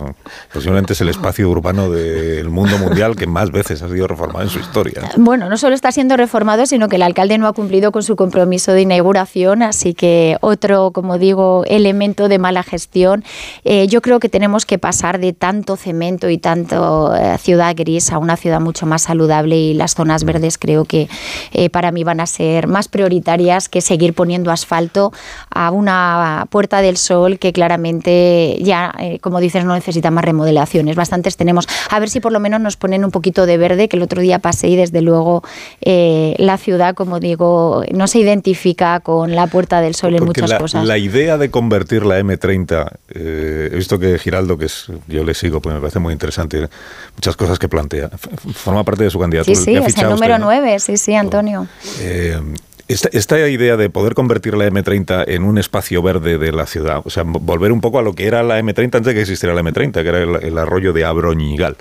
Posiblemente 0.53 0.93
es 0.93 1.01
el 1.01 1.09
espacio 1.09 1.49
urbano 1.49 1.89
del 1.89 2.49
mundo 2.49 2.77
mundial 2.77 3.15
que 3.15 3.27
más 3.27 3.51
veces 3.51 3.81
ha 3.81 3.89
sido 3.89 4.07
reformado 4.07 4.43
en 4.43 4.49
su 4.49 4.59
historia. 4.59 5.01
Bueno, 5.17 5.49
no 5.49 5.57
solo 5.57 5.75
está 5.75 5.91
siendo 5.91 6.17
reformado, 6.17 6.65
sino 6.65 6.89
que 6.89 6.97
el 6.97 7.03
alcalde 7.03 7.37
no 7.37 7.47
ha 7.47 7.53
cumplido 7.53 7.91
con 7.91 8.03
su 8.03 8.15
compromiso 8.15 8.71
de 8.71 8.81
inauguración, 8.81 9.63
así 9.63 9.93
que 9.93 10.37
otro, 10.41 10.91
como 10.91 11.17
digo, 11.17 11.63
elemento 11.67 12.27
de 12.27 12.39
mala 12.39 12.63
gestión. 12.63 13.23
Eh, 13.63 13.87
yo 13.87 14.01
creo 14.01 14.19
que 14.19 14.29
tenemos 14.29 14.65
que 14.65 14.77
pasar 14.77 15.19
de 15.19 15.33
tanto 15.33 15.75
cemento 15.75 16.29
y 16.29 16.37
tanto 16.37 17.15
eh, 17.15 17.37
ciudad 17.37 17.73
gris 17.75 18.11
a 18.11 18.17
una 18.17 18.37
ciudad 18.37 18.59
mucho 18.59 18.85
más 18.85 19.03
saludable 19.03 19.57
y 19.57 19.73
las 19.73 19.95
zonas 19.95 20.23
verdes 20.23 20.57
creo 20.57 20.85
que 20.85 21.07
eh, 21.51 21.69
para 21.69 21.91
mí 21.91 21.94
van 22.03 22.19
a 22.19 22.27
ser 22.27 22.67
más 22.67 22.87
prioritarias 22.87 23.69
que 23.69 23.81
seguir 23.81 24.13
poniendo 24.13 24.51
asfalto 24.51 25.11
a 25.49 25.71
una 25.71 26.47
Puerta 26.49 26.81
del 26.81 26.97
Sol 26.97 27.39
que 27.39 27.53
claramente 27.53 28.57
ya, 28.61 28.93
eh, 28.99 29.19
como 29.19 29.39
dices, 29.39 29.65
no 29.65 29.73
necesita 29.73 30.11
más 30.11 30.25
remodelaciones. 30.25 30.95
Bastantes 30.95 31.37
tenemos. 31.37 31.67
A 31.89 31.99
ver 31.99 32.09
si 32.09 32.19
por 32.19 32.31
lo 32.31 32.39
menos 32.39 32.59
nos 32.61 32.77
ponen 32.77 33.05
un 33.05 33.11
poquito 33.11 33.45
de 33.45 33.57
verde, 33.57 33.87
que 33.87 33.97
el 33.97 34.03
otro 34.03 34.21
día 34.21 34.39
pasé 34.39 34.67
y 34.67 34.75
desde 34.75 35.01
luego 35.01 35.43
eh, 35.81 36.35
la 36.37 36.57
ciudad, 36.57 36.95
como 36.95 37.19
digo, 37.19 37.83
no 37.91 38.07
se 38.07 38.19
identifica 38.19 38.99
con 38.99 39.35
la 39.35 39.47
Puerta 39.47 39.81
del 39.81 39.95
Sol 39.95 40.15
en 40.15 40.25
muchas 40.25 40.49
la, 40.49 40.57
cosas. 40.57 40.85
la 40.85 40.97
idea 40.97 41.37
de 41.37 41.49
convertir 41.49 42.05
la 42.05 42.19
M30, 42.19 42.91
eh, 43.09 43.69
he 43.71 43.75
visto 43.75 43.99
que 43.99 44.17
Giraldo, 44.19 44.57
que 44.57 44.65
es, 44.65 44.87
yo 45.07 45.23
le 45.23 45.33
sigo, 45.33 45.61
pues 45.61 45.75
me 45.75 45.81
parece 45.81 45.99
muy 45.99 46.13
interesante, 46.13 46.67
muchas 47.15 47.35
cosas 47.35 47.59
que 47.59 47.69
plantea, 47.69 48.09
forma 48.53 48.83
parte 48.83 49.03
de 49.03 49.09
su 49.09 49.19
candidatura. 49.19 49.55
Sí, 49.55 49.63
sí, 49.63 49.75
es 49.75 49.97
el 49.97 50.09
número 50.09 50.35
usted, 50.35 50.39
¿no? 50.39 50.45
9, 50.45 50.79
sí, 50.79 50.97
sí, 50.97 51.15
Antonio. 51.15 51.67
Eh, 52.01 52.39
esta, 52.87 53.09
esta 53.13 53.49
idea 53.49 53.77
de 53.77 53.89
poder 53.89 54.13
convertir 54.13 54.55
la 54.55 54.67
M30 54.67 55.25
en 55.27 55.43
un 55.43 55.57
espacio 55.57 56.03
verde 56.03 56.37
de 56.37 56.51
la 56.51 56.67
ciudad, 56.67 57.01
o 57.03 57.09
sea, 57.09 57.23
volver 57.23 57.71
un 57.71 57.81
poco 57.81 57.97
a 57.97 58.03
lo 58.03 58.13
que 58.13 58.27
era 58.27 58.43
la 58.43 58.59
M30 58.59 58.83
antes 58.83 59.05
de 59.05 59.13
que 59.15 59.21
existiera 59.21 59.55
la 59.55 59.61
M30, 59.61 59.91
que 59.91 60.07
era 60.07 60.19
el, 60.21 60.57
arroyo 60.57 60.93
de 60.93 61.03
Abroñigal. 61.03 61.77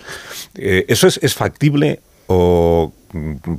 Eh, 0.55 0.87
¿Eso 0.89 1.07
es, 1.07 1.21
es 1.23 1.35
factible 1.35 2.01
o, 2.27 2.93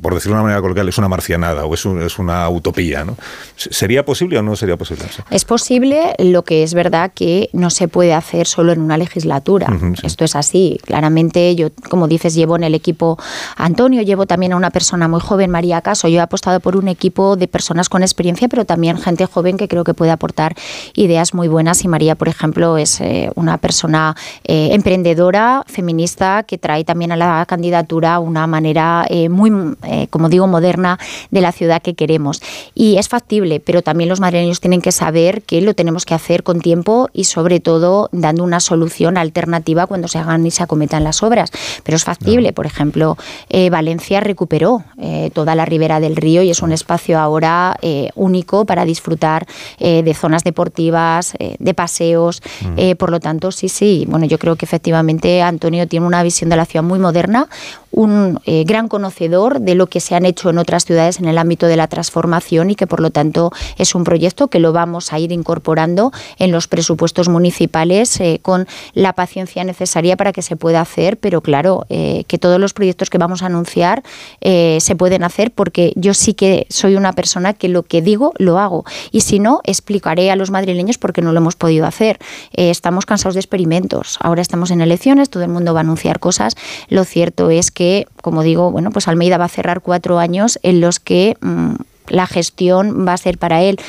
por 0.02 0.14
decirlo 0.14 0.36
de 0.36 0.42
una 0.42 0.44
manera 0.44 0.62
coloquial, 0.62 0.90
es 0.90 0.98
una 0.98 1.08
marcianada 1.08 1.66
o 1.66 1.74
es, 1.74 1.86
un- 1.86 2.02
es 2.02 2.20
una 2.20 2.48
utopía? 2.50 3.04
¿no? 3.04 3.16
¿Se- 3.56 3.74
¿Sería 3.74 4.04
posible 4.06 4.38
o 4.38 4.42
no 4.42 4.56
sería 4.56 4.78
posible? 4.78 5.04
Es 5.30 5.46
posible, 5.46 6.14
lo 6.20 6.44
que 6.44 6.64
es 6.64 6.74
verdad 6.74 7.12
que 7.14 7.50
no 7.54 7.70
se 7.70 7.88
puede 7.88 8.14
hacer 8.14 8.48
solo 8.48 8.72
en 8.72 8.82
una 8.82 8.98
legislatura. 8.98 9.68
Sí. 10.00 10.06
Esto 10.08 10.26
es 10.26 10.36
así. 10.36 10.80
Claramente, 10.86 11.56
yo, 11.56 11.70
como 11.90 12.08
dices, 12.08 12.34
llevo 12.36 12.56
en 12.56 12.64
el 12.64 12.76
equipo 12.76 13.18
a 13.58 13.66
Antonio, 13.66 14.02
llevo 14.02 14.26
también 14.26 14.54
a 14.54 14.58
una 14.58 14.70
persona 14.72 15.08
muy 15.08 15.20
joven, 15.20 15.50
María 15.52 15.82
Caso. 15.82 16.08
Yo 16.08 16.18
he 16.18 16.22
apostado 16.22 16.60
por 16.60 16.76
un 16.76 16.88
equipo 16.88 17.36
de 17.36 17.48
personas 17.48 17.90
con 17.90 18.02
experiencia, 18.04 18.48
pero 18.48 18.66
también 18.66 18.98
gente 18.98 19.26
joven 19.26 19.58
que 19.58 19.68
creo 19.68 19.84
que 19.84 19.94
puede 19.94 20.12
aportar 20.12 20.56
ideas 20.94 21.34
muy 21.34 21.48
buenas. 21.48 21.84
Y 21.84 21.88
María, 21.88 22.16
por 22.16 22.28
ejemplo, 22.28 22.78
es 22.78 23.00
eh, 23.02 23.30
una 23.36 23.58
persona 23.58 24.16
eh, 24.44 24.70
emprendedora, 24.74 25.64
feminista, 25.68 26.44
que 26.44 26.58
trae 26.58 26.84
también 26.84 27.12
a 27.12 27.16
la 27.16 27.46
candidatura 27.48 28.20
una 28.20 28.48
manera 28.48 29.06
eh, 29.10 29.30
muy, 29.30 29.45
eh, 29.48 30.08
como 30.10 30.30
digo, 30.30 30.48
moderna 30.48 31.00
de 31.32 31.42
la 31.42 31.52
ciudad 31.52 31.82
que 31.82 31.94
queremos. 31.94 32.42
Y 32.74 32.98
es 32.98 33.10
factible, 33.10 33.60
pero 33.60 33.82
también 33.82 34.10
los 34.10 34.20
madrileños 34.20 34.62
tienen 34.62 34.82
que 34.82 34.92
saber 34.92 35.42
que 35.42 35.62
lo 35.62 35.74
tenemos 35.74 36.06
que 36.06 36.14
hacer 36.14 36.44
con 36.44 36.62
tiempo 36.62 37.10
y 37.14 37.26
sobre 37.26 37.60
todo 37.60 38.10
dando 38.12 38.44
una 38.44 38.60
solución 38.60 39.18
alternativa 39.18 39.88
cuando 39.88 40.08
se 40.08 40.20
hagan 40.20 40.46
y 40.46 40.52
se 40.52 40.64
acometan 40.64 41.04
las 41.04 41.24
obras. 41.24 41.52
Pero 41.84 41.96
es 41.96 42.04
factible, 42.04 42.54
por 42.54 42.66
ejemplo, 42.66 43.18
eh, 43.50 43.70
Valencia 43.70 44.20
recuperó 44.20 44.84
eh, 44.98 45.30
toda 45.34 45.56
la 45.56 45.66
ribera 45.66 46.00
del 46.00 46.16
río 46.16 46.42
y 46.42 46.50
es 46.50 46.62
un 46.62 46.72
espacio 46.72 47.20
ahora 47.20 47.78
único 48.16 48.66
para 48.66 48.86
disfrutar 48.86 49.46
de 49.80 50.14
zonas 50.14 50.44
deportivas, 50.44 51.34
de 51.40 51.74
paseos. 51.74 52.42
Eh, 52.78 52.96
por 52.96 53.12
lo 53.12 53.20
tanto, 53.20 53.52
sí, 53.52 53.70
sí, 53.70 54.06
bueno, 54.08 54.26
yo 54.26 54.38
creo 54.38 54.56
que 54.56 54.66
efectivamente 54.66 55.42
Antonio 55.42 55.88
tiene 55.88 56.06
una 56.06 56.24
visión 56.24 56.50
de 56.50 56.56
la 56.56 56.66
ciudad 56.66 56.84
muy 56.84 57.00
moderna, 57.00 57.48
un 57.96 58.42
eh, 58.46 58.66
gran 58.66 58.90
conocedor 58.90 59.62
de 59.62 59.74
lo 59.74 59.88
que 59.88 60.02
se 60.02 60.16
han 60.16 60.26
hecho 60.26 60.50
en 60.50 60.58
otras 60.58 60.84
ciudades 60.86 61.20
en 61.20 61.26
el 61.26 61.38
ámbito 61.38 61.66
de 61.66 61.78
la 61.78 61.88
transformación 61.88 62.70
y 62.70 62.76
que 62.76 62.88
por 62.88 63.00
lo 63.00 63.10
tanto 63.10 63.52
es 63.78 63.96
un 63.96 64.04
proyecto 64.04 64.50
que 64.50 64.60
lo 64.60 64.74
vamos 64.74 65.14
a 65.14 65.20
ir 65.20 65.32
incorporando 65.32 66.12
en 66.38 66.52
los 66.52 66.68
presupuestos 66.68 67.30
municipales 67.30 68.20
eh, 68.20 68.40
con 68.42 68.68
la 68.94 69.14
paciencia 69.14 69.64
necesaria 69.64 70.18
para 70.18 70.34
que 70.34 70.42
se 70.42 70.58
pueda 70.58 70.82
hacer, 70.82 71.18
pero 71.18 71.40
claro, 71.40 71.86
eh, 71.90 72.26
que 72.28 72.38
todos 72.38 72.60
los 72.60 72.74
proyectos 72.74 73.10
que 73.10 73.18
vamos 73.18 73.42
a 73.42 73.46
anunciar 73.46 74.04
se 74.42 74.96
pueden 74.96 75.24
hacer 75.24 75.52
porque 75.52 75.94
yo 75.96 76.14
sí 76.14 76.34
que 76.34 76.68
soy 76.70 76.96
una 76.96 77.14
persona 77.14 77.54
que 77.54 77.68
lo 77.68 77.84
que 77.84 78.02
digo 78.02 78.34
lo 78.38 78.60
hago. 78.60 78.86
Y 79.12 79.22
si 79.22 79.40
no, 79.40 79.62
explicaré 79.64 80.30
a 80.32 80.36
los 80.36 80.52
madrileños 80.52 80.98
por 80.98 81.14
qué 81.14 81.22
no 81.22 81.32
lo 81.32 81.40
hemos 81.40 81.56
podido 81.56 81.86
hacer. 81.86 82.20
Estamos 82.54 83.06
cansados 83.06 83.36
de 83.36 83.40
experimentos, 83.40 84.18
ahora 84.20 84.42
estamos 84.42 84.72
en 84.72 84.82
elecciones, 84.82 85.30
todo 85.30 85.44
el 85.44 85.50
mundo 85.50 85.74
va 85.74 85.80
a 85.80 85.84
anunciar 85.84 86.20
cosas, 86.20 86.56
lo 86.90 87.06
cierto 87.06 87.50
es 87.50 87.72
que, 87.72 87.85
como 88.22 88.44
digo, 88.44 88.72
bueno, 88.72 88.92
pues 88.92 89.08
Almeida 89.08 89.38
va 89.38 89.46
a 89.46 89.50
cerrar 89.50 89.82
cuatro 89.82 90.20
años 90.20 90.60
en 90.64 90.82
los 90.82 91.00
que 91.00 91.38
mm, 91.42 91.76
la 92.08 92.28
gestión 92.28 93.08
va 93.08 93.14
a 93.14 93.18
ser 93.18 93.38
para 93.38 93.62
él 93.62 93.80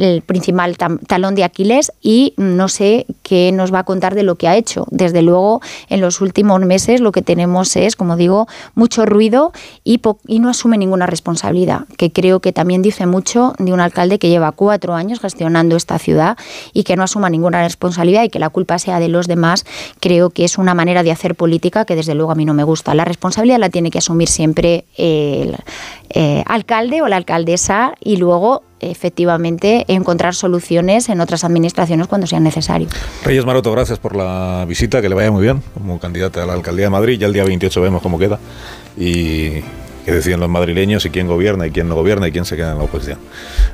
el 0.00 0.22
principal 0.22 0.76
talón 0.76 1.34
de 1.34 1.44
Aquiles 1.44 1.92
y 2.02 2.34
no 2.36 2.68
sé 2.68 3.06
qué 3.22 3.52
nos 3.52 3.72
va 3.72 3.80
a 3.80 3.84
contar 3.84 4.14
de 4.14 4.22
lo 4.22 4.36
que 4.36 4.48
ha 4.48 4.56
hecho. 4.56 4.86
Desde 4.90 5.22
luego, 5.22 5.60
en 5.88 6.00
los 6.00 6.20
últimos 6.20 6.60
meses 6.60 7.00
lo 7.00 7.12
que 7.12 7.22
tenemos 7.22 7.76
es, 7.76 7.96
como 7.96 8.16
digo, 8.16 8.48
mucho 8.74 9.06
ruido 9.06 9.52
y, 9.84 10.00
y 10.26 10.40
no 10.40 10.48
asume 10.48 10.78
ninguna 10.78 11.06
responsabilidad, 11.06 11.86
que 11.96 12.12
creo 12.12 12.40
que 12.40 12.52
también 12.52 12.82
dice 12.82 13.06
mucho 13.06 13.54
de 13.58 13.72
un 13.72 13.80
alcalde 13.80 14.18
que 14.18 14.28
lleva 14.28 14.52
cuatro 14.52 14.94
años 14.94 15.20
gestionando 15.20 15.76
esta 15.76 15.98
ciudad 15.98 16.36
y 16.72 16.84
que 16.84 16.96
no 16.96 17.02
asuma 17.02 17.30
ninguna 17.30 17.62
responsabilidad 17.62 18.24
y 18.24 18.30
que 18.30 18.38
la 18.38 18.48
culpa 18.48 18.78
sea 18.78 19.00
de 19.00 19.08
los 19.08 19.26
demás. 19.26 19.66
Creo 20.00 20.30
que 20.30 20.44
es 20.44 20.58
una 20.58 20.74
manera 20.74 21.02
de 21.02 21.12
hacer 21.12 21.34
política 21.34 21.84
que 21.84 21.96
desde 21.96 22.14
luego 22.14 22.32
a 22.32 22.34
mí 22.34 22.44
no 22.44 22.54
me 22.54 22.64
gusta. 22.64 22.94
La 22.94 23.04
responsabilidad 23.04 23.58
la 23.58 23.70
tiene 23.70 23.90
que 23.90 23.98
asumir 23.98 24.28
siempre 24.28 24.84
el 24.96 25.56
eh, 26.10 26.42
alcalde 26.46 27.02
o 27.02 27.08
la 27.08 27.16
alcaldesa 27.16 27.94
y 28.00 28.16
luego 28.16 28.62
efectivamente 28.80 29.84
encontrar 29.88 30.34
soluciones 30.34 31.08
en 31.08 31.20
otras 31.20 31.44
administraciones 31.44 32.06
cuando 32.06 32.26
sea 32.26 32.40
necesario. 32.40 32.88
Reyes 33.24 33.44
Maroto, 33.44 33.70
gracias 33.72 33.98
por 33.98 34.16
la 34.16 34.64
visita, 34.68 35.00
que 35.00 35.08
le 35.08 35.14
vaya 35.14 35.30
muy 35.30 35.42
bien 35.42 35.62
como 35.74 35.98
candidata 35.98 36.42
a 36.42 36.46
la 36.46 36.54
alcaldía 36.54 36.86
de 36.86 36.90
Madrid. 36.90 37.18
Ya 37.18 37.26
el 37.26 37.32
día 37.32 37.44
28 37.44 37.80
vemos 37.80 38.02
cómo 38.02 38.18
queda. 38.18 38.38
Y 38.96 39.62
que 40.04 40.12
deciden 40.12 40.40
los 40.40 40.48
madrileños 40.48 41.04
y 41.04 41.10
quién 41.10 41.26
gobierna 41.26 41.66
y 41.66 41.70
quién 41.70 41.88
no 41.88 41.94
gobierna 41.94 42.28
y 42.28 42.32
quién 42.32 42.44
se 42.44 42.56
queda 42.56 42.72
en 42.72 42.78
la 42.78 42.84
oposición. 42.84 43.18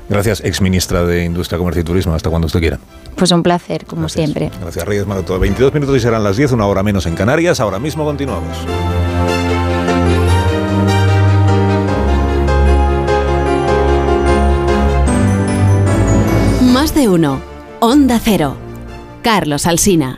Gracias, 0.09 0.43
ex 0.45 0.61
ministra 0.61 1.05
de 1.05 1.25
Industria, 1.25 1.59
Comercio 1.59 1.83
y 1.83 1.85
Turismo. 1.85 2.15
Hasta 2.15 2.31
cuando 2.31 2.47
usted 2.47 2.61
quiera. 2.61 2.79
Pues 3.15 3.31
un 3.33 3.43
placer, 3.43 3.87
como 3.87 4.09
siempre. 4.09 4.51
Gracias, 4.61 4.85
Reyes 4.85 5.07
Maroto. 5.07 5.39
22 5.39 5.73
minutos 5.73 5.97
y 5.97 6.01
serán 6.01 6.25
las 6.25 6.37
10, 6.37 6.53
una 6.53 6.67
hora 6.67 6.83
menos 6.83 7.07
en 7.07 7.15
Canarias. 7.15 7.61
Ahora 7.61 7.79
mismo 7.79 8.05
continuamos. 8.05 8.57
De 16.97 17.11
uno. 17.11 17.43
Onda 17.79 18.19
Cero. 18.19 18.57
Carlos 19.21 19.67
Alsina. 19.67 20.17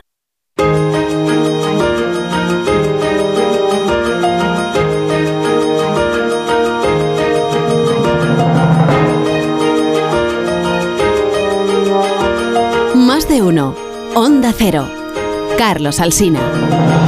Más 12.95 13.27
de 13.27 13.41
uno. 13.41 13.75
Onda 14.15 14.53
Cero. 14.57 14.87
Carlos 15.57 15.99
Alsina. 15.99 16.98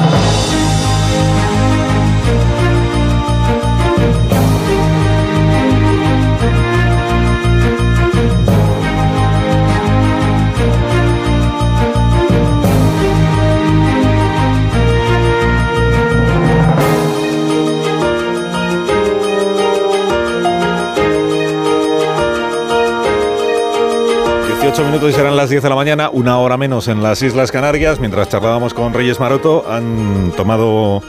Minutos 25.02 25.18
y 25.18 25.20
serán 25.20 25.36
las 25.36 25.49
10 25.49 25.64
de 25.64 25.70
la 25.70 25.76
mañana, 25.76 26.10
una 26.12 26.38
hora 26.38 26.58
menos 26.58 26.88
en 26.88 27.02
las 27.02 27.24
Islas 27.24 27.52
Canarias. 27.52 27.99
Mientras 27.99 28.30
charlábamos 28.30 28.76
con 28.76 28.93
Reyes 28.93 29.20
Maroto, 29.20 29.66
han 29.68 30.32
tomado 30.38 31.02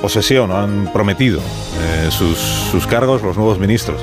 posesión, 0.00 0.52
han 0.52 0.92
prometido 0.92 1.40
eh, 1.40 2.08
sus, 2.10 2.38
sus, 2.38 2.86
cargos 2.86 3.22
los 3.22 3.36
nuevos 3.36 3.58
ministros, 3.58 4.00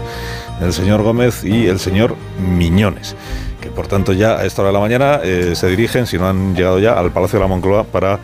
el 0.59 0.73
señor 0.73 1.03
Gómez 1.03 1.45
y 1.45 1.67
el 1.67 1.79
señor 1.79 2.17
Miñones, 2.39 3.15
que 3.61 3.69
por 3.69 3.87
tanto 3.87 4.11
ya 4.11 4.37
a 4.37 4.45
esta 4.45 4.61
hora 4.61 4.69
de 4.69 4.73
la 4.73 4.79
mañana 4.81 5.21
eh, 5.23 5.53
se 5.55 5.67
dirigen, 5.67 6.05
si 6.05 6.17
no 6.17 6.27
han 6.27 6.53
llegado 6.53 6.79
ya, 6.79 6.99
al 6.99 7.11
Palacio 7.11 7.39
de 7.39 7.45
la 7.45 7.47
Moncloa 7.47 7.85
para 7.85 8.19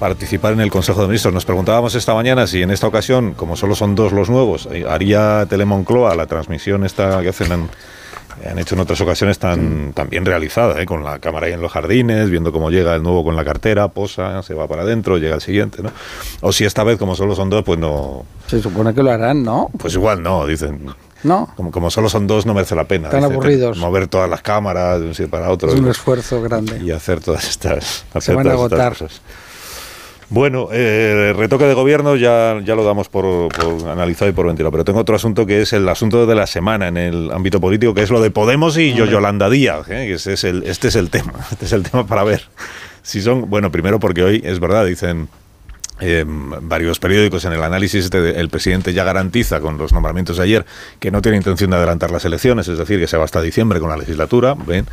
participar 0.00 0.52
en 0.52 0.60
el 0.60 0.70
Consejo 0.70 1.00
de 1.02 1.06
Ministros. 1.06 1.32
Nos 1.32 1.44
preguntábamos 1.44 1.94
esta 1.94 2.14
mañana 2.14 2.48
si 2.48 2.62
en 2.62 2.72
esta 2.72 2.88
ocasión, 2.88 3.34
como 3.34 3.54
solo 3.54 3.76
son 3.76 3.94
dos 3.94 4.12
los 4.12 4.30
nuevos, 4.30 4.68
eh, 4.72 4.84
haría 4.88 5.46
Telemoncloa 5.48 6.16
la 6.16 6.26
transmisión 6.26 6.84
esta 6.84 7.22
que 7.22 7.28
hacen 7.28 7.52
en 7.52 7.68
han 8.46 8.58
hecho 8.58 8.74
en 8.74 8.80
otras 8.80 9.00
ocasiones 9.00 9.38
tan, 9.38 9.92
tan 9.92 10.08
bien 10.08 10.24
realizada, 10.24 10.80
¿eh? 10.80 10.86
con 10.86 11.04
la 11.04 11.18
cámara 11.18 11.46
ahí 11.46 11.52
en 11.52 11.60
los 11.60 11.72
jardines, 11.72 12.30
viendo 12.30 12.52
cómo 12.52 12.70
llega 12.70 12.94
el 12.94 13.02
nuevo 13.02 13.24
con 13.24 13.36
la 13.36 13.44
cartera, 13.44 13.88
posa, 13.88 14.42
se 14.42 14.54
va 14.54 14.66
para 14.68 14.82
adentro, 14.82 15.18
llega 15.18 15.34
el 15.36 15.40
siguiente, 15.40 15.82
¿no? 15.82 15.90
O 16.40 16.52
si 16.52 16.64
esta 16.64 16.84
vez, 16.84 16.98
como 16.98 17.14
solo 17.14 17.34
son 17.34 17.50
dos, 17.50 17.64
pues 17.64 17.78
no... 17.78 18.24
Se 18.46 18.60
supone 18.60 18.94
que 18.94 19.02
lo 19.02 19.10
harán, 19.10 19.42
¿no? 19.42 19.70
Pues 19.78 19.94
igual 19.94 20.22
no, 20.22 20.46
dicen. 20.46 20.94
No. 21.22 21.52
Como, 21.56 21.70
como 21.70 21.90
solo 21.90 22.08
son 22.08 22.26
dos, 22.26 22.46
no 22.46 22.54
merece 22.54 22.74
la 22.74 22.84
pena. 22.84 23.08
Están 23.08 23.24
aburridos. 23.24 23.76
Mover 23.78 24.06
todas 24.06 24.30
las 24.30 24.40
cámaras 24.42 25.00
de 25.00 25.06
un 25.06 25.14
sitio 25.14 25.30
para 25.30 25.50
otro. 25.50 25.72
Es 25.72 25.78
un 25.78 25.88
esfuerzo 25.88 26.40
grande. 26.40 26.80
Y 26.82 26.92
hacer 26.92 27.20
todas 27.20 27.48
estas... 27.48 28.04
Hacer 28.10 28.22
se 28.22 28.34
van 28.34 28.46
a 28.46 28.52
agotar. 28.52 28.94
Bueno, 30.30 30.68
eh, 30.72 31.30
el 31.30 31.36
retoque 31.36 31.64
de 31.64 31.72
gobierno 31.72 32.14
ya, 32.14 32.60
ya 32.62 32.74
lo 32.74 32.84
damos 32.84 33.08
por, 33.08 33.48
analizado 33.88 34.30
y 34.30 34.34
por 34.34 34.46
ventilado, 34.46 34.70
pero 34.70 34.84
tengo 34.84 35.00
otro 35.00 35.16
asunto 35.16 35.46
que 35.46 35.62
es 35.62 35.72
el 35.72 35.88
asunto 35.88 36.26
de 36.26 36.34
la 36.34 36.46
semana 36.46 36.88
en 36.88 36.98
el 36.98 37.30
ámbito 37.32 37.60
político, 37.60 37.94
que 37.94 38.02
es 38.02 38.10
lo 38.10 38.20
de 38.20 38.30
Podemos 38.30 38.76
y 38.76 38.92
yo, 38.92 39.06
Yolanda 39.06 39.48
Díaz. 39.48 39.88
¿eh? 39.88 40.12
Ese 40.12 40.34
es 40.34 40.44
el, 40.44 40.64
este 40.64 40.88
es 40.88 40.96
el 40.96 41.08
tema, 41.10 41.32
este 41.50 41.64
es 41.64 41.72
el 41.72 41.82
tema 41.82 42.06
para 42.06 42.24
ver 42.24 42.42
si 43.02 43.22
son, 43.22 43.48
bueno, 43.48 43.72
primero 43.72 43.98
porque 43.98 44.22
hoy 44.22 44.42
es 44.44 44.60
verdad, 44.60 44.84
dicen 44.84 45.28
eh, 46.00 46.24
varios 46.26 46.98
periódicos 46.98 47.44
en 47.44 47.52
el 47.52 47.62
análisis 47.62 48.04
este 48.04 48.38
el 48.38 48.48
presidente 48.48 48.92
ya 48.92 49.04
garantiza 49.04 49.60
con 49.60 49.78
los 49.78 49.92
nombramientos 49.92 50.36
de 50.36 50.42
ayer 50.42 50.66
que 51.00 51.10
no 51.10 51.22
tiene 51.22 51.38
intención 51.38 51.70
de 51.70 51.76
adelantar 51.76 52.10
las 52.10 52.24
elecciones, 52.24 52.68
es 52.68 52.78
decir, 52.78 53.00
que 53.00 53.06
se 53.06 53.16
va 53.16 53.24
hasta 53.24 53.40
diciembre 53.40 53.80
con 53.80 53.88
la 53.88 53.96
legislatura, 53.96 54.54
¿ven? 54.54 54.86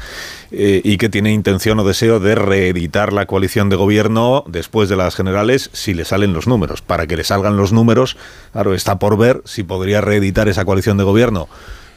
Eh, 0.51 0.81
y 0.83 0.97
que 0.97 1.09
tiene 1.09 1.31
intención 1.31 1.79
o 1.79 1.83
deseo 1.83 2.19
de 2.19 2.35
reeditar 2.35 3.13
la 3.13 3.25
coalición 3.25 3.69
de 3.69 3.75
gobierno 3.75 4.43
después 4.47 4.89
de 4.89 4.95
las 4.95 5.15
generales 5.15 5.69
si 5.73 5.93
le 5.93 6.05
salen 6.05 6.33
los 6.33 6.47
números. 6.47 6.81
Para 6.81 7.07
que 7.07 7.17
le 7.17 7.23
salgan 7.23 7.57
los 7.57 7.71
números, 7.71 8.17
claro, 8.51 8.73
está 8.73 8.99
por 8.99 9.17
ver 9.17 9.41
si 9.45 9.63
podría 9.63 10.01
reeditar 10.01 10.47
esa 10.47 10.65
coalición 10.65 10.97
de 10.97 11.03
gobierno 11.03 11.47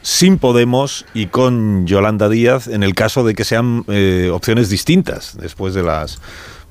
sin 0.02 0.38
Podemos 0.38 1.04
y 1.12 1.26
con 1.26 1.86
Yolanda 1.86 2.28
Díaz 2.28 2.68
en 2.68 2.82
el 2.82 2.94
caso 2.94 3.24
de 3.24 3.34
que 3.34 3.44
sean 3.44 3.84
eh, 3.88 4.30
opciones 4.32 4.70
distintas 4.70 5.36
después 5.38 5.74
de 5.74 5.82
las 5.82 6.20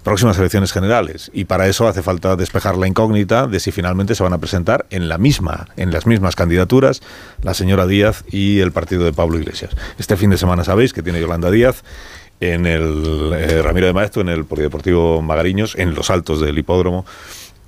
próximas 0.07 0.39
elecciones 0.39 0.71
generales 0.71 1.29
y 1.33 1.43
para 1.43 1.67
eso 1.67 1.85
hace 1.85 2.01
falta 2.01 2.37
despejar 2.37 2.77
la 2.77 2.87
incógnita 2.87 3.45
de 3.45 3.59
si 3.59 3.73
finalmente 3.73 4.15
se 4.15 4.23
van 4.23 4.31
a 4.31 4.37
presentar 4.37 4.85
en 4.89 5.09
la 5.09 5.17
misma 5.17 5.67
en 5.75 5.91
las 5.91 6.07
mismas 6.07 6.33
candidaturas 6.33 7.01
la 7.41 7.53
señora 7.53 7.85
Díaz 7.85 8.23
y 8.31 8.61
el 8.61 8.71
partido 8.71 9.03
de 9.03 9.11
Pablo 9.11 9.37
Iglesias. 9.37 9.75
Este 9.99 10.15
fin 10.15 10.29
de 10.29 10.37
semana 10.37 10.63
sabéis 10.63 10.93
que 10.93 11.03
tiene 11.03 11.19
Yolanda 11.19 11.51
Díaz 11.51 11.83
en 12.39 12.65
el 12.65 13.33
eh, 13.35 13.61
Ramiro 13.61 13.87
de 13.87 13.91
Maestro 13.91 14.21
en 14.21 14.29
el 14.29 14.45
Polideportivo 14.45 15.21
Magariños 15.21 15.75
en 15.75 15.93
los 15.93 16.09
altos 16.09 16.39
del 16.39 16.57
hipódromo 16.57 17.05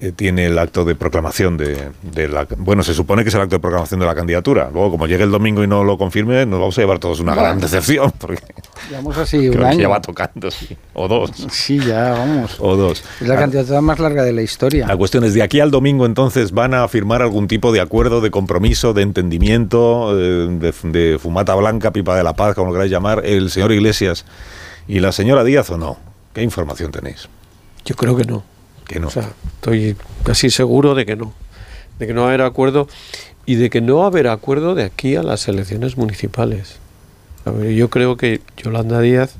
eh, 0.02 0.14
tiene 0.14 0.46
el 0.46 0.58
acto 0.58 0.86
de 0.86 0.96
proclamación 0.96 1.58
de, 1.58 1.92
la... 2.30 2.48
Bueno, 2.58 2.84
se 2.84 2.94
supone 2.94 3.24
que 3.24 3.30
es 3.30 3.36
el 3.36 3.42
acto 3.42 3.58
de 3.58 3.60
proclamación 3.60 4.00
de 4.00 4.06
la 4.06 4.16
candidatura. 4.16 4.70
Luego, 4.72 4.92
como 4.92 5.08
llegue 5.08 5.26
el 5.26 5.32
domingo 5.32 5.62
y 5.62 5.68
no 5.68 5.84
lo 5.84 5.98
confirme, 5.98 6.46
nos 6.46 6.60
vamos 6.60 6.78
a 6.78 6.82
llevar 6.82 7.00
todos 7.00 7.20
una 7.20 7.36
gran 7.36 7.60
decepción. 7.60 8.12
Porque 8.18 8.42
Llevamos 8.90 9.18
así 9.18 9.50
un 9.50 9.62
año. 9.62 9.80
ya 9.80 9.88
va 9.90 10.02
tocando, 10.02 10.50
sí. 10.52 10.78
O 10.94 11.10
dos. 11.10 11.32
Sí, 11.52 11.80
ya, 11.80 12.12
vamos. 12.12 12.56
O 12.60 12.78
dos. 12.78 13.04
Es 13.20 13.28
la 13.28 13.36
candidatura 13.36 13.82
más 13.82 14.00
larga 14.00 14.24
de 14.24 14.32
la 14.32 14.42
historia. 14.42 14.88
La 14.88 14.96
cuestión 14.96 15.26
es, 15.26 15.34
de 15.34 15.44
aquí 15.44 15.60
al 15.60 15.70
domingo, 15.70 16.06
entonces, 16.06 16.54
¿van 16.54 16.74
a 16.74 16.88
firmar 16.88 17.22
algún 17.22 17.50
tipo 17.50 17.74
de 17.74 17.82
acuerdo, 17.82 18.22
de 18.22 18.32
compromiso, 18.32 18.94
de 18.94 19.02
entendimiento, 19.02 20.18
eh, 20.18 20.48
de, 20.48 20.74
de 20.84 21.20
fumata 21.20 21.56
blanca, 21.56 21.92
pipa 21.92 22.16
de 22.16 22.24
la 22.24 22.34
paz, 22.34 22.56
como 22.56 22.68
lo 22.68 22.74
queráis 22.74 22.92
llamar, 22.92 23.26
el 23.26 23.50
señor 23.50 23.74
Iglesias 23.74 24.26
y 24.88 25.02
la 25.02 25.12
señora 25.12 25.44
Díaz 25.44 25.70
o 25.72 25.78
no? 25.78 25.98
¿Qué 26.34 26.42
información 26.42 26.92
tenéis? 26.92 27.28
Yo 27.84 27.96
creo 27.96 28.16
que 28.16 28.24
no. 28.24 28.44
O 28.98 29.10
sea, 29.10 29.32
estoy 29.56 29.96
casi 30.24 30.50
seguro 30.50 30.96
de 30.96 31.06
que 31.06 31.16
no. 31.16 31.34
De 32.00 32.08
que 32.08 32.14
no 32.14 32.22
va 32.22 32.28
a 32.28 32.30
haber 32.30 32.42
acuerdo 32.42 32.88
y 33.46 33.56
de 33.56 33.70
que 33.70 33.82
no 33.82 33.98
va 33.98 34.06
a 34.06 34.08
haber 34.08 34.28
acuerdo 34.28 34.76
de 34.76 34.84
aquí 34.84 35.16
a 35.16 35.24
las 35.24 35.48
elecciones 35.48 35.98
municipales. 35.98 36.78
Yo 37.76 37.90
creo 37.90 38.18
que 38.18 38.42
Yolanda 38.58 39.02
Díaz 39.02 39.36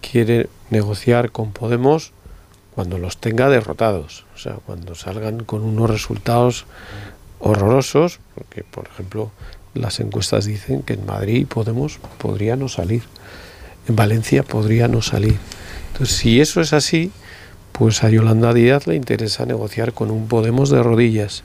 quiere 0.00 0.48
negociar 0.70 1.30
con 1.30 1.52
Podemos 1.52 2.12
cuando 2.74 2.98
los 2.98 3.18
tenga 3.18 3.48
derrotados. 3.48 4.24
O 4.34 4.38
sea, 4.38 4.54
cuando 4.66 4.94
salgan 4.94 5.44
con 5.44 5.62
unos 5.62 5.88
resultados 5.88 6.66
horrorosos, 7.38 8.20
porque, 8.34 8.64
por 8.64 8.86
ejemplo, 8.86 9.30
las 9.74 10.00
encuestas 10.00 10.44
dicen 10.44 10.82
que 10.82 10.94
en 10.94 11.06
Madrid 11.06 11.46
Podemos 11.46 11.98
podría 12.18 12.56
no 12.56 12.68
salir. 12.68 13.02
En 13.88 13.96
Valencia 13.96 14.42
podría 14.42 14.88
no 14.88 15.00
salir. 15.00 15.38
Entonces, 15.92 16.16
si 16.16 16.40
eso 16.40 16.60
es 16.60 16.72
así, 16.72 17.12
pues 17.78 18.02
a 18.04 18.08
Yolanda 18.08 18.54
Díaz 18.54 18.86
le 18.86 18.94
interesa 18.94 19.44
negociar 19.44 19.92
con 19.92 20.10
un 20.10 20.28
Podemos 20.28 20.70
de 20.70 20.82
rodillas. 20.82 21.42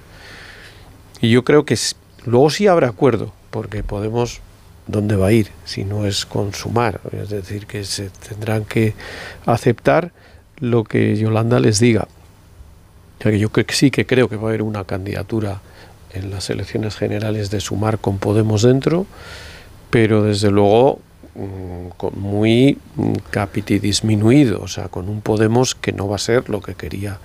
Y 1.20 1.30
yo 1.30 1.44
creo 1.44 1.66
que 1.66 1.78
luego 2.26 2.50
sí 2.50 2.68
habrá 2.68 2.88
acuerdo, 2.88 3.34
porque 3.50 3.84
Podemos, 3.84 4.40
¿dónde 4.88 5.18
va 5.18 5.28
a 5.28 5.32
ir 5.34 5.50
si 5.66 5.84
no 5.84 6.06
es 6.06 6.26
consumar? 6.26 7.02
Es 7.12 7.30
decir, 7.30 7.66
que 7.66 7.84
se 7.84 8.10
tendrán 8.30 8.64
que 8.64 8.94
aceptar 9.46 10.14
lo 10.58 10.86
que 10.86 11.18
Yolanda 11.18 11.60
les 11.60 11.80
diga. 11.80 12.08
Que 13.20 13.38
yo 13.38 13.50
sí 13.70 13.92
que 13.92 14.06
creo 14.06 14.30
que 14.30 14.38
va 14.38 14.44
a 14.44 14.50
haber 14.50 14.62
una 14.62 14.86
candidatura 14.86 15.62
en 16.14 16.32
las 16.32 16.50
elecciones 16.50 16.96
generales 16.96 17.52
de 17.52 17.60
sumar 17.60 18.00
con 18.00 18.20
Podemos 18.20 18.62
dentro, 18.62 19.06
pero 19.90 20.24
desde 20.24 20.50
luego 20.50 21.02
muy 21.36 22.78
mm, 22.96 23.14
capiti 23.30 23.80
disminuido, 23.80 24.62
o 24.62 24.68
sea, 24.68 24.90
con 24.90 25.10
un 25.10 25.22
Podemos 25.22 25.76
que 25.76 25.92
no 25.92 26.08
va 26.08 26.16
a 26.16 26.20
ser 26.20 26.50
lo 26.50 26.62
que 26.62 26.76
quería 26.76 27.20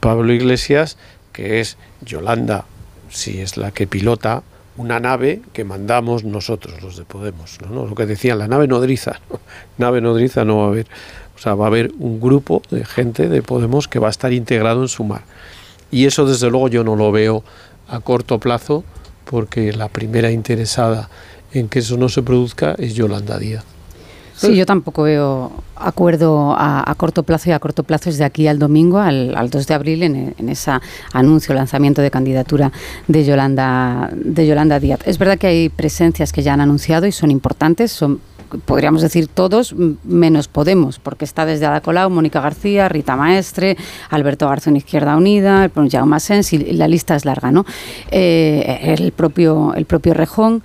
Pablo 0.00 0.32
Iglesias, 0.32 0.96
que 1.32 1.60
es 1.60 1.76
Yolanda, 2.02 2.64
si 3.10 3.40
es 3.40 3.56
la 3.56 3.70
que 3.70 3.86
pilota 3.86 4.42
una 4.76 4.98
nave 4.98 5.40
que 5.52 5.64
mandamos 5.64 6.24
nosotros, 6.24 6.82
los 6.82 6.96
de 6.96 7.04
Podemos, 7.04 7.58
¿no? 7.60 7.86
Lo 7.86 7.94
que 7.94 8.06
decían, 8.06 8.38
la 8.38 8.48
nave 8.48 8.66
nodriza, 8.66 9.20
nave 9.78 10.00
nodriza 10.00 10.44
no 10.44 10.58
va 10.58 10.64
a 10.64 10.68
haber, 10.68 10.86
o 11.36 11.38
sea, 11.38 11.54
va 11.54 11.66
a 11.66 11.68
haber 11.68 11.92
un 11.98 12.20
grupo 12.20 12.62
de 12.70 12.84
gente 12.84 13.28
de 13.28 13.42
Podemos 13.42 13.86
que 13.86 13.98
va 13.98 14.08
a 14.08 14.10
estar 14.10 14.32
integrado 14.32 14.82
en 14.82 14.88
su 14.88 15.04
mar. 15.04 15.22
Y 15.90 16.06
eso 16.06 16.26
desde 16.26 16.50
luego 16.50 16.68
yo 16.68 16.82
no 16.82 16.96
lo 16.96 17.12
veo 17.12 17.44
a 17.88 18.00
corto 18.00 18.40
plazo, 18.40 18.84
porque 19.24 19.72
la 19.72 19.88
primera 19.88 20.30
interesada 20.30 21.08
en 21.54 21.68
que 21.68 21.78
eso 21.78 21.96
no 21.96 22.08
se 22.08 22.22
produzca 22.22 22.74
es 22.78 22.94
Yolanda 22.94 23.38
Díaz. 23.38 23.64
Sí, 24.36 24.56
yo 24.56 24.66
tampoco 24.66 25.04
veo 25.04 25.52
acuerdo 25.76 26.52
a, 26.58 26.90
a, 26.90 26.94
corto 26.96 27.22
plazo 27.22 27.50
y 27.50 27.52
a 27.52 27.60
corto 27.60 27.84
plazo 27.84 28.10
es 28.10 28.18
de 28.18 28.24
aquí 28.24 28.48
al 28.48 28.58
domingo, 28.58 28.98
al, 28.98 29.36
al 29.36 29.48
2 29.48 29.66
de 29.68 29.74
abril, 29.74 30.02
en, 30.02 30.34
en 30.36 30.48
ese 30.48 30.72
anuncio, 31.12 31.54
lanzamiento 31.54 32.02
de 32.02 32.10
candidatura 32.10 32.72
de 33.06 33.24
Yolanda, 33.24 34.10
de 34.12 34.46
Yolanda 34.46 34.80
Díaz. 34.80 35.00
Es 35.06 35.18
verdad 35.18 35.38
que 35.38 35.46
hay 35.46 35.68
presencias 35.68 36.32
que 36.32 36.42
ya 36.42 36.52
han 36.52 36.60
anunciado 36.60 37.06
y 37.06 37.12
son 37.12 37.30
importantes, 37.30 37.92
son 37.92 38.20
podríamos 38.64 39.02
decir 39.02 39.28
todos, 39.28 39.74
menos 40.04 40.48
Podemos, 40.48 40.98
porque 40.98 41.24
está 41.24 41.46
desde 41.46 41.66
Ada 41.66 41.80
Colau, 41.80 42.10
Mónica 42.10 42.40
García, 42.40 42.88
Rita 42.88 43.16
Maestre, 43.16 43.76
Alberto 44.10 44.48
Garzón 44.48 44.76
Izquierda 44.76 45.16
Unida, 45.16 45.64
el 45.64 45.90
Jaume 45.90 46.20
Sens, 46.20 46.52
y 46.52 46.58
la 46.58 46.88
lista 46.88 47.16
es 47.16 47.24
larga, 47.24 47.50
¿no? 47.50 47.64
Eh, 48.10 48.96
el, 48.98 49.12
propio, 49.12 49.74
el 49.74 49.84
propio 49.84 50.14
Rejón. 50.14 50.62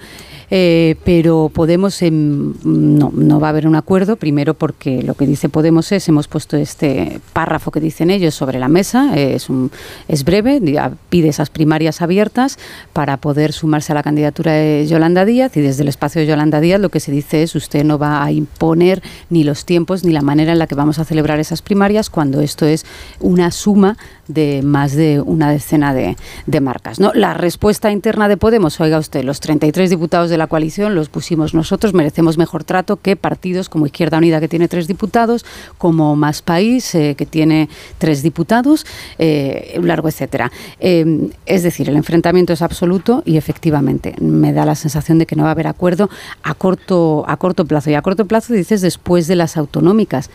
Eh, 0.52 0.96
pero 1.04 1.52
Podemos 1.54 2.02
em, 2.02 2.54
no, 2.64 3.12
no 3.14 3.40
va 3.40 3.48
a 3.48 3.50
haber 3.52 3.68
un 3.68 3.76
acuerdo, 3.76 4.16
primero 4.16 4.54
porque 4.54 5.04
lo 5.04 5.14
que 5.14 5.26
dice 5.26 5.50
Podemos 5.50 5.92
es, 5.92 6.08
hemos 6.08 6.28
puesto 6.28 6.58
este 6.58 7.22
párrafo 7.34 7.72
que 7.72 7.80
dicen 7.80 8.10
ellos 8.10 8.34
sobre 8.36 8.60
la 8.60 8.68
mesa, 8.68 9.16
es, 9.16 9.50
un, 9.50 9.72
es 10.08 10.24
breve, 10.24 10.62
pide 11.10 11.30
esas 11.30 11.50
primarias 11.50 12.02
abiertas 12.02 12.58
para 12.94 13.18
poder 13.18 13.54
sumarse 13.54 13.92
a 13.92 13.96
la 13.96 14.04
candidatura 14.04 14.54
de 14.54 14.88
Yolanda 14.88 15.26
Díaz 15.26 15.56
y 15.58 15.62
desde 15.62 15.84
el 15.84 15.90
espacio 15.90 16.22
de 16.22 16.28
Yolanda 16.28 16.60
Díaz 16.60 16.80
lo 16.80 16.90
que 16.90 17.00
se 17.00 17.12
dice 17.12 17.44
es 17.44 17.56
usted 17.56 17.84
no 17.84 17.98
va 17.98 18.24
a 18.24 18.32
imponer 18.32 19.04
ni 19.30 19.44
los 19.44 19.66
tiempos 19.66 20.04
ni 20.04 20.12
la 20.12 20.22
manera 20.22 20.52
en 20.52 20.60
la 20.60 20.68
que 20.68 20.76
vamos 20.76 21.00
a 21.00 21.06
celebrar 21.06 21.40
esas 21.40 21.62
primarias 21.62 22.10
cuando 22.10 22.42
esto 22.42 22.66
es 22.66 22.86
una 23.20 23.52
suma 23.52 23.98
de 24.28 24.62
más 24.64 24.96
de 24.96 25.22
una 25.22 25.52
decena 25.52 25.94
de, 25.94 26.16
de 26.46 26.62
marcas. 26.62 27.00
¿no? 27.00 27.12
La 27.14 27.34
respuesta 27.34 27.92
interna 27.92 28.28
de 28.28 28.38
Podemos, 28.38 28.80
oiga 28.80 28.98
usted, 28.98 29.24
los 29.24 29.40
33 29.40 29.90
diputados 29.90 30.30
de 30.30 30.38
la 30.40 30.48
coalición 30.48 30.96
los 30.96 31.10
pusimos 31.10 31.54
nosotros, 31.54 31.94
merecemos 31.94 32.38
mejor 32.38 32.64
trato 32.64 32.98
que 32.98 33.16
partidos 33.16 33.70
como 33.70 33.86
Izquierda 33.86 34.18
Unida, 34.18 34.40
que 34.40 34.48
tiene 34.48 34.68
tres 34.68 34.88
diputados, 34.88 35.46
como 35.78 36.16
Más 36.16 36.42
País, 36.42 36.96
eh, 36.96 37.14
que 37.16 37.28
tiene 37.28 37.70
tres 38.00 38.24
diputados, 38.24 38.86
eh, 39.20 39.80
largo 39.84 40.08
etcétera. 40.08 40.52
Eh, 40.80 41.30
es 41.46 41.64
decir, 41.64 41.90
el 41.90 41.96
enfrentamiento 41.96 42.54
es 42.54 42.62
absoluto 42.62 43.22
y 43.26 43.38
efectivamente 43.38 44.16
me 44.20 44.54
da 44.54 44.66
la 44.66 44.76
sensación 44.76 45.20
de 45.20 45.26
que 45.26 45.36
no 45.36 45.44
va 45.44 45.50
a 45.50 45.52
haber 45.52 45.68
acuerdo 45.68 46.10
a 46.42 46.56
corto, 46.56 47.24
a 47.28 47.38
corto 47.38 47.66
plazo. 47.66 47.90
Y 47.92 47.94
a 47.94 48.02
corto 48.02 48.26
plazo 48.26 48.54
dices 48.54 48.82
después 48.82 49.28
de 49.28 49.36
las 49.36 49.58
autonómicas 49.58 50.30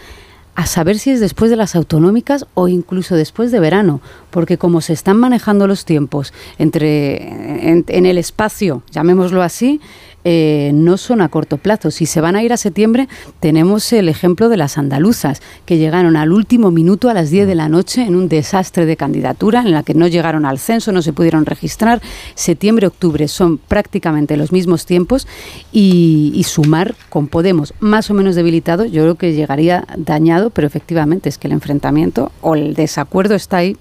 a 0.54 0.66
saber 0.66 0.98
si 0.98 1.10
es 1.10 1.20
después 1.20 1.50
de 1.50 1.56
las 1.56 1.74
autonómicas 1.74 2.46
o 2.54 2.68
incluso 2.68 3.16
después 3.16 3.50
de 3.50 3.60
verano, 3.60 4.00
porque 4.30 4.58
como 4.58 4.80
se 4.80 4.92
están 4.92 5.16
manejando 5.16 5.66
los 5.66 5.84
tiempos 5.84 6.32
entre 6.58 7.68
en, 7.70 7.84
en 7.88 8.06
el 8.06 8.18
espacio, 8.18 8.82
llamémoslo 8.90 9.42
así, 9.42 9.80
eh, 10.24 10.70
no 10.74 10.96
son 10.96 11.20
a 11.20 11.28
corto 11.28 11.58
plazo. 11.58 11.90
Si 11.90 12.06
se 12.06 12.20
van 12.20 12.36
a 12.36 12.42
ir 12.42 12.52
a 12.52 12.56
septiembre, 12.56 13.08
tenemos 13.40 13.92
el 13.92 14.08
ejemplo 14.08 14.48
de 14.48 14.56
las 14.56 14.78
andaluzas, 14.78 15.42
que 15.66 15.78
llegaron 15.78 16.16
al 16.16 16.32
último 16.32 16.70
minuto 16.70 17.10
a 17.10 17.14
las 17.14 17.30
10 17.30 17.46
de 17.46 17.54
la 17.54 17.68
noche 17.68 18.02
en 18.02 18.14
un 18.14 18.28
desastre 18.28 18.86
de 18.86 18.96
candidatura 18.96 19.60
en 19.60 19.72
la 19.72 19.82
que 19.82 19.94
no 19.94 20.06
llegaron 20.06 20.46
al 20.46 20.58
censo, 20.58 20.92
no 20.92 21.02
se 21.02 21.12
pudieron 21.12 21.46
registrar. 21.46 22.00
Septiembre, 22.34 22.86
octubre 22.86 23.28
son 23.28 23.58
prácticamente 23.58 24.36
los 24.36 24.52
mismos 24.52 24.86
tiempos 24.86 25.26
y, 25.72 26.32
y 26.34 26.44
sumar 26.44 26.94
con 27.10 27.28
Podemos 27.34 27.74
más 27.80 28.10
o 28.10 28.14
menos 28.14 28.36
debilitado, 28.36 28.84
yo 28.84 29.02
creo 29.02 29.14
que 29.16 29.32
llegaría 29.32 29.86
dañado, 29.96 30.50
pero 30.50 30.66
efectivamente 30.66 31.28
es 31.28 31.36
que 31.36 31.48
el 31.48 31.52
enfrentamiento 31.52 32.30
o 32.42 32.54
el 32.54 32.74
desacuerdo 32.74 33.34
está 33.34 33.58
ahí 33.58 33.76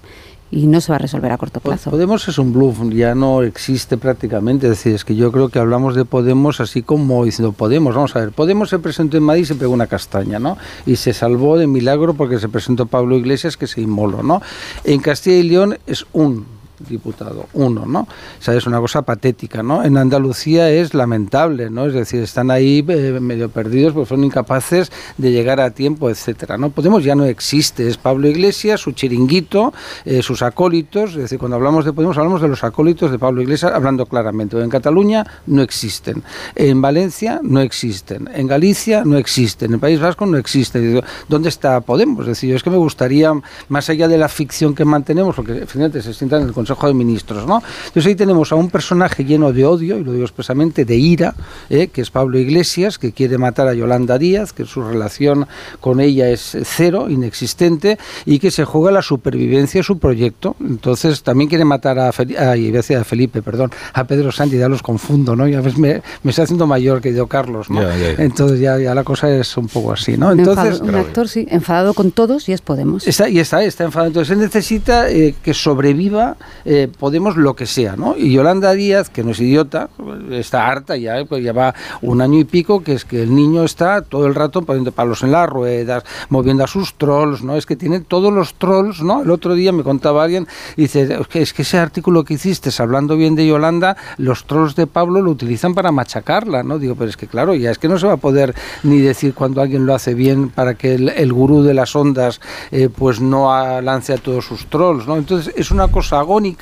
y 0.50 0.66
no 0.66 0.80
se 0.80 0.92
va 0.92 0.96
a 0.96 0.98
resolver 0.98 1.32
a 1.32 1.38
corto 1.38 1.60
plazo. 1.60 1.90
Podemos 1.90 2.28
es 2.28 2.38
un 2.38 2.52
bluff, 2.52 2.78
ya 2.90 3.14
no 3.14 3.42
existe 3.42 3.96
prácticamente. 3.96 4.66
Es 4.66 4.70
decir, 4.70 4.94
es 4.94 5.04
que 5.04 5.16
yo 5.16 5.32
creo 5.32 5.48
que 5.48 5.58
hablamos 5.58 5.94
de 5.94 6.04
Podemos 6.04 6.60
así 6.60 6.82
como 6.82 7.24
diciendo 7.24 7.52
Podemos. 7.52 7.94
Vamos 7.94 8.14
a 8.16 8.20
ver, 8.20 8.32
Podemos 8.32 8.68
se 8.68 8.78
presentó 8.78 9.16
en 9.16 9.24
Madrid 9.24 9.42
y 9.42 9.46
se 9.46 9.54
pegó 9.54 9.72
una 9.72 9.86
castaña, 9.86 10.38
¿no? 10.38 10.56
Y 10.86 10.96
se 10.96 11.12
salvó 11.12 11.58
de 11.58 11.66
milagro 11.66 12.14
porque 12.14 12.38
se 12.38 12.48
presentó 12.48 12.86
Pablo 12.86 13.16
Iglesias 13.16 13.56
que 13.56 13.66
se 13.66 13.80
inmoló, 13.80 14.22
¿no? 14.22 14.42
En 14.84 15.00
Castilla 15.00 15.36
y 15.36 15.42
León 15.42 15.78
es 15.86 16.06
un 16.12 16.53
diputado, 16.78 17.46
uno, 17.52 17.86
¿no? 17.86 18.00
O 18.00 18.42
sea, 18.42 18.54
es 18.54 18.66
una 18.66 18.80
cosa 18.80 19.02
patética, 19.02 19.62
¿no? 19.62 19.84
En 19.84 19.96
Andalucía 19.96 20.70
es 20.70 20.94
lamentable, 20.94 21.70
¿no? 21.70 21.86
Es 21.86 21.94
decir, 21.94 22.22
están 22.22 22.50
ahí 22.50 22.84
eh, 22.88 23.18
medio 23.20 23.48
perdidos 23.48 23.92
porque 23.92 24.08
son 24.08 24.24
incapaces 24.24 24.90
de 25.16 25.32
llegar 25.32 25.60
a 25.60 25.70
tiempo, 25.70 26.10
etcétera, 26.10 26.58
¿no? 26.58 26.70
Podemos 26.70 27.04
ya 27.04 27.14
no 27.14 27.24
existe, 27.24 27.88
es 27.88 27.96
Pablo 27.96 28.28
Iglesias, 28.28 28.80
su 28.80 28.92
chiringuito, 28.92 29.72
eh, 30.04 30.22
sus 30.22 30.42
acólitos, 30.42 31.10
es 31.10 31.16
decir, 31.16 31.38
cuando 31.38 31.56
hablamos 31.56 31.84
de 31.84 31.92
Podemos 31.92 32.18
hablamos 32.18 32.42
de 32.42 32.48
los 32.48 32.64
acólitos 32.64 33.10
de 33.10 33.18
Pablo 33.18 33.40
Iglesias, 33.42 33.72
hablando 33.72 34.06
claramente. 34.06 34.60
En 34.60 34.68
Cataluña 34.68 35.24
no 35.46 35.62
existen, 35.62 36.22
en 36.54 36.82
Valencia 36.82 37.40
no 37.42 37.60
existen, 37.60 38.28
en 38.34 38.46
Galicia 38.46 39.04
no 39.04 39.16
existen, 39.16 39.68
en 39.70 39.74
el 39.74 39.80
País 39.80 40.00
Vasco 40.00 40.26
no 40.26 40.36
existen. 40.36 41.02
¿Dónde 41.28 41.48
está 41.48 41.80
Podemos? 41.80 42.22
Es 42.22 42.28
decir, 42.28 42.54
es 42.54 42.62
que 42.62 42.70
me 42.70 42.76
gustaría, 42.76 43.32
más 43.68 43.88
allá 43.88 44.08
de 44.08 44.18
la 44.18 44.28
ficción 44.28 44.74
que 44.74 44.84
mantenemos, 44.84 45.36
porque 45.36 45.66
finalmente 45.66 46.02
se 46.02 46.12
sientan 46.14 46.42
en 46.42 46.48
el 46.48 46.54
Consejo 46.64 46.88
de 46.88 46.94
Ministros, 46.94 47.46
¿no? 47.46 47.62
Entonces 47.86 48.06
ahí 48.06 48.14
tenemos 48.14 48.50
a 48.52 48.54
un 48.54 48.70
personaje 48.70 49.24
lleno 49.24 49.52
de 49.52 49.66
odio, 49.66 49.98
y 49.98 50.04
lo 50.04 50.12
digo 50.12 50.24
expresamente, 50.24 50.84
de 50.84 50.96
ira, 50.96 51.34
¿eh? 51.68 51.88
que 51.88 52.00
es 52.00 52.10
Pablo 52.10 52.38
Iglesias, 52.38 52.98
que 52.98 53.12
quiere 53.12 53.36
matar 53.38 53.68
a 53.68 53.74
Yolanda 53.74 54.18
Díaz, 54.18 54.52
que 54.52 54.64
su 54.64 54.82
relación 54.82 55.46
con 55.80 56.00
ella 56.00 56.28
es 56.30 56.56
cero, 56.64 57.10
inexistente, 57.10 57.98
y 58.24 58.38
que 58.38 58.50
se 58.50 58.64
juega 58.64 58.90
la 58.90 59.02
supervivencia 59.02 59.80
de 59.80 59.84
su 59.84 59.98
proyecto. 59.98 60.56
Entonces 60.60 61.22
también 61.22 61.48
quiere 61.48 61.64
matar 61.64 61.98
a, 61.98 62.12
Felipe, 62.12 62.38
a, 62.38 63.00
a 63.00 63.04
Felipe, 63.04 63.42
perdón, 63.42 63.70
a 63.92 64.04
Pedro 64.04 64.32
Sánchez, 64.32 64.60
ya 64.60 64.68
los 64.68 64.82
confundo, 64.82 65.36
¿no? 65.36 65.46
Ya 65.46 65.60
ves, 65.60 65.76
me, 65.76 66.02
me 66.22 66.30
está 66.30 66.44
haciendo 66.44 66.66
mayor, 66.66 67.02
Carlos. 67.28 67.66
Ya, 67.68 67.96
ya, 67.96 68.12
ya. 68.16 68.24
Entonces 68.24 68.60
ya, 68.60 68.78
ya 68.78 68.94
la 68.94 69.04
cosa 69.04 69.30
es 69.30 69.56
un 69.56 69.68
poco 69.68 69.92
así, 69.92 70.16
¿no? 70.16 70.32
Entonces, 70.32 70.80
un 70.80 70.94
actor, 70.94 71.28
sí, 71.28 71.46
enfadado 71.50 71.94
con 71.94 72.10
todos 72.10 72.48
y 72.48 72.52
es 72.52 72.60
Podemos. 72.64 73.06
Está, 73.06 73.28
y 73.28 73.38
está, 73.38 73.62
está 73.62 73.84
enfadado. 73.84 74.08
Entonces 74.08 74.32
él 74.32 74.38
necesita 74.38 75.10
eh, 75.10 75.34
que 75.42 75.52
sobreviva 75.52 76.36
eh, 76.64 76.88
Podemos 76.98 77.36
lo 77.36 77.54
que 77.54 77.66
sea, 77.66 77.96
¿no? 77.96 78.16
Y 78.16 78.32
Yolanda 78.32 78.72
Díaz, 78.72 79.10
que 79.10 79.22
no 79.22 79.30
es 79.30 79.40
idiota, 79.40 79.88
está 80.30 80.66
harta 80.66 80.96
ya, 80.96 81.24
pues 81.24 81.42
lleva 81.42 81.74
un 82.02 82.20
año 82.20 82.38
y 82.38 82.44
pico, 82.44 82.82
que 82.82 82.94
es 82.94 83.04
que 83.04 83.22
el 83.22 83.34
niño 83.34 83.64
está 83.64 84.02
todo 84.02 84.26
el 84.26 84.34
rato 84.34 84.62
poniendo 84.62 84.92
palos 84.92 85.22
en 85.22 85.32
las 85.32 85.48
ruedas, 85.48 86.04
moviendo 86.28 86.64
a 86.64 86.66
sus 86.66 86.94
trolls, 86.94 87.42
¿no? 87.42 87.56
Es 87.56 87.66
que 87.66 87.76
tiene 87.76 88.00
todos 88.00 88.32
los 88.32 88.54
trolls, 88.54 89.02
¿no? 89.02 89.22
El 89.22 89.30
otro 89.30 89.54
día 89.54 89.72
me 89.72 89.82
contaba 89.82 90.24
alguien, 90.24 90.46
dice, 90.76 91.02
es 91.20 91.26
que, 91.28 91.42
es 91.42 91.52
que 91.52 91.62
ese 91.62 91.78
artículo 91.78 92.24
que 92.24 92.34
hiciste, 92.34 92.70
hablando 92.78 93.16
bien 93.16 93.34
de 93.34 93.46
Yolanda, 93.46 93.96
los 94.16 94.44
trolls 94.46 94.74
de 94.74 94.86
Pablo 94.86 95.22
lo 95.22 95.30
utilizan 95.30 95.74
para 95.74 95.92
machacarla, 95.92 96.62
¿no? 96.62 96.78
Digo, 96.78 96.94
pero 96.94 97.10
es 97.10 97.16
que 97.16 97.26
claro, 97.26 97.54
ya 97.54 97.70
es 97.70 97.78
que 97.78 97.88
no 97.88 97.98
se 97.98 98.06
va 98.06 98.14
a 98.14 98.18
poder 98.18 98.54
ni 98.82 98.98
decir 98.98 99.34
cuando 99.34 99.60
alguien 99.60 99.86
lo 99.86 99.94
hace 99.94 100.14
bien 100.14 100.48
para 100.48 100.74
que 100.74 100.94
el, 100.94 101.08
el 101.10 101.32
gurú 101.32 101.62
de 101.62 101.74
las 101.74 101.94
ondas 101.94 102.40
eh, 102.70 102.88
pues 102.88 103.20
no 103.20 103.50
lance 103.80 104.12
a 104.12 104.18
todos 104.18 104.44
sus 104.44 104.66
trolls, 104.66 105.06
¿no? 105.06 105.16
Entonces 105.16 105.52
es 105.56 105.70
una 105.70 105.88
cosa 105.88 106.20
agónica 106.20 106.53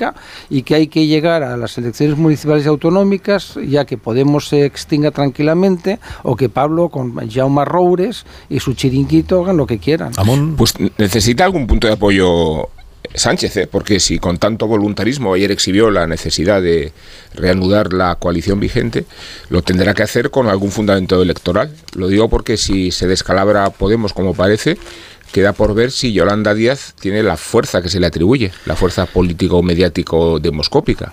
y 0.50 0.62
que 0.62 0.74
hay 0.74 0.86
que 0.88 1.06
llegar 1.06 1.42
a 1.42 1.56
las 1.56 1.78
elecciones 1.78 2.16
municipales 2.16 2.64
y 2.64 2.68
autonómicas 2.68 3.58
ya 3.66 3.84
que 3.84 3.98
Podemos 3.98 4.48
se 4.48 4.64
extinga 4.64 5.10
tranquilamente 5.10 5.98
o 6.22 6.36
que 6.36 6.48
Pablo 6.48 6.88
con 6.88 7.14
Jaume 7.30 7.64
Roures 7.64 8.24
y 8.48 8.60
su 8.60 8.74
chiringuito 8.74 9.42
hagan 9.42 9.56
lo 9.56 9.66
que 9.66 9.78
quieran. 9.78 10.12
Pues 10.56 10.74
necesita 10.98 11.44
algún 11.44 11.66
punto 11.66 11.86
de 11.86 11.94
apoyo 11.94 12.68
Sánchez, 13.14 13.56
¿eh? 13.58 13.68
porque 13.70 14.00
si 14.00 14.18
con 14.18 14.38
tanto 14.38 14.66
voluntarismo 14.66 15.34
ayer 15.34 15.50
exhibió 15.50 15.90
la 15.90 16.06
necesidad 16.06 16.62
de 16.62 16.92
reanudar 17.34 17.92
la 17.92 18.14
coalición 18.14 18.58
vigente, 18.58 19.04
lo 19.50 19.62
tendrá 19.62 19.92
que 19.92 20.02
hacer 20.02 20.30
con 20.30 20.48
algún 20.48 20.70
fundamento 20.70 21.20
electoral. 21.20 21.74
Lo 21.94 22.08
digo 22.08 22.28
porque 22.30 22.56
si 22.56 22.90
se 22.90 23.06
descalabra 23.06 23.68
Podemos 23.70 24.14
como 24.14 24.34
parece, 24.34 24.78
queda 25.32 25.52
por 25.52 25.74
ver 25.74 25.90
si 25.90 26.12
Yolanda 26.12 26.54
Díaz 26.54 26.94
tiene 27.00 27.22
la 27.22 27.36
fuerza 27.36 27.82
que 27.82 27.88
se 27.88 27.98
le 27.98 28.06
atribuye, 28.06 28.52
la 28.66 28.76
fuerza 28.76 29.06
político-mediático-demoscópica. 29.06 31.12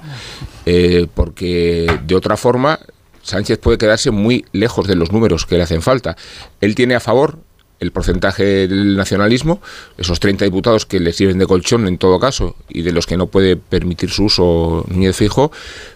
Eh, 0.66 1.08
porque 1.16 2.00
de 2.06 2.16
otra 2.16 2.38
forma, 2.38 2.80
Sánchez 3.24 3.58
puede 3.58 3.78
quedarse 3.78 4.12
muy 4.12 4.46
lejos 4.52 4.88
de 4.88 4.96
los 4.96 5.12
números 5.12 5.46
que 5.46 5.56
le 5.56 5.64
hacen 5.64 5.82
falta. 5.82 6.16
Él 6.62 6.76
tiene 6.76 6.96
a 6.96 7.00
favor 7.00 7.40
el 7.80 7.92
porcentaje 7.92 8.68
del 8.68 8.98
nacionalismo, 8.98 9.62
esos 9.98 10.20
30 10.20 10.46
diputados 10.46 10.86
que 10.86 11.00
le 11.00 11.14
sirven 11.14 11.40
de 11.40 11.48
colchón 11.48 11.88
en 11.88 11.98
todo 11.98 12.20
caso 12.20 12.56
y 12.68 12.82
de 12.82 12.92
los 12.92 13.08
que 13.08 13.18
no 13.18 13.28
puede 13.28 13.56
permitir 13.56 14.10
su 14.10 14.26
uso 14.26 14.86
Núñez 14.90 15.16
Fijo, 15.16 15.52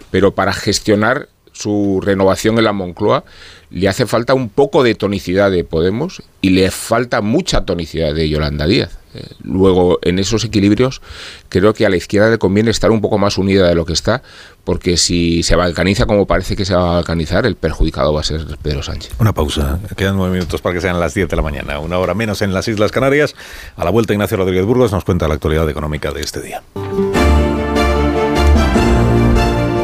pero 0.10 0.34
para 0.34 0.54
gestionar 0.54 1.28
su 1.52 2.00
renovación 2.02 2.58
en 2.58 2.64
la 2.64 2.74
Moncloa 2.74 3.26
le 3.74 3.90
hace 3.90 4.06
falta 4.06 4.36
un 4.36 4.50
poco 4.50 4.84
de 4.84 4.94
tonicidad 4.94 5.50
de 5.50 5.64
Podemos 5.64 6.22
y 6.42 6.52
le 6.52 6.70
falta 6.70 7.22
mucha 7.22 7.66
tonicidad 7.66 8.14
de 8.14 8.30
Yolanda 8.30 8.68
Díaz. 8.68 9.00
Eh, 9.16 9.28
luego, 9.44 10.00
en 10.04 10.20
esos 10.20 10.44
equilibrios, 10.44 11.02
creo 11.50 11.74
que 11.74 11.86
a 11.86 11.90
la 11.90 11.96
izquierda 11.96 12.30
le 12.30 12.38
conviene 12.38 12.70
estar 12.72 12.92
un 12.92 13.02
poco 13.02 13.18
más 13.18 13.38
unida 13.38 13.68
de 13.68 13.76
lo 13.76 13.86
que 13.86 13.94
está, 13.94 14.22
porque 14.64 14.98
si 14.98 15.44
se 15.44 15.56
balcaniza 15.56 16.06
como 16.06 16.26
parece 16.28 16.56
que 16.56 16.66
se 16.66 16.76
va 16.76 16.92
a 16.92 16.96
balcanizar, 16.96 17.46
el 17.46 17.56
perjudicado 17.56 18.14
va 18.14 18.22
a 18.22 18.24
ser 18.24 18.46
Pedro 18.62 18.84
Sánchez. 18.84 19.14
Una 19.20 19.34
pausa. 19.34 19.80
Quedan 19.96 20.18
nueve 20.18 20.34
minutos 20.36 20.62
para 20.62 20.76
que 20.76 20.82
sean 20.82 21.00
las 21.00 21.16
10 21.16 21.30
de 21.30 21.36
la 21.36 21.42
mañana, 21.42 21.80
una 21.80 21.98
hora 21.98 22.14
menos 22.14 22.42
en 22.44 22.54
las 22.54 22.68
Islas 22.68 22.92
Canarias. 22.92 23.36
A 23.76 23.84
la 23.84 23.90
vuelta, 23.90 24.14
Ignacio 24.14 24.38
Rodríguez 24.38 24.66
Burgos 24.66 24.92
nos 24.92 25.04
cuenta 25.04 25.28
la 25.28 25.36
actualidad 25.36 25.68
económica 25.70 26.12
de 26.12 26.22
este 26.22 26.42
día. 26.42 26.64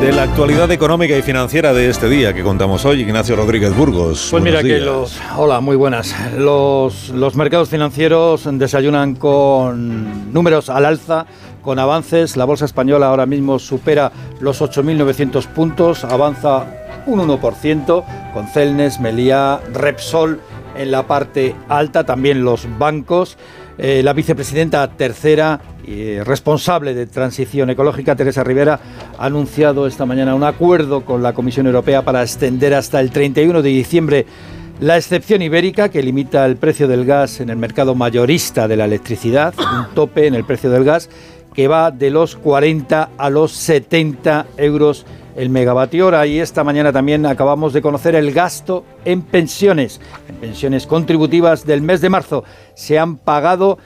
De 0.02 0.14
la 0.14 0.24
actualidad 0.24 0.72
económica 0.72 1.18
y 1.18 1.22
financiera 1.22 1.74
de 1.74 1.90
este 1.90 2.08
día 2.08 2.34
que 2.34 2.42
contamos 2.42 2.86
hoy, 2.86 3.02
Ignacio 3.02 3.36
Rodríguez 3.36 3.76
Burgos. 3.76 4.30
Pues 4.32 4.42
mira 4.42 4.64
que 4.64 4.80
los... 4.80 5.20
Hola, 5.36 5.60
muy 5.60 5.76
buenas. 5.76 6.16
Los, 6.38 7.10
los 7.10 7.36
mercados 7.36 7.68
financieros 7.68 8.48
desayunan 8.54 9.16
con 9.16 10.32
números 10.32 10.70
al 10.70 10.86
alza, 10.86 11.26
con 11.62 11.80
avances. 11.80 12.38
La 12.38 12.46
bolsa 12.46 12.64
española 12.64 13.08
ahora 13.08 13.26
mismo 13.26 13.60
supera 13.60 14.12
los 14.40 14.62
8.900 14.62 15.48
puntos, 15.48 16.06
avanza 16.06 16.66
un 17.06 17.20
1%, 17.20 18.04
con 18.34 18.48
Celnes, 18.48 19.02
Meliá, 19.02 19.60
Repsol 19.74 20.40
en 20.78 20.92
la 20.92 21.08
parte 21.08 21.56
alta, 21.68 22.06
también 22.06 22.46
los 22.46 22.68
bancos. 22.78 23.38
Eh, 23.78 24.02
la 24.04 24.14
vicepresidenta 24.14 24.88
tercera 24.90 25.60
y 25.90 26.20
responsable 26.20 26.94
de 26.94 27.08
transición 27.08 27.72
ecológica, 27.72 28.16
Teresa 28.16 28.44
Rivera, 28.44 28.80
ha 29.18 29.26
anunciado 29.26 29.88
esta 29.88 30.06
mañana 30.06 30.36
un 30.36 30.44
acuerdo 30.44 31.04
con 31.04 31.24
la 31.24 31.34
Comisión 31.34 31.66
Europea 31.66 32.04
para 32.04 32.22
extender 32.22 32.76
hasta 32.76 33.00
el 33.00 33.10
31 33.10 33.64
de 33.64 33.70
diciembre 33.70 34.26
la 34.80 34.98
excepción 34.98 35.42
ibérica 35.42 35.90
que 35.90 36.04
limita 36.04 36.46
el 36.46 36.58
precio 36.58 36.88
del 36.88 37.06
gas 37.06 37.42
en 37.42 37.50
el 37.50 37.58
mercado 37.58 37.96
mayorista 37.96 38.68
de 38.68 38.78
la 38.78 38.86
electricidad, 38.86 39.56
un 39.58 39.96
tope 39.96 40.28
en 40.28 40.36
el 40.36 40.46
precio 40.46 40.70
del 40.70 40.84
gas 40.84 41.10
que 41.56 41.68
va 41.68 41.90
de 41.90 42.12
los 42.12 42.36
40 42.36 43.10
a 43.18 43.30
los 43.32 43.52
70 43.54 44.46
euros 44.58 45.08
el 45.36 45.50
megavatio 45.50 46.06
hora 46.06 46.28
y 46.28 46.40
esta 46.40 46.64
mañana 46.64 46.94
también 46.94 47.26
acabamos 47.26 47.74
de 47.74 47.82
conocer 47.82 48.14
el 48.14 48.32
gasto 48.32 48.86
en 49.06 49.24
pensiones, 49.24 50.00
en 50.28 50.36
pensiones 50.36 50.86
contributivas 50.86 51.66
del 51.66 51.82
mes 51.82 52.00
de 52.02 52.10
marzo. 52.10 52.44
Se 52.76 53.00
han 53.00 53.18
pagado 53.18 53.80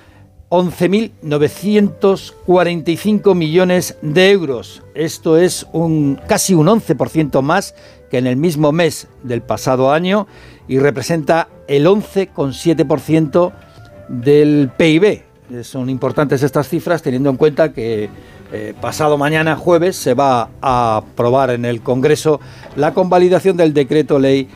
11.945 0.50 3.36
millones 3.36 3.98
de 4.02 4.32
euros. 4.32 4.82
Esto 4.94 5.38
es 5.38 5.68
un 5.72 6.20
casi 6.28 6.54
un 6.54 6.68
11% 6.68 7.42
más 7.42 7.74
que 8.12 8.20
en 8.20 8.28
el 8.28 8.38
mismo 8.38 8.72
mes 8.72 9.08
del 9.24 9.42
pasado 9.42 9.92
año 9.92 10.28
y 10.68 10.78
representa 10.80 11.48
el 11.68 11.88
11,7% 11.88 13.52
del 14.08 14.72
PIB. 14.78 15.24
Son 15.64 15.90
importantes 15.90 16.44
estas 16.44 16.70
cifras 16.70 17.02
teniendo 17.02 17.30
en 17.30 17.38
cuenta 17.38 17.74
que 17.74 18.10
eh, 18.52 18.74
pasado 18.80 19.18
mañana 19.18 19.56
jueves 19.56 19.96
se 19.96 20.14
va 20.14 20.50
a 20.62 20.98
aprobar 20.98 21.50
en 21.50 21.66
el 21.66 21.82
Congreso 21.82 22.40
la 22.76 22.94
convalidación 22.94 23.58
del 23.58 23.74
decreto 23.74 24.20
ley 24.20 24.48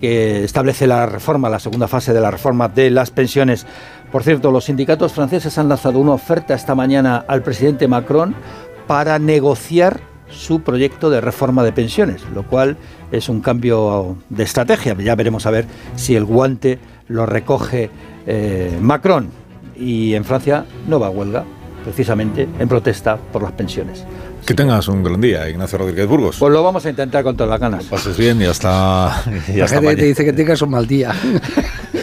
que 0.00 0.42
establece 0.42 0.86
la 0.86 1.06
reforma, 1.06 1.48
la 1.48 1.60
segunda 1.60 1.86
fase 1.86 2.12
de 2.12 2.20
la 2.20 2.30
reforma 2.30 2.68
de 2.68 2.90
las 2.90 3.10
pensiones. 3.10 3.66
Por 4.12 4.22
cierto, 4.22 4.50
los 4.50 4.66
sindicatos 4.66 5.14
franceses 5.14 5.56
han 5.56 5.70
lanzado 5.70 5.98
una 5.98 6.12
oferta 6.12 6.52
esta 6.52 6.74
mañana 6.74 7.24
al 7.26 7.42
presidente 7.42 7.88
Macron 7.88 8.34
para 8.86 9.18
negociar 9.18 10.00
su 10.28 10.60
proyecto 10.60 11.08
de 11.08 11.22
reforma 11.22 11.64
de 11.64 11.72
pensiones, 11.72 12.22
lo 12.34 12.46
cual 12.46 12.76
es 13.10 13.30
un 13.30 13.40
cambio 13.40 14.18
de 14.28 14.44
estrategia. 14.44 14.94
Ya 14.98 15.14
veremos 15.14 15.46
a 15.46 15.50
ver 15.50 15.64
si 15.96 16.14
el 16.14 16.26
guante 16.26 16.78
lo 17.08 17.24
recoge 17.24 17.88
eh, 18.26 18.78
Macron. 18.82 19.30
Y 19.76 20.12
en 20.12 20.24
Francia 20.24 20.66
no 20.86 21.00
va 21.00 21.06
a 21.06 21.10
huelga, 21.10 21.44
precisamente 21.82 22.46
en 22.58 22.68
protesta 22.68 23.16
por 23.16 23.42
las 23.42 23.52
pensiones. 23.52 24.04
Que 24.46 24.54
tengas 24.54 24.88
un 24.88 25.04
gran 25.04 25.20
día, 25.20 25.48
Ignacio 25.48 25.78
Rodríguez 25.78 26.06
Burgos. 26.08 26.36
Pues 26.38 26.52
lo 26.52 26.64
vamos 26.64 26.84
a 26.84 26.90
intentar 26.90 27.22
con 27.22 27.36
todas 27.36 27.50
las 27.50 27.60
ganas. 27.60 27.84
Pases 27.84 28.16
bien 28.16 28.42
y 28.42 28.46
hasta, 28.46 29.22
y 29.48 29.58
La 29.58 29.66
hasta 29.66 29.80
gente 29.80 29.96
te 29.96 30.04
dice 30.06 30.24
que 30.24 30.32
tengas 30.32 30.60
un 30.62 30.70
mal 30.70 30.86
día. 30.86 31.12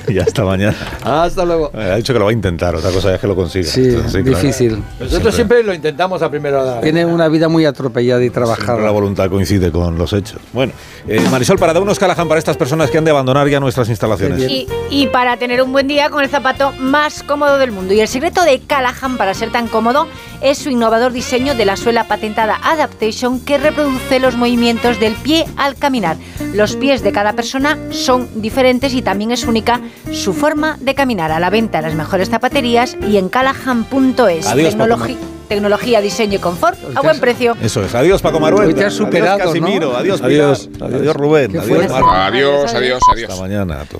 Y 0.07 0.17
hasta 0.17 0.43
mañana. 0.43 0.75
Hasta 1.03 1.45
luego. 1.45 1.71
Ha 1.75 1.95
dicho 1.95 2.13
que 2.13 2.19
lo 2.19 2.25
va 2.25 2.31
a 2.31 2.33
intentar, 2.33 2.73
otra 2.75 2.89
cosa 2.91 3.13
es 3.13 3.21
que 3.21 3.27
lo 3.27 3.35
consiga. 3.35 3.67
Sí, 3.67 3.89
Esto 3.89 4.23
claro. 4.23 4.23
difícil. 4.23 4.83
Nosotros 4.99 5.35
siempre 5.35 5.61
lo 5.61 5.71
intentamos 5.71 6.21
a 6.23 6.31
primera 6.31 6.61
hora. 6.63 6.81
Tiene 6.81 7.05
una 7.05 7.27
vida 7.27 7.47
muy 7.47 7.65
atropellada 7.65 8.19
y 8.19 8.29
Siempre 8.29 8.41
la 8.41 8.55
trabajada. 8.55 8.89
voluntad 8.91 9.29
coincide 9.29 9.71
con 9.71 9.97
los 9.99 10.11
hechos. 10.13 10.39
Bueno, 10.51 10.73
eh, 11.07 11.19
Marisol, 11.29 11.59
para 11.59 11.73
dar 11.73 11.83
unos 11.83 11.99
Callahan 11.99 12.27
para 12.27 12.39
estas 12.39 12.57
personas 12.57 12.89
que 12.89 12.97
han 12.97 13.05
de 13.05 13.11
abandonar 13.11 13.47
ya 13.49 13.59
nuestras 13.59 13.87
instalaciones. 13.89 14.41
Y, 14.49 14.67
y 14.89 15.07
para 15.07 15.37
tener 15.37 15.61
un 15.61 15.71
buen 15.71 15.87
día 15.87 16.09
con 16.09 16.23
el 16.23 16.29
zapato 16.29 16.71
más 16.79 17.21
cómodo 17.21 17.59
del 17.59 17.71
mundo. 17.71 17.93
Y 17.93 17.99
el 17.99 18.07
secreto 18.07 18.43
de 18.43 18.59
Callahan 18.61 19.15
para 19.17 19.35
ser 19.35 19.51
tan 19.51 19.67
cómodo 19.67 20.07
es 20.41 20.57
su 20.57 20.69
innovador 20.71 21.11
diseño 21.11 21.53
de 21.53 21.65
la 21.65 21.75
suela 21.77 22.07
patentada 22.33 22.59
Adaptation 22.63 23.39
que 23.39 23.57
reproduce 23.57 24.19
los 24.19 24.35
movimientos 24.35 24.99
del 24.99 25.13
pie 25.15 25.45
al 25.57 25.75
caminar. 25.75 26.17
Los 26.53 26.75
pies 26.75 27.01
de 27.01 27.11
cada 27.11 27.33
persona 27.33 27.77
son 27.91 28.29
diferentes 28.41 28.93
y 28.93 29.01
también 29.01 29.31
es 29.31 29.45
única 29.45 29.81
su 30.13 30.33
forma 30.33 30.77
de 30.79 30.93
caminar. 30.95 31.31
A 31.31 31.39
la 31.39 31.49
venta 31.49 31.79
en 31.79 31.85
las 31.85 31.95
mejores 31.95 32.29
zapaterías 32.29 32.95
y 33.07 33.17
en 33.17 33.29
callahan.es. 33.29 34.45
Adiós, 34.47 34.75
Paco 34.75 34.89
Tecnologi- 34.93 35.17
Tecnología, 35.47 35.99
diseño 36.01 36.35
y 36.35 36.39
confort 36.39 36.77
a 36.95 37.01
buen 37.01 37.19
precio. 37.19 37.55
Eso 37.61 37.83
es. 37.83 37.95
Adiós, 37.95 38.21
Paco 38.21 38.39
Maruel. 38.39 38.67
Hoy 38.67 38.73
te 38.75 38.85
has 38.85 38.93
superado, 38.93 39.33
adiós, 39.41 39.47
Casimiro. 39.47 39.91
¿no? 39.93 39.97
Adiós, 39.97 40.21
Adiós, 40.21 40.67
Pilar. 40.67 40.85
adiós. 40.89 41.01
Adiós, 41.01 41.15
Rubén. 41.15 41.59
Adiós. 41.59 41.91
Adiós, 41.91 42.73
adiós, 42.75 43.01
adiós. 43.11 43.29
Hasta 43.31 43.41
mañana 43.41 43.81
a 43.81 43.85
todos. 43.85 43.97